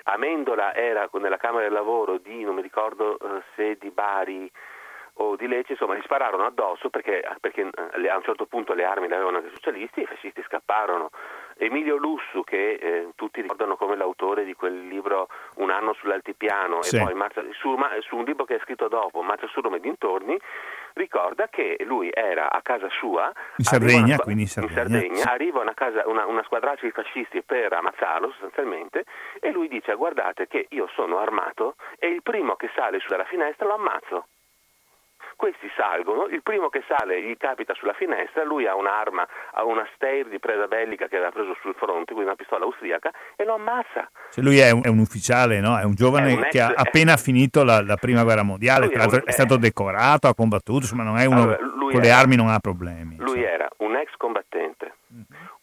Amendola 0.03 0.75
era 0.75 1.09
nella 1.13 1.37
Camera 1.37 1.63
del 1.63 1.73
Lavoro 1.73 2.19
di, 2.19 2.43
non 2.43 2.57
mi 2.57 2.63
ricordo 2.63 3.17
se 3.55 3.77
di 3.79 3.91
Bari 3.91 4.51
o 5.19 5.37
di 5.37 5.47
Lecce, 5.47 5.73
insomma 5.73 5.95
gli 5.95 6.03
spararono 6.03 6.45
addosso 6.45 6.91
perché, 6.91 7.23
perché 7.41 7.63
a 7.63 8.17
un 8.17 8.23
certo 8.23 8.47
punto 8.47 8.75
le 8.75 8.85
armi 8.85 9.09
le 9.09 9.15
avevano 9.15 9.39
anche 9.39 9.49
i 9.49 9.55
socialisti 9.55 10.01
e 10.01 10.03
i 10.03 10.07
fascisti 10.07 10.43
scapparono. 10.43 11.11
Emilio 11.59 11.97
Lussu, 11.97 12.43
che 12.45 12.73
eh, 12.73 13.09
tutti 13.15 13.41
ricordano 13.41 13.77
come 13.77 13.97
l'autore 13.97 14.45
di 14.45 14.55
quel 14.55 14.89
libro 14.89 15.29
Un 15.55 15.71
anno 15.71 15.95
sull'altipiano 15.95 16.83
sì. 16.83 16.97
e 16.97 17.03
poi 17.03 17.15
Marcia, 17.15 17.43
su, 17.53 17.75
su, 18.01 18.17
un 18.17 18.25
libro 18.25 18.45
che 18.45 18.55
ha 18.55 18.61
scritto 18.61 18.89
dopo, 18.89 19.23
Marcia 19.23 19.47
su 19.47 19.63
Roma 19.63 19.77
e 19.77 19.81
dintorni, 19.81 20.39
ricorda 20.97 21.49
che 21.49 21.77
lui 21.85 22.11
era 22.13 22.51
a 22.51 22.61
casa 22.63 22.89
sua 22.91 23.31
in 23.57 23.65
Sardegna, 23.65 24.15
una, 24.15 24.19
quindi 24.19 24.43
in 24.43 24.49
Sardegna, 24.49 24.81
in 24.81 24.89
Sardegna 24.89 25.17
sì. 25.17 25.29
arriva 25.29 25.61
una, 25.61 25.75
casa, 25.75 26.03
una, 26.07 26.27
una 26.27 26.43
squadraccia 26.45 26.87
di 26.87 26.93
fascisti 26.93 27.43
per 27.43 27.73
ammazzarlo 27.73 28.31
sostanzialmente 28.31 29.05
e 29.41 29.51
lui 29.53 29.69
dice 29.69 29.95
guardate 29.95 30.47
che 30.47 30.67
io 30.71 30.89
sono 30.95 31.19
armato 31.19 31.77
e 31.99 32.09
il 32.09 32.23
primo 32.23 32.57
che 32.57 32.71
sale 32.75 32.99
sulla 33.01 33.25
finestra 33.25 33.67
lo 33.67 33.75
ammazzo 33.75 34.27
questi 35.37 35.71
salgono, 35.77 36.27
il 36.27 36.43
primo 36.43 36.69
che 36.71 36.83
sale 36.89 37.23
gli 37.23 37.37
capita 37.37 37.75
sulla 37.75 37.93
finestra, 37.93 38.43
lui 38.43 38.67
ha 38.67 38.75
un'arma, 38.75 39.29
ha 39.53 39.65
una 39.65 39.87
Steyr 39.95 40.27
di 40.27 40.39
preda 40.39 40.67
bellica 40.67 41.07
che 41.07 41.17
aveva 41.17 41.31
preso 41.31 41.55
sul 41.61 41.75
fronte, 41.75 42.13
quindi 42.15 42.25
una 42.25 42.35
pistola 42.35 42.65
austriaca, 42.65 43.11
e 43.37 43.45
lo 43.45 43.55
ammazza. 43.55 44.11
Cioè 44.31 44.43
lui 44.43 44.59
è 44.59 44.71
un, 44.71 44.83
è 44.83 44.89
un 44.89 44.99
ufficiale, 44.99 45.61
no? 45.61 45.79
è 45.79 45.85
un 45.85 45.95
giovane 45.95 46.31
è 46.31 46.35
un 46.35 46.45
ex, 46.45 46.51
che 46.51 46.61
ha 46.61 46.73
appena 46.75 47.13
eh. 47.13 47.19
finito 47.19 47.63
la, 47.63 47.83
la, 47.83 47.97
prima 47.97 48.25
guerra 48.25 48.43
mondiale, 48.43 48.89
tra 48.89 49.01
l'altro 49.01 49.21
è, 49.21 49.25
è, 49.25 49.31
stato 49.31 49.57
decorato, 49.57 50.27
ha 50.27 50.35
combattuto, 50.35 50.81
insomma 50.81 51.03
non 51.03 51.19
è 51.19 51.27
uno 51.27 51.43
allora, 51.43 51.59
con 51.59 51.91
era, 51.91 52.01
le 52.01 52.11
armi 52.11 52.37
non 52.37 52.49
ha 52.49 52.59
problemi. 52.59 53.17
Lui 53.19 53.41
cioè. 53.41 53.53
era 53.53 53.69
un 53.79 53.95
ex 53.95 54.11
combattente, 54.17 54.95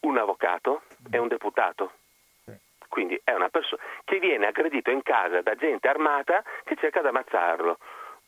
un 0.02 0.18
avvocato 0.18 0.84
e 1.10 1.18
un 1.18 1.28
deputato 1.28 1.94
quindi 2.94 3.20
è 3.24 3.34
una 3.34 3.50
persona 3.50 3.82
che 4.06 4.20
viene 4.20 4.46
aggredito 4.46 4.92
in 4.92 5.02
casa 5.02 5.42
da 5.42 5.56
gente 5.56 5.88
armata 5.88 6.44
che 6.64 6.76
cerca 6.76 7.02
di 7.02 7.08
ammazzarlo 7.08 7.80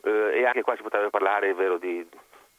eh, 0.06 0.39
e 0.39 0.45
anche 0.45 0.62
qua 0.62 0.76
si 0.76 0.84
potrebbe 0.84 1.10
parlare 1.10 1.53
vero, 1.53 1.78
di, 1.78 2.08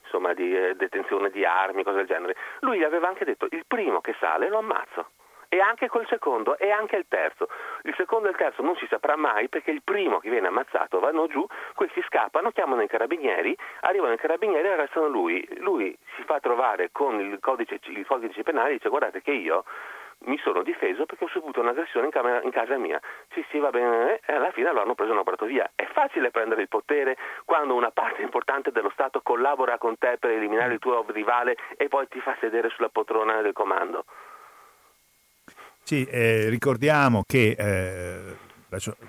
insomma, 0.02 0.34
di 0.34 0.56
eh, 0.56 0.74
detenzione 0.74 1.30
di 1.30 1.44
armi, 1.44 1.84
cose 1.84 1.98
del 1.98 2.06
genere. 2.06 2.36
Lui 2.60 2.78
gli 2.78 2.84
aveva 2.84 3.08
anche 3.08 3.24
detto 3.24 3.46
il 3.50 3.64
primo 3.66 4.00
che 4.00 4.14
sale 4.18 4.48
lo 4.48 4.58
ammazzo. 4.58 5.10
E 5.48 5.60
anche 5.60 5.86
col 5.88 6.04
secondo 6.08 6.58
e 6.58 6.70
anche 6.70 6.96
il 6.96 7.06
terzo. 7.08 7.48
Il 7.82 7.94
secodo 7.96 8.26
e 8.26 8.30
il 8.30 8.36
terzo 8.36 8.62
non 8.62 8.74
si 8.76 8.86
saprà 8.88 9.14
mai 9.14 9.48
perché 9.48 9.70
il 9.70 9.82
primo 9.82 10.18
che 10.18 10.28
viene 10.28 10.48
ammazzato 10.48 10.98
vanno 10.98 11.28
giù, 11.28 11.46
questi 11.76 12.02
scappano, 12.08 12.50
chiamano 12.50 12.82
i 12.82 12.88
carabinieri, 12.88 13.56
arrivano 13.82 14.12
i 14.12 14.18
carabinieri 14.18 14.66
e 14.66 14.72
arrestano 14.72 15.06
lui. 15.06 15.46
Lui 15.58 15.96
si 16.16 16.24
fa 16.24 16.40
trovare 16.40 16.88
con 16.90 17.20
il 17.20 17.38
codice, 17.38 17.78
il 17.80 18.04
codice 18.06 18.42
penale 18.42 18.70
e 18.70 18.72
dice 18.72 18.88
guardate 18.88 19.22
che 19.22 19.30
io 19.30 19.64
mi 20.24 20.38
sono 20.42 20.62
difeso 20.62 21.06
perché 21.06 21.24
ho 21.24 21.28
subito 21.28 21.60
un'aggressione 21.60 22.06
in, 22.06 22.12
camera, 22.12 22.42
in, 22.42 22.50
casa 22.50 22.76
mia. 22.78 23.00
Sì, 23.32 23.44
sì, 23.50 23.58
va 23.58 23.70
bene, 23.70 24.20
e 24.26 24.32
alla 24.32 24.50
fine 24.50 24.72
lo 24.72 24.82
hanno 24.82 24.94
preso 24.94 25.10
e 25.10 25.14
hanno 25.14 25.22
portato 25.22 25.46
via. 25.46 25.70
È 25.74 25.86
facile 25.92 26.30
prendere 26.30 26.62
il 26.62 26.68
potere 26.68 27.16
quando 27.44 27.74
una 27.74 27.90
parte 27.90 28.22
importante 28.22 28.72
dello 28.72 28.90
Stato 28.90 29.20
collabora 29.22 29.78
con 29.78 29.96
te 29.98 30.16
per 30.18 30.30
eliminare 30.30 30.74
il 30.74 30.78
tuo 30.78 31.04
rivale 31.08 31.56
e 31.76 31.88
poi 31.88 32.08
ti 32.08 32.20
fa 32.20 32.36
sedere 32.40 32.70
sulla 32.70 32.88
poltrona 32.88 33.40
del 33.42 33.52
comando. 33.52 34.04
Sì, 35.82 36.04
eh, 36.04 36.48
ricordiamo 36.48 37.22
che, 37.24 37.54
eh, 37.56 38.36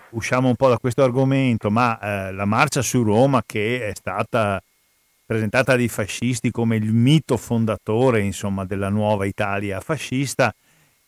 usciamo 0.10 0.48
un 0.48 0.56
po' 0.56 0.70
da 0.70 0.78
questo 0.78 1.04
argomento, 1.04 1.72
ma 1.72 1.98
eh, 2.00 2.32
la 2.34 2.46
marcia 2.46 2.84
su 2.84 3.02
Roma 3.04 3.42
che 3.44 3.88
è 3.88 3.96
stata 3.96 4.62
presentata 5.26 5.76
dai 5.76 5.90
fascisti 5.90 6.52
come 6.52 6.76
il 6.76 6.94
mito 6.94 7.36
fondatore 7.36 8.22
insomma, 8.22 8.64
della 8.64 8.90
nuova 8.90 9.26
Italia 9.26 9.82
fascista, 9.82 10.54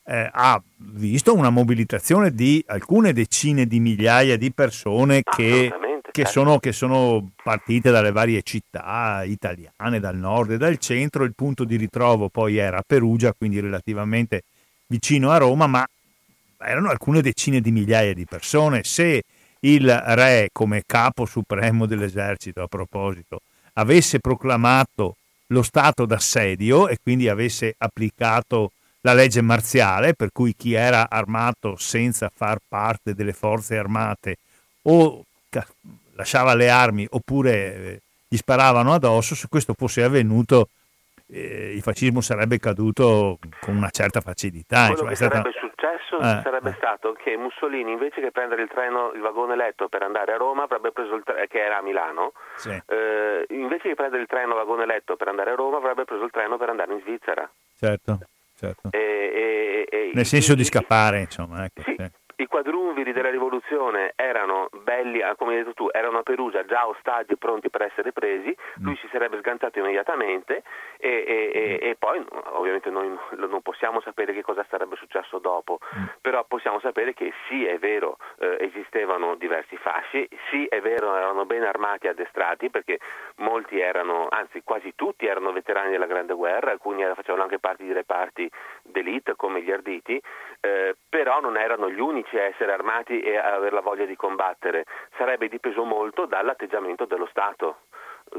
eh, 0.09 0.27
ha 0.31 0.59
visto 0.77 1.35
una 1.35 1.51
mobilitazione 1.51 2.33
di 2.33 2.63
alcune 2.65 3.13
decine 3.13 3.67
di 3.67 3.79
migliaia 3.79 4.37
di 4.37 4.51
persone 4.51 5.21
che, 5.21 5.71
che, 6.01 6.23
certo. 6.23 6.31
sono, 6.31 6.57
che, 6.57 6.71
sono, 6.71 7.29
partite 7.43 7.91
dalle 7.91 8.11
varie 8.11 8.41
città 8.41 9.21
italiane, 9.23 9.99
dal 9.99 10.17
nord 10.17 10.51
e 10.51 10.57
dal 10.57 10.79
centro. 10.79 11.23
Il 11.25 11.35
punto 11.35 11.63
di 11.63 11.75
ritrovo 11.75 12.27
poi 12.27 12.57
era 12.57 12.81
Perugia, 12.85 13.33
quindi 13.37 13.59
relativamente 13.59 14.41
vicino 14.87 15.29
a 15.29 15.37
Roma, 15.37 15.67
ma 15.67 15.87
erano 16.57 16.89
alcune 16.89 17.21
decine 17.21 17.61
di 17.61 17.69
migliaia 17.71 18.15
di 18.15 18.25
persone. 18.25 18.83
Se 18.83 19.21
il 19.59 19.95
re, 19.95 20.49
come 20.51 20.81
capo 20.87 21.27
supremo 21.27 21.85
dell'esercito, 21.85 22.63
a 22.63 22.67
proposito, 22.67 23.41
avesse 23.73 24.19
proclamato 24.19 25.17
lo 25.51 25.61
stato 25.61 26.07
d'assedio 26.07 26.87
e 26.87 26.97
quindi 26.99 27.29
avesse 27.29 27.75
applicato 27.77 28.71
la 29.01 29.13
legge 29.13 29.41
marziale, 29.41 30.13
per 30.13 30.31
cui 30.31 30.55
chi 30.55 30.73
era 30.73 31.09
armato 31.09 31.75
senza 31.77 32.29
far 32.33 32.59
parte 32.67 33.13
delle 33.13 33.33
forze 33.33 33.77
armate 33.77 34.37
o 34.83 35.23
lasciava 36.15 36.53
le 36.53 36.69
armi 36.69 37.07
oppure 37.09 37.51
eh, 37.75 38.01
gli 38.27 38.35
sparavano 38.35 38.93
addosso, 38.93 39.35
se 39.35 39.47
questo 39.49 39.73
fosse 39.73 40.03
avvenuto 40.03 40.69
eh, 41.31 41.73
il 41.73 41.81
fascismo 41.81 42.21
sarebbe 42.21 42.59
caduto 42.59 43.37
con 43.61 43.75
una 43.75 43.89
certa 43.89 44.19
facilità. 44.19 44.87
Quello 44.87 45.09
che 45.09 45.15
stata... 45.15 45.41
sarebbe 45.41 45.57
successo 45.59 46.17
eh, 46.17 46.41
sarebbe 46.43 46.69
eh. 46.71 46.75
stato 46.77 47.13
che 47.13 47.37
Mussolini 47.37 47.91
invece 47.91 48.21
che 48.21 48.31
prendere 48.31 48.63
il 48.63 48.69
treno, 48.69 49.11
il 49.13 49.21
vagone 49.21 49.55
letto 49.55 49.87
per 49.87 50.01
andare 50.01 50.33
a 50.33 50.37
Roma, 50.37 50.63
avrebbe 50.63 50.91
preso 50.91 51.15
il 51.15 51.23
treno, 51.23 51.45
che 51.47 51.63
era 51.63 51.77
a 51.77 51.81
Milano, 51.81 52.33
sì. 52.55 52.69
eh, 52.69 53.45
invece 53.49 53.89
di 53.89 53.95
prendere 53.95 54.21
il 54.21 54.27
treno 54.27 54.55
vagone 54.55 54.85
letto 54.85 55.15
per 55.15 55.27
andare 55.27 55.51
a 55.51 55.55
Roma, 55.55 55.77
avrebbe 55.77 56.05
preso 56.05 56.23
il 56.23 56.31
treno 56.31 56.57
per 56.57 56.69
andare 56.69 56.93
in 56.93 57.01
Svizzera. 57.01 57.49
Certo, 57.77 58.19
certo. 58.59 58.89
E, 58.91 58.97
e, 58.97 59.87
e, 59.89 60.11
Nel 60.13 60.25
senso 60.25 60.53
di 60.55 60.63
scappare, 60.63 61.21
insomma. 61.21 61.63
Ecco, 61.63 61.81
sì, 61.83 61.95
sì. 61.97 62.09
I 62.39 62.47
quadrumviri 62.47 63.11
della 63.11 63.29
rivoluzione 63.29 64.13
erano 64.15 64.69
belli, 64.83 65.21
ah, 65.21 65.35
come 65.35 65.51
hai 65.51 65.57
detto 65.57 65.73
tu, 65.73 65.89
erano 65.91 66.19
a 66.19 66.23
Perugia 66.23 66.63
già 66.63 66.87
ostaggi 66.87 67.35
pronti 67.35 67.69
per 67.69 67.81
essere 67.81 68.13
presi, 68.13 68.55
lui 68.75 68.93
mm. 68.93 69.01
si 69.01 69.09
sarebbe 69.11 69.39
sgantato 69.39 69.77
immediatamente 69.79 70.63
e, 70.97 71.09
e, 71.09 71.51
e, 71.53 71.79
mm. 71.83 71.89
e 71.89 71.95
poi 71.99 72.25
ovviamente 72.53 72.89
noi 72.89 73.13
non 73.35 73.61
possiamo 73.61 73.99
sapere 73.99 74.31
che 74.31 74.41
cosa 74.41 74.65
sarebbe 74.69 74.95
successo 74.95 75.39
dopo, 75.39 75.79
mm. 75.97 76.05
però 76.21 76.45
possiamo 76.45 76.79
sapere 76.79 77.13
che 77.13 77.33
sì 77.49 77.65
è 77.65 77.77
vero 77.77 78.17
eh, 78.37 78.55
esistevano 78.61 79.35
diversi 79.35 79.75
fasci, 79.75 80.25
sì 80.49 80.65
è 80.65 80.79
vero 80.79 81.17
erano 81.17 81.45
ben 81.45 81.63
armati 81.63 82.05
e 82.05 82.11
addestrati 82.11 82.69
perché 82.69 82.99
molti 83.39 83.81
erano, 83.81 84.27
anzi 84.29 84.61
quasi 84.63 84.93
tutti 84.95 85.25
erano 85.25 85.51
veterani 85.51 85.91
della 85.91 86.05
Grande 86.05 86.35
Guerra, 86.35 86.71
alcuni 86.71 87.03
facevano 87.15 87.43
anche 87.43 87.59
parte 87.59 87.83
di 87.83 87.91
reparti 87.91 88.49
d'elite 88.83 89.35
come 89.35 89.61
gli 89.61 89.71
arditi, 89.71 90.21
eh, 90.61 90.95
però 91.09 91.41
non 91.41 91.57
erano 91.57 91.89
gli 91.89 91.99
unici 91.99 92.27
a 92.37 92.43
essere 92.43 92.73
armati 92.73 93.19
e 93.21 93.37
a 93.37 93.55
avere 93.55 93.75
la 93.75 93.81
voglia 93.81 94.05
di 94.05 94.15
combattere, 94.15 94.85
sarebbe 95.17 95.47
dipeso 95.47 95.83
molto 95.83 96.25
dall'atteggiamento 96.25 97.05
dello 97.05 97.27
Stato. 97.27 97.81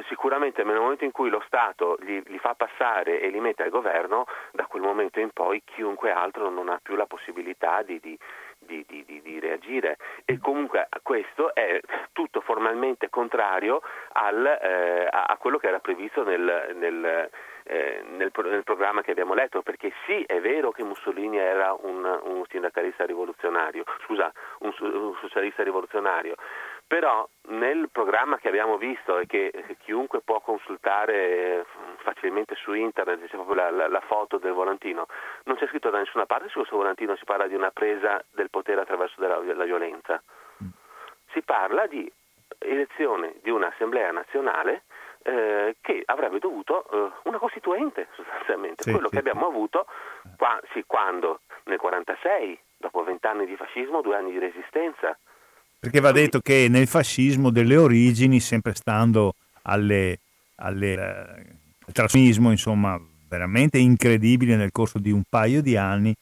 Sicuramente 0.08 0.62
nel 0.62 0.78
momento 0.78 1.04
in 1.04 1.10
cui 1.10 1.30
lo 1.30 1.42
Stato 1.46 1.96
li, 2.00 2.22
li, 2.26 2.38
fa 2.38 2.54
passare 2.54 3.20
e 3.20 3.28
li 3.28 3.40
mette 3.40 3.64
al 3.64 3.70
governo, 3.70 4.24
da 4.52 4.66
quel 4.66 4.82
momento 4.82 5.18
in 5.18 5.30
poi 5.30 5.62
chiunque 5.64 6.12
altro 6.12 6.48
non 6.48 6.68
ha 6.68 6.78
più 6.80 6.94
la 6.94 7.06
possibilità 7.06 7.82
di, 7.82 7.98
di, 7.98 8.16
di, 8.58 8.84
di, 8.86 9.40
reagire 9.40 9.96
e 10.24 10.38
comunque 10.38 10.88
questo 11.02 11.52
è 11.54 11.80
tutto 12.12 12.40
formalmente 12.40 13.08
contrario 13.08 13.80
al, 14.12 14.46
eh, 14.46 15.08
a, 15.10 15.36
quello 15.38 15.58
che 15.58 15.68
era 15.68 15.80
previsto 15.80 16.22
nel, 16.22 16.72
nel, 16.76 17.30
eh, 17.70 18.02
nel, 18.16 18.32
nel, 18.34 18.64
programma 18.64 19.00
che 19.00 19.12
abbiamo 19.12 19.32
letto, 19.32 19.62
perché 19.62 19.92
sì 20.04 20.24
è 20.26 20.40
vero 20.40 20.72
che 20.72 20.82
Mussolini 20.82 21.38
era 21.38 21.72
un, 21.72 22.04
un 22.04 22.44
sindacalista 22.48 23.06
rivoluzionario, 23.06 23.84
scusa, 24.02 24.32
un, 24.60 24.74
un 24.80 25.14
socialista 25.20 25.62
rivoluzionario, 25.62 26.34
però 26.88 27.28
nel 27.50 27.88
programma 27.92 28.38
che 28.38 28.48
abbiamo 28.48 28.76
visto 28.76 29.18
e 29.18 29.26
che 29.26 29.52
chiunque 29.84 30.20
può 30.20 30.40
consultare 30.40 31.64
facilmente 31.98 32.56
su 32.56 32.72
internet, 32.72 33.20
c'è 33.20 33.36
proprio 33.36 33.54
la, 33.54 33.70
la, 33.70 33.86
la, 33.86 34.00
foto 34.00 34.38
del 34.38 34.52
volantino, 34.52 35.06
non 35.44 35.54
c'è 35.54 35.68
scritto 35.68 35.90
da 35.90 35.98
nessuna 35.98 36.26
parte 36.26 36.48
su 36.48 36.58
questo 36.58 36.74
volantino 36.74 37.14
si 37.14 37.24
parla 37.24 37.46
di 37.46 37.54
una 37.54 37.70
presa 37.70 38.20
del 38.32 38.50
potere 38.50 38.80
attraverso 38.80 39.20
della, 39.20 39.40
la 39.54 39.64
violenza. 39.64 40.20
Si 41.32 41.40
parla 41.42 41.86
di 41.86 42.10
elezione 42.58 43.34
di 43.42 43.50
un'assemblea 43.50 44.10
nazionale 44.10 44.82
eh, 45.22 45.76
che 45.80 46.02
avrebbe 46.06 46.38
dovuto 46.38 46.84
eh, 46.90 47.12
una 47.24 47.38
costituente 47.38 48.08
sostanzialmente, 48.14 48.82
sì, 48.82 48.90
quello 48.90 49.08
sì. 49.08 49.14
che 49.14 49.18
abbiamo 49.18 49.46
avuto 49.46 49.86
qua, 50.36 50.60
quando 50.86 51.40
nel 51.64 51.78
1946, 51.78 52.58
dopo 52.78 53.04
vent'anni 53.04 53.46
di 53.46 53.56
fascismo, 53.56 54.00
due 54.00 54.16
anni 54.16 54.32
di 54.32 54.38
resistenza. 54.38 55.16
Perché 55.78 56.00
va 56.00 56.12
detto 56.12 56.40
che 56.40 56.66
nel 56.68 56.86
fascismo 56.86 57.50
delle 57.50 57.76
origini, 57.76 58.40
sempre 58.40 58.74
stando 58.74 59.34
alle, 59.62 60.18
alle, 60.56 60.92
eh, 60.92 60.98
al 61.86 61.92
trasmismo, 61.92 62.50
insomma, 62.50 63.00
veramente 63.28 63.78
incredibile 63.78 64.56
nel 64.56 64.72
corso 64.72 64.98
di 64.98 65.10
un 65.10 65.22
paio 65.28 65.62
di 65.62 65.76
anni, 65.76 66.14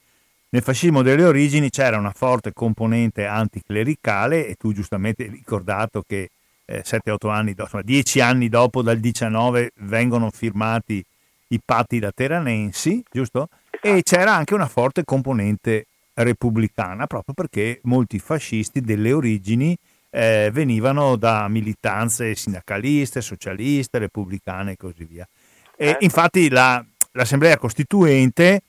nel 0.50 0.62
fascismo 0.62 1.02
delle 1.02 1.24
origini 1.24 1.70
c'era 1.70 1.98
una 1.98 2.12
forte 2.12 2.52
componente 2.52 3.26
anticlericale 3.26 4.46
e 4.46 4.54
tu 4.54 4.72
giustamente 4.72 5.24
hai 5.24 5.30
ricordato 5.30 6.02
che 6.06 6.30
eh, 6.70 6.82
7-8 6.84 7.30
anni 7.30 7.54
insomma 7.56 7.82
10 7.82 8.20
anni 8.20 8.48
dopo, 8.48 8.82
dal 8.82 8.98
19, 8.98 9.72
vengono 9.76 10.30
firmati 10.30 11.02
i 11.48 11.60
patti 11.64 11.98
lateranensi, 11.98 13.02
giusto? 13.10 13.48
E 13.80 14.02
c'era 14.02 14.34
anche 14.34 14.54
una 14.54 14.68
forte 14.68 15.04
componente 15.04 15.86
repubblicana, 16.12 17.06
proprio 17.06 17.34
perché 17.34 17.80
molti 17.84 18.18
fascisti 18.18 18.80
delle 18.82 19.12
origini 19.12 19.76
eh, 20.10 20.50
venivano 20.52 21.16
da 21.16 21.48
militanze 21.48 22.34
sindacaliste, 22.34 23.20
socialiste, 23.22 23.98
repubblicane 23.98 24.72
e 24.72 24.76
così 24.76 25.04
via. 25.04 25.26
E 25.74 25.86
certo. 25.86 26.04
infatti 26.04 26.50
la, 26.50 26.84
l'Assemblea 27.12 27.56
Costituente 27.56 28.62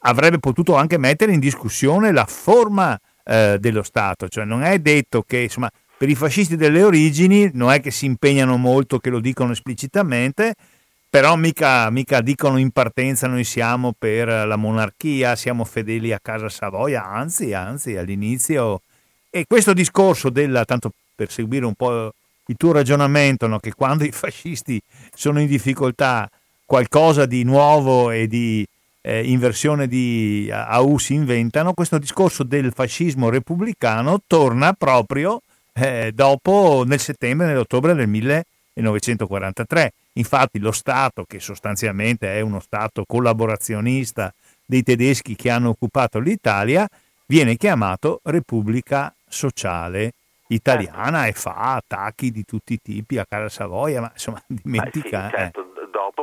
avrebbe 0.00 0.38
potuto 0.38 0.76
anche 0.76 0.98
mettere 0.98 1.32
in 1.32 1.40
discussione 1.40 2.12
la 2.12 2.26
forma 2.26 2.98
eh, 3.24 3.56
dello 3.58 3.82
Stato, 3.82 4.28
cioè 4.28 4.44
non 4.44 4.62
è 4.62 4.78
detto 4.78 5.22
che 5.22 5.38
insomma, 5.38 5.70
per 6.02 6.10
i 6.10 6.16
fascisti 6.16 6.56
delle 6.56 6.82
origini 6.82 7.48
non 7.54 7.70
è 7.70 7.78
che 7.78 7.92
si 7.92 8.06
impegnano 8.06 8.56
molto, 8.56 8.98
che 8.98 9.08
lo 9.08 9.20
dicono 9.20 9.52
esplicitamente, 9.52 10.56
però 11.08 11.36
mica, 11.36 11.88
mica, 11.90 12.20
dicono 12.20 12.58
in 12.58 12.72
partenza 12.72 13.28
noi 13.28 13.44
siamo 13.44 13.94
per 13.96 14.26
la 14.26 14.56
monarchia, 14.56 15.36
siamo 15.36 15.62
fedeli 15.62 16.12
a 16.12 16.18
Casa 16.20 16.48
Savoia, 16.48 17.04
anzi, 17.04 17.52
anzi 17.52 17.96
all'inizio. 17.96 18.80
E 19.30 19.44
questo 19.46 19.72
discorso 19.72 20.28
della, 20.28 20.64
tanto 20.64 20.90
per 21.14 21.30
seguire 21.30 21.66
un 21.66 21.74
po' 21.74 22.12
il 22.46 22.56
tuo 22.56 22.72
ragionamento, 22.72 23.46
no, 23.46 23.60
che 23.60 23.72
quando 23.72 24.02
i 24.02 24.10
fascisti 24.10 24.82
sono 25.14 25.40
in 25.40 25.46
difficoltà 25.46 26.28
qualcosa 26.64 27.26
di 27.26 27.44
nuovo 27.44 28.10
e 28.10 28.26
di 28.26 28.66
eh, 29.02 29.22
inversione 29.22 29.86
di 29.86 30.50
AU 30.52 30.98
si 30.98 31.14
inventano, 31.14 31.74
questo 31.74 31.98
discorso 31.98 32.42
del 32.42 32.72
fascismo 32.74 33.28
repubblicano 33.28 34.20
torna 34.26 34.72
proprio 34.72 35.40
eh, 35.72 36.12
dopo 36.14 36.84
nel 36.86 37.00
settembre 37.00 37.46
e 37.46 37.50
nell'ottobre 37.50 37.94
del 37.94 38.08
1943. 38.08 39.92
Infatti 40.14 40.58
lo 40.58 40.72
Stato, 40.72 41.24
che 41.24 41.40
sostanzialmente 41.40 42.32
è 42.34 42.40
uno 42.40 42.60
Stato 42.60 43.04
collaborazionista 43.06 44.32
dei 44.64 44.82
tedeschi 44.82 45.34
che 45.34 45.50
hanno 45.50 45.70
occupato 45.70 46.18
l'Italia, 46.18 46.88
viene 47.26 47.56
chiamato 47.56 48.20
Repubblica 48.24 49.14
Sociale 49.26 50.12
Italiana 50.48 51.26
e 51.26 51.32
fa 51.32 51.74
attacchi 51.76 52.30
di 52.30 52.44
tutti 52.44 52.74
i 52.74 52.80
tipi 52.82 53.18
a 53.18 53.26
Casa 53.26 53.48
Savoia, 53.48 54.00
ma 54.00 54.10
insomma 54.12 54.42
dimentica... 54.46 55.28
Sì, 55.28 55.34
certo. 55.36 55.60
eh 55.60 55.71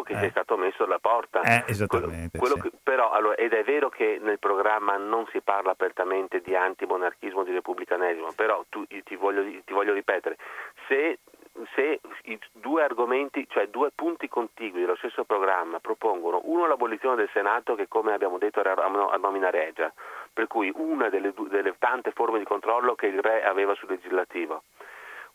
che 0.09 0.15
eh. 0.15 0.19
sia 0.21 0.29
stato 0.31 0.57
messo 0.57 0.83
alla 0.83 0.97
porta. 0.97 1.41
Eh, 1.41 1.63
esattamente. 1.67 2.37
Quello, 2.37 2.55
quello 2.55 2.55
sì. 2.55 2.61
che, 2.61 2.71
però, 2.81 3.11
allora, 3.11 3.35
ed 3.35 3.53
è 3.53 3.63
vero 3.63 3.89
che 3.89 4.17
nel 4.19 4.39
programma 4.39 4.97
non 4.97 5.27
si 5.31 5.39
parla 5.41 5.71
apertamente 5.71 6.41
di 6.41 6.55
antimonarchismo, 6.55 7.43
di 7.43 7.51
repubblicanesimo, 7.51 8.31
però 8.35 8.65
tu, 8.69 8.85
ti, 8.87 9.15
voglio, 9.15 9.43
ti 9.43 9.73
voglio 9.73 9.93
ripetere, 9.93 10.37
se 10.87 11.19
se 11.75 11.99
i 12.23 12.39
due 12.53 12.83
argomenti, 12.83 13.45
cioè 13.49 13.67
due 13.67 13.91
punti 13.93 14.29
contigui 14.29 14.79
dello 14.79 14.95
stesso 14.95 15.25
programma 15.25 15.79
propongono 15.79 16.39
uno 16.45 16.67
l'abolizione 16.67 17.17
del 17.17 17.29
Senato 17.33 17.75
che 17.75 17.89
come 17.89 18.13
abbiamo 18.13 18.37
detto 18.37 18.61
era 18.61 18.75
a 18.75 19.17
nomina 19.17 19.49
regia, 19.49 19.91
per 20.31 20.47
cui 20.47 20.71
una 20.73 21.09
delle, 21.09 21.33
delle 21.49 21.75
tante 21.77 22.11
forme 22.11 22.39
di 22.39 22.45
controllo 22.45 22.95
che 22.95 23.07
il 23.07 23.19
re 23.19 23.43
aveva 23.43 23.73
sul 23.75 23.89
legislativo 23.89 24.63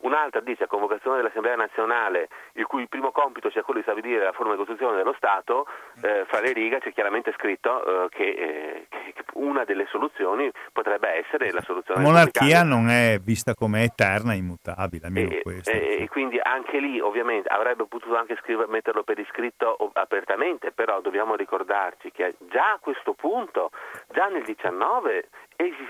un'altra 0.05 0.39
dice 0.39 0.67
convocazione 0.67 1.17
dell'Assemblea 1.17 1.55
nazionale 1.55 2.29
il 2.53 2.65
cui 2.65 2.87
primo 2.87 3.11
compito 3.11 3.49
sia 3.49 3.63
quello 3.63 3.79
di 3.79 3.85
stabilire 3.85 4.23
la 4.23 4.31
forma 4.31 4.51
di 4.51 4.57
costruzione 4.57 4.95
dello 4.95 5.13
Stato, 5.17 5.67
eh, 6.01 6.25
fra 6.27 6.39
le 6.39 6.53
righe 6.53 6.79
c'è 6.79 6.93
chiaramente 6.93 7.33
scritto 7.33 8.05
eh, 8.05 8.09
che, 8.09 8.23
eh, 8.23 8.87
che, 8.89 9.23
una 9.33 9.63
delle 9.65 9.87
soluzioni 9.89 10.49
potrebbe 10.71 11.09
essere 11.09 11.51
la 11.51 11.61
soluzione 11.61 12.01
La 12.01 12.07
monarchia 12.07 12.63
non 12.63 12.89
è 12.89 13.19
vista 13.21 13.53
come 13.53 13.83
eterna 13.83 14.33
e 14.33 14.37
immutabile, 14.37 15.07
almeno 15.07 15.29
e, 15.31 15.41
questo. 15.41 15.71
E, 15.71 16.03
e, 16.03 16.07
quindi 16.07 16.39
anche 16.41 16.79
lì 16.79 16.99
ovviamente 16.99 17.49
avrebbe 17.49 17.85
potuto 17.85 18.15
anche 18.15 18.37
scriver, 18.41 18.67
metterlo 18.67 19.03
per 19.03 19.19
iscritto 19.19 19.91
apertamente, 19.93 20.71
però 20.71 21.01
dobbiamo 21.01 21.35
ricordarci 21.35 22.11
che 22.11 22.35
già 22.49 22.73
a 22.73 22.79
questo 22.79 23.13
punto, 23.13 23.71
già 24.11 24.27
nel 24.27 24.43
19 24.43 25.29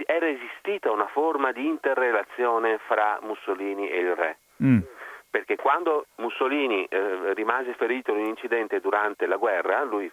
era 0.06 0.28
esistita 0.28 0.92
una 0.92 1.08
forma 1.08 1.52
di 1.52 1.66
interrelazione 1.66 2.80
fra 2.86 3.20
Mussolini 3.22 3.90
e 3.90 4.02
il 4.06 4.16
re. 4.16 4.38
Mm. 4.64 4.80
Perché 5.30 5.56
quando 5.58 6.06
Mussolini 6.16 6.86
eh, 6.86 7.34
rimase 7.34 7.74
ferito 7.74 8.12
in 8.12 8.20
un 8.20 8.26
incidente 8.28 8.80
durante 8.80 9.26
la 9.26 9.36
guerra, 9.36 9.84
lui, 9.84 10.10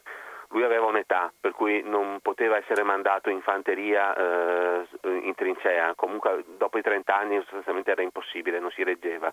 lui, 0.49 0.65
aveva 0.65 0.87
un'età 0.87 1.33
per 1.41 1.53
cui 1.53 1.81
non 1.85 2.19
poteva 2.21 2.57
essere 2.57 2.83
mandato 2.83 3.31
in 3.31 3.41
fanteria 3.41 4.15
eh, 4.15 4.85
in 5.03 5.33
trincea, 5.37 5.95
comunque 5.95 6.45
dopo 6.59 6.77
i 6.79 6.83
30 6.83 7.17
anni 7.17 7.37
sostanzialmente 7.43 7.93
era 7.93 8.03
impossibile, 8.03 8.59
non 8.59 8.71
si 8.73 8.83
reggeva 8.83 9.33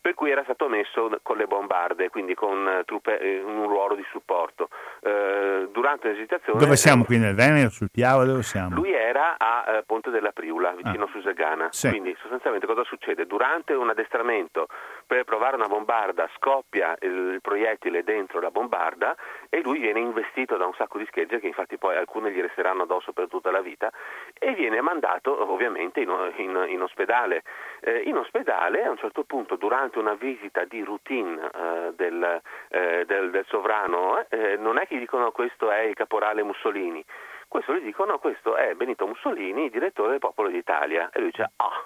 per 0.00 0.14
cui 0.14 0.30
era 0.30 0.42
stato 0.44 0.68
messo 0.68 1.10
con 1.22 1.36
le 1.36 1.46
bombarde, 1.46 2.08
quindi 2.08 2.34
con 2.34 2.66
eh, 2.66 2.84
truppe, 2.84 3.18
eh, 3.18 3.42
un 3.42 3.68
ruolo 3.68 3.94
di 3.94 4.04
supporto. 4.10 4.68
Eh, 5.02 5.68
durante 5.70 6.08
l'esitazione... 6.08 6.58
Dove 6.58 6.76
siamo 6.76 7.04
qui 7.04 7.18
nel 7.18 7.34
Veneto, 7.34 7.70
sul 7.70 7.90
Piave, 7.90 8.24
dove 8.24 8.42
siamo? 8.42 8.74
Lui 8.74 8.92
era 8.92 9.36
a 9.36 9.64
eh, 9.66 9.82
Ponte 9.84 10.10
della 10.10 10.32
Priula, 10.32 10.72
vicino 10.72 11.04
ah. 11.04 11.06
a 11.06 11.10
Susegana. 11.10 11.68
Sì. 11.70 11.90
Quindi 11.90 12.16
sostanzialmente 12.20 12.66
cosa 12.66 12.84
succede? 12.84 13.26
Durante 13.26 13.74
un 13.74 13.90
addestramento 13.90 14.68
per 15.10 15.24
provare 15.24 15.56
una 15.56 15.66
bombarda 15.66 16.30
scoppia 16.36 16.96
il, 17.00 17.10
il, 17.10 17.40
proiettile 17.40 18.04
dentro 18.04 18.38
la 18.38 18.52
bombarda 18.52 19.16
e 19.48 19.60
lui 19.60 19.80
viene 19.80 19.98
investito 19.98 20.56
da 20.56 20.66
un 20.66 20.74
sacco 20.74 20.98
di 20.98 21.06
schegge 21.06 21.40
che 21.40 21.48
infatti 21.48 21.78
poi 21.78 21.96
alcune 21.96 22.30
gli 22.30 22.40
resteranno 22.40 22.84
addosso 22.84 23.12
per 23.12 23.26
tutta 23.26 23.50
la 23.50 23.60
vita 23.60 23.90
e 24.38 24.54
viene 24.54 24.80
mandato 24.80 25.50
ovviamente 25.50 25.98
in, 25.98 26.32
in, 26.36 26.64
in 26.68 26.80
ospedale. 26.80 27.42
Eh, 27.80 28.02
in 28.02 28.18
ospedale 28.18 28.84
a 28.84 28.90
un 28.90 28.98
certo 28.98 29.24
punto 29.24 29.56
durante 29.56 29.98
una 29.98 30.14
visita 30.14 30.64
di 30.64 30.84
routine 30.84 31.40
eh, 31.42 31.92
del, 31.96 32.40
eh, 32.68 33.04
del, 33.04 33.30
del, 33.30 33.44
sovrano 33.48 34.24
eh, 34.28 34.56
non 34.58 34.78
è 34.78 34.86
che 34.86 34.94
gli 34.94 35.00
dicono 35.00 35.32
questo 35.32 35.72
è 35.72 35.80
il 35.80 35.94
caporale 35.94 36.44
Mussolini 36.44 37.04
questo 37.48 37.74
gli 37.74 37.82
dicono 37.82 38.20
questo 38.20 38.54
è 38.54 38.74
Benito 38.74 39.08
Mussolini, 39.08 39.70
direttore 39.70 40.10
del 40.10 40.18
Popolo 40.20 40.50
d'Italia. 40.50 41.10
E 41.12 41.18
lui 41.18 41.30
dice 41.30 41.50
ah. 41.56 41.84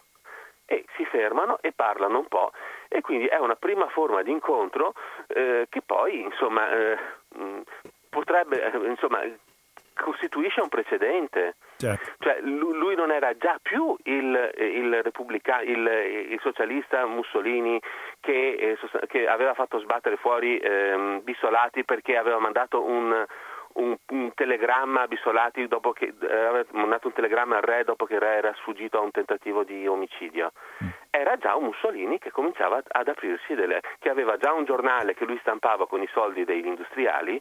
E 0.67 0.85
si 0.97 1.05
fermano 1.07 1.59
e 1.63 1.73
parlano 1.73 2.19
un 2.19 2.27
po'. 2.27 2.53
E 2.89 3.01
quindi 3.01 3.27
è 3.27 3.39
una 3.39 3.57
prima 3.57 3.89
forma 3.89 4.23
di 4.23 4.31
incontro 4.31 4.95
eh, 5.29 5.67
che 5.69 5.83
poi 5.83 6.21
insomma, 6.23 6.71
eh, 6.71 6.99
potrebbe, 8.09 8.63
eh, 8.63 8.89
insomma, 8.89 9.21
costituisce 9.95 10.61
un 10.61 10.69
precedente. 10.69 11.57
Certo. 11.77 12.13
Cioè, 12.19 12.41
lui 12.41 12.95
non 12.95 13.11
era 13.11 13.37
già 13.37 13.59
più 13.61 13.97
il, 14.05 14.53
il, 14.57 15.03
repubblica, 15.03 15.61
il, 15.61 15.87
il 16.31 16.39
socialista 16.41 17.07
Mussolini 17.07 17.81
che, 18.21 18.53
eh, 18.53 19.07
che, 19.07 19.27
aveva 19.27 19.55
fatto 19.55 19.79
sbattere 19.79 20.17
fuori 20.17 20.59
eh, 20.59 21.21
Bissolati 21.23 21.85
perché 21.85 22.17
aveva 22.17 22.39
mandato 22.39 22.83
un, 22.83 23.25
un, 23.75 23.97
un 24.09 24.33
telegramma 24.35 25.03
a 25.03 25.07
Bissolati 25.07 25.67
dopo 25.67 25.93
che 25.93 26.15
eh, 26.21 26.35
aveva 26.35 26.65
mandato 26.73 27.09
un 27.09 27.13
telegramma 27.13 27.57
al 27.57 27.63
re 27.63 27.85
dopo 27.85 28.05
che 28.05 28.15
il 28.15 28.21
re 28.21 28.37
era 28.37 28.55
sfuggito 28.57 28.99
a 28.99 29.03
un 29.03 29.11
tentativo 29.11 29.65
di 29.65 29.87
omicidio. 29.87 30.53
Mm. 30.83 30.89
Era 31.11 31.37
già 31.37 31.55
un 31.57 31.65
Mussolini 31.65 32.19
che 32.19 32.31
cominciava 32.31 32.83
ad 32.87 33.09
aprirsi 33.09 33.55
delle, 33.55 33.81
che 33.99 34.11
aveva 34.11 34.37
già 34.37 34.53
un 34.53 34.65
giornale 34.65 35.15
che 35.15 35.25
lui 35.25 35.39
stampava 35.41 35.87
con 35.87 36.03
i 36.03 36.09
soldi 36.13 36.45
degli 36.45 36.67
industriali 36.67 37.41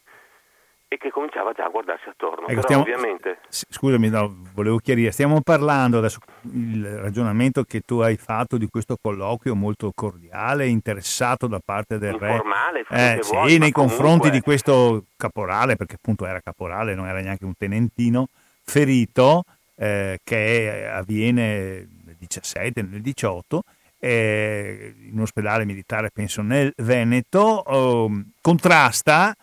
e 0.93 0.97
che 0.97 1.09
cominciava 1.09 1.53
già 1.53 1.65
a 1.65 1.69
guardarsi 1.69 2.07
attorno. 2.07 2.47
Ecco, 2.47 2.61
stiamo, 2.61 2.83
ovviamente... 2.83 3.39
Scusami, 3.49 4.09
no, 4.09 4.43
volevo 4.53 4.77
chiarire, 4.77 5.11
stiamo 5.11 5.41
parlando 5.41 5.97
adesso 5.97 6.19
il 6.53 6.85
ragionamento 6.99 7.63
che 7.63 7.81
tu 7.81 7.99
hai 7.99 8.15
fatto 8.15 8.57
di 8.57 8.67
questo 8.67 8.97
colloquio 9.01 9.55
molto 9.55 9.91
cordiale, 9.95 10.67
interessato 10.67 11.47
da 11.47 11.59
parte 11.63 11.97
del 11.97 12.13
Informale, 12.13 12.85
re. 12.87 13.15
Eh, 13.15 13.23
sì, 13.23 13.31
vuoi, 13.31 13.57
nei 13.57 13.71
confronti 13.71 14.29
di 14.29 14.41
questo 14.41 15.05
caporale, 15.17 15.75
perché 15.75 15.95
appunto 15.95 16.27
era 16.27 16.39
caporale, 16.41 16.93
non 16.93 17.07
era 17.07 17.21
neanche 17.21 17.45
un 17.45 17.53
tenentino, 17.57 18.27
ferito, 18.63 19.43
eh, 19.75 20.19
che 20.23 20.87
avviene 20.91 21.87
nel 22.05 22.15
17, 22.19 22.83
nel 22.83 23.01
18, 23.01 23.63
eh, 23.97 24.93
in 25.07 25.13
un 25.13 25.21
ospedale 25.21 25.65
militare, 25.65 26.11
penso 26.13 26.43
nel 26.43 26.71
Veneto, 26.77 27.39
oh, 27.39 28.11
contrasta 28.41 29.33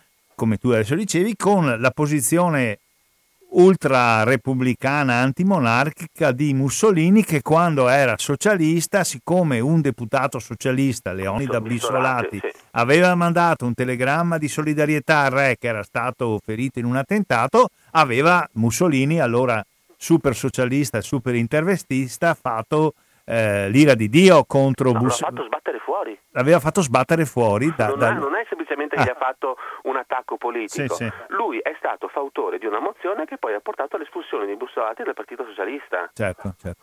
come 0.40 0.56
tu 0.56 0.70
adesso 0.70 0.94
dicevi, 0.94 1.36
con 1.36 1.76
la 1.78 1.90
posizione 1.90 2.78
ultra 3.50 4.22
repubblicana 4.22 5.16
antimonarchica 5.16 6.32
di 6.32 6.54
Mussolini 6.54 7.22
che 7.22 7.42
quando 7.42 7.88
era 7.88 8.14
socialista, 8.16 9.04
siccome 9.04 9.60
un 9.60 9.82
deputato 9.82 10.38
socialista, 10.38 11.12
Leonida 11.12 11.60
Bissolati, 11.60 12.38
sì. 12.38 12.48
aveva 12.70 13.14
mandato 13.14 13.66
un 13.66 13.74
telegramma 13.74 14.38
di 14.38 14.48
solidarietà 14.48 15.24
al 15.24 15.30
re 15.30 15.56
che 15.60 15.68
era 15.68 15.82
stato 15.82 16.40
ferito 16.42 16.78
in 16.78 16.86
un 16.86 16.96
attentato, 16.96 17.68
aveva 17.90 18.48
Mussolini, 18.52 19.20
allora 19.20 19.62
super 19.94 20.34
socialista 20.34 21.02
super 21.02 21.34
intervestista, 21.34 22.32
fatto 22.32 22.94
eh, 23.30 23.68
l'ira 23.68 23.94
di 23.94 24.08
Dio 24.08 24.44
contro 24.44 24.90
no. 24.90 24.98
L'aveva 24.98 25.14
fatto 25.14 25.44
sbattere 25.44 25.78
fuori. 25.78 26.18
L'aveva 26.30 26.58
fatto 26.58 26.80
sbattere 26.82 27.24
fuori. 27.24 27.72
Da, 27.76 27.86
non, 27.88 27.98
da... 27.98 28.08
È, 28.08 28.14
non, 28.14 28.34
è, 28.34 28.44
semplicemente 28.48 28.96
ah. 28.96 29.04
che 29.04 29.10
ha 29.10 29.16
fatto 29.16 29.56
un 29.84 29.96
attacco 29.96 30.36
politico. 30.36 30.94
Sì, 30.94 31.04
sì. 31.04 31.12
Lui 31.28 31.58
è 31.58 31.74
stato 31.78 32.08
fautore 32.08 32.58
di 32.58 32.66
una 32.66 32.80
mozione 32.80 33.26
che 33.26 33.38
poi 33.38 33.54
ha 33.54 33.60
portato 33.60 33.94
all'espulsione 33.94 34.46
di 34.46 34.56
Bussolati 34.56 35.04
dal 35.04 35.14
Partito 35.14 35.44
Socialista. 35.44 36.10
Certo, 36.12 36.54
certo. 36.60 36.82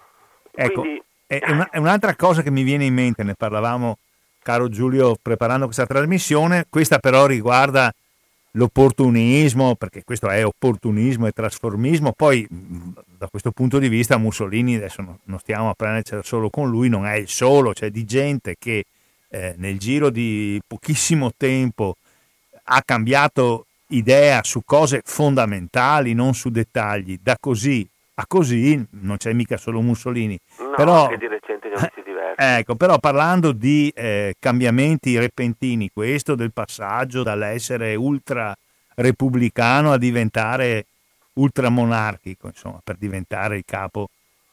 Ecco, 0.53 0.81
Quindi... 0.81 1.03
è, 1.27 1.41
una, 1.51 1.67
è 1.69 1.77
un'altra 1.77 2.15
cosa 2.15 2.41
che 2.41 2.49
mi 2.49 2.63
viene 2.63 2.85
in 2.85 2.93
mente, 2.93 3.23
ne 3.23 3.35
parlavamo, 3.35 3.97
caro 4.41 4.69
Giulio, 4.69 5.17
preparando 5.21 5.65
questa 5.65 5.85
trasmissione, 5.85 6.65
questa 6.69 6.99
però 6.99 7.25
riguarda 7.25 7.91
l'opportunismo, 8.58 9.76
perché 9.76 10.03
questo 10.03 10.28
è 10.30 10.43
opportunismo 10.43 11.28
e 11.28 11.32
trasformismo, 11.32 12.12
poi 12.12 12.45
da 12.49 13.28
questo 13.28 13.51
punto 13.51 13.78
di 13.78 13.88
vista 13.88 14.18
Mussolini, 14.18 14.76
adesso 14.76 15.20
non 15.24 15.39
stiamo 15.39 15.70
a 15.70 15.74
prendercela 15.74 16.24
solo 16.24 16.49
con 16.49 16.70
lui, 16.70 16.89
non 16.89 17.05
è 17.05 17.16
il 17.16 17.30
solo, 17.30 17.72
c'è 17.72 17.89
di 17.91 18.03
gente 18.03 18.55
che 18.58 18.86
eh, 19.30 19.53
nel 19.58 19.78
giro 19.78 20.10
di 20.10 20.60
pochissimo 20.66 21.32
tempo 21.38 21.95
ha 22.64 22.82
cambiato 22.84 23.68
idea 23.89 24.43
su 24.43 24.64
cose 24.66 25.01
fondamentali, 25.05 26.14
non 26.14 26.34
su 26.34 26.49
dettagli, 26.49 27.20
da 27.22 27.38
così 27.39 27.88
a 28.20 28.26
così, 28.26 28.84
non 29.01 29.18
c'è 29.18 29.32
mica 29.34 29.58
solo 29.58 29.80
Mussolini. 29.82 30.39
Però, 30.78 31.03
anche 31.05 31.17
di 31.17 31.28
recente 31.28 31.69
ne 31.69 32.03
diversi. 32.03 32.36
Ecco, 32.59 32.75
però 32.75 32.99
parlando 32.99 33.51
di 33.51 33.91
eh, 33.95 34.36
cambiamenti 34.38 35.17
repentini, 35.17 35.89
questo 35.91 36.36
del 36.36 36.53
passaggio 36.53 37.23
dall'essere 37.23 37.95
ultra 37.95 38.55
repubblicano 38.95 39.91
a 39.91 39.97
diventare 39.97 40.86
ultramonarchico, 41.34 42.47
insomma, 42.47 42.80
per 42.84 42.97
diventare 42.97 43.57
il 43.57 43.63
capo, 43.65 44.09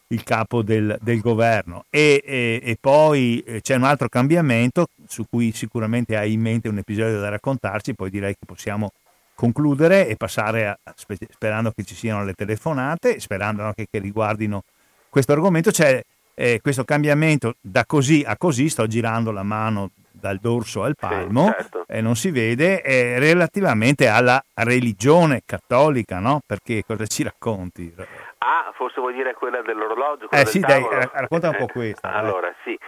il 0.09 0.23
capo 0.23 0.63
del, 0.63 0.97
del, 1.01 1.21
governo. 1.21 1.85
E, 1.91 2.23
e, 2.25 2.61
e, 2.63 2.77
poi 2.81 3.43
eh, 3.47 3.61
c'è 3.61 3.75
un 3.77 3.85
altro 3.85 4.09
cambiamento 4.09 4.87
su 5.07 5.25
cui 5.29 5.53
sicuramente 5.53 6.17
hai 6.17 6.33
in 6.33 6.41
mente 6.41 6.69
un 6.69 6.79
episodio 6.79 7.21
da 7.21 7.29
raccontarci, 7.29 7.95
poi 7.95 8.11
direi 8.11 8.33
che 8.33 8.47
possiamo 8.47 8.93
concludere 9.35 10.07
e 10.07 10.17
passare 10.17 10.69
a, 10.69 10.79
sperando 10.95 11.73
che 11.73 11.85
ci 11.85 11.95
siano 11.95 12.25
le 12.25 12.35
telefonate, 12.35 13.21
sperando 13.21 13.63
anche 13.63 13.87
che 13.91 13.99
riguardino 13.99 14.63
questo 15.11 15.33
argomento. 15.33 15.71
C'è 15.71 16.03
eh, 16.35 16.61
questo 16.61 16.85
cambiamento 16.85 17.55
da 17.61 17.85
così 17.85 18.25
a 18.27 18.37
così, 18.37 18.69
sto 18.69 18.87
girando 18.87 19.31
la 19.31 19.43
mano 19.43 19.91
dal 20.25 20.39
dorso 20.39 20.83
al 20.83 20.95
palmo 20.99 21.49
sì, 21.49 21.53
certo. 21.53 21.85
e 21.87 22.01
non 22.01 22.17
si 22.17 22.31
vede, 22.31 22.81
eh, 22.83 23.19
relativamente 23.19 24.09
alla 24.09 24.43
religione 24.55 25.43
cattolica, 25.45 26.19
no? 26.19 26.41
Perché 26.47 26.83
cosa 26.87 27.05
ci 27.05 27.23
racconti? 27.23 27.95
Ah, 28.39 28.73
forse 28.75 29.01
vuoi 29.01 29.13
dire 29.13 29.35
quella 29.35 29.61
dell'orologio? 29.61 30.29
Quella 30.29 30.43
eh 30.43 30.47
sì, 30.47 30.61
dai, 30.61 30.83
racconta 31.13 31.51
un 31.51 31.57
po' 31.57 31.67
questa. 31.73 32.13
allora, 32.13 32.49
eh. 32.49 32.55
sì. 32.65 32.79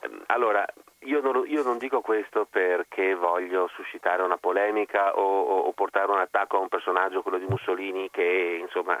Ehm, 0.00 0.22
allora, 0.26 0.64
io 1.00 1.20
non, 1.20 1.44
io 1.46 1.62
non, 1.62 1.76
dico 1.76 2.00
questo 2.00 2.46
perché 2.48 3.14
voglio 3.14 3.68
suscitare 3.74 4.22
una 4.22 4.38
polemica 4.38 5.16
o, 5.16 5.22
o, 5.22 5.58
o, 5.60 5.72
portare 5.72 6.10
un 6.10 6.18
attacco 6.18 6.56
a 6.56 6.60
un 6.60 6.68
personaggio, 6.68 7.22
quello 7.22 7.38
di 7.38 7.46
Mussolini, 7.46 8.08
che 8.10 8.58
insomma 8.60 8.98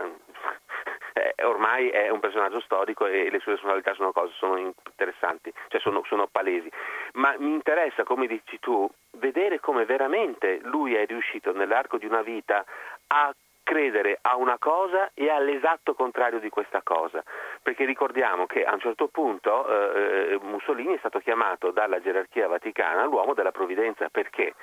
eh, 1.16 1.44
ormai 1.44 1.88
è 1.88 2.10
un 2.10 2.20
personaggio 2.20 2.60
storico 2.60 3.06
e 3.06 3.30
le 3.30 3.38
sue 3.40 3.54
personalità 3.54 3.94
sono 3.94 4.12
cose 4.12 4.34
sono 4.36 4.58
interessanti, 4.58 5.50
cioè 5.68 5.80
sono, 5.80 6.02
sono 6.04 6.26
palesi. 6.26 6.70
Ma 7.14 7.34
mi 7.38 7.52
interessa, 7.52 8.04
come 8.04 8.26
dici 8.26 8.58
tu, 8.60 8.86
vedere 9.12 9.58
come 9.58 9.86
veramente 9.86 10.60
lui 10.64 10.94
è 10.94 11.06
riuscito 11.06 11.52
nell'arco 11.52 11.96
di 11.96 12.04
una 12.04 12.20
vita 12.20 12.62
a 13.06 13.34
credere 13.62 14.18
a 14.20 14.36
una 14.36 14.58
cosa 14.58 15.10
e 15.14 15.28
all'esatto 15.30 15.94
contrario 15.94 16.38
di 16.38 16.50
questa 16.50 16.82
cosa, 16.84 17.24
perché 17.62 17.84
ricordiamo 17.84 18.46
che 18.46 18.62
a 18.62 18.74
un 18.74 18.80
certo 18.80 19.08
punto 19.08 19.66
eh, 19.66 20.34
eh, 20.34 20.38
Mussolini 20.42 20.94
è 20.94 20.98
stato 20.98 21.18
chiamato 21.18 21.70
dalla 21.70 22.00
gerarchia 22.00 22.46
vaticana 22.46 23.06
l'uomo 23.06 23.32
della 23.34 23.50
provvidenza, 23.50 24.08
perché? 24.08 24.54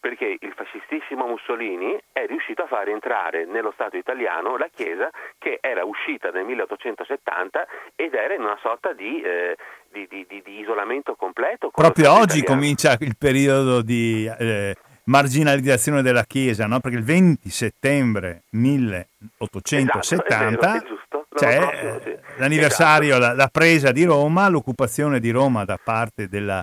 Perché 0.00 0.36
il 0.40 0.52
fascistissimo 0.54 1.26
Mussolini 1.26 1.98
è 2.12 2.26
riuscito 2.26 2.62
a 2.62 2.66
far 2.66 2.88
entrare 2.88 3.44
nello 3.44 3.72
Stato 3.72 3.96
italiano 3.96 4.56
la 4.56 4.68
Chiesa 4.72 5.10
che 5.38 5.58
era 5.60 5.84
uscita 5.84 6.30
nel 6.30 6.44
1870 6.44 7.66
ed 7.94 8.14
era 8.14 8.34
in 8.34 8.42
una 8.42 8.58
sorta 8.60 8.92
di, 8.92 9.20
eh, 9.20 9.56
di, 9.90 10.06
di, 10.08 10.26
di 10.28 10.60
isolamento 10.60 11.14
completo. 11.14 11.70
Proprio 11.70 12.12
oggi 12.12 12.38
italiano. 12.38 12.60
comincia 12.60 12.96
il 13.00 13.16
periodo 13.18 13.82
di... 13.82 14.30
Eh 14.38 14.76
marginalizzazione 15.08 16.02
della 16.02 16.24
Chiesa, 16.24 16.66
no? 16.66 16.80
perché 16.80 16.98
il 16.98 17.04
20 17.04 17.48
settembre 17.48 18.42
1870 18.50 20.76
esatto, 20.76 21.26
c'è 21.34 21.58
proprio, 21.58 22.00
sì. 22.02 22.14
l'anniversario, 22.36 23.16
esatto. 23.16 23.26
la, 23.26 23.34
la, 23.34 23.48
presa 23.48 23.90
di 23.90 24.04
Roma, 24.04 24.48
l'occupazione 24.48 25.18
di 25.18 25.30
Roma 25.30 25.64
da 25.64 25.78
parte, 25.82 26.28
della, 26.28 26.62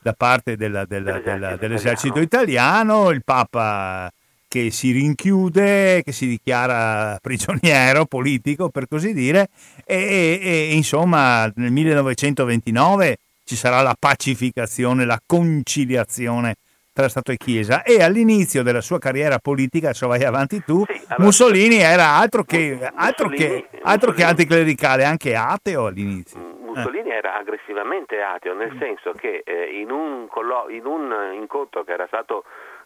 da 0.00 0.12
parte 0.12 0.56
della, 0.56 0.84
della, 0.84 1.18
dell'esercito, 1.18 1.56
dell'esercito 1.56 2.20
italiano, 2.20 3.10
il 3.10 3.22
Papa 3.24 4.10
che 4.48 4.70
si 4.70 4.92
rinchiude, 4.92 6.02
che 6.02 6.12
si 6.12 6.26
dichiara 6.26 7.18
prigioniero 7.20 8.06
politico 8.06 8.68
per 8.68 8.86
così 8.88 9.12
dire 9.12 9.48
e, 9.84 9.96
e, 9.96 10.48
e 10.70 10.74
insomma 10.74 11.50
nel 11.56 11.70
1929 11.72 13.18
ci 13.44 13.56
sarà 13.56 13.80
la 13.80 13.94
pacificazione, 13.98 15.04
la 15.04 15.20
conciliazione 15.24 16.56
tra 16.92 17.08
Stato 17.08 17.30
e 17.30 17.36
Chiesa. 17.36 17.82
E 17.82 18.02
all'inizio 18.02 18.62
della 18.62 18.80
sua 18.80 18.98
carriera 18.98 19.38
politica, 19.38 19.88
adesso 19.88 20.06
vai 20.06 20.24
avanti 20.24 20.62
tu, 20.64 20.82
sì, 20.86 20.92
allora, 21.08 21.24
Mussolini 21.24 21.76
era 21.76 22.14
altro 22.14 22.42
che, 22.42 22.90
altro, 22.94 23.28
che, 23.28 23.68
altro 23.82 24.12
che 24.12 24.24
anticlericale, 24.24 25.04
anche 25.04 25.36
ateo 25.36 25.86
all'inizio. 25.86 26.55
Mussolini 26.76 27.10
era 27.10 27.34
aggressivamente 27.34 28.22
ateo, 28.22 28.54
nel 28.54 28.76
senso 28.78 29.12
che 29.12 29.42
eh, 29.44 29.80
in, 29.80 29.90
un 29.90 30.26
collo- 30.28 30.68
in 30.68 30.86
un 30.86 31.32
incontro 31.34 31.84
che 31.84 31.92
era 31.92 32.06
stato 32.06 32.44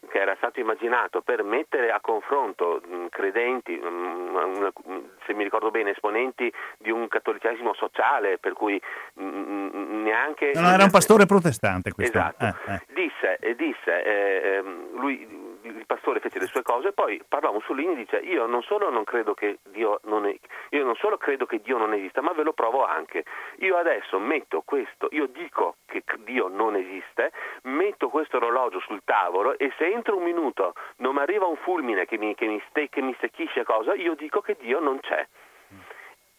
che 0.08 0.18
era 0.18 0.34
stato 0.36 0.60
immaginato 0.60 1.20
per 1.20 1.42
mettere 1.42 1.90
a 1.90 2.00
confronto 2.00 2.80
mh, 2.82 3.06
credenti, 3.10 3.76
mh, 3.76 5.10
se 5.26 5.34
mi 5.34 5.44
ricordo 5.44 5.70
bene, 5.70 5.90
esponenti 5.90 6.52
di 6.78 6.90
un 6.90 7.06
cattolicesimo 7.06 7.74
sociale, 7.74 8.38
per 8.38 8.54
cui 8.54 8.80
neanche... 9.14 10.52
No, 10.54 10.70
era 10.70 10.84
un 10.84 10.90
pastore 10.90 11.26
protestante 11.26 11.92
questo. 11.92 12.18
Esatto. 12.18 12.44
Eh, 12.44 12.72
eh. 12.72 12.80
Disse, 12.94 13.38
disse 13.56 14.02
eh, 14.02 14.56
ehm, 14.56 14.98
lui 14.98 15.49
il 15.62 15.86
pastore 15.86 16.20
fece 16.20 16.38
le 16.38 16.46
sue 16.46 16.62
cose 16.62 16.88
e 16.88 16.92
poi 16.92 17.22
parlò 17.26 17.52
Mussolini 17.52 17.92
e 17.92 17.96
dice 17.96 18.16
io 18.16 18.46
non 18.46 18.62
solo 18.62 18.90
non 18.90 19.04
credo 19.04 19.34
che 19.34 19.58
Dio 19.70 20.00
non 20.04 20.26
è, 20.26 20.36
io 20.70 20.84
non 20.84 20.94
solo 20.96 21.16
credo 21.16 21.46
che 21.46 21.60
Dio 21.60 21.78
non 21.78 21.92
esista, 21.94 22.20
ma 22.20 22.32
ve 22.32 22.42
lo 22.42 22.52
provo 22.52 22.84
anche. 22.84 23.24
Io 23.58 23.76
adesso 23.76 24.18
metto 24.18 24.62
questo, 24.64 25.08
io 25.12 25.26
dico 25.26 25.76
che 25.86 26.02
Dio 26.24 26.48
non 26.48 26.76
esiste, 26.76 27.32
metto 27.62 28.08
questo 28.08 28.36
orologio 28.36 28.80
sul 28.80 29.02
tavolo 29.04 29.58
e 29.58 29.72
se 29.76 29.86
entro 29.86 30.16
un 30.16 30.22
minuto 30.22 30.74
non 30.96 31.14
mi 31.14 31.20
arriva 31.20 31.46
un 31.46 31.56
fulmine 31.56 32.06
che 32.06 32.18
mi, 32.18 32.34
che 32.34 32.46
mi, 32.46 32.62
ste, 32.68 32.88
che 32.88 33.02
mi 33.02 33.14
secchisce 33.20 33.64
cosa, 33.64 33.94
io 33.94 34.14
dico 34.14 34.40
che 34.40 34.56
Dio 34.60 34.80
non 34.80 34.98
c'è 35.00 35.26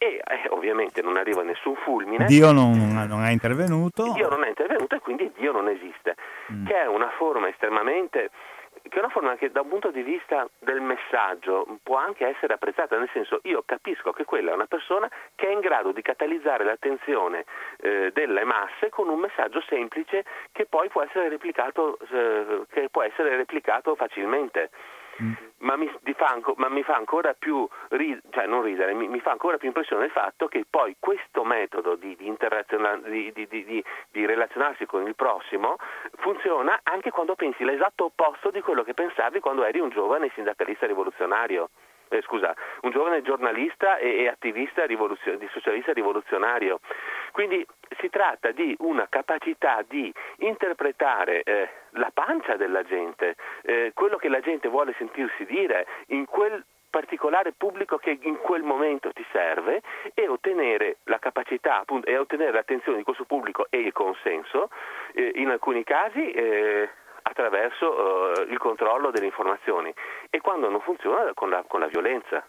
e 0.02 0.20
eh, 0.26 0.48
ovviamente 0.48 1.00
non 1.00 1.16
arriva 1.16 1.42
nessun 1.42 1.76
fulmine. 1.76 2.24
Dio 2.24 2.50
non, 2.50 2.72
non, 3.08 3.22
è 3.22 3.30
intervenuto. 3.30 4.12
Dio 4.14 4.28
non 4.28 4.42
è 4.42 4.48
intervenuto 4.48 4.96
e 4.96 4.98
quindi 4.98 5.30
Dio 5.36 5.52
non 5.52 5.68
esiste, 5.68 6.16
mm. 6.52 6.66
che 6.66 6.74
è 6.74 6.86
una 6.86 7.10
forma 7.16 7.48
estremamente 7.48 8.30
che 8.92 8.98
è 8.98 9.00
una 9.02 9.08
forma 9.08 9.36
che 9.36 9.50
da 9.50 9.62
un 9.62 9.68
punto 9.68 9.90
di 9.90 10.02
vista 10.02 10.46
del 10.58 10.82
messaggio 10.82 11.78
può 11.82 11.96
anche 11.96 12.26
essere 12.26 12.52
apprezzata, 12.52 12.98
nel 12.98 13.08
senso 13.14 13.40
io 13.44 13.62
capisco 13.64 14.12
che 14.12 14.26
quella 14.26 14.50
è 14.50 14.54
una 14.54 14.66
persona 14.66 15.10
che 15.34 15.48
è 15.48 15.50
in 15.50 15.60
grado 15.60 15.92
di 15.92 16.02
catalizzare 16.02 16.62
l'attenzione 16.62 17.46
eh, 17.78 18.10
delle 18.12 18.44
masse 18.44 18.90
con 18.90 19.08
un 19.08 19.18
messaggio 19.18 19.62
semplice 19.66 20.26
che 20.52 20.66
poi 20.66 20.90
può 20.90 21.02
essere 21.02 21.30
replicato, 21.30 21.96
eh, 22.10 22.88
può 22.90 23.02
essere 23.02 23.34
replicato 23.34 23.94
facilmente. 23.94 24.68
Mm. 25.22 25.32
Ma, 25.58 25.76
mi, 25.76 25.88
fa, 26.16 26.40
ma, 26.56 26.68
mi, 26.68 26.82
fa, 26.82 26.96
ancora 26.96 27.34
più 27.34 27.68
ridere, 27.90 28.22
cioè 28.30 28.46
non 28.46 28.62
ridere, 28.62 28.92
mi, 28.94 29.06
mi, 29.06 29.20
fa 29.20 29.30
ancora 29.30 29.58
più 29.58 29.68
impressione 29.68 30.06
il 30.06 30.10
fatto 30.10 30.48
che 30.48 30.64
poi 30.68 30.96
questo 30.98 31.44
metodo 31.44 31.94
di, 31.94 32.16
di, 32.16 32.34
di, 33.32 33.84
di, 34.10 34.26
relazionarsi 34.26 34.86
con 34.86 35.06
il 35.06 35.14
prossimo 35.14 35.76
funziona 36.16 36.80
anche 36.82 37.10
quando 37.10 37.36
pensi 37.36 37.62
l'esatto 37.62 38.06
opposto 38.06 38.50
di 38.50 38.60
quello 38.60 38.82
che 38.82 38.94
pensavi 38.94 39.38
quando 39.38 39.62
eri 39.62 39.78
un 39.78 39.90
giovane 39.90 40.30
sindacalista 40.34 40.86
rivoluzionario 40.86 41.70
eh, 42.12 42.22
scusa, 42.22 42.54
un 42.82 42.90
giovane 42.90 43.22
giornalista 43.22 43.96
e, 43.96 44.22
e 44.22 44.28
attivista 44.28 44.86
di 44.86 44.96
socialista 45.50 45.92
rivoluzionario. 45.92 46.80
Quindi 47.32 47.66
si 47.98 48.10
tratta 48.10 48.50
di 48.50 48.74
una 48.80 49.06
capacità 49.08 49.82
di 49.88 50.12
interpretare 50.38 51.42
eh, 51.42 51.68
la 51.90 52.10
pancia 52.12 52.56
della 52.56 52.82
gente, 52.82 53.36
eh, 53.62 53.92
quello 53.94 54.16
che 54.16 54.28
la 54.28 54.40
gente 54.40 54.68
vuole 54.68 54.94
sentirsi 54.98 55.44
dire 55.46 55.86
in 56.08 56.26
quel 56.26 56.62
particolare 56.92 57.52
pubblico 57.52 57.96
che 57.96 58.18
in 58.20 58.36
quel 58.36 58.62
momento 58.62 59.12
ti 59.12 59.24
serve 59.32 59.80
e 60.12 60.28
ottenere 60.28 60.98
la 61.04 61.18
capacità 61.18 61.80
appunto, 61.80 62.06
e 62.06 62.18
ottenere 62.18 62.52
l'attenzione 62.52 62.98
di 62.98 63.02
questo 63.02 63.24
pubblico 63.24 63.66
e 63.70 63.78
il 63.78 63.92
consenso, 63.92 64.68
eh, 65.14 65.32
in 65.36 65.48
alcuni 65.48 65.84
casi 65.84 66.30
eh, 66.30 66.90
attraverso 67.22 67.86
uh, 67.86 68.50
il 68.50 68.58
controllo 68.58 69.10
delle 69.10 69.26
informazioni 69.26 69.92
e 70.30 70.40
quando 70.40 70.68
non 70.68 70.80
funziona 70.80 71.30
con 71.34 71.50
la, 71.50 71.64
con 71.66 71.80
la 71.80 71.86
violenza. 71.86 72.44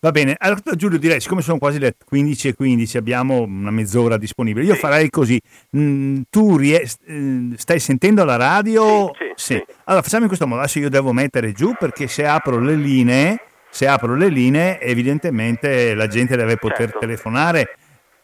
Va 0.00 0.12
bene, 0.12 0.36
allora 0.38 0.60
Giulio 0.76 0.96
direi, 0.96 1.20
siccome 1.20 1.42
sono 1.42 1.58
quasi 1.58 1.80
le 1.80 1.96
15 2.06 2.48
e 2.48 2.54
15, 2.54 2.96
abbiamo 2.98 3.40
una 3.40 3.72
mezz'ora 3.72 4.16
disponibile, 4.16 4.64
io 4.64 4.74
sì. 4.74 4.78
farei 4.78 5.10
così, 5.10 5.40
mm, 5.76 6.20
tu 6.30 6.56
ries- 6.56 7.00
eh, 7.04 7.54
stai 7.56 7.80
sentendo 7.80 8.24
la 8.24 8.36
radio? 8.36 9.12
Sì, 9.14 9.32
sì, 9.34 9.54
sì, 9.56 9.64
Allora 9.86 10.02
facciamo 10.02 10.22
in 10.22 10.28
questo 10.28 10.46
modo, 10.46 10.60
adesso 10.60 10.78
io 10.78 10.88
devo 10.88 11.12
mettere 11.12 11.50
giù 11.50 11.74
perché 11.76 12.06
se 12.06 12.24
apro 12.24 12.60
le 12.60 12.76
linee, 12.76 13.40
se 13.70 13.88
apro 13.88 14.14
le 14.14 14.28
linee 14.28 14.80
evidentemente 14.80 15.94
la 15.94 16.06
gente 16.06 16.36
deve 16.36 16.58
poter 16.58 16.90
certo. 16.90 16.98
telefonare 17.00 17.76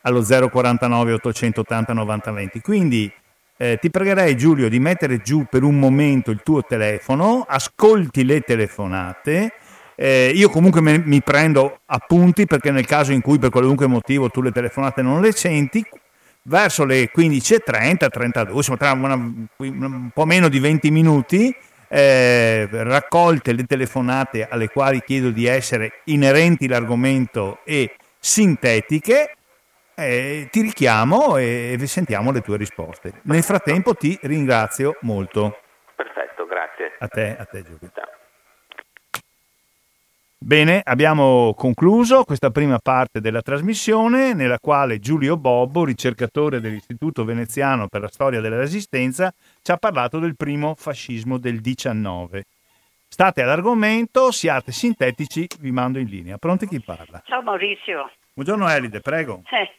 allo 0.02 0.22
049 0.22 1.12
880 1.14 1.92
9020, 1.92 2.60
quindi 2.60 3.12
eh, 3.64 3.78
ti 3.78 3.88
pregherei 3.88 4.36
Giulio 4.36 4.68
di 4.68 4.78
mettere 4.78 5.22
giù 5.22 5.46
per 5.48 5.62
un 5.62 5.78
momento 5.78 6.30
il 6.30 6.42
tuo 6.42 6.62
telefono, 6.62 7.46
ascolti 7.48 8.22
le 8.22 8.40
telefonate. 8.40 9.54
Eh, 9.96 10.32
io 10.34 10.50
comunque 10.50 10.82
me, 10.82 10.98
mi 11.02 11.22
prendo 11.22 11.78
appunti 11.86 12.44
perché 12.44 12.70
nel 12.70 12.84
caso 12.84 13.12
in 13.12 13.22
cui 13.22 13.38
per 13.38 13.48
qualunque 13.48 13.86
motivo 13.86 14.28
tu 14.28 14.42
le 14.42 14.50
telefonate 14.50 15.00
non 15.00 15.22
le 15.22 15.32
senti, 15.32 15.82
verso 16.42 16.84
le 16.84 17.10
15.30, 17.10 18.08
32, 18.10 18.54
insomma 18.54 18.76
tra 18.76 18.92
una, 18.92 19.14
un 19.14 20.10
po' 20.12 20.26
meno 20.26 20.48
di 20.50 20.58
20 20.58 20.90
minuti, 20.90 21.54
eh, 21.88 22.68
raccolte 22.70 23.52
le 23.54 23.64
telefonate 23.64 24.46
alle 24.46 24.68
quali 24.68 25.02
chiedo 25.02 25.30
di 25.30 25.46
essere 25.46 26.02
inerenti 26.04 26.66
all'argomento 26.66 27.60
e 27.64 27.94
sintetiche, 28.18 29.36
eh, 29.95 30.49
ti 30.51 30.61
richiamo 30.61 31.36
e 31.36 31.76
sentiamo 31.84 32.32
le 32.32 32.40
tue 32.40 32.57
risposte. 32.57 33.20
Nel 33.24 33.42
frattempo 33.42 33.95
ti 33.95 34.18
ringrazio 34.22 34.97
molto. 35.03 35.59
Perfetto, 35.95 36.47
grazie. 36.47 36.92
A 36.99 37.09
te, 37.09 37.36
a 37.38 37.45
te 37.45 37.62
Giulio. 37.62 37.90
Bene, 40.47 40.82
abbiamo 40.84 41.55
concluso 41.57 42.24
questa 42.24 42.51
prima 42.51 42.78
parte 42.78 43.22
della 43.22 43.40
trasmissione 43.40 44.34
nella 44.34 44.59
quale 44.59 44.99
Giulio 44.99 45.38
Bobbo, 45.38 45.86
ricercatore 45.86 46.61
dell'Istituto 46.61 47.24
Veneziano 47.24 47.88
per 47.88 48.03
la 48.03 48.09
Storia 48.09 48.42
della 48.42 48.59
Resistenza, 48.59 49.32
ci 49.62 49.70
ha 49.70 49.78
parlato 49.78 50.18
del 50.18 50.36
primo 50.36 50.74
fascismo 50.76 51.38
del 51.38 51.61
19. 51.62 52.45
State 53.09 53.40
all'argomento, 53.40 54.30
siate 54.32 54.70
sintetici, 54.70 55.47
vi 55.61 55.70
mando 55.70 55.99
in 55.99 56.09
linea. 56.09 56.36
Pronti 56.36 56.66
chi 56.66 56.82
parla? 56.82 57.22
Ciao 57.24 57.40
Maurizio. 57.40 58.11
Buongiorno 58.34 58.68
Elide, 58.68 59.01
prego. 59.01 59.45
Eh, 59.51 59.70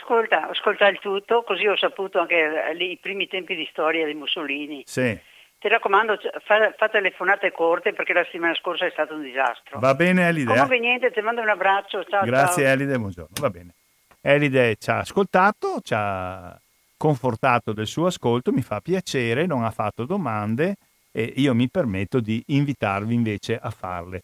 Ascolta, 0.00 0.48
ascolta 0.48 0.88
il 0.88 0.98
tutto, 0.98 1.42
così 1.42 1.66
ho 1.66 1.76
saputo 1.76 2.18
anche 2.18 2.74
i 2.78 2.98
primi 3.00 3.28
tempi 3.28 3.54
di 3.54 3.68
storia 3.70 4.06
di 4.06 4.14
Mussolini. 4.14 4.82
Sì. 4.86 5.18
Ti 5.58 5.68
raccomando, 5.68 6.18
fa, 6.42 6.74
fa, 6.76 6.88
telefonate 6.88 7.52
corte 7.52 7.92
perché 7.92 8.14
la 8.14 8.24
settimana 8.24 8.54
scorsa 8.54 8.86
è 8.86 8.90
stato 8.90 9.14
un 9.14 9.22
disastro. 9.22 9.78
Va 9.78 9.94
bene 9.94 10.26
Elide. 10.28 10.52
Comunque 10.52 10.78
niente, 10.78 11.10
ti 11.10 11.20
mando 11.20 11.42
un 11.42 11.50
abbraccio. 11.50 12.02
Ciao, 12.04 12.24
Grazie 12.24 12.62
ciao. 12.64 12.72
Elide, 12.72 12.98
buongiorno. 12.98 13.34
Va 13.40 13.50
bene. 13.50 13.74
Elide 14.22 14.76
ci 14.76 14.90
ha 14.90 14.98
ascoltato, 14.98 15.80
ci 15.82 15.92
ha 15.94 16.58
confortato 16.96 17.72
del 17.72 17.86
suo 17.86 18.06
ascolto, 18.06 18.52
mi 18.52 18.62
fa 18.62 18.80
piacere, 18.80 19.46
non 19.46 19.64
ha 19.64 19.70
fatto 19.70 20.04
domande 20.04 20.76
e 21.12 21.32
io 21.36 21.54
mi 21.54 21.68
permetto 21.68 22.20
di 22.20 22.42
invitarvi 22.48 23.14
invece 23.14 23.58
a 23.58 23.70
farle. 23.70 24.22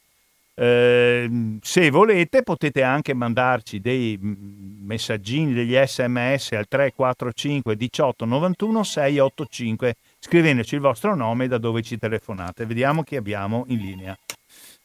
Eh, 0.59 1.59
se 1.61 1.91
volete 1.91 2.43
potete 2.43 2.83
anche 2.83 3.13
mandarci 3.13 3.79
dei 3.79 4.19
messaggini, 4.19 5.53
degli 5.53 5.77
sms 5.77 6.53
al 6.53 6.67
345 6.67 7.77
18 7.77 8.25
91 8.25 8.83
685 8.83 9.95
scrivendoci 10.19 10.75
il 10.77 10.81
vostro 10.81 11.15
nome 11.15 11.45
e 11.45 11.49
da 11.49 11.59
dove 11.59 11.83
ci 11.83 11.99
telefonate. 11.99 12.65
Vediamo 12.65 13.03
chi 13.03 13.17
abbiamo 13.17 13.65
in 13.69 13.79
linea. 13.81 14.17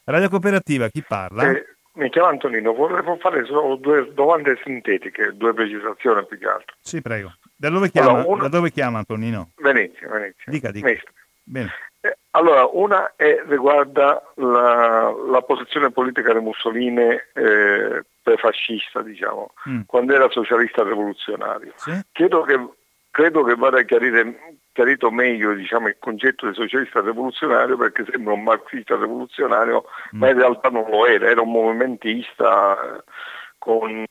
Radio 0.04 0.28
Cooperativa, 0.28 0.88
chi 0.88 1.02
parla? 1.06 1.50
Eh, 1.50 1.64
mi 1.94 2.10
chiamo 2.10 2.28
Antonino, 2.28 2.74
volevo 2.74 3.16
fare 3.16 3.44
solo 3.46 3.76
due 3.76 4.12
domande 4.12 4.58
sintetiche, 4.62 5.32
due 5.34 5.54
precisazioni 5.54 6.26
più 6.26 6.38
che 6.38 6.46
altro. 6.46 6.74
Sì, 6.80 7.00
prego. 7.00 7.32
Da 7.56 7.70
dove 7.70 7.90
chiama, 7.90 8.10
allora, 8.10 8.28
una... 8.28 8.42
da 8.42 8.48
dove 8.48 8.70
chiama 8.72 8.98
Antonino? 8.98 9.52
Venezia, 9.56 10.06
Venezia. 10.08 10.44
Dica, 10.52 10.70
dica. 10.70 10.92
Bene. 11.44 11.70
Eh, 12.32 12.38
allora, 12.38 12.68
una 12.72 13.12
è, 13.16 13.42
riguarda 13.46 14.22
la, 14.36 15.14
la, 15.28 15.42
posizione 15.42 15.90
politica 15.90 16.32
di 16.32 16.40
Mussolini 16.40 17.08
eh, 17.34 18.04
prefascista, 18.22 19.02
diciamo, 19.02 19.52
mm. 19.68 19.82
quando 19.86 20.14
era 20.14 20.30
socialista 20.30 20.82
rivoluzionario. 20.82 21.72
Sì? 21.76 21.92
Credo, 22.10 22.42
che, 22.42 22.68
credo 23.10 23.42
che 23.42 23.54
vada 23.54 23.82
chiarire, 23.82 24.56
chiarito 24.72 25.10
meglio 25.10 25.52
diciamo, 25.52 25.88
il 25.88 25.96
concetto 25.98 26.48
di 26.48 26.54
socialista 26.54 27.00
rivoluzionario 27.00 27.76
perché 27.76 28.04
sembra 28.10 28.32
un 28.32 28.42
marxista 28.42 28.96
rivoluzionario, 28.96 29.84
mm. 30.14 30.18
ma 30.18 30.30
in 30.30 30.38
realtà 30.38 30.70
non 30.70 30.88
lo 30.88 31.06
era, 31.06 31.28
era 31.28 31.42
un 31.42 31.50
movimentista 31.50 32.96
eh, 32.96 33.02
con 33.58 34.04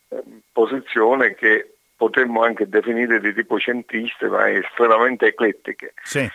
posizione 0.52 1.34
che 1.34 1.76
potremmo 2.02 2.44
anche 2.44 2.68
definire 2.68 3.20
di 3.20 3.34
tipo 3.34 3.60
centriste, 3.60 4.28
ma 4.28 4.50
estremamente 4.50 5.28
eclettiche. 5.28 5.94
Sì. 6.02 6.28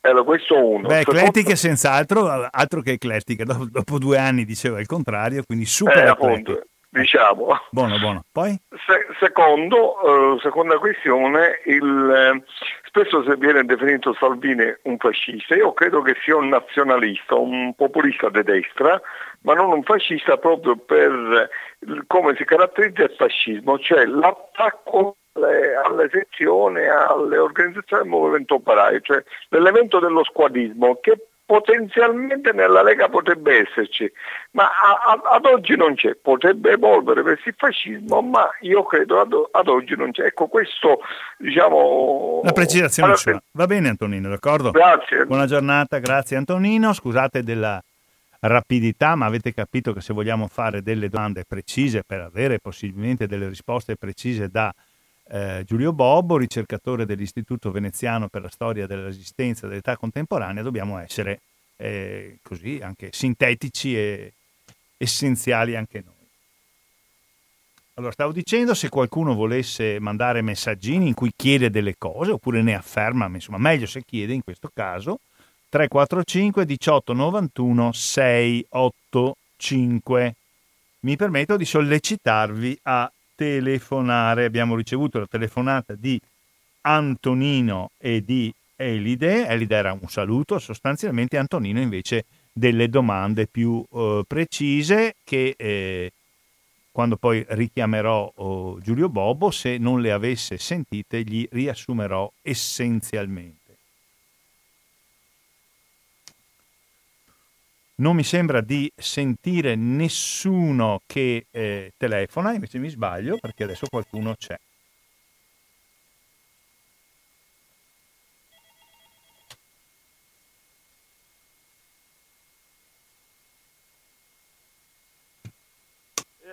Allora, 0.00 0.22
questo 0.24 0.64
uno. 0.64 0.86
Beh, 0.86 1.00
eclettiche 1.00 1.56
senz'altro, 1.56 2.48
altro 2.50 2.80
che 2.80 2.92
eclettiche. 2.92 3.44
Dopo, 3.44 3.66
dopo, 3.68 3.98
due 3.98 4.18
anni 4.18 4.44
diceva 4.44 4.80
il 4.80 4.86
contrario, 4.86 5.42
quindi 5.44 5.64
super 5.64 6.04
eh, 6.04 6.08
appunto, 6.08 6.62
diciamo. 6.88 7.48
Buono, 7.70 7.98
buono. 7.98 8.24
Poi? 8.30 8.56
Se, 8.86 9.06
secondo, 9.20 10.36
eh, 10.36 10.40
seconda 10.40 10.78
questione, 10.78 11.60
il, 11.64 12.10
eh, 12.10 12.44
spesso 12.84 13.24
se 13.24 13.36
viene 13.36 13.64
definito 13.64 14.14
Salvini 14.14 14.74
un 14.82 14.96
fascista, 14.96 15.54
io 15.54 15.72
credo 15.72 16.02
che 16.02 16.16
sia 16.22 16.36
un 16.36 16.48
nazionalista, 16.48 17.34
un 17.34 17.74
populista 17.74 18.30
di 18.30 18.42
destra, 18.42 19.00
ma 19.42 19.54
non 19.54 19.72
un 19.72 19.82
fascista 19.82 20.36
proprio 20.38 20.76
per 20.76 21.48
come 22.06 22.34
si 22.36 22.44
caratterizza 22.44 23.02
il 23.02 23.14
fascismo, 23.16 23.78
cioè 23.78 24.06
l'attacco 24.06 25.16
alle, 25.36 25.74
alle 25.74 26.08
sezioni, 26.10 26.80
alle 26.86 27.38
organizzazioni 27.38 28.02
del 28.02 28.10
movimento 28.10 28.54
operaio, 28.54 29.00
cioè 29.00 29.22
l'elemento 29.48 30.00
dello 30.00 30.24
squadrismo 30.24 30.98
che 31.00 31.26
potenzialmente 31.46 32.52
nella 32.52 32.82
Lega 32.82 33.08
potrebbe 33.08 33.60
esserci, 33.60 34.10
ma 34.52 34.64
a, 34.64 35.12
a, 35.12 35.34
ad 35.36 35.44
oggi 35.44 35.76
non 35.76 35.94
c'è, 35.94 36.16
potrebbe 36.16 36.72
evolvere 36.72 37.22
verso 37.22 37.48
il 37.48 37.54
fascismo, 37.56 38.20
ma 38.20 38.48
io 38.62 38.82
credo 38.82 39.20
ad, 39.20 39.32
ad 39.52 39.68
oggi 39.68 39.94
non 39.94 40.10
c'è. 40.10 40.24
Ecco, 40.24 40.48
questo 40.48 41.02
diciamo... 41.38 42.40
La 42.42 42.50
precisazione 42.50 43.14
allora, 43.14 43.42
Va 43.52 43.66
bene 43.66 43.88
Antonino, 43.90 44.28
d'accordo? 44.28 44.72
Grazie. 44.72 45.24
Buona 45.24 45.46
giornata, 45.46 45.98
grazie 45.98 46.36
Antonino, 46.36 46.92
scusate 46.92 47.44
della 47.44 47.80
rapidità, 48.40 49.14
ma 49.14 49.26
avete 49.26 49.54
capito 49.54 49.92
che 49.92 50.00
se 50.00 50.12
vogliamo 50.12 50.48
fare 50.48 50.82
delle 50.82 51.08
domande 51.08 51.44
precise 51.46 52.02
per 52.04 52.20
avere 52.20 52.58
possibilmente 52.58 53.28
delle 53.28 53.48
risposte 53.48 53.96
precise 53.96 54.48
da 54.48 54.74
eh, 55.28 55.64
Giulio 55.66 55.92
Bobbo, 55.92 56.36
ricercatore 56.36 57.04
dell'Istituto 57.04 57.70
Veneziano 57.70 58.28
per 58.28 58.42
la 58.42 58.50
storia 58.50 58.86
della 58.86 59.04
resistenza 59.04 59.66
dell'età 59.66 59.96
contemporanea, 59.96 60.62
dobbiamo 60.62 60.98
essere 60.98 61.40
eh, 61.76 62.38
così 62.42 62.80
anche 62.82 63.10
sintetici 63.12 63.96
e 63.96 64.32
essenziali 64.96 65.76
anche 65.76 66.02
noi. 66.04 66.14
Allora, 67.94 68.12
stavo 68.12 68.32
dicendo, 68.32 68.74
se 68.74 68.90
qualcuno 68.90 69.34
volesse 69.34 69.98
mandare 69.98 70.42
messaggini 70.42 71.08
in 71.08 71.14
cui 71.14 71.32
chiede 71.34 71.70
delle 71.70 71.96
cose 71.96 72.32
oppure 72.32 72.60
ne 72.60 72.74
afferma, 72.74 73.24
insomma, 73.26 73.56
meglio 73.56 73.86
se 73.86 74.02
chiede 74.04 74.34
in 74.34 74.44
questo 74.44 74.70
caso, 74.72 75.20
345 75.70 76.66
18 76.66 77.14
91 77.14 77.92
685. 77.92 80.34
Mi 81.00 81.16
permetto 81.16 81.56
di 81.56 81.64
sollecitarvi 81.64 82.78
a 82.82 83.10
telefonare. 83.36 84.44
Abbiamo 84.44 84.74
ricevuto 84.74 85.20
la 85.20 85.26
telefonata 85.26 85.94
di 85.94 86.20
Antonino 86.80 87.90
e 87.98 88.22
di 88.24 88.52
Elide. 88.74 89.46
Elide 89.46 89.76
era 89.76 89.92
un 89.92 90.08
saluto, 90.08 90.58
sostanzialmente 90.58 91.36
Antonino 91.36 91.80
invece 91.80 92.24
delle 92.52 92.88
domande 92.88 93.46
più 93.46 93.84
eh, 93.92 94.24
precise 94.26 95.14
che 95.22 95.54
eh, 95.56 96.10
quando 96.90 97.16
poi 97.16 97.44
richiamerò 97.48 98.32
oh, 98.36 98.80
Giulio 98.80 99.10
Bobo, 99.10 99.50
se 99.50 99.76
non 99.76 100.00
le 100.00 100.12
avesse 100.12 100.56
sentite, 100.56 101.22
gli 101.22 101.46
riassumerò 101.50 102.32
essenzialmente. 102.40 103.65
Non 107.96 108.14
mi 108.14 108.24
sembra 108.24 108.60
di 108.60 108.90
sentire 108.94 109.74
nessuno 109.74 111.00
che 111.06 111.46
eh, 111.50 111.92
telefona, 111.96 112.52
invece 112.52 112.78
mi 112.78 112.88
sbaglio 112.88 113.38
perché 113.38 113.64
adesso 113.64 113.86
qualcuno 113.88 114.34
c'è. 114.36 114.58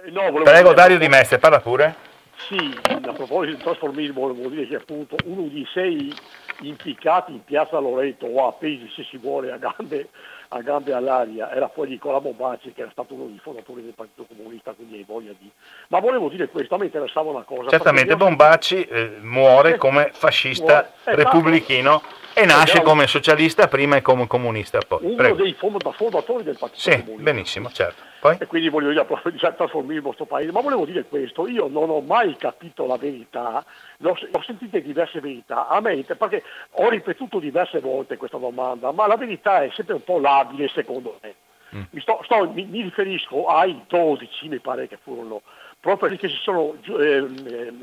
Eh, 0.06 0.12
no, 0.12 0.32
Prego 0.32 0.44
dire... 0.44 0.74
Dario 0.76 0.98
Di 0.98 1.08
Mestre, 1.08 1.39
parla 1.39 1.60
pure. 1.60 2.12
Sì, 2.36 2.78
a 2.84 3.14
proposito 3.14 3.56
del 3.56 3.58
trasformismo 3.58 4.22
volevo 4.22 4.50
dire 4.50 4.68
che 4.68 4.76
appunto 4.76 5.16
uno 5.26 5.48
di 5.48 5.66
sei 5.74 6.14
impiccati 6.62 7.32
in 7.32 7.44
piazza 7.44 7.80
Loreto 7.80 8.26
o 8.26 8.48
appesi 8.48 8.89
se 8.94 9.04
si 9.04 9.18
vuole 9.18 9.52
a 9.52 9.58
gambe 9.58 10.10
a 10.54 10.62
gambe 10.62 10.93
all'aria 10.93 11.51
era 11.51 11.68
poi 11.68 11.89
Nicola 11.89 12.22
Bombacci 12.22 12.74
che 12.74 12.82
era 12.82 12.91
stato 12.91 13.16
uno 13.16 13.26
dei 13.26 13.39
fondatori 13.41 13.82
del 13.82 13.93
Partito 13.95 14.26
Comunista, 14.26 14.72
quindi 14.74 14.97
hai 14.97 15.04
voglia 15.04 15.32
di... 15.38 15.49
Ma 15.88 15.99
volevo 15.99 16.30
dire 16.30 16.47
questo, 16.47 16.76
a 16.76 16.78
me 16.78 16.86
interessava 16.86 17.32
una 17.32 17.41
cosa. 17.41 17.70
Certamente 17.70 18.16
Bombacci 18.16 18.84
eh, 18.84 19.18
muore 19.22 19.78
come 19.78 20.12
fascista 20.14 20.91
muore. 21.06 21.24
repubblichino 21.24 22.01
e 22.34 22.45
nasce 22.45 22.81
come 22.81 23.07
socialista 23.07 23.67
prima 23.67 23.95
e 23.95 24.01
come 24.01 24.27
comunista 24.27 24.79
poi. 24.88 25.05
Uno 25.05 25.15
Prego. 25.15 25.36
dei 25.36 25.53
fondatori 25.53 26.43
del 26.43 26.57
Partito 26.57 26.79
sì, 26.79 26.91
Comunista. 26.91 27.23
Benissimo, 27.23 27.69
certo. 27.71 28.01
Poi? 28.19 28.38
E 28.39 28.47
quindi 28.47 28.69
voglio 28.69 28.89
dire, 28.89 29.01
appunto, 29.01 29.27
il 29.27 29.53
trasformismo 29.57 30.07
questo 30.07 30.25
paese. 30.25 30.51
Ma 30.51 30.61
volevo 30.61 30.86
dire 30.86 31.03
questo, 31.03 31.47
io 31.47 31.67
non 31.67 31.89
ho 31.89 31.99
mai 31.99 32.36
capito 32.38 32.86
la 32.86 32.97
verità, 32.97 33.63
l'ho, 33.97 34.17
ho 34.31 34.43
sentito 34.43 34.79
diverse 34.79 35.19
verità, 35.19 35.67
a 35.67 35.81
me, 35.81 36.03
perché 36.03 36.43
ho 36.71 36.89
ripetuto 36.89 37.39
diverse 37.39 37.79
volte 37.79 38.17
questa 38.17 38.38
domanda, 38.38 38.91
ma 38.91 39.07
la 39.07 39.17
verità 39.17 39.63
è 39.63 39.69
sempre 39.73 39.95
un 39.95 40.03
po' 40.03 40.19
labile 40.19 40.69
secondo 40.69 41.19
me. 41.21 41.36
Mm. 41.75 41.81
Mi, 41.89 42.01
sto, 42.01 42.21
sto, 42.23 42.49
mi, 42.49 42.65
mi, 42.65 42.81
riferisco 42.81 43.45
ai 43.47 43.84
12, 43.88 44.47
mi 44.47 44.59
pare 44.59 44.88
che 44.88 44.97
furono, 45.01 45.41
proprio 45.84 46.07
perché 46.07 46.29
si 46.29 46.38
sono 46.41 46.77
eh, 46.97 47.27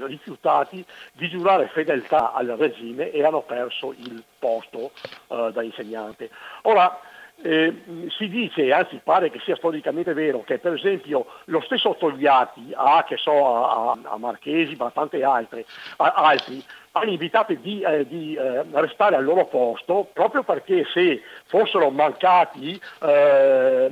rifiutati 0.07 0.83
di 1.13 1.29
giurare 1.29 1.69
fedeltà 1.69 2.33
al 2.33 2.47
regime 2.47 3.11
e 3.11 3.23
hanno 3.23 3.43
perso 3.43 3.93
il 3.95 4.25
posto 4.39 4.93
eh, 5.29 5.51
da 5.53 5.63
insegnante. 5.63 6.31
Ora, 6.63 6.99
eh, 7.43 7.83
si 8.17 8.29
dice, 8.29 8.73
anzi 8.73 9.01
pare 9.03 9.31
che 9.31 9.41
sia 9.41 9.57
storicamente 9.57 10.13
vero, 10.13 10.43
che 10.43 10.59
per 10.59 10.75
esempio 10.75 11.27
lo 11.47 11.61
stesso 11.63 11.97
Togliatti, 11.99 12.73
a, 12.75 13.05
so, 13.17 13.65
a, 13.65 13.99
a 14.03 14.17
Marchesi, 14.19 14.77
ma 14.77 14.91
tante 14.91 15.23
altre, 15.23 15.65
a, 15.97 16.13
altri, 16.15 16.63
hanno 16.93 17.11
invitato 17.11 17.55
di, 17.55 17.81
eh, 17.83 18.07
di 18.07 18.35
eh, 18.35 18.65
restare 18.73 19.17
al 19.17 19.25
loro 19.25 19.47
posto 19.47 20.09
proprio 20.13 20.43
perché 20.43 20.85
se 20.93 21.23
fossero 21.47 21.91
mancati 21.91 22.81
eh, 23.03 23.91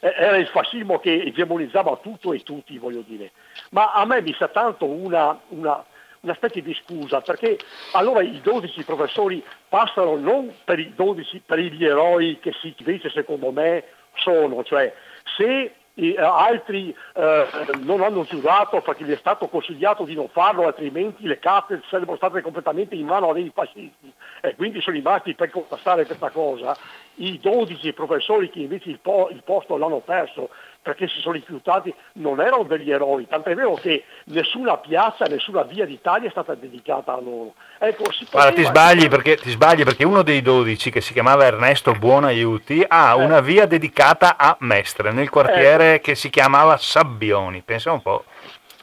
era 0.00 0.36
il 0.36 0.46
fascismo 0.48 0.98
che 0.98 1.22
egemonizzava 1.22 1.98
tutto 2.02 2.32
e 2.32 2.42
tutti, 2.42 2.78
voglio 2.78 3.02
dire. 3.06 3.32
Ma 3.70 3.92
a 3.92 4.04
me 4.06 4.22
mi 4.22 4.34
sa 4.34 4.48
tanto 4.48 4.86
una, 4.86 5.38
una 5.48 5.84
una 6.24 6.34
specie 6.34 6.62
di 6.62 6.74
scusa, 6.74 7.20
perché 7.20 7.58
allora 7.92 8.22
i 8.22 8.40
12 8.40 8.82
professori 8.82 9.44
passano 9.68 10.16
non 10.16 10.52
per 10.64 10.78
i 10.78 10.92
12, 10.94 11.42
per 11.46 11.58
gli 11.60 11.84
eroi 11.84 12.38
che 12.40 12.52
si 12.60 12.74
dice 12.78 13.10
secondo 13.10 13.52
me 13.52 13.84
sono, 14.16 14.64
cioè 14.64 14.92
se 15.36 15.74
eh, 15.94 16.16
altri 16.18 16.94
eh, 17.14 17.46
non 17.82 18.02
hanno 18.02 18.24
giurato 18.24 18.80
perché 18.80 19.04
gli 19.04 19.12
è 19.12 19.16
stato 19.16 19.48
consigliato 19.48 20.04
di 20.04 20.14
non 20.14 20.28
farlo, 20.28 20.66
altrimenti 20.66 21.26
le 21.26 21.38
carte 21.38 21.82
sarebbero 21.88 22.16
state 22.16 22.40
completamente 22.40 22.94
in 22.94 23.06
mano 23.06 23.32
dei 23.32 23.50
fascisti 23.54 24.12
e 24.40 24.54
quindi 24.56 24.80
sono 24.80 24.96
rimasti 24.96 25.34
per 25.34 25.50
contrastare 25.50 26.06
questa 26.06 26.30
cosa. 26.30 26.76
I 27.16 27.38
12 27.38 27.92
professori 27.92 28.50
che 28.50 28.60
invece 28.60 28.90
il, 28.90 28.98
po- 28.98 29.28
il 29.30 29.42
posto 29.44 29.76
l'hanno 29.76 30.00
perso 30.00 30.50
perché 30.84 31.08
si 31.08 31.18
sono 31.20 31.32
rifiutati, 31.32 31.92
non 32.16 32.42
erano 32.42 32.64
degli 32.64 32.90
eroi, 32.90 33.26
tant'è 33.26 33.54
vero 33.54 33.72
che 33.72 34.04
nessuna 34.24 34.76
piazza, 34.76 35.24
nessuna 35.24 35.62
via 35.62 35.86
d'Italia 35.86 36.28
è 36.28 36.30
stata 36.30 36.54
dedicata 36.54 37.14
a 37.14 37.20
loro. 37.20 37.54
Ecco, 37.78 38.04
Guarda, 38.30 38.52
ti 38.52 38.64
sbagli, 38.64 39.08
perché, 39.08 39.36
ti 39.36 39.48
sbagli, 39.48 39.82
perché, 39.82 40.04
uno 40.04 40.22
dei 40.22 40.42
dodici, 40.42 40.90
che 40.90 41.00
si 41.00 41.14
chiamava 41.14 41.46
Ernesto 41.46 41.92
Buonaiuti, 41.92 42.84
ha 42.86 43.12
eh. 43.18 43.24
una 43.24 43.40
via 43.40 43.64
dedicata 43.64 44.36
a 44.36 44.56
Mestre, 44.60 45.10
nel 45.10 45.30
quartiere 45.30 45.94
ecco. 45.94 46.04
che 46.04 46.14
si 46.16 46.28
chiamava 46.28 46.76
Sabbioni, 46.76 47.62
pensa 47.62 47.90
un 47.90 48.02
po'. 48.02 48.24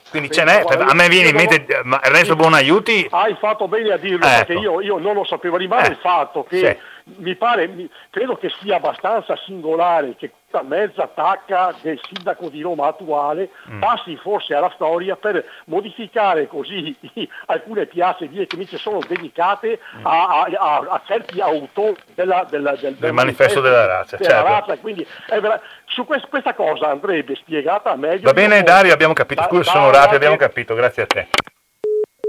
Quindi 0.09 0.31
ce 0.31 0.43
n'è, 0.43 0.63
a 0.67 0.93
me 0.95 1.07
viene 1.07 1.29
in 1.29 1.35
mente 1.35 1.67
Ernesto 2.01 2.35
Buonaiuti. 2.35 3.09
Hai 3.11 3.37
fatto 3.39 3.67
bene 3.67 3.93
a 3.93 3.97
dirlo, 3.97 4.25
ecco. 4.25 4.45
perché 4.45 4.53
io, 4.53 4.81
io, 4.81 4.97
non 4.97 5.13
lo 5.13 5.23
sapevo, 5.23 5.55
rimane 5.55 5.87
eh. 5.87 5.91
il 5.91 5.97
fatto 6.01 6.43
che 6.43 6.57
sì 6.57 6.89
mi 7.17 7.35
pare, 7.35 7.67
mi, 7.67 7.89
credo 8.09 8.37
che 8.37 8.51
sia 8.61 8.77
abbastanza 8.77 9.35
singolare 9.37 10.15
che 10.15 10.31
questa 10.51 10.67
mezza 10.67 11.07
tacca 11.07 11.73
del 11.81 11.99
sindaco 12.03 12.49
di 12.49 12.61
Roma 12.61 12.87
attuale 12.87 13.49
mm. 13.69 13.79
passi 13.79 14.17
forse 14.17 14.53
alla 14.53 14.71
storia 14.75 15.15
per 15.15 15.43
modificare 15.65 16.47
così 16.47 16.95
alcune 17.47 17.85
piazze 17.85 18.27
vie 18.27 18.45
che 18.45 18.55
invece 18.55 18.77
sono 18.77 18.99
dedicate 19.07 19.79
mm. 19.97 20.05
a, 20.05 20.41
a, 20.41 20.77
a, 20.89 21.01
certi 21.05 21.39
autori 21.39 21.95
della, 22.13 22.45
della, 22.49 22.75
del, 22.75 22.95
del, 22.95 23.13
manifesto 23.13 23.61
della 23.61 23.85
razza. 23.85 24.17
Della 24.17 24.29
certo. 24.29 24.47
razza 24.47 24.77
quindi, 24.77 25.07
vera, 25.29 25.61
su 25.85 26.05
quest, 26.05 26.27
questa 26.27 26.53
cosa 26.53 26.89
andrebbe 26.89 27.35
spiegata 27.35 27.95
meglio. 27.95 28.23
Va 28.23 28.33
bene 28.33 28.61
Dario, 28.61 28.93
abbiamo 28.93 29.13
capito, 29.13 29.43
scusa 29.43 29.71
sono 29.71 29.87
orati, 29.87 30.15
abbiamo 30.15 30.35
capito, 30.35 30.75
grazie 30.75 31.03
a 31.03 31.05
te. 31.05 31.27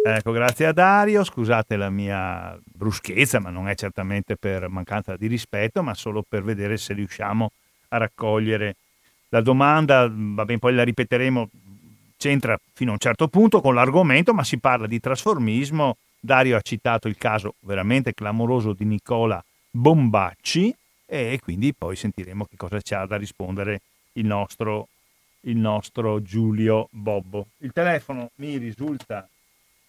Ecco, 0.05 0.32
grazie 0.32 0.66
a 0.66 0.72
Dario, 0.72 1.22
scusate 1.22 1.76
la 1.76 1.88
mia 1.88 2.59
bruschezza, 2.64 3.38
ma 3.38 3.50
non 3.50 3.68
è 3.68 3.76
certamente 3.76 4.36
per 4.36 4.68
mancanza 4.68 5.16
di 5.16 5.28
rispetto, 5.28 5.80
ma 5.84 5.94
solo 5.94 6.24
per 6.28 6.42
vedere 6.42 6.76
se 6.76 6.92
riusciamo 6.92 7.53
a 7.90 7.98
raccogliere 7.98 8.74
la 9.28 9.40
domanda, 9.40 10.11
va 10.12 10.44
bene, 10.44 10.59
poi 10.59 10.74
la 10.74 10.82
ripeteremo, 10.82 11.48
c'entra 12.16 12.59
fino 12.72 12.90
a 12.90 12.94
un 12.94 12.98
certo 12.98 13.28
punto 13.28 13.61
con 13.61 13.74
l'argomento, 13.74 14.34
ma 14.34 14.42
si 14.42 14.59
parla 14.59 14.88
di 14.88 14.98
trasformismo. 14.98 15.96
Dario 16.18 16.57
ha 16.57 16.61
citato 16.62 17.07
il 17.07 17.16
caso 17.16 17.55
veramente 17.61 18.12
clamoroso 18.12 18.72
di 18.72 18.84
Nicola 18.84 19.42
Bombacci 19.70 20.74
e 21.07 21.38
quindi 21.40 21.72
poi 21.74 21.94
sentiremo 21.94 22.46
che 22.46 22.57
cosa 22.57 22.80
c'ha 22.82 23.07
da 23.07 23.16
rispondere 23.16 23.80
il 24.14 24.26
nostro 24.26 24.88
il 25.44 25.57
nostro 25.57 26.22
Giulio 26.22 26.88
Bobbo. 26.90 27.46
Il 27.59 27.72
telefono 27.72 28.30
mi 28.36 28.59
risulta 28.59 29.28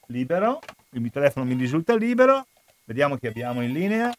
libero, 0.08 0.60
il 0.92 1.12
telefono 1.12 1.46
mi 1.46 1.56
risulta 1.56 1.96
libero, 1.96 2.48
vediamo 2.86 3.18
chi 3.18 3.28
abbiamo 3.28 3.62
in 3.62 3.72
linea. 3.72 4.14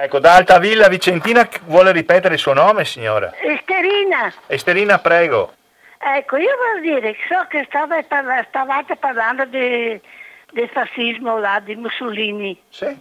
Ecco, 0.00 0.20
da 0.20 0.36
Altavilla 0.36 0.86
Vicentina 0.86 1.48
vuole 1.64 1.90
ripetere 1.90 2.34
il 2.34 2.40
suo 2.40 2.52
nome, 2.52 2.84
signora? 2.84 3.34
Esterina. 3.36 4.32
Esterina, 4.46 5.00
prego. 5.00 5.54
Ecco, 5.98 6.36
io 6.36 6.54
voglio 6.56 6.94
dire, 6.94 7.16
so 7.28 7.44
che 7.48 7.64
stava 7.66 8.00
parla- 8.04 8.44
stavate 8.48 8.94
parlando 8.94 9.44
di, 9.46 10.00
del 10.52 10.68
fascismo 10.68 11.38
là, 11.38 11.60
di 11.60 11.76
Mussolini. 11.76 12.60
Sì. 12.68 12.96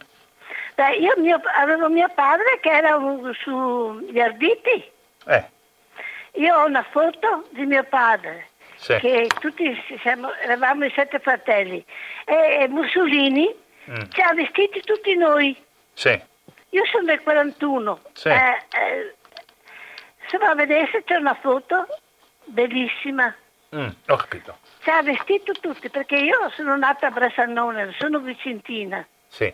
Beh, 0.75 0.95
io 0.97 1.13
mio- 1.17 1.41
avevo 1.55 1.89
mio 1.89 2.09
padre 2.13 2.59
che 2.61 2.69
era 2.69 2.95
un- 2.97 3.33
sugli 3.41 4.19
Arditi. 4.19 4.91
Eh, 5.25 5.45
Io 6.33 6.55
ho 6.55 6.65
una 6.65 6.83
foto 6.83 7.47
di 7.49 7.65
mio 7.65 7.83
padre, 7.83 8.49
sì. 8.75 8.95
che 8.97 9.27
tutti 9.39 9.75
siamo, 10.01 10.31
eravamo 10.35 10.85
i 10.85 10.91
sette 10.95 11.17
fratelli. 11.19 11.83
E, 12.25 12.59
e 12.61 12.67
Mussolini 12.67 13.65
Mm, 13.89 14.01
ci 14.09 14.19
ha 14.21 14.33
vestiti 14.33 14.81
tutti 14.81 15.15
noi. 15.15 15.55
sì. 15.93 16.21
Io 16.71 16.83
sono 16.91 17.05
del 17.05 17.21
41. 17.21 18.01
Sì. 18.11 18.27
Eh, 18.27 18.61
eh, 18.77 19.15
se 20.27 20.37
va 20.37 20.49
a 20.49 20.55
vedere 20.55 21.01
c'è 21.05 21.15
una 21.15 21.33
foto 21.35 21.87
bellissima. 22.43 23.33
Mm, 23.73 23.87
ho 24.09 24.15
capito. 24.17 24.57
Ci 24.87 24.93
ha 24.93 25.01
vestito 25.03 25.51
tutti 25.51 25.89
perché 25.89 26.15
io 26.15 26.49
sono 26.55 26.77
nata 26.77 27.07
a 27.07 27.11
Bressanone, 27.11 27.93
sono 27.99 28.19
vicentina. 28.19 29.05
Sì. 29.27 29.53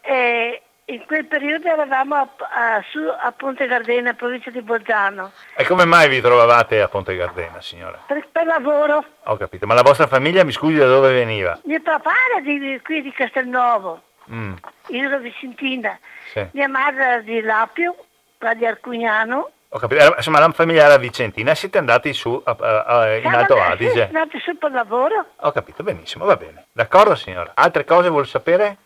E 0.00 0.62
in 0.86 1.04
quel 1.06 1.24
periodo 1.26 1.68
eravamo 1.68 2.16
a, 2.16 2.28
a- 2.50 2.84
su 2.90 2.98
a 2.98 3.30
Ponte 3.30 3.68
Gardena, 3.68 4.14
provincia 4.14 4.50
di 4.50 4.62
Bolzano, 4.62 5.30
E 5.54 5.64
come 5.66 5.84
mai 5.84 6.08
vi 6.08 6.20
trovavate 6.20 6.80
a 6.82 6.88
Ponte 6.88 7.14
Gardena, 7.14 7.60
signora? 7.60 8.02
per, 8.08 8.26
per 8.32 8.44
lavoro. 8.44 9.04
Ho 9.26 9.36
capito. 9.36 9.68
Ma 9.68 9.74
la 9.74 9.82
vostra 9.82 10.08
famiglia, 10.08 10.42
mi 10.42 10.50
scusi, 10.50 10.74
da 10.74 10.86
dove 10.86 11.12
veniva? 11.12 11.56
Mio 11.62 11.80
papà 11.80 12.10
era 12.32 12.40
di, 12.40 12.80
qui 12.82 13.02
di 13.02 13.12
Castelnuovo, 13.12 14.02
Mm, 14.32 14.54
io 14.88 15.04
ero 15.06 15.18
vicentina. 15.20 15.96
sì. 16.32 16.44
Mia 16.54 16.66
madre 16.68 17.04
era 17.04 17.18
di 17.20 17.40
Lapio, 17.40 17.94
qua 18.36 18.52
di 18.54 18.66
Arcugnano. 18.66 19.52
Ho 19.76 19.78
capito. 19.78 20.14
Insomma, 20.16 20.38
la 20.38 20.50
famiglia 20.52 20.84
era 20.86 20.96
vicentina 20.96 21.54
siete 21.54 21.76
andati 21.76 22.14
su 22.14 22.40
a- 22.42 22.56
a- 22.58 22.82
a- 22.84 23.14
in 23.16 23.20
Siamo 23.20 23.36
Alto 23.36 23.60
Adige. 23.60 24.04
andati 24.06 24.40
su 24.40 24.56
per 24.56 24.70
lavoro. 24.70 25.26
Ho 25.36 25.52
capito, 25.52 25.82
benissimo, 25.82 26.24
va 26.24 26.34
bene. 26.36 26.68
D'accordo, 26.72 27.14
signora. 27.14 27.52
Altre 27.54 27.84
cose 27.84 28.08
vuol 28.08 28.26
sapere? 28.26 28.78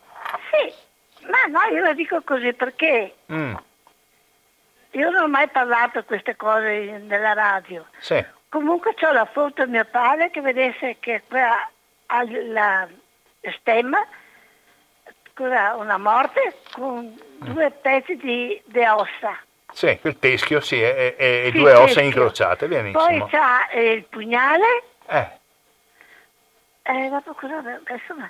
Sì, 0.51 1.25
ma 1.27 1.37
no, 1.47 1.73
io 1.73 1.81
lo 1.81 1.93
dico 1.93 2.21
così 2.25 2.51
perché 2.51 3.13
Mm, 3.31 3.55
io 4.91 5.09
non 5.11 5.23
ho 5.23 5.27
mai 5.29 5.47
parlato 5.47 6.03
queste 6.03 6.35
cose 6.35 7.01
nella 7.07 7.33
radio. 7.33 7.85
sì. 7.99 8.23
Comunque 8.49 8.93
c'ho 8.95 9.13
la 9.13 9.23
foto 9.31 9.63
di 9.63 9.71
mio 9.71 9.85
padre 9.85 10.29
che 10.29 10.41
vedesse 10.41 10.97
che 10.99 11.23
qua 11.25 11.69
ha 12.07 12.23
la 12.49 12.85
stemma, 13.61 14.05
una 15.37 15.97
morte 15.97 16.57
con 16.73 17.17
due 17.37 17.71
pezzi 17.71 18.17
di, 18.17 18.61
di 18.65 18.83
ossa. 18.83 19.37
Sì, 19.73 19.97
quel 19.99 20.19
teschio, 20.19 20.59
sì, 20.59 20.81
e, 20.81 21.15
e- 21.17 21.49
Sì, 21.51 21.57
due 21.57 21.71
ossa 21.73 21.85
teschio. 21.85 22.03
incrociate, 22.05 22.67
Poi 22.67 22.81
benissimo. 22.83 23.27
c'ha 23.27 23.67
eh, 23.69 23.91
il 23.91 24.03
pugnale, 24.05 24.83
Eh, 25.07 25.29
eh, 26.83 27.09
dopo 27.09 27.33
cosa 27.33 27.57
adesso, 27.57 28.15
ma- 28.15 28.29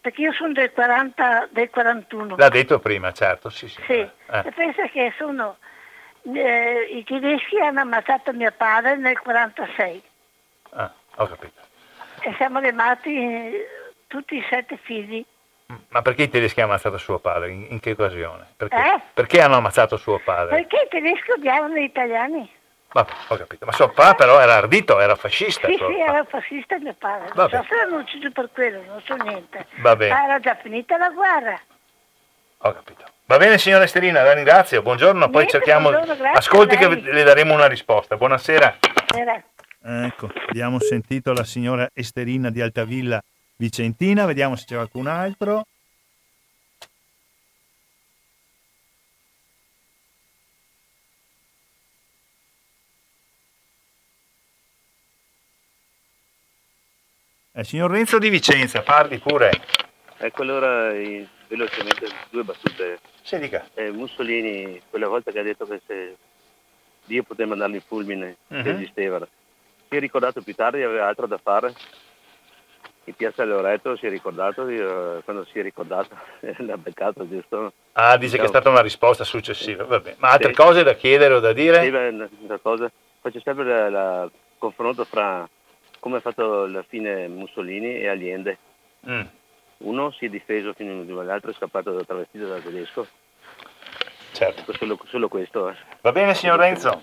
perché 0.00 0.20
io 0.22 0.32
sono 0.32 0.52
del, 0.52 0.72
40, 0.72 1.48
del 1.50 1.70
41. 1.70 2.36
l'ha 2.36 2.48
detto 2.48 2.78
prima, 2.78 3.12
certo, 3.12 3.48
sì, 3.50 3.68
sì. 3.68 3.82
Sì, 3.86 3.92
Eh, 4.00 4.10
e 4.44 4.52
pensa 4.52 4.86
che 4.88 5.12
sono 5.16 5.56
eh, 6.22 6.88
i 6.90 7.04
tedeschi 7.04 7.58
hanno 7.58 7.80
ammazzato 7.80 8.32
mio 8.32 8.52
padre 8.56 8.96
nel 8.96 9.18
46 9.18 10.02
ah, 10.70 10.92
ho 11.16 11.26
capito. 11.26 11.60
e 12.20 12.34
siamo 12.36 12.58
rimasti 12.60 13.16
eh, 13.16 13.68
tutti 14.06 14.36
i 14.36 14.44
sette 14.48 14.76
figli. 14.82 15.24
Mm, 15.72 15.76
Ma 15.88 16.02
perché 16.02 16.24
i 16.24 16.28
tedeschi 16.28 16.60
hanno 16.60 16.70
ammazzato 16.70 16.98
suo 16.98 17.18
padre? 17.18 17.50
In, 17.50 17.66
in 17.70 17.80
che 17.80 17.92
occasione? 17.92 18.46
Perché? 18.56 18.76
Eh? 18.76 19.00
Perché 19.14 19.40
hanno 19.40 19.56
ammazzato 19.56 19.96
suo 19.96 20.18
padre? 20.18 20.56
Perché 20.56 20.76
i 20.84 20.88
tedeschi 20.88 21.30
odiavano 21.32 21.74
gli 21.74 21.82
italiani? 21.82 22.50
Vabbè, 22.92 23.10
ho 23.28 23.36
capito. 23.36 23.66
Ma 23.66 23.72
suo 23.72 23.88
padre 23.90 24.14
però 24.14 24.40
era 24.40 24.54
ardito, 24.54 25.00
era 25.00 25.16
fascista. 25.16 25.66
Sì, 25.66 25.74
sì, 25.74 25.78
padre. 25.80 25.98
era 25.98 26.24
fascista 26.24 26.78
mio 26.78 26.94
padre. 26.96 27.30
Va 27.34 27.46
Non 27.46 27.50
so 27.50 27.66
se 27.68 27.74
l'hanno 27.76 28.00
ucciso 28.00 28.30
per 28.30 28.48
quello, 28.52 28.82
non 28.86 29.02
so 29.04 29.14
niente. 29.16 29.66
Va 29.80 29.96
bene. 29.96 30.12
Ma 30.14 30.24
era 30.24 30.38
già 30.40 30.54
finita 30.62 30.96
la 30.96 31.10
guerra. 31.10 31.60
Ho 32.58 32.72
capito. 32.72 33.04
Va 33.26 33.36
bene 33.38 33.58
signora 33.58 33.84
Esterina, 33.84 34.22
la 34.22 34.32
ringrazio. 34.32 34.82
Buongiorno, 34.82 35.24
poi 35.26 35.44
Niente, 35.44 35.50
cerchiamo... 35.50 35.90
buongiorno, 35.90 36.16
grazie 36.16 36.38
Ascolti 36.38 36.76
che 36.76 36.88
le 36.88 37.22
daremo 37.24 37.52
una 37.52 37.66
risposta. 37.66 38.16
Buonasera. 38.16 38.76
Era- 39.14 39.42
Ecco, 39.88 40.28
abbiamo 40.48 40.80
sentito 40.80 41.32
la 41.32 41.44
signora 41.44 41.88
Esterina 41.92 42.50
di 42.50 42.60
Altavilla 42.60 43.20
Vicentina, 43.58 44.26
vediamo 44.26 44.54
se 44.56 44.66
c'è 44.66 44.74
qualcun 44.74 45.06
altro. 45.06 45.64
Eh, 57.52 57.64
signor 57.64 57.90
Renzo 57.90 58.18
di 58.18 58.28
Vicenza, 58.28 58.82
parli 58.82 59.18
pure. 59.18 59.50
Ecco 60.18 60.42
allora 60.42 60.92
eh, 60.92 61.26
velocemente 61.48 62.06
due 62.30 62.42
battute. 62.44 63.00
Sì, 63.22 63.38
dica. 63.38 63.68
Eh, 63.74 63.90
Mussolini, 63.90 64.80
quella 64.90 65.08
volta 65.08 65.30
che 65.30 65.38
ha 65.38 65.42
detto 65.42 65.66
che 65.66 65.80
se 65.86 66.16
Dio 67.04 67.22
poteva 67.22 67.50
mandargli 67.50 67.76
il 67.76 67.82
fulmine, 67.86 68.36
Mhm. 68.48 68.62
che 68.62 68.70
esisteva, 68.70 69.26
si 69.88 69.96
è 69.96 69.98
ricordato 70.00 70.42
più 70.42 70.54
tardi, 70.54 70.82
aveva 70.82 71.06
altro 71.08 71.26
da 71.26 71.38
fare. 71.38 71.74
In 73.08 73.14
piazza 73.14 73.44
Loreto 73.44 73.96
si 73.96 74.06
è 74.06 74.10
ricordato, 74.10 74.68
io, 74.68 75.20
quando 75.24 75.44
si 75.44 75.58
è 75.58 75.62
ricordato 75.62 76.16
l'ha 76.58 76.76
beccato 76.76 77.28
giusto. 77.28 77.72
Ah, 77.92 78.16
dice 78.16 78.36
che 78.36 78.44
è 78.44 78.48
stata 78.48 78.68
una 78.68 78.80
risposta 78.82 79.22
successiva. 79.24 79.84
Vabbè. 79.84 80.16
Ma 80.18 80.30
altre 80.30 80.48
Sì. 80.48 80.54
cose 80.54 80.82
da 80.82 80.94
chiedere 80.94 81.34
o 81.34 81.40
da 81.40 81.52
dire? 81.52 81.82
Sì, 81.82 81.90
beh, 81.90 82.58
cosa, 82.62 82.90
faccio 83.20 83.40
sempre 83.40 83.64
il 83.64 84.30
confronto 84.58 85.04
fra 85.04 85.48
come 86.00 86.16
ha 86.16 86.20
fatto 86.20 86.66
la 86.66 86.82
fine 86.88 87.28
Mussolini 87.28 87.96
e 88.00 88.08
Allende. 88.08 88.58
Mm, 89.08 89.20
Uno 89.78 90.10
si 90.12 90.26
è 90.26 90.28
difeso 90.28 90.72
fino 90.72 90.90
all'ultimo, 90.92 91.22
l'altro 91.22 91.50
è 91.50 91.54
scappato 91.54 91.92
da 91.92 92.02
travestito 92.02 92.48
da 92.48 92.58
tedesco. 92.58 93.06
certo. 94.32 94.60
Ecco, 94.62 94.72
Solo, 94.72 94.98
solo 95.06 95.28
questo. 95.28 95.68
eh. 95.68 95.74
Va 96.00 96.10
bene, 96.12 96.34
signor 96.34 96.58
Renzo. 96.58 97.02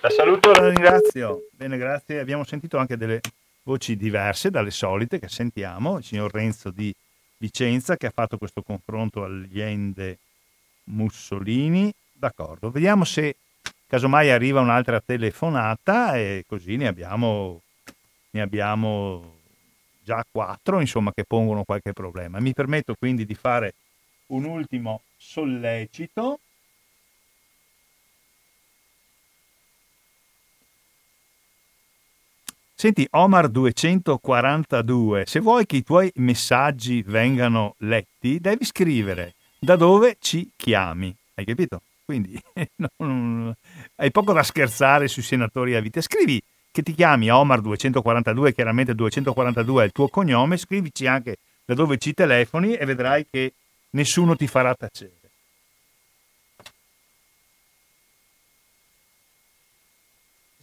La 0.00 0.08
saluto 0.10 0.52
e 0.52 0.60
la 0.60 0.68
ringrazio. 0.68 1.48
Bene, 1.52 1.76
grazie. 1.76 2.18
Abbiamo 2.18 2.44
sentito 2.44 2.76
anche 2.78 2.96
delle 2.96 3.20
voci 3.64 3.96
diverse 3.96 4.50
dalle 4.50 4.70
solite 4.70 5.18
che 5.18 5.28
sentiamo. 5.28 5.98
Il 5.98 6.04
signor 6.04 6.32
Renzo 6.32 6.70
di 6.70 6.94
Vicenza 7.36 7.96
che 7.96 8.06
ha 8.06 8.12
fatto 8.14 8.38
questo 8.38 8.62
confronto 8.62 9.24
Allende 9.24 10.18
Mussolini. 10.84 11.92
D'accordo. 12.12 12.70
Vediamo 12.70 13.04
se 13.04 13.36
casomai 13.86 14.30
arriva 14.30 14.60
un'altra 14.60 15.00
telefonata 15.00 16.16
e 16.16 16.44
così 16.46 16.76
ne 16.76 16.86
abbiamo, 16.86 17.62
ne 18.30 18.40
abbiamo 18.40 19.40
già 20.04 20.24
quattro, 20.30 20.80
insomma, 20.80 21.12
che 21.12 21.24
pongono 21.24 21.64
qualche 21.64 21.92
problema. 21.92 22.40
Mi 22.40 22.52
permetto 22.52 22.94
quindi 22.94 23.24
di 23.24 23.34
fare 23.34 23.74
un 24.26 24.44
ultimo 24.44 25.02
sollecito. 25.16 26.40
Senti, 32.82 33.06
Omar 33.10 33.48
242, 33.48 35.22
se 35.24 35.38
vuoi 35.38 35.66
che 35.66 35.76
i 35.76 35.84
tuoi 35.84 36.10
messaggi 36.16 37.00
vengano 37.06 37.76
letti, 37.78 38.40
devi 38.40 38.64
scrivere 38.64 39.34
da 39.60 39.76
dove 39.76 40.16
ci 40.18 40.50
chiami. 40.56 41.14
Hai 41.34 41.44
capito? 41.44 41.80
Quindi 42.04 42.36
non- 42.98 43.54
hai 43.94 44.10
poco 44.10 44.32
da 44.32 44.42
scherzare 44.42 45.06
sui 45.06 45.22
senatori 45.22 45.76
a 45.76 45.80
vita. 45.80 46.00
Scrivi 46.00 46.42
che 46.72 46.82
ti 46.82 46.92
chiami 46.92 47.30
Omar 47.30 47.60
242, 47.60 48.52
chiaramente 48.52 48.96
242 48.96 49.82
è 49.82 49.86
il 49.86 49.92
tuo 49.92 50.08
cognome, 50.08 50.56
scrivici 50.56 51.06
anche 51.06 51.36
da 51.64 51.74
dove 51.74 51.98
ci 51.98 52.12
telefoni 52.14 52.74
e 52.74 52.84
vedrai 52.84 53.24
che 53.30 53.52
nessuno 53.90 54.34
ti 54.34 54.48
farà 54.48 54.74
tacere. 54.74 55.21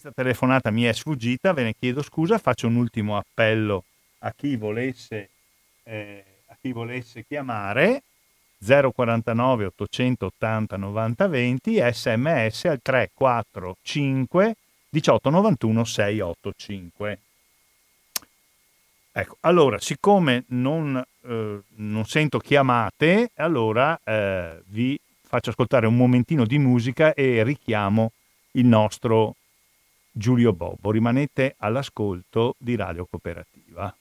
Questa 0.02 0.24
telefonata 0.24 0.72
mi 0.72 0.84
è 0.84 0.94
sfuggita, 0.94 1.52
ve 1.52 1.64
ne 1.64 1.76
chiedo 1.78 2.02
scusa, 2.02 2.38
faccio 2.38 2.68
un 2.68 2.78
ultimo 2.78 3.18
appello 3.18 3.84
a 4.20 4.32
chi 4.32 4.56
volesse, 4.56 5.30
eh, 5.84 6.24
a 6.46 6.56
chi 6.62 6.72
volesse 6.72 7.26
chiamare 7.28 8.04
049 8.66 9.66
880 9.66 10.78
90 10.78 11.28
20 11.28 11.82
sms 11.92 12.66
al 12.66 12.80
345 12.82 14.56
1891 14.92 15.84
685. 15.84 17.20
Ecco, 19.12 19.38
allora, 19.42 19.80
siccome 19.80 20.46
non, 20.48 20.96
eh, 21.24 21.60
non 21.76 22.06
sento 22.06 22.40
chiamate, 22.40 23.32
allora 23.36 24.00
eh, 24.02 24.62
vi 24.68 24.98
faccio 25.28 25.50
ascoltare 25.50 25.88
un 25.88 25.98
momentino 25.98 26.46
di 26.46 26.58
musica 26.58 27.14
e 27.14 27.44
richiamo 27.44 28.14
il 28.52 28.66
nostro 28.66 29.36
Giulio 30.11 30.53
Bobbo. 30.53 30.91
Rimanete 30.91 31.56
all'ascolto 31.57 32.56
di 32.57 32.76
Radio 32.76 33.06
Cooperativa. 33.06 33.94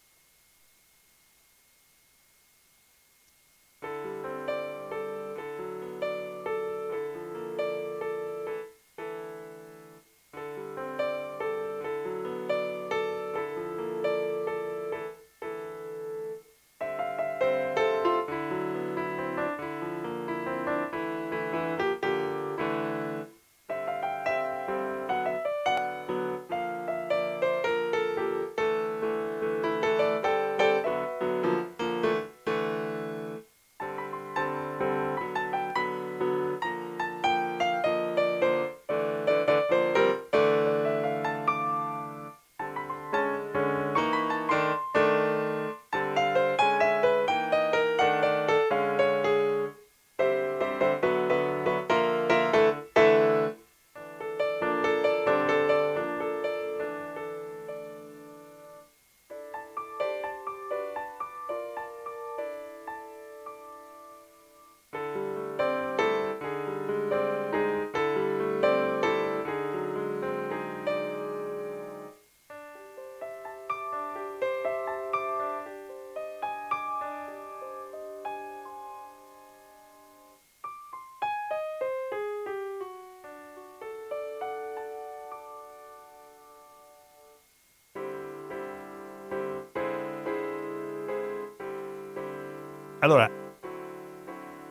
Allora, 93.00 93.30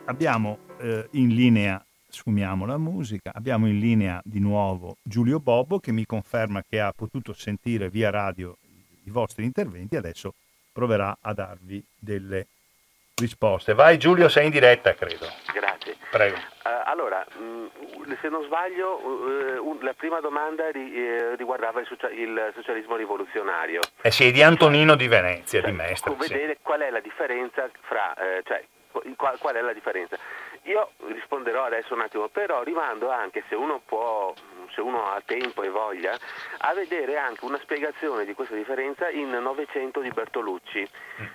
abbiamo 0.04 0.58
eh, 0.80 1.08
in 1.12 1.28
linea, 1.28 1.82
sfumiamo 2.10 2.66
la 2.66 2.76
musica, 2.76 3.32
abbiamo 3.32 3.66
in 3.66 3.78
linea 3.78 4.20
di 4.22 4.38
nuovo 4.38 4.98
Giulio 5.02 5.40
Bobbo 5.40 5.78
che 5.78 5.92
mi 5.92 6.04
conferma 6.04 6.62
che 6.68 6.78
ha 6.78 6.92
potuto 6.92 7.32
sentire 7.32 7.88
via 7.88 8.10
radio 8.10 8.54
i 9.04 9.10
vostri 9.10 9.46
interventi 9.46 9.96
adesso 9.96 10.34
proverà 10.70 11.16
a 11.18 11.32
darvi 11.32 11.82
delle 11.98 12.48
risposte. 13.18 13.74
Vai 13.74 13.98
Giulio, 13.98 14.28
sei 14.28 14.46
in 14.46 14.50
diretta 14.50 14.94
credo. 14.94 15.26
Grazie. 15.52 15.96
Prego. 16.10 16.36
Uh, 16.36 16.68
allora, 16.84 17.24
mh, 17.36 18.18
se 18.20 18.28
non 18.28 18.42
sbaglio, 18.44 18.96
uh, 18.96 19.78
la 19.82 19.92
prima 19.92 20.20
domanda 20.20 20.70
ri, 20.70 20.80
uh, 20.80 21.34
riguardava 21.36 21.80
il, 21.80 21.86
socia- 21.86 22.10
il, 22.10 22.52
socialismo 22.54 22.96
rivoluzionario. 22.96 23.80
Eh 24.00 24.10
sì, 24.10 24.30
di 24.32 24.42
Antonino 24.42 24.94
di 24.94 25.08
Venezia, 25.08 25.60
cioè, 25.60 25.70
di 25.70 25.76
Mestre. 25.76 26.14
Vedere 26.14 26.54
sì. 26.54 26.58
qual 26.62 26.80
è 26.80 26.90
la 26.90 27.00
differenza 27.00 27.68
fra, 27.82 28.14
eh, 28.14 28.42
cioè, 28.44 28.64
qual, 29.16 29.38
qual, 29.38 29.54
è 29.54 29.60
la 29.60 29.72
differenza. 29.72 30.16
Io 30.62 30.90
risponderò 31.06 31.64
adesso 31.64 31.94
un 31.94 32.00
attimo, 32.00 32.28
però 32.28 32.62
rimando 32.62 33.10
anche, 33.10 33.44
se 33.48 33.54
uno 33.54 33.80
può 33.84 34.32
se 34.72 34.80
uno 34.80 35.10
ha 35.10 35.20
tempo 35.24 35.62
e 35.62 35.68
voglia, 35.68 36.16
a 36.58 36.74
vedere 36.74 37.16
anche 37.16 37.44
una 37.44 37.58
spiegazione 37.62 38.24
di 38.24 38.34
questa 38.34 38.54
differenza 38.54 39.08
in 39.10 39.30
Novecento 39.30 40.00
di 40.00 40.10
Bertolucci, 40.10 40.88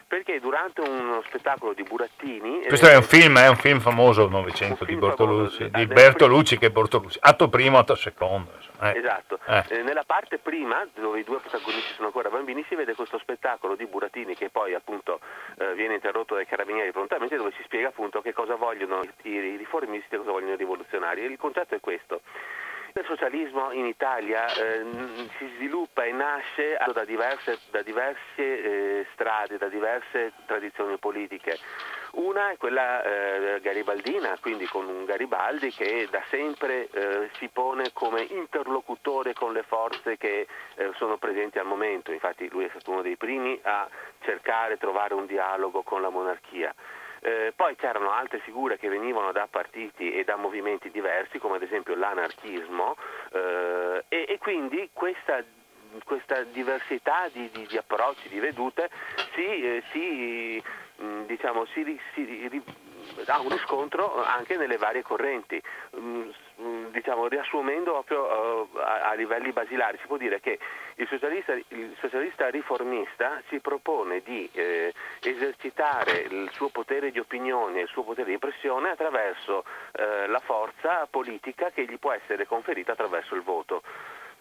perché 0.07 0.39
durante 0.39 0.81
uno 0.81 1.21
spettacolo 1.25 1.73
di 1.73 1.83
Burattini... 1.83 2.65
Questo 2.67 2.87
eh, 2.87 2.93
è 2.93 2.95
un 2.95 3.03
film, 3.03 3.37
è 3.37 3.47
un 3.47 3.57
film 3.57 3.79
famoso, 3.79 4.27
Novecento 4.27 4.85
di 4.85 4.95
Bertolucci, 4.95 5.69
famoso, 5.69 5.77
di 5.77 5.85
Bertolucci 5.85 6.57
che 6.57 6.71
Bertolucci, 6.71 7.17
atto 7.21 7.49
primo, 7.49 7.77
atto 7.77 7.95
secondo. 7.95 8.51
Eh. 8.81 8.97
Esatto, 8.97 9.39
eh. 9.47 9.63
Eh, 9.69 9.81
nella 9.81 10.03
parte 10.03 10.39
prima, 10.39 10.85
dove 10.93 11.19
i 11.19 11.23
due 11.23 11.39
protagonisti 11.39 11.93
sono 11.93 12.07
ancora 12.07 12.29
bambini, 12.29 12.65
si 12.67 12.75
vede 12.75 12.95
questo 12.95 13.17
spettacolo 13.17 13.75
di 13.75 13.85
Burattini 13.85 14.35
che 14.35 14.49
poi 14.49 14.73
appunto 14.73 15.19
eh, 15.57 15.73
viene 15.73 15.95
interrotto 15.95 16.35
dai 16.35 16.45
carabinieri 16.45 16.91
prontamente, 16.91 17.37
dove 17.37 17.53
si 17.55 17.63
spiega 17.63 17.89
appunto 17.89 18.21
che 18.21 18.33
cosa 18.33 18.55
vogliono 18.55 19.01
i, 19.23 19.29
i 19.29 19.55
riformisti 19.55 20.15
e 20.15 20.17
cosa 20.17 20.31
vogliono 20.31 20.53
i 20.53 20.57
rivoluzionari. 20.57 21.21
Il 21.21 21.37
concetto 21.37 21.75
è 21.75 21.79
questo. 21.79 22.21
Il 22.95 23.05
socialismo 23.05 23.71
in 23.71 23.87
Italia 23.87 24.45
eh, 24.53 24.85
si 25.39 25.49
sviluppa 25.55 26.03
e 26.03 26.11
nasce 26.11 26.77
da 26.93 27.03
diverse, 27.03 27.57
da 27.71 27.81
diverse 27.81 28.19
eh, 28.37 29.07
strade, 29.13 29.57
da 29.57 29.67
diverse 29.67 30.33
tradizioni 30.45 30.97
politiche. 30.99 31.57
Una 32.11 32.51
è 32.51 32.57
quella 32.57 33.01
eh, 33.03 33.59
garibaldina, 33.61 34.37
quindi 34.39 34.67
con 34.67 34.87
un 34.87 35.05
Garibaldi 35.05 35.71
che 35.71 36.07
da 36.11 36.21
sempre 36.29 36.87
eh, 36.91 37.29
si 37.39 37.47
pone 37.47 37.91
come 37.93 38.21
interlocutore 38.21 39.33
con 39.33 39.53
le 39.53 39.63
forze 39.63 40.15
che 40.17 40.45
eh, 40.75 40.91
sono 40.95 41.17
presenti 41.17 41.57
al 41.57 41.65
momento, 41.65 42.11
infatti 42.11 42.47
lui 42.49 42.65
è 42.65 42.69
stato 42.69 42.91
uno 42.91 43.01
dei 43.01 43.17
primi 43.17 43.59
a 43.63 43.89
cercare 44.21 44.75
di 44.75 44.79
trovare 44.79 45.15
un 45.15 45.25
dialogo 45.25 45.81
con 45.81 45.99
la 45.99 46.09
monarchia. 46.09 46.71
Eh, 47.25 47.53
poi 47.55 47.77
c'erano 47.77 48.11
altre 48.11 48.39
figure 48.39 48.77
che 48.77 48.89
venivano 48.89 49.31
da 49.31 49.47
partiti 49.49 50.11
e 50.11 50.25
da 50.25 50.35
movimenti 50.35 50.91
diversi, 50.91 51.39
come 51.39 51.55
ad 51.55 51.61
esempio 51.61 51.95
l'anarchismo, 51.95 52.97
eh, 53.31 54.03
e, 54.09 54.25
e, 54.27 54.37
quindi 54.39 54.89
questa, 54.91 55.41
questa 56.03 56.43
diversità 56.43 57.29
di, 57.31 57.49
di, 57.53 57.65
di, 57.65 57.77
approcci, 57.77 58.27
di 58.27 58.39
vedute 58.39 58.89
si, 59.35 59.45
eh, 59.45 59.83
si, 59.91 60.61
mh, 60.97 61.21
diciamo, 61.21 61.63
si, 61.67 61.97
si 62.13 62.61
ha 63.25 63.39
un 63.39 63.49
riscontro 63.49 64.23
anche 64.23 64.57
nelle 64.57 64.77
varie 64.77 65.01
correnti. 65.01 65.61
Mm, 65.97 66.29
mm, 66.61 66.85
diciamo, 66.87 67.27
riassumendo 67.27 67.91
proprio 67.91 68.69
a, 68.79 69.09
a, 69.09 69.13
livelli 69.13 69.51
basilari, 69.51 69.97
si 69.99 70.07
può 70.07 70.17
dire 70.17 70.39
che 70.39 70.59
il 70.95 71.07
socialista, 71.07 71.53
il 71.53 71.95
socialista 71.99 72.49
riformista 72.49 73.41
si 73.49 73.59
propone 73.59 74.21
di 74.21 74.49
eh, 74.53 74.93
esercitare 75.21 76.27
il 76.29 76.49
suo 76.53 76.69
potere 76.69 77.11
di 77.11 77.19
opinione 77.19 77.79
e 77.79 77.83
il 77.83 77.89
suo 77.89 78.03
potere 78.03 78.31
di 78.31 78.37
pressione 78.37 78.89
attraverso 78.89 79.63
eh, 79.93 80.27
la 80.27 80.39
forza 80.39 81.07
politica 81.09 81.71
che 81.71 81.85
gli 81.85 81.97
può 81.97 82.11
essere 82.11 82.45
conferita 82.45 82.91
attraverso 82.93 83.35
il 83.35 83.41
voto 83.41 83.81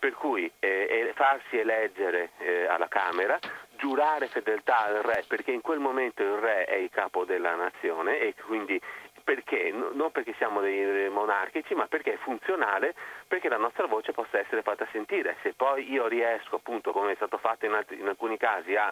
per 0.03 0.15
cui 0.15 0.51
eh, 0.59 1.13
farsi 1.15 1.59
eleggere 1.59 2.31
eh, 2.39 2.67
alla 2.67 2.89
Camera, 2.89 3.39
giurare 3.77 4.27
fedeltà 4.27 4.87
al 4.87 4.95
re, 4.97 5.23
perché 5.29 5.53
in 5.53 5.61
quel 5.61 5.79
momento 5.79 6.25
il 6.25 6.39
re 6.39 6.65
è 6.65 6.75
il 6.75 6.91
capo 6.91 7.25
della 7.25 7.55
nazione 7.55 8.19
e 8.19 8.35
quindi 8.45 8.81
perché? 9.23 9.71
Non 9.71 10.11
perché 10.11 10.35
siamo 10.39 10.61
dei 10.61 11.09
monarchici, 11.09 11.77
ma 11.77 11.87
perché 11.87 12.15
è 12.15 12.17
funzionale, 12.17 12.97
perché 13.29 13.49
la 13.49 13.59
nostra 13.59 13.87
voce 13.87 14.11
possa 14.11 14.41
essere 14.41 14.63
fatta 14.63 14.89
sentire. 14.91 15.37
Se 15.41 15.53
poi 15.55 15.89
io 15.89 16.09
riesco, 16.09 16.57
appunto, 16.57 16.91
come 16.91 17.13
è 17.13 17.15
stato 17.15 17.39
fatto 17.39 17.67
in, 17.67 17.73
altri, 17.73 18.01
in 18.01 18.09
alcuni 18.09 18.37
casi, 18.37 18.75
a 18.75 18.91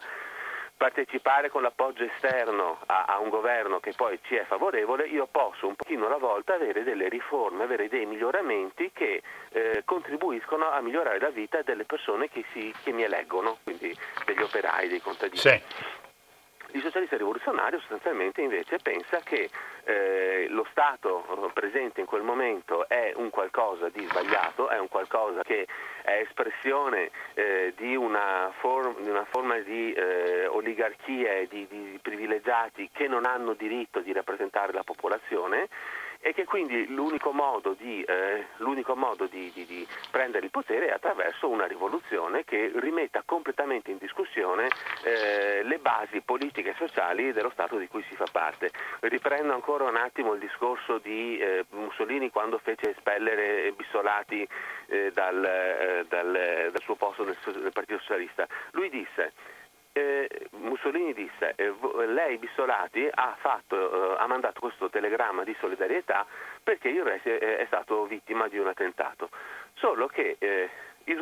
partecipare 0.80 1.50
con 1.50 1.60
l'appoggio 1.60 2.04
esterno 2.04 2.78
a, 2.86 3.04
a, 3.04 3.18
un 3.18 3.28
governo 3.28 3.80
che 3.80 3.92
poi 3.94 4.18
ci 4.22 4.36
è 4.36 4.46
favorevole, 4.46 5.06
io 5.08 5.28
posso 5.30 5.66
un 5.66 5.74
pochino 5.74 6.06
alla 6.06 6.16
volta 6.16 6.54
avere 6.54 6.84
delle 6.84 7.10
riforme, 7.10 7.64
avere 7.64 7.90
dei 7.90 8.06
miglioramenti 8.06 8.90
che 8.90 9.20
eh, 9.50 9.82
contribuiscono 9.84 10.70
a 10.70 10.80
migliorare 10.80 11.20
la 11.20 11.28
vita 11.28 11.60
delle 11.60 11.84
persone 11.84 12.30
che, 12.30 12.46
si, 12.54 12.74
che, 12.82 12.92
mi 12.92 13.02
eleggono, 13.02 13.58
quindi 13.62 13.94
degli 14.24 14.40
operai, 14.40 14.88
dei 14.88 15.02
contadini. 15.02 15.36
Sì. 15.36 15.62
Il 16.72 16.80
socialista 16.80 17.18
rivoluzionario 17.18 17.78
sostanzialmente 17.80 18.40
invece 18.40 18.78
pensa 18.82 19.18
che 19.18 19.50
eh, 19.84 20.46
lo 20.48 20.66
Stato 20.70 21.50
presente 21.52 22.00
in 22.00 22.06
quel 22.06 22.22
momento 22.22 22.88
è 22.88 23.12
un 23.16 23.30
qualcosa 23.30 23.88
di 23.88 24.04
sbagliato, 24.06 24.68
è 24.68 24.78
un 24.78 24.88
qualcosa 24.88 25.42
che 25.42 25.66
è 26.02 26.20
espressione 26.26 27.10
eh, 27.34 27.72
di, 27.76 27.94
una 27.94 28.52
form- 28.58 29.00
di, 29.00 29.08
una 29.08 29.26
forma 29.28 29.58
di 29.58 29.92
eh, 29.92 30.46
oligarchia 30.46 31.32
e 31.34 31.48
di, 31.48 31.66
di 31.68 31.98
privilegiati 32.00 32.90
che 32.92 33.08
non 33.08 33.24
hanno 33.24 33.54
diritto 33.54 34.00
di 34.00 34.12
rappresentare 34.12 34.72
la 34.72 34.84
popolazione 34.84 35.68
e 36.20 36.34
che 36.34 36.44
quindi 36.44 36.86
l'unico 36.88 37.32
modo 37.32 37.74
di, 37.78 38.02
eh, 38.02 38.46
l'unico 38.58 38.94
modo 38.94 39.26
di, 39.26 39.50
di, 39.54 39.64
di 39.64 39.86
prendere 40.10 40.44
il 40.44 40.50
potere 40.50 40.88
è 40.88 40.92
attraverso 40.92 41.48
una 41.48 41.66
rivoluzione 41.66 42.44
che 42.44 42.70
rimetta 42.74 43.22
completamente 43.24 43.90
in 43.90 43.96
discussione 43.98 44.68
eh, 45.02 45.62
le 45.62 45.78
basi 45.78 46.20
politiche 46.20 46.70
e 46.70 46.74
sociali 46.76 47.32
dello 47.32 47.50
Stato 47.50 47.78
di 47.78 47.88
cui 47.88 48.04
si 48.08 48.14
fa 48.14 48.26
parte. 48.30 48.70
Riprendo 49.00 49.54
ancora 49.54 49.84
un 49.84 49.96
attimo 49.96 50.34
il 50.34 50.40
discorso 50.40 50.98
di 50.98 51.38
eh, 51.38 51.64
Mussolini 51.70 52.30
quando 52.30 52.58
fece 52.58 52.90
espellere 52.90 53.72
Bissolati 53.72 54.46
eh, 54.88 55.10
dal, 55.12 55.42
eh, 55.42 56.04
dal, 56.06 56.70
dal, 56.70 56.82
suo 56.82 56.96
posto 56.96 57.24
nel, 57.24 57.36
nel 57.46 57.72
Partito 57.72 57.98
Socialista. 57.98 58.46
Lui 58.72 58.90
disse 58.90 59.32
eh, 59.92 60.28
Mussolini 60.52 61.12
disse 61.12 61.54
eh, 61.56 61.74
lei 62.06 62.38
Bissolati 62.38 63.08
ha, 63.12 63.36
fatto, 63.40 64.14
eh, 64.14 64.16
ha, 64.18 64.26
mandato 64.26 64.60
questo 64.60 64.88
telegramma 64.88 65.44
di 65.44 65.56
solidarietà 65.58 66.26
perché 66.62 66.88
il 66.88 67.02
re 67.02 67.20
è, 67.22 67.64
stato 67.66 68.04
vittima 68.06 68.48
di 68.48 68.58
un 68.58 68.68
attentato 68.68 69.30
solo 69.74 70.06
che 70.06 70.36
eh, 70.38 70.70
il, 71.04 71.18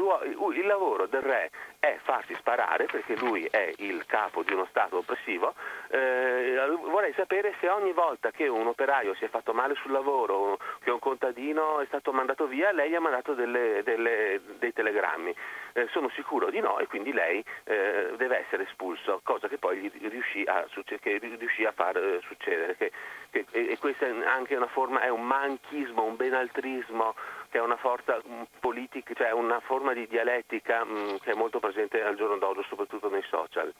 il, 0.54 0.66
lavoro 0.66 1.06
del 1.06 1.22
re 1.22 1.50
è 1.78 1.96
farsi 2.02 2.34
sparare 2.34 2.86
perché 2.86 3.16
lui 3.16 3.46
è 3.50 3.72
il 3.78 4.04
capo 4.06 4.42
di 4.42 4.52
uno 4.52 4.66
Stato 4.68 4.98
oppressivo. 4.98 5.54
Vorrei 5.88 7.12
sapere 7.14 7.54
se 7.60 7.68
ogni 7.68 7.92
volta 7.92 8.30
che 8.30 8.48
un 8.48 8.66
operaio 8.66 9.14
si 9.14 9.24
è 9.24 9.28
fatto 9.28 9.54
male 9.54 9.74
sul 9.76 9.92
lavoro, 9.92 10.58
che 10.82 10.90
un 10.90 10.98
contadino 10.98 11.80
è 11.80 11.86
stato 11.86 12.12
mandato 12.12 12.46
via, 12.46 12.72
lei 12.72 12.94
ha 12.94 13.00
mandato 13.00 13.34
delle, 13.34 13.82
delle, 13.84 14.40
dei 14.58 14.72
telegrammi. 14.72 15.34
Eh, 15.72 15.88
sono 15.90 16.08
sicuro 16.10 16.50
di 16.50 16.60
no 16.60 16.78
e 16.78 16.86
quindi 16.86 17.12
lei 17.12 17.44
eh, 17.64 18.14
deve 18.16 18.38
essere 18.38 18.64
espulso, 18.64 19.20
cosa 19.22 19.48
che 19.48 19.58
poi 19.58 19.90
riuscì 20.00 20.42
a, 20.46 20.66
che 21.00 21.18
riuscì 21.18 21.64
a 21.64 21.72
far 21.72 21.96
eh, 21.96 22.20
succedere. 22.26 22.76
Che, 22.76 22.92
che, 23.30 23.46
e 23.50 23.78
questa 23.78 24.06
è 24.06 24.26
anche 24.26 24.56
una 24.56 24.66
forma, 24.66 25.00
è 25.00 25.08
un 25.08 25.24
manchismo, 25.24 26.04
un 26.04 26.16
benaltrismo 26.16 27.14
che 27.50 27.58
è 27.58 27.60
una 27.60 27.76
forza 27.76 28.20
politica, 28.60 29.14
cioè 29.14 29.30
una 29.32 29.60
forma 29.60 29.92
di 29.92 30.06
dialettica 30.06 30.84
mh, 30.84 30.90
mm, 30.90 31.16
che 31.22 31.32
è 31.32 31.34
molto 31.34 31.60
presente 31.60 32.02
al 32.02 32.16
giorno 32.16 32.36
d'oggi, 32.36 32.64
soprattutto 32.68 33.08
nei 33.08 33.22
social. 33.28 33.72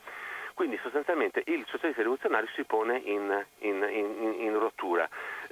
Quindi 0.54 0.76
sostanzialmente 0.82 1.42
il 1.46 1.64
socialista 1.68 2.02
rivoluzionario 2.02 2.48
si 2.54 2.64
pone 2.64 3.00
in, 3.04 3.46
in, 3.58 3.88
in, 3.92 4.34
in 4.38 4.58
rottura. 4.58 5.08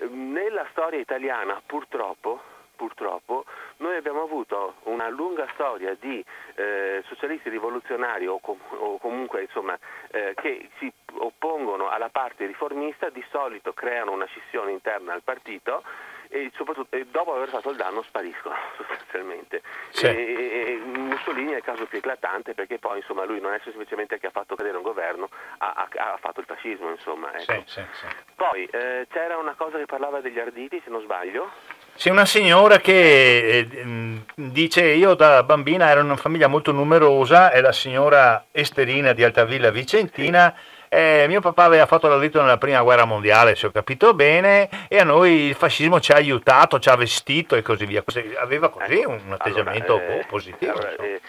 Nella 0.08 0.66
storia 0.72 0.98
italiana 0.98 1.62
purtroppo, 1.64 2.42
purtroppo 2.76 3.44
noi 3.78 3.96
abbiamo 3.96 4.22
avuto 4.22 4.76
una 4.84 5.08
lunga 5.08 5.46
storia 5.54 5.96
di 5.98 6.24
eh, 6.54 7.02
socialisti 7.06 7.48
rivoluzionari 7.48 8.26
o, 8.26 8.38
com- 8.38 8.60
o 8.70 8.98
comunque 8.98 9.42
insomma, 9.42 9.76
eh, 10.10 10.34
che 10.36 10.70
si 10.78 10.92
oppongono 11.18 11.88
alla 11.88 12.08
parte 12.08 12.46
riformista, 12.46 13.08
di 13.10 13.24
solito 13.30 13.72
creano 13.72 14.12
una 14.12 14.26
scissione 14.26 14.70
interna 14.70 15.12
al 15.12 15.22
partito 15.22 15.82
e 16.28 16.50
soprattutto 16.54 16.96
e 16.96 17.06
dopo 17.06 17.34
aver 17.34 17.48
fatto 17.48 17.70
il 17.70 17.76
danno 17.76 18.02
spariscono 18.02 18.54
sostanzialmente. 18.76 19.62
Sì. 19.90 20.06
E, 20.06 20.10
e, 20.12 20.76
Mussolini 20.84 21.52
è 21.52 21.56
il 21.56 21.62
caso 21.62 21.86
più 21.86 21.98
eclatante 21.98 22.54
perché 22.54 22.78
poi 22.78 22.98
insomma, 22.98 23.24
lui 23.24 23.40
non 23.40 23.52
è 23.52 23.60
semplicemente 23.62 24.18
che 24.18 24.26
ha 24.26 24.30
fatto 24.30 24.54
cadere 24.54 24.76
un 24.76 24.82
governo, 24.82 25.28
ha, 25.58 25.72
ha, 25.72 26.12
ha 26.12 26.16
fatto 26.18 26.40
il 26.40 26.46
fascismo. 26.46 26.90
Insomma, 26.90 27.32
ecco. 27.34 27.62
sì, 27.66 27.82
sì, 27.92 28.06
poi 28.34 28.64
eh, 28.66 29.06
c'era 29.10 29.36
una 29.38 29.54
cosa 29.54 29.78
che 29.78 29.86
parlava 29.86 30.20
degli 30.20 30.38
arditi, 30.38 30.80
se 30.82 30.90
non 30.90 31.02
sbaglio. 31.02 31.50
C'è 31.96 32.10
una 32.10 32.26
signora 32.26 32.76
che 32.76 33.58
eh, 33.58 34.20
dice 34.34 34.84
io 34.84 35.14
da 35.14 35.42
bambina 35.42 35.88
ero 35.88 36.00
in 36.00 36.06
una 36.06 36.16
famiglia 36.16 36.46
molto 36.46 36.70
numerosa, 36.70 37.50
è 37.50 37.62
la 37.62 37.72
signora 37.72 38.48
Esterina 38.52 39.14
di 39.14 39.24
Altavilla 39.24 39.70
Vicentina. 39.70 40.54
Eh, 40.88 41.24
mio 41.26 41.40
papà 41.40 41.64
aveva 41.64 41.86
fatto 41.86 42.06
l'ardito 42.06 42.38
nella 42.40 42.58
prima 42.58 42.82
guerra 42.82 43.06
mondiale, 43.06 43.56
se 43.56 43.68
ho 43.68 43.70
capito 43.70 44.12
bene, 44.12 44.68
e 44.88 44.98
a 44.98 45.04
noi 45.04 45.46
il 45.46 45.54
fascismo 45.54 45.98
ci 45.98 46.12
ha 46.12 46.16
aiutato, 46.16 46.78
ci 46.78 46.90
ha 46.90 46.96
vestito 46.96 47.56
e 47.56 47.62
così 47.62 47.86
via. 47.86 48.04
Aveva 48.40 48.68
così 48.68 49.00
ecco, 49.00 49.10
un 49.10 49.32
atteggiamento 49.32 49.94
allora, 49.94 50.18
eh, 50.18 50.26
positivo. 50.26 50.72
Allora, 50.72 50.96
eh, 50.96 51.20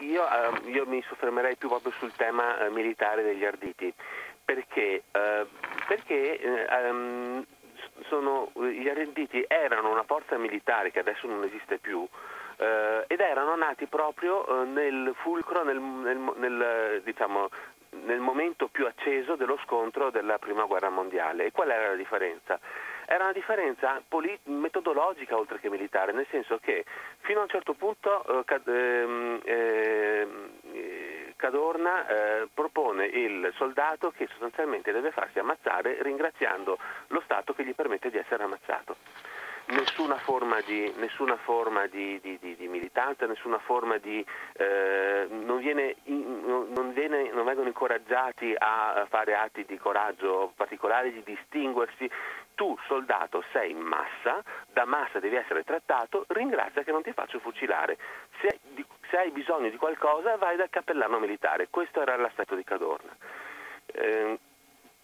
io, 0.00 0.22
ehm, 0.26 0.74
io, 0.74 0.86
mi 0.86 1.04
soffermerei 1.06 1.56
più 1.56 1.68
proprio 1.68 1.92
sul 1.98 2.12
tema 2.16 2.64
eh, 2.64 2.70
militare 2.70 3.22
degli 3.22 3.44
arditi, 3.44 3.92
perché, 4.42 5.02
eh, 5.12 5.46
perché 5.86 6.40
um, 6.90 7.44
sono, 8.08 8.50
gli 8.54 8.88
arditi 8.88 9.44
erano 9.46 9.90
una 9.90 10.02
forza 10.02 10.36
militare 10.36 10.90
che 10.90 10.98
adesso 10.98 11.26
non 11.26 11.44
esiste 11.44 11.78
più, 11.78 12.06
Uh, 12.58 13.04
ed 13.06 13.20
erano 13.20 13.54
nati 13.54 13.86
proprio 13.86 14.44
uh, 14.44 14.64
nel 14.68 15.14
fulcro, 15.18 15.62
nel, 15.62 15.78
nel, 15.78 16.18
nel, 16.38 17.00
diciamo, 17.04 17.48
nel 18.04 18.18
momento 18.18 18.66
più 18.66 18.84
acceso 18.84 19.36
dello 19.36 19.56
scontro 19.64 20.10
della 20.10 20.38
prima 20.38 20.64
guerra 20.64 20.90
mondiale. 20.90 21.44
E 21.44 21.52
qual 21.52 21.70
era 21.70 21.90
la 21.90 21.94
differenza? 21.94 22.58
Era 23.06 23.24
una 23.24 23.32
differenza 23.32 24.02
polit- 24.06 24.44
metodologica 24.46 25.36
oltre 25.36 25.60
che 25.60 25.70
militare, 25.70 26.12
nel 26.12 26.26
senso 26.30 26.58
che 26.58 26.84
fino 27.20 27.38
a 27.38 27.42
un 27.44 27.48
certo 27.48 27.74
punto 27.74 28.44
eh, 28.44 28.60
ehm, 28.64 29.40
eh, 29.44 30.28
Cadorna 31.38 32.06
eh, 32.08 32.48
propone 32.52 33.06
il 33.06 33.52
soldato 33.56 34.10
che 34.10 34.26
sostanzialmente 34.26 34.90
deve 34.90 35.12
farsi 35.12 35.38
ammazzare 35.38 36.02
ringraziando 36.02 36.76
lo 37.06 37.20
Stato 37.20 37.54
che 37.54 37.64
gli 37.64 37.74
permette 37.74 38.10
di 38.10 38.18
essere 38.18 38.42
ammazzato 38.42 38.96
nessuna 39.68 40.16
forma 40.16 40.60
di, 40.62 40.92
nessuna 40.96 41.36
forma 41.36 41.86
di, 41.86 42.18
di, 42.20 42.38
di 42.40 42.68
militanza, 42.68 43.26
nessuna 43.26 43.58
forma 43.58 43.98
di... 43.98 44.24
Eh, 44.54 45.26
non, 45.28 45.58
viene, 45.58 45.96
non, 46.04 46.92
viene, 46.94 47.30
non, 47.30 47.44
vengono 47.44 47.68
incoraggiati 47.68 48.54
a 48.56 49.06
fare 49.08 49.34
atti 49.34 49.64
di 49.66 49.76
coraggio 49.76 50.52
particolari, 50.56 51.12
di 51.12 51.22
distinguersi. 51.22 52.10
Tu, 52.54 52.76
soldato, 52.86 53.44
sei 53.52 53.70
in 53.70 53.78
massa, 53.78 54.42
da 54.72 54.84
massa 54.84 55.20
devi 55.20 55.36
essere 55.36 55.62
trattato, 55.62 56.24
ringrazia 56.28 56.82
che 56.82 56.90
non 56.90 57.02
ti 57.02 57.12
faccio 57.12 57.38
fucilare. 57.38 57.96
Se, 58.40 58.58
se 59.10 59.16
hai 59.16 59.30
bisogno 59.30 59.70
di 59.70 59.76
qualcosa 59.76 60.36
vai 60.36 60.56
dal 60.56 60.70
cappellano 60.70 61.18
militare. 61.18 61.68
Questo 61.70 62.00
era 62.00 62.16
l'aspetto 62.16 62.54
di 62.54 62.64
Cadorna. 62.64 63.16
Eh, 63.86 64.38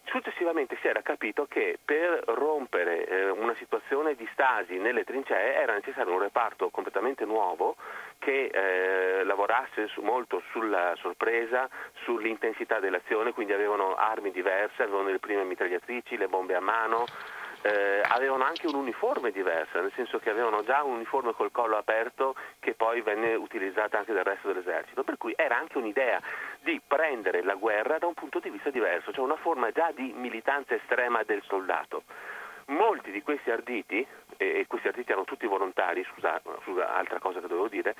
Successivamente 0.07 0.77
si 0.81 0.87
era 0.87 1.01
capito 1.01 1.45
che 1.47 1.79
per 1.83 2.21
rompere 2.27 3.05
eh, 3.07 3.29
una 3.29 3.55
situazione 3.55 4.13
di 4.15 4.27
stasi 4.33 4.77
nelle 4.77 5.03
trincee 5.03 5.55
era 5.55 5.73
necessario 5.73 6.13
un 6.13 6.19
reparto 6.19 6.69
completamente 6.69 7.25
nuovo 7.25 7.75
che 8.19 8.45
eh, 8.45 9.23
lavorasse 9.23 9.87
su, 9.87 10.01
molto 10.01 10.43
sulla 10.51 10.93
sorpresa, 10.99 11.67
sull'intensità 12.03 12.79
dell'azione, 12.79 13.33
quindi 13.33 13.53
avevano 13.53 13.95
armi 13.95 14.31
diverse, 14.31 14.83
avevano 14.83 15.09
le 15.09 15.19
prime 15.19 15.43
mitragliatrici, 15.43 16.17
le 16.17 16.27
bombe 16.27 16.55
a 16.55 16.61
mano, 16.61 17.05
eh, 17.65 18.01
avevano 18.07 18.43
anche 18.43 18.67
un 18.67 18.75
uniforme 18.75 19.31
diverso, 19.31 19.81
nel 19.81 19.91
senso 19.95 20.19
che 20.19 20.29
avevano 20.29 20.63
già 20.63 20.83
un 20.83 20.93
uniforme 20.93 21.33
col 21.33 21.51
collo 21.51 21.77
aperto 21.77 22.35
che 22.59 22.75
poi 22.75 23.01
venne 23.01 23.33
utilizzato 23.33 23.97
anche 23.97 24.13
dal 24.13 24.23
resto 24.23 24.49
dell'esercito, 24.49 25.03
per 25.03 25.17
cui 25.17 25.33
era 25.35 25.57
anche 25.57 25.79
un'idea 25.79 26.21
di 26.61 26.79
prendere 26.85 27.41
la 27.41 27.55
guerra 27.55 27.97
da 27.97 28.05
un 28.05 28.13
punto 28.13 28.37
di 28.37 28.51
vista 28.51 28.69
diverso, 28.69 29.11
cioè 29.11 29.23
una 29.25 29.35
forma 29.37 29.71
già 29.71 29.91
di 29.95 30.13
militanza 30.15 30.75
estrema 30.75 31.23
del 31.23 31.41
soldato. 31.47 32.03
Molti 32.67 33.09
di 33.09 33.23
questi 33.23 33.49
arditi, 33.49 34.05
e 34.37 34.65
questi 34.67 34.87
arditi 34.87 35.09
erano 35.09 35.25
tutti 35.25 35.47
volontari, 35.47 36.05
scusa, 36.13 36.39
scusa 36.63 36.93
altra 36.93 37.17
cosa 37.17 37.39
che 37.39 37.47
dovevo 37.47 37.67
dire, 37.67 37.95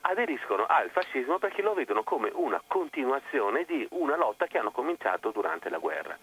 aderiscono 0.00 0.64
al 0.66 0.88
fascismo 0.88 1.38
perché 1.38 1.60
lo 1.60 1.74
vedono 1.74 2.04
come 2.04 2.30
una 2.32 2.60
continuazione 2.66 3.64
di 3.64 3.86
una 3.90 4.16
lotta 4.16 4.46
che 4.46 4.56
hanno 4.56 4.70
cominciato 4.70 5.30
durante 5.30 5.68
la 5.68 5.78
guerra. 5.78 6.16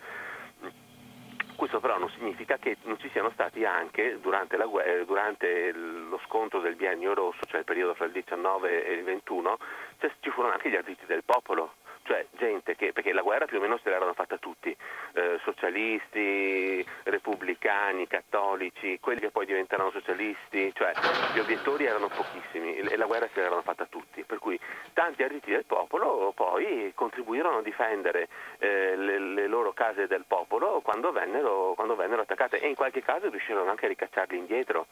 Questo 1.61 1.79
però 1.79 1.99
non 1.99 2.09
significa 2.09 2.57
che 2.57 2.77
non 2.85 2.97
ci 2.97 3.07
siano 3.11 3.29
stati 3.33 3.63
anche 3.65 4.17
durante, 4.19 4.57
la, 4.57 4.65
durante 5.05 5.71
lo 5.71 6.19
scontro 6.25 6.59
del 6.59 6.73
biennio 6.73 7.13
rosso, 7.13 7.45
cioè 7.45 7.59
il 7.59 7.65
periodo 7.65 7.93
fra 7.93 8.05
il 8.05 8.13
19 8.13 8.83
e 8.83 8.93
il 8.93 9.03
21, 9.03 9.59
cioè, 9.99 10.11
ci 10.21 10.31
furono 10.31 10.53
anche 10.53 10.71
gli 10.71 10.75
arditi 10.75 11.05
del 11.05 11.23
popolo 11.23 11.75
cioè 12.03 12.25
gente 12.37 12.75
che, 12.75 12.93
perché 12.93 13.13
la 13.13 13.21
guerra 13.21 13.45
più 13.45 13.57
o 13.57 13.61
meno 13.61 13.79
se 13.83 13.89
l'erano 13.89 14.13
fatta 14.13 14.37
tutti, 14.37 14.75
eh, 15.13 15.39
socialisti, 15.43 16.85
repubblicani, 17.03 18.07
cattolici, 18.07 18.99
quelli 18.99 19.19
che 19.19 19.31
poi 19.31 19.45
diventarono 19.45 19.91
socialisti, 19.91 20.71
cioè 20.73 20.93
gli 21.33 21.39
obiettori 21.39 21.85
erano 21.85 22.07
pochissimi 22.07 22.75
e 22.75 22.97
la 22.97 23.05
guerra 23.05 23.29
se 23.33 23.41
l'erano 23.41 23.61
fatta 23.61 23.85
tutti, 23.85 24.23
per 24.23 24.39
cui 24.39 24.59
tanti 24.93 25.23
arditi 25.23 25.51
del 25.51 25.65
popolo 25.65 26.31
poi 26.35 26.91
contribuirono 26.95 27.57
a 27.57 27.61
difendere 27.61 28.27
eh, 28.59 28.95
le, 28.95 29.19
le, 29.19 29.47
loro 29.47 29.73
case 29.73 30.07
del 30.07 30.25
popolo 30.27 30.81
quando 30.81 31.11
vennero, 31.11 31.73
quando 31.75 31.95
vennero 31.95 32.21
attaccate 32.21 32.59
e 32.59 32.67
in 32.67 32.75
qualche 32.75 33.01
caso 33.01 33.29
riuscirono 33.29 33.69
anche 33.69 33.85
a 33.85 33.89
ricacciarli 33.89 34.37
indietro. 34.37 34.87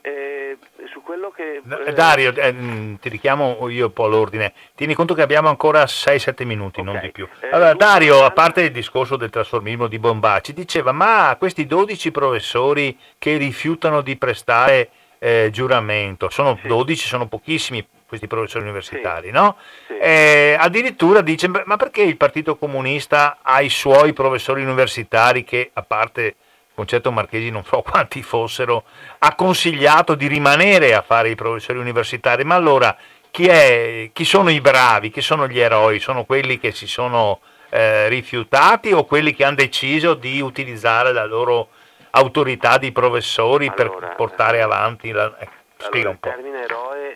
Eh, 0.00 0.56
su 0.90 1.02
quello 1.02 1.30
che... 1.30 1.62
Eh... 1.86 1.92
Dario, 1.92 2.34
eh, 2.34 2.52
mm, 2.52 2.94
ti 2.96 3.08
richiamo 3.08 3.68
io 3.68 3.86
un 3.86 3.92
po' 3.92 4.06
l'ordine. 4.06 4.52
Tieni 4.74 4.94
conto 4.94 5.14
che 5.14 5.22
abbiamo 5.22 5.48
ancora 5.48 5.84
6-7 5.84 6.44
minuti, 6.44 6.80
okay. 6.80 6.92
non 6.92 7.02
di 7.02 7.10
più. 7.10 7.28
Eh, 7.40 7.48
allora, 7.50 7.74
Dario, 7.74 8.24
a 8.24 8.30
parte 8.30 8.62
il 8.62 8.72
discorso 8.72 9.16
del 9.16 9.30
trasformismo 9.30 9.86
di 9.86 9.98
Bombacci, 9.98 10.52
diceva, 10.52 10.92
ma 10.92 11.34
questi 11.38 11.66
12 11.66 12.10
professori 12.10 12.96
che 13.18 13.36
rifiutano 13.36 14.00
di 14.00 14.16
prestare 14.16 14.90
eh, 15.18 15.48
giuramento, 15.50 16.30
sono 16.30 16.58
sì. 16.60 16.68
12, 16.68 17.06
sono 17.06 17.26
pochissimi 17.26 17.86
questi 18.06 18.28
professori 18.28 18.64
universitari, 18.64 19.26
sì. 19.26 19.32
no? 19.32 19.56
Sì. 19.86 19.98
Eh, 19.98 20.56
addirittura 20.58 21.20
dice, 21.20 21.48
ma 21.48 21.76
perché 21.76 22.02
il 22.02 22.16
Partito 22.16 22.56
Comunista 22.56 23.38
ha 23.42 23.60
i 23.60 23.68
suoi 23.68 24.12
professori 24.12 24.62
universitari 24.62 25.42
che, 25.42 25.70
a 25.72 25.82
parte 25.82 26.36
Concetto 26.76 27.10
Marchesi 27.10 27.50
non 27.50 27.64
so 27.64 27.80
quanti 27.88 28.22
fossero, 28.22 28.84
ha 29.18 29.34
consigliato 29.34 30.14
di 30.14 30.26
rimanere 30.26 30.94
a 30.94 31.00
fare 31.00 31.30
i 31.30 31.34
professori 31.34 31.78
universitari, 31.78 32.44
ma 32.44 32.54
allora 32.54 32.94
chi, 33.30 33.46
è, 33.46 34.10
chi 34.12 34.24
sono 34.26 34.50
i 34.50 34.60
bravi, 34.60 35.10
chi 35.10 35.22
sono 35.22 35.48
gli 35.48 35.58
eroi? 35.58 35.98
Sono 35.98 36.24
quelli 36.24 36.58
che 36.58 36.72
si 36.72 36.86
sono 36.86 37.40
eh, 37.70 38.08
rifiutati 38.08 38.92
o 38.92 39.04
quelli 39.04 39.34
che 39.34 39.44
hanno 39.44 39.56
deciso 39.56 40.14
di 40.14 40.40
utilizzare 40.40 41.12
la 41.12 41.24
loro 41.24 41.68
autorità 42.10 42.76
di 42.76 42.92
professori 42.92 43.68
allora, 43.68 43.98
per 43.98 44.14
portare 44.14 44.60
avanti 44.60 45.10
la... 45.10 45.34
Eh, 45.38 45.48
spiega 45.78 46.10
un 46.10 46.20
po'. 46.20 46.30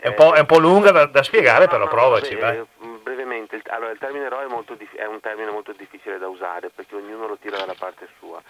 È 0.01 0.09
un 0.09 0.15
po', 0.15 0.33
è 0.33 0.41
un 0.41 0.47
po 0.47 0.59
lunga 0.59 0.91
da, 0.91 1.07
da 1.07 1.23
spiegare, 1.23 1.65
no, 1.65 1.71
però 1.71 1.85
no, 1.85 1.91
provaci. 1.91 2.35
Vabbè, 2.35 2.65
brevemente, 3.03 3.61
allora, 3.69 3.91
il 3.91 3.99
termine 3.99 4.27
eroe 4.27 4.45
è, 4.45 4.47
è, 4.47 5.07
un 5.07 5.21
termine 5.21 5.51
molto 5.51 5.73
difficile 5.77 6.19
da 6.19 6.29
usare 6.29 6.71
perché 6.75 6.95
ognuno 6.95 7.27
lo 7.27 7.37
tira 7.41 7.59
dalla 7.59 7.75
parte 7.79 8.09
sua. 8.19 8.41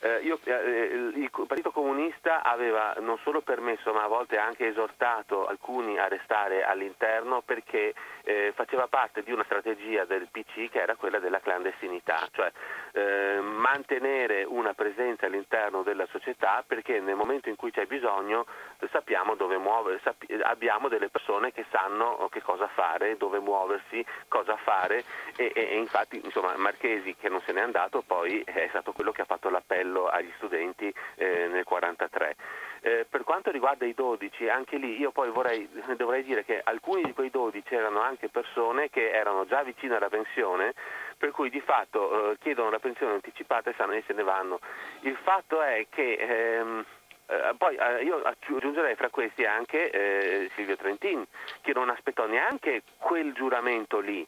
Eh, 0.00 0.20
io, 0.22 0.38
eh, 0.44 1.12
il 1.14 1.30
Partito 1.46 1.70
Comunista 1.70 2.42
aveva 2.42 2.94
non 3.00 3.18
solo 3.22 3.40
permesso 3.40 3.92
ma 3.92 4.04
a 4.04 4.08
volte 4.08 4.36
anche 4.36 4.66
esortato 4.66 5.46
alcuni 5.46 5.98
a 5.98 6.08
restare 6.08 6.64
all'interno 6.64 7.42
perché 7.42 7.94
eh, 8.26 8.52
faceva 8.56 8.88
parte 8.88 9.22
di 9.22 9.30
una 9.30 9.44
strategia 9.44 10.04
del 10.04 10.26
PC 10.30 10.68
che 10.68 10.80
era 10.80 10.96
quella 10.96 11.20
della 11.20 11.38
clandestinità, 11.38 12.26
cioè 12.32 12.50
eh, 12.92 13.40
mantenere 13.40 14.42
una 14.42 14.74
presenza 14.74 15.26
all'interno 15.26 15.82
della 15.82 16.06
società 16.06 16.64
perché 16.66 16.98
nel 16.98 17.14
momento 17.14 17.48
in 17.48 17.54
cui 17.54 17.70
c'è 17.70 17.86
bisogno 17.86 18.44
sappiamo 18.90 19.36
dove 19.36 19.56
muovere, 19.58 20.00
sapi- 20.02 20.32
abbiamo 20.42 20.88
delle 20.88 21.08
persone 21.08 21.52
che 21.52 21.64
sanno 21.70 22.28
che 22.30 22.42
cosa 22.42 22.66
fare, 22.66 23.16
dove 23.16 23.38
muoversi, 23.38 24.04
cosa 24.26 24.56
fare 24.56 25.04
e, 25.36 25.52
e, 25.54 25.68
e 25.70 25.76
infatti 25.76 26.20
insomma, 26.24 26.56
Marchesi 26.56 27.14
che 27.14 27.28
non 27.28 27.40
se 27.42 27.52
n'è 27.52 27.60
andato 27.60 28.02
poi 28.04 28.42
è 28.44 28.66
stato 28.70 28.90
quello 28.90 29.12
che 29.12 29.22
ha 29.22 29.26
fatto 29.26 29.50
l'appello 29.50 30.08
agli 30.08 30.32
studenti 30.36 30.92
eh, 31.14 31.46
nel 31.46 31.64
1943. 31.64 32.36
Eh, 32.80 33.06
per 33.08 33.24
quanto 33.24 33.50
riguarda 33.50 33.84
i 33.84 33.94
12, 33.94 34.48
anche 34.48 34.76
lì 34.76 34.98
io 34.98 35.10
poi 35.10 35.30
vorrei, 35.30 35.68
dovrei 35.96 36.22
dire 36.22 36.44
che 36.44 36.60
alcuni 36.62 37.02
di 37.02 37.12
quei 37.12 37.30
12 37.30 37.74
erano 37.74 38.00
anche 38.00 38.28
persone 38.28 38.90
che 38.90 39.10
erano 39.10 39.46
già 39.46 39.62
vicine 39.62 39.96
alla 39.96 40.08
pensione, 40.08 40.74
per 41.16 41.30
cui 41.30 41.50
di 41.50 41.60
fatto 41.60 42.32
eh, 42.32 42.38
chiedono 42.38 42.70
la 42.70 42.78
pensione 42.78 43.14
anticipata 43.14 43.70
e 43.70 43.74
sanno 43.76 43.92
e 43.92 44.04
se 44.06 44.12
ne 44.12 44.22
vanno. 44.22 44.60
Il 45.00 45.16
fatto 45.22 45.62
è 45.62 45.86
che 45.90 46.12
ehm, 46.12 46.84
eh, 47.28 47.54
poi 47.58 47.74
eh, 47.76 48.04
io 48.04 48.22
aggiungerei 48.22 48.94
fra 48.94 49.10
questi 49.10 49.44
anche 49.44 49.90
eh, 49.90 50.50
Silvio 50.54 50.76
Trentin, 50.76 51.26
che 51.60 51.72
non 51.72 51.90
aspettò 51.90 52.26
neanche 52.26 52.82
quel 52.98 53.32
giuramento 53.32 53.98
lì. 53.98 54.26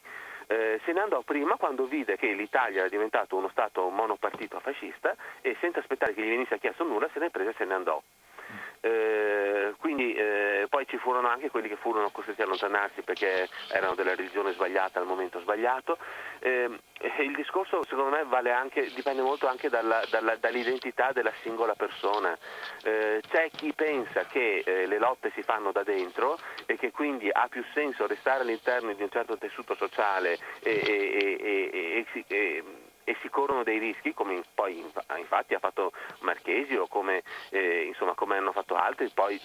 Eh, 0.51 0.81
se 0.85 0.93
ne 0.93 1.01
andò 1.01 1.21
prima 1.21 1.57
quando 1.57 1.85
vide 1.85 2.17
che 2.17 2.33
l'Italia 2.33 2.81
era 2.81 2.89
diventato 2.89 3.37
uno 3.37 3.51
Stato 3.51 3.91
monopartito 3.91 4.59
fascista 4.61 5.15
e 5.43 5.57
senza 5.61 5.81
aspettare 5.81 6.15
che 6.15 6.23
gli 6.23 6.29
venisse 6.31 6.59
chiesto 6.59 6.85
nulla 6.85 7.09
se 7.13 7.19
ne 7.19 7.31
prese 7.31 7.51
e 7.51 7.55
se 7.59 7.65
ne 7.67 7.75
andò. 7.75 8.03
Eh, 8.81 9.75
quindi 9.79 10.15
eh, 10.15 10.67
poi 10.69 10.87
ci 10.87 10.97
furono 10.99 11.29
anche 11.29 11.51
quelli 11.51 11.69
che 11.69 11.77
furono 11.77 12.11
costretti 12.11 12.41
a 12.41 12.45
allontanarsi 12.45 13.03
perché 13.03 13.49
erano 13.73 13.95
della 13.95 14.15
religione 14.15 14.53
sbagliata 14.53 14.99
al 14.99 15.07
momento 15.07 15.41
sbagliato. 15.41 15.99
Eh, 16.41 16.71
il 17.19 17.35
discorso 17.35 17.85
secondo 17.85 18.11
me 18.11 18.25
vale 18.25 18.53
anche, 18.53 18.91
dipende 18.95 19.23
molto 19.23 19.47
anche 19.47 19.69
dalla, 19.69 20.03
dalla, 20.11 20.37
dall'identità 20.37 21.13
della 21.13 21.33
singola 21.43 21.75
persona. 21.75 22.37
Eh, 22.83 23.21
c'è 23.29 23.51
chi 23.51 23.73
pensa 23.73 24.25
che 24.25 24.63
eh, 24.65 24.87
le 24.87 24.99
lotte 24.99 25.31
si 25.35 25.43
fanno 25.43 25.73
da 25.73 25.83
dentro 25.83 26.39
e 26.67 26.77
che 26.77 26.91
quindi 26.91 27.29
ha 27.31 27.49
più 27.49 27.65
senso 27.73 28.07
restare 28.07 28.43
all'interno 28.43 28.93
di 28.93 29.03
un 29.03 29.11
certo 29.11 29.37
tessuto 29.39 29.75
sociale 29.75 30.39
e, 30.61 30.81
e, 31.41 32.05
e, 32.07 32.25
e 32.27 32.65
e 33.09 33.17
si 33.23 33.31
corrono 33.31 33.63
dei 33.63 33.79
rischi, 33.79 34.13
come 34.13 34.43
poi 34.55 34.85
infatti 35.17 35.55
ha 35.55 35.59
fatto 35.59 35.93
Marchesi 36.21 36.75
o 36.75 36.87
come, 36.89 37.23
eh, 37.49 37.85
insomma, 37.87 38.13
come 38.13 38.37
hanno 38.37 38.53
fatto 38.53 38.75
altri, 38.75 39.11
poi 39.15 39.41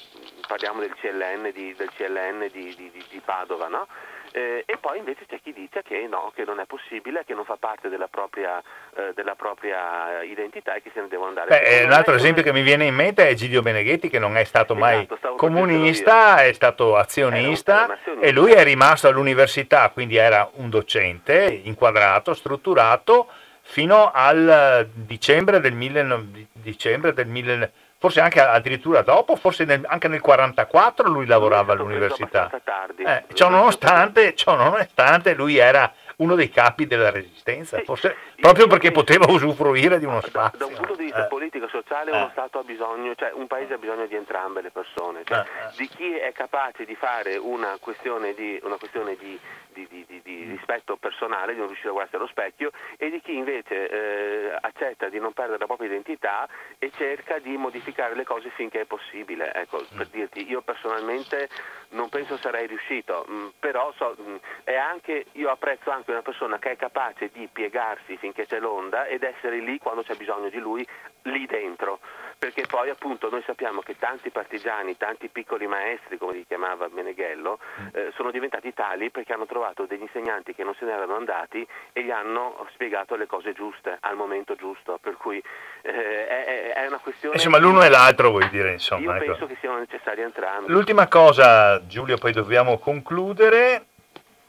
parliamo 0.46 0.82
del 0.82 0.94
CLN 0.96 1.50
di, 1.54 1.74
del 1.74 1.90
CLN 1.96 2.50
di, 2.52 2.76
di, 2.76 2.92
di 2.92 3.22
Padova, 3.24 3.70
no? 3.70 3.88
Eh, 4.36 4.64
e 4.66 4.78
poi 4.78 4.98
invece 4.98 5.26
c'è 5.28 5.40
chi 5.42 5.54
dice 5.54 5.84
che 5.84 6.08
no, 6.10 6.32
che 6.36 6.44
non 6.44 6.60
è 6.60 6.66
possibile, 6.66 7.24
che 7.24 7.36
non 7.36 7.46
fa 7.46 7.56
parte 7.56 7.88
della 7.88 8.08
propria, 8.08 8.62
eh, 8.96 9.12
della 9.14 9.36
propria 9.36 10.24
identità 10.24 10.74
e 10.74 10.82
che 10.82 10.90
se 10.94 11.02
ne 11.02 11.08
devono 11.08 11.30
andare. 11.30 11.50
Beh, 11.50 11.84
un 11.84 11.92
altro 11.92 12.16
esempio 12.16 12.42
come... 12.42 12.56
che 12.56 12.60
mi 12.60 12.66
viene 12.66 12.86
in 12.86 12.96
mente 12.96 13.30
è 13.30 13.34
Gidio 13.36 13.62
Beneghetti 13.62 14.10
che 14.10 14.20
non 14.20 14.36
è 14.36 14.44
stato 14.44 14.74
mai 14.76 15.04
esatto, 15.04 15.36
comunista, 15.36 16.44
è 16.44 16.52
stato 16.52 16.98
azionista 16.98 17.98
e 18.20 18.32
lui 18.32 18.52
è 18.52 18.64
rimasto 18.64 19.08
all'università, 19.08 19.90
quindi 19.92 20.16
era 20.16 20.50
un 20.56 20.70
docente 20.70 21.62
inquadrato, 21.64 22.34
strutturato 22.34 23.30
fino 23.64 24.12
al 24.14 24.90
dicembre 24.94 25.60
del, 25.60 25.74
mille, 25.74 26.06
dicembre 26.52 27.14
del 27.14 27.28
mille, 27.28 27.72
forse 27.98 28.20
anche 28.20 28.42
addirittura 28.42 29.02
dopo, 29.02 29.36
forse 29.36 29.64
nel, 29.64 29.82
anche 29.88 30.08
nel 30.08 30.22
1944 30.22 31.10
lui 31.10 31.26
lavorava 31.26 31.74
all'università. 31.74 32.52
Eh, 32.98 33.24
ciò, 33.34 33.50
nonostante, 33.50 34.36
ciò 34.36 34.56
nonostante 34.56 35.34
lui 35.34 35.58
era 35.58 35.92
uno 36.18 36.36
dei 36.36 36.50
capi 36.50 36.86
della 36.86 37.10
resistenza, 37.10 37.80
forse 37.84 38.16
proprio 38.40 38.68
perché 38.68 38.92
poteva 38.92 39.26
usufruire 39.30 39.98
di 39.98 40.06
uno 40.06 40.22
spazio. 40.22 40.60
Da 40.60 40.66
un 40.66 40.74
punto 40.74 40.96
di 40.96 41.06
vista 41.06 41.26
eh. 41.26 41.28
politico 41.28 41.68
sociale 41.68 42.12
uno 42.12 42.28
eh. 42.28 42.32
Stato 42.32 42.60
ha 42.60 42.64
bisogno, 42.64 43.16
cioè 43.16 43.32
un 43.34 43.48
paese 43.48 43.74
ha 43.74 43.78
bisogno 43.78 44.06
di 44.06 44.16
entrambe 44.16 44.62
le 44.62 44.70
persone, 44.70 45.22
cioè 45.24 45.40
eh. 45.40 45.76
di 45.78 45.88
chi 45.88 46.14
è 46.14 46.32
capace 46.34 46.86
di 46.86 46.96
fare 46.96 47.38
una 47.38 47.78
questione 47.80 48.34
di, 48.34 48.60
una 48.64 48.78
questione 48.78 49.16
di 49.16 49.40
di, 49.74 49.88
di, 49.90 50.06
di, 50.08 50.22
di, 50.24 50.44
rispetto 50.44 50.96
personale, 50.96 51.54
di 51.54 51.60
non 51.60 51.68
riuscire 51.68 51.90
a 51.90 51.94
guardarsi 51.94 52.16
allo 52.16 52.28
specchio 52.28 52.72
e 52.98 53.10
di 53.10 53.20
chi 53.22 53.36
invece 53.36 53.90
eh, 53.90 54.58
accetta 54.62 55.10
di 55.10 55.20
non 55.20 55.34
perdere 55.34 55.60
la 55.60 55.66
propria 55.66 55.90
identità 55.90 56.48
e 56.78 56.92
cerca 56.96 57.40
di 57.40 57.58
modificare 57.58 58.16
le 58.16 58.24
cose 58.24 58.50
finché 58.52 58.82
è 58.82 58.86
possibile. 58.86 59.54
Ecco, 59.54 59.86
per 59.96 60.08
dirti, 60.08 60.50
io 60.50 60.62
personalmente 60.62 61.50
non 61.90 62.10
penso 62.10 62.38
sarei 62.38 62.68
riuscito, 62.68 63.26
mh, 63.28 63.34
mm, 63.34 63.48
però 63.60 63.92
so, 63.98 64.16
mh, 64.18 64.32
mm, 64.32 64.36
anche, 64.78 65.26
io 65.34 65.50
apprezzo 65.50 65.92
anche 65.92 66.12
una 66.12 66.22
persona 66.22 66.60
che 66.60 66.72
è 66.72 66.76
capace 66.76 67.30
di 67.34 67.50
piegarsi 67.52 68.18
finché 68.18 68.46
c'è 68.46 68.60
l'onda 68.60 69.06
ed 69.06 69.24
essere 69.24 69.60
lì 69.60 69.78
quando 69.80 70.04
c'è 70.04 70.16
bisogno 70.16 70.50
di 70.50 70.60
lui, 70.60 70.86
lì 71.24 71.46
dentro 71.46 72.00
perché 72.44 72.66
poi 72.68 72.90
appunto 72.90 73.30
noi 73.30 73.42
sappiamo 73.46 73.80
che 73.80 73.96
tanti 73.98 74.30
partigiani, 74.30 74.98
tanti 74.98 75.30
piccoli 75.30 75.66
maestri, 75.66 76.18
come 76.18 76.34
li 76.34 76.46
chiamava 76.46 76.90
Meneghello, 76.92 77.58
mm. 77.80 77.88
eh, 77.94 78.12
sono 78.18 78.32
diventati 78.32 78.74
tali 78.74 79.12
perché 79.12 79.32
hanno 79.32 79.46
trovato 79.46 79.86
degli 79.86 80.02
insegnanti 80.02 80.54
che 80.54 80.66
non 80.66 80.76
se 80.78 80.84
ne 80.84 80.92
erano 80.92 81.16
andati 81.16 81.66
e 81.94 82.04
gli 82.04 82.12
hanno 82.12 82.68
spiegato 82.74 83.16
le 83.16 83.28
cose 83.28 83.54
giuste 83.54 83.96
al 84.02 84.18
momento 84.18 84.56
giusto, 84.56 85.00
per 85.02 85.16
cui 85.16 85.42
eh, 85.84 86.28
è, 86.28 86.74
è, 86.74 86.86
una 86.86 86.98
questione... 86.98 87.36
Insomma, 87.36 87.60
l'uno 87.60 87.82
e 87.82 87.88
l'altro 87.88 88.30
vuoi 88.30 88.50
dire, 88.50 88.74
insomma. 88.74 89.02
Io 89.04 89.14
ecco. 89.14 89.26
penso 89.26 89.46
che 89.46 89.56
siano 89.62 89.78
necessari 89.78 90.20
entrambi. 90.20 90.70
L'ultima 90.70 91.08
cosa, 91.08 91.82
Giulio, 91.88 92.18
poi 92.18 92.34
dobbiamo 92.34 92.78
concludere. 92.78 93.86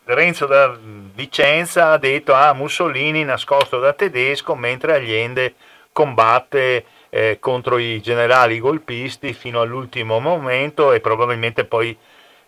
Renzo 0.07 0.47
da 0.47 0.77
Vicenza 0.81 1.93
ha 1.93 1.99
detto 1.99 2.35
ah 2.35 2.53
Mussolini 2.55 3.23
nascosto 3.23 3.79
da 3.79 3.93
tedesco 3.93 4.57
mentre 4.57 4.97
Allende 4.97 5.55
combatte 5.93 6.85
eh, 7.15 7.39
contro 7.39 7.78
i 7.78 8.01
generali 8.01 8.59
golpisti 8.59 9.35
fino 9.35 9.61
all'ultimo 9.61 10.19
momento 10.19 10.91
e 10.91 10.99
probabilmente 10.99 11.65
poi 11.65 11.97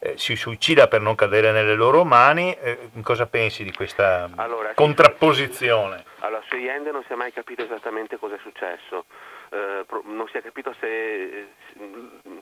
eh, 0.00 0.14
si 0.16 0.34
suicida 0.34 0.88
per 0.88 1.00
non 1.00 1.14
cadere 1.14 1.52
nelle 1.52 1.74
loro 1.74 2.02
mani. 2.02 2.52
Eh, 2.52 2.90
cosa 3.00 3.26
pensi 3.26 3.62
di 3.62 3.72
questa 3.72 4.28
allora, 4.34 4.72
contrapposizione? 4.74 6.02
Allora, 6.18 6.42
su 6.48 6.56
Allende 6.56 6.90
non 6.90 7.04
si 7.06 7.12
è 7.12 7.14
mai 7.14 7.32
capito 7.32 7.62
esattamente 7.62 8.18
cosa 8.18 8.34
è 8.34 8.38
successo 8.42 9.04
eh, 9.50 9.84
non 10.04 10.28
si 10.28 10.36
è 10.36 10.42
capito 10.42 10.74
se, 10.80 11.48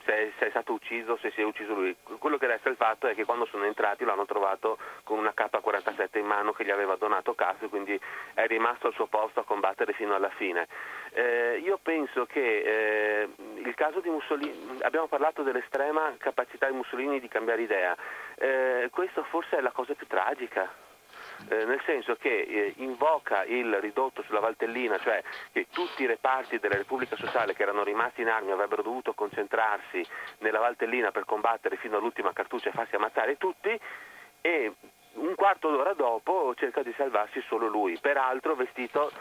se, 0.05 0.33
se, 0.37 0.45
è 0.47 0.49
stato 0.49 0.73
ucciso, 0.73 1.17
se 1.17 1.31
si 1.31 1.41
è 1.41 1.43
ucciso 1.43 1.73
lui. 1.73 1.95
Quello 2.19 2.37
che 2.37 2.47
resta 2.47 2.69
il 2.69 2.75
fatto 2.75 3.07
è 3.07 3.15
che 3.15 3.25
quando 3.25 3.45
sono 3.45 3.65
entrati 3.65 4.03
l'hanno 4.03 4.25
trovato 4.25 4.77
con 5.03 5.17
una 5.19 5.33
K47 5.35 6.17
in 6.17 6.25
mano 6.25 6.53
che 6.53 6.63
gli 6.65 6.71
aveva 6.71 6.95
donato 6.95 7.33
Castro, 7.33 7.69
quindi 7.69 7.99
è 8.33 8.45
rimasto 8.47 8.87
al 8.87 8.93
suo 8.93 9.07
posto 9.07 9.39
a 9.39 9.45
combattere 9.45 9.93
fino 9.93 10.15
alla 10.15 10.29
fine. 10.29 10.67
Eh, 11.11 11.61
io 11.63 11.79
penso 11.81 12.25
che 12.25 13.21
eh, 13.21 13.29
il 13.55 13.73
caso 13.75 13.99
di 13.99 14.09
Mussolini, 14.09 14.79
abbiamo 14.81 15.07
parlato 15.07 15.43
dell'estrema 15.43 16.13
capacità 16.17 16.67
di 16.67 16.75
Mussolini 16.75 17.19
di 17.19 17.27
cambiare 17.27 17.61
idea, 17.61 17.95
eh, 18.35 18.89
questa 18.91 19.23
forse 19.23 19.57
è 19.57 19.61
la 19.61 19.71
cosa 19.71 19.93
più 19.93 20.07
tragica 20.07 20.83
eh, 21.49 21.65
nel 21.65 21.81
senso 21.85 22.15
che 22.15 22.41
eh, 22.41 22.73
invoca 22.77 23.43
il 23.43 23.79
ridotto 23.79 24.23
sulla 24.23 24.39
Valtellina, 24.39 24.97
cioè 24.99 25.21
che 25.51 25.67
tutti 25.71 26.03
i 26.03 26.07
reparti 26.07 26.59
della 26.59 26.75
Repubblica 26.75 27.15
Sociale 27.15 27.53
che 27.53 27.63
erano 27.63 27.83
rimasti 27.83 28.21
in 28.21 28.29
armi 28.29 28.51
avrebbero 28.51 28.81
dovuto 28.81 29.13
concentrarsi 29.13 30.05
nella 30.39 30.59
Valtellina 30.59 31.11
per 31.11 31.25
combattere 31.25 31.77
fino 31.77 31.97
all'ultima 31.97 32.33
cartuccia 32.33 32.69
e 32.69 32.73
farsi 32.73 32.95
ammazzare 32.95 33.37
tutti 33.37 33.79
e 34.41 34.73
un 35.15 35.35
quarto 35.35 35.69
d'ora 35.69 35.93
dopo 35.93 36.53
cerca 36.55 36.83
di 36.83 36.93
salvarsi 36.97 37.41
solo 37.47 37.67
lui, 37.67 37.97
peraltro 37.99 38.55
vestito 38.55 39.11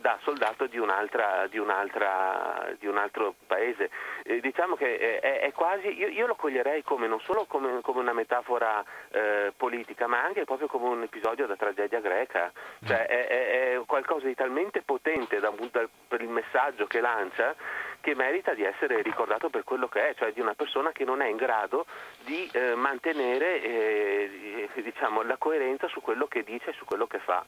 da 0.00 0.18
soldato 0.22 0.66
di, 0.66 0.78
un'altra, 0.78 1.46
di, 1.48 1.58
un'altra, 1.58 2.74
di 2.78 2.86
un 2.86 2.96
altro 2.96 3.34
paese. 3.46 3.90
Eh, 4.22 4.40
diciamo 4.40 4.76
che 4.76 5.20
è, 5.20 5.40
è 5.40 5.52
quasi, 5.52 5.88
io, 5.96 6.08
io, 6.08 6.26
lo 6.26 6.34
coglierei 6.34 6.82
come, 6.82 7.06
non 7.06 7.20
solo 7.20 7.44
come, 7.46 7.80
come 7.82 8.00
una 8.00 8.12
metafora 8.12 8.82
eh, 9.10 9.52
politica, 9.56 10.06
ma 10.06 10.22
anche 10.22 10.44
proprio 10.44 10.68
come 10.68 10.88
un 10.88 11.02
episodio 11.02 11.46
da 11.46 11.56
tragedia 11.56 12.00
greca, 12.00 12.50
cioè 12.84 13.06
è, 13.06 13.26
è, 13.26 13.74
è 13.74 13.80
qualcosa 13.86 14.26
di 14.26 14.34
talmente 14.34 14.82
potente 14.82 15.38
da, 15.38 15.52
da, 15.70 15.88
per 16.08 16.20
il 16.20 16.28
messaggio 16.28 16.86
che 16.86 17.00
lancia 17.00 17.54
che 18.00 18.14
merita 18.14 18.54
di 18.54 18.64
essere 18.64 19.02
ricordato 19.02 19.50
per 19.50 19.62
quello 19.62 19.86
che 19.86 20.10
è, 20.10 20.14
cioè 20.14 20.32
di 20.32 20.40
una 20.40 20.54
persona 20.54 20.90
che 20.90 21.04
non 21.04 21.20
è 21.20 21.28
in 21.28 21.36
grado 21.36 21.84
di 22.24 22.48
eh, 22.52 22.74
mantenere 22.74 23.62
eh, 23.62 24.68
diciamo, 24.82 25.22
la 25.22 25.36
coerenza 25.36 25.86
su 25.88 26.00
quello 26.00 26.26
che 26.26 26.42
dice 26.42 26.70
e 26.70 26.72
su 26.72 26.86
quello 26.86 27.06
che 27.06 27.18
fa 27.18 27.44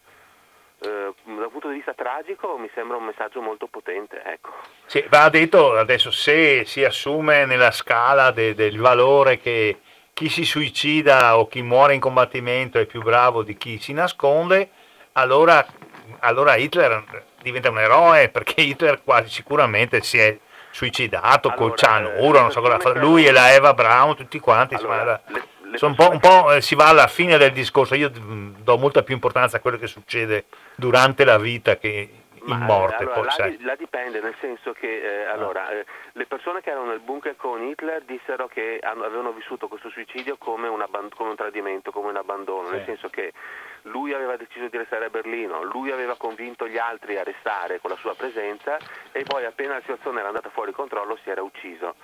eh, 0.84 1.12
dal 1.24 1.50
punto 1.50 1.68
di 1.68 1.76
vista 1.76 1.94
tragico 1.94 2.56
mi 2.58 2.68
sembra 2.74 2.96
un 2.96 3.04
messaggio 3.04 3.40
molto 3.40 3.66
potente. 3.66 4.22
Ecco. 4.24 4.50
Sì, 4.86 5.04
va 5.08 5.28
detto 5.28 5.76
adesso 5.76 6.10
se 6.10 6.64
si 6.64 6.84
assume 6.84 7.44
nella 7.46 7.70
scala 7.70 8.30
de, 8.30 8.54
del 8.54 8.78
valore 8.78 9.38
che 9.38 9.78
chi 10.12 10.28
si 10.28 10.44
suicida 10.44 11.38
o 11.38 11.46
chi 11.46 11.62
muore 11.62 11.94
in 11.94 12.00
combattimento 12.00 12.78
è 12.78 12.86
più 12.86 13.02
bravo 13.02 13.42
di 13.42 13.56
chi 13.56 13.78
si 13.78 13.92
nasconde, 13.92 14.70
allora, 15.12 15.64
allora 16.20 16.56
Hitler 16.56 17.24
diventa 17.40 17.70
un 17.70 17.78
eroe 17.78 18.28
perché 18.30 18.60
Hitler 18.60 19.02
quasi 19.02 19.30
sicuramente 19.30 20.02
si 20.02 20.18
è 20.18 20.38
suicidato 20.70 21.48
allora, 21.48 21.62
col 21.62 21.76
cianuro, 21.76 22.40
non 22.40 22.50
so 22.50 22.60
cosa 22.60 22.78
fa. 22.78 22.92
Lui 22.94 23.26
e 23.26 23.30
la 23.30 23.52
Eva 23.52 23.74
Braun, 23.74 24.16
tutti 24.16 24.38
quanti. 24.40 24.74
Allora, 24.74 25.00
insomma, 25.00 25.20
le, 25.28 25.50
un 25.80 25.94
po', 25.94 26.10
un 26.10 26.20
po', 26.20 26.60
si 26.60 26.74
va 26.74 26.88
alla 26.88 27.06
fine 27.06 27.36
del 27.38 27.52
discorso, 27.52 27.94
io 27.94 28.10
mm, 28.16 28.54
do 28.62 28.76
molta 28.78 29.02
più 29.02 29.14
importanza 29.14 29.56
a 29.56 29.60
quello 29.60 29.78
che 29.78 29.86
succede 29.86 30.44
durante 30.74 31.24
la 31.24 31.38
vita 31.38 31.76
che 31.76 32.22
in 32.44 32.58
Ma, 32.58 32.64
morte. 32.64 33.04
Allora, 33.04 33.14
poi, 33.14 33.24
là, 33.38 33.56
là, 33.60 33.74
dipende, 33.76 34.20
nel 34.20 34.34
senso 34.40 34.72
che 34.72 35.00
eh, 35.00 35.24
ah. 35.24 35.32
allora, 35.32 35.70
eh, 35.70 35.84
le 36.12 36.26
persone 36.26 36.60
che 36.60 36.70
erano 36.70 36.86
nel 36.86 37.00
bunker 37.00 37.36
con 37.36 37.62
Hitler 37.62 38.02
dissero 38.02 38.48
che 38.48 38.80
hanno, 38.82 39.04
avevano 39.04 39.32
vissuto 39.32 39.68
questo 39.68 39.90
suicidio 39.90 40.36
come 40.36 40.68
un, 40.68 40.80
abband- 40.80 41.14
come 41.14 41.30
un 41.30 41.36
tradimento, 41.36 41.92
come 41.92 42.08
un 42.08 42.16
abbandono, 42.16 42.68
sì. 42.68 42.74
nel 42.74 42.84
senso 42.84 43.08
che 43.08 43.32
lui 43.82 44.12
aveva 44.12 44.36
deciso 44.36 44.68
di 44.68 44.76
restare 44.76 45.06
a 45.06 45.10
Berlino, 45.10 45.62
lui 45.62 45.90
aveva 45.90 46.16
convinto 46.16 46.68
gli 46.68 46.78
altri 46.78 47.16
a 47.16 47.22
restare 47.22 47.80
con 47.80 47.90
la 47.90 47.96
sua 47.96 48.14
presenza 48.14 48.78
e 49.12 49.22
poi 49.24 49.44
appena 49.44 49.74
la 49.74 49.80
situazione 49.80 50.20
era 50.20 50.28
andata 50.28 50.50
fuori 50.50 50.72
controllo 50.72 51.18
si 51.22 51.30
era 51.30 51.42
ucciso. 51.42 51.94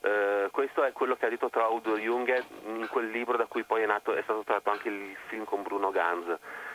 Eh, 0.00 0.48
questo 0.50 0.84
è 0.84 0.92
quello 0.92 1.16
che 1.16 1.26
ha 1.26 1.28
detto 1.28 1.50
Traud 1.50 1.96
Junger 1.96 2.44
in 2.66 2.86
quel 2.88 3.10
libro 3.10 3.36
da 3.36 3.46
cui 3.46 3.64
poi 3.64 3.82
è, 3.82 3.86
nato, 3.86 4.14
è 4.14 4.22
stato 4.22 4.42
tratto 4.44 4.70
anche 4.70 4.88
il 4.88 5.16
film 5.26 5.44
con 5.44 5.62
Bruno 5.62 5.90
Ganz. 5.90 6.26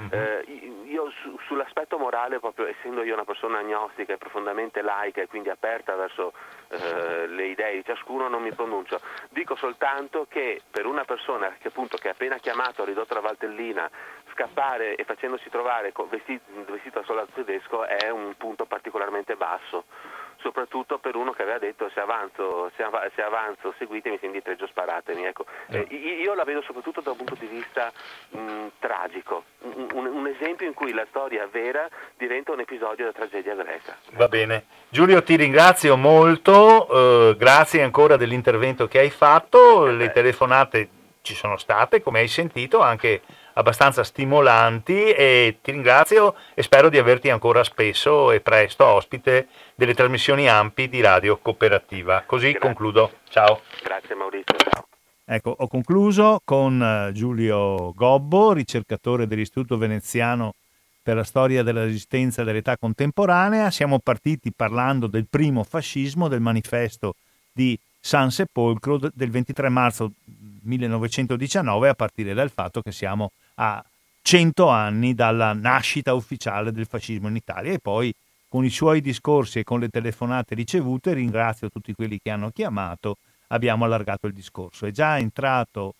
Mm-hmm. 0.02 0.10
Eh, 0.11 0.43
io 0.85 1.10
su, 1.22 1.38
sull'aspetto 1.45 1.98
morale, 1.98 2.39
proprio 2.39 2.68
essendo 2.68 3.03
io 3.03 3.14
una 3.14 3.26
persona 3.26 3.60
agnostica 3.60 4.14
e 4.14 4.18
profondamente 4.18 4.81
laica 4.81 5.22
e 5.22 5.27
quindi 5.27 5.49
aperta 5.49 5.95
verso 5.95 6.34
eh, 6.69 7.27
le 7.27 7.45
idee 7.48 7.76
di 7.76 7.85
ciascuno, 7.85 8.27
non 8.27 8.41
mi 8.41 8.52
pronuncio. 8.53 8.99
Dico 9.30 9.56
soltanto 9.56 10.26
che 10.27 10.61
per 10.69 10.85
una 10.85 11.06
persona 11.06 11.56
che 11.60 11.69
appunto 11.69 11.98
che 11.98 12.10
appena 12.10 12.38
chiamato, 12.38 12.81
ha 12.81 12.85
ridotto 12.85 13.14
la 13.14 13.22
Valtellina, 13.22 13.89
scappare 14.34 14.95
e 14.95 15.03
facendosi 15.03 15.49
trovare 15.49 15.91
vestito, 16.10 16.44
vestito 16.68 16.99
da 16.99 17.06
soldato 17.06 17.32
tedesco 17.34 17.84
è 17.86 18.10
un 18.10 18.34
punto 18.38 18.66
particolarmente 18.66 19.36
basso 19.36 19.86
soprattutto 20.41 20.98
per 20.98 21.16
uno 21.16 21.32
che 21.32 21.44
aveva 21.44 21.60
detto 21.60 21.90
se 21.94 21.99
avanzo, 21.99 22.72
se 22.76 22.84
av- 22.84 23.12
se 23.16 23.22
avanzo 23.22 23.74
seguitemi, 23.78 24.18
se 24.20 24.26
indietreggio 24.26 24.68
sparatemi. 24.68 25.26
Ecco. 25.26 25.45
Eh, 25.70 25.88
io 25.90 26.34
la 26.34 26.44
vedo 26.44 26.62
soprattutto 26.62 27.02
da 27.02 27.12
un 27.12 27.18
punto 27.18 27.36
di 27.40 27.48
vista 27.48 27.91
mh, 28.30 28.68
tragico, 28.80 29.44
un, 29.60 29.88
un, 29.94 30.06
un, 30.08 30.28
esempio 30.28 30.68
in 30.68 30.74
cui 30.74 30.91
la 30.94 31.06
storia 31.10 31.48
vera 31.49 31.88
diventa 32.18 32.52
un 32.52 32.60
episodio 32.60 33.06
della 33.06 33.12
tragedia 33.12 33.56
greca. 33.56 33.95
Va 34.12 34.28
bene. 34.28 34.66
Giulio 34.90 35.24
ti 35.24 35.36
ringrazio 35.36 35.95
molto, 35.95 37.30
eh, 37.30 37.36
grazie 37.38 37.84
ancora 37.84 38.18
dell'intervento 38.18 38.88
che 38.88 38.99
hai 38.99 39.10
fatto, 39.10 39.88
eh, 39.88 39.94
le 39.94 40.12
telefonate 40.12 40.90
ci 41.22 41.36
sono 41.36 41.58
state, 41.58 42.02
come 42.02 42.20
hai 42.20 42.28
sentito, 42.28 42.80
anche 42.80 43.22
abbastanza 43.53 44.03
stimolanti 44.03 45.11
e 45.11 45.57
ti 45.61 45.72
ringrazio 45.72 46.36
e 46.53 46.64
spero 46.64 46.90
di 46.90 46.98
averti 46.98 47.30
ancora 47.30 47.64
spesso 47.64 48.32
e 48.32 48.41
presto 48.41 48.86
ospite 48.86 49.48
delle 49.76 49.94
trasmissioni 49.94 50.48
ampi 50.48 50.90
di 50.90 51.02
Radio 51.02 51.38
Cooperativa. 51.38 52.23
Così 52.26 52.52
Grazie. 52.52 52.60
concludo. 52.60 53.11
Ciao. 53.30 53.61
Grazie 53.84 54.15
Maurizio, 54.15 54.56
ciao. 54.57 54.88
Ecco, 55.26 55.56
ho 55.57 55.68
concluso 55.68 56.41
con 56.44 56.82
eh, 56.82 57.11
Giulio 57.14 57.94
Gobbo, 57.94 58.53
ricercatore 58.53 59.28
dell'Istituto 59.28 59.78
Veneziano 59.78 60.56
per 61.02 61.15
la 61.15 61.23
storia 61.23 61.64
della 61.64 61.84
resistenza 61.84 62.44
dell'età 62.44 62.78
contemporanea. 62.78 63.72
Siamo 63.72 63.99
partiti 63.99 64.52
parlando 64.53 65.07
del 65.07 65.28
primo 65.30 65.64
fascismo, 65.64 66.28
del 66.28 66.41
manifesto 66.41 67.15
di 67.52 67.80
San 67.99 68.32
Sepolcro 68.32 68.98
del 68.98 69.30
23 69.30 69.69
marzo 69.69 70.11
1919, 70.62 71.90
a 71.90 71.94
partire 71.94 72.34
dal 72.34 72.52
fatto 72.52 72.82
che 72.82 72.92
siamo 72.92 73.32
a 73.56 73.84
100 74.22 74.68
anni 74.68 75.14
dalla 75.14 75.54
nascita 75.54 76.14
ufficiale 76.14 76.72
del 76.72 76.86
fascismo 76.86 77.28
in 77.28 77.36
Italia 77.36 77.72
e 77.72 77.80
poi 77.80 78.14
con 78.48 78.66
i 78.66 78.70
suoi 78.70 79.02
discorsi 79.02 79.60
e 79.60 79.64
con 79.64 79.80
le 79.80 79.90
telefonate 79.90 80.56
ricevute, 80.56 81.14
ringrazio 81.14 81.70
tutti 81.70 81.94
quelli 81.94 82.20
che 82.22 82.32
hanno 82.32 82.50
chiamato, 82.52 83.18
abbiamo 83.48 83.86
allargato 83.86 84.28
il 84.28 84.34
discorso. 84.34 84.86
È 84.86 84.92
già 84.92 85.18
entrato 85.18 85.96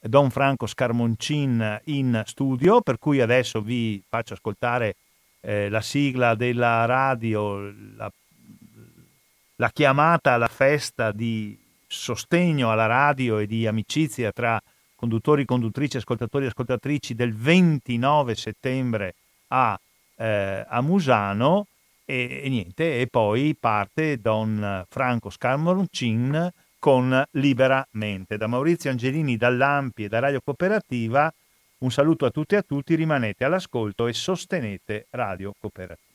Don 0.00 0.30
Franco 0.30 0.66
Scarmoncin 0.66 1.80
in 1.84 2.22
studio, 2.26 2.80
per 2.80 2.98
cui 2.98 3.20
adesso 3.20 3.60
vi 3.60 4.02
faccio 4.08 4.34
ascoltare 4.34 4.96
eh, 5.40 5.68
la 5.68 5.80
sigla 5.80 6.34
della 6.34 6.84
radio, 6.86 7.72
la, 7.96 8.10
la 9.56 9.70
chiamata 9.70 10.32
alla 10.32 10.48
festa 10.48 11.12
di 11.12 11.56
sostegno 11.92 12.70
alla 12.70 12.86
radio 12.86 13.38
e 13.38 13.46
di 13.46 13.66
amicizia 13.66 14.32
tra 14.32 14.60
conduttori, 14.96 15.44
conduttrici, 15.44 15.98
ascoltatori 15.98 16.44
e 16.44 16.48
ascoltatrici 16.48 17.14
del 17.14 17.34
29 17.34 18.34
settembre 18.34 19.14
a, 19.48 19.78
eh, 20.16 20.64
a 20.66 20.80
Musano 20.80 21.66
e, 22.04 22.40
e, 22.44 22.48
niente, 22.48 23.00
e 23.00 23.06
poi 23.08 23.54
parte 23.58 24.20
Don 24.20 24.84
Franco 24.88 25.28
Scamoroncin 25.28 26.50
con 26.78 27.22
Liberamente. 27.32 28.36
Da 28.36 28.46
Maurizio 28.46 28.90
Angelini, 28.90 29.36
dall'Ampi 29.36 30.04
e 30.04 30.08
da 30.08 30.18
Radio 30.18 30.40
Cooperativa, 30.42 31.32
un 31.78 31.90
saluto 31.90 32.24
a 32.24 32.30
tutti 32.30 32.54
e 32.54 32.58
a 32.58 32.62
tutti, 32.62 32.94
rimanete 32.94 33.44
all'ascolto 33.44 34.06
e 34.06 34.12
sostenete 34.12 35.06
Radio 35.10 35.52
Cooperativa. 35.58 36.11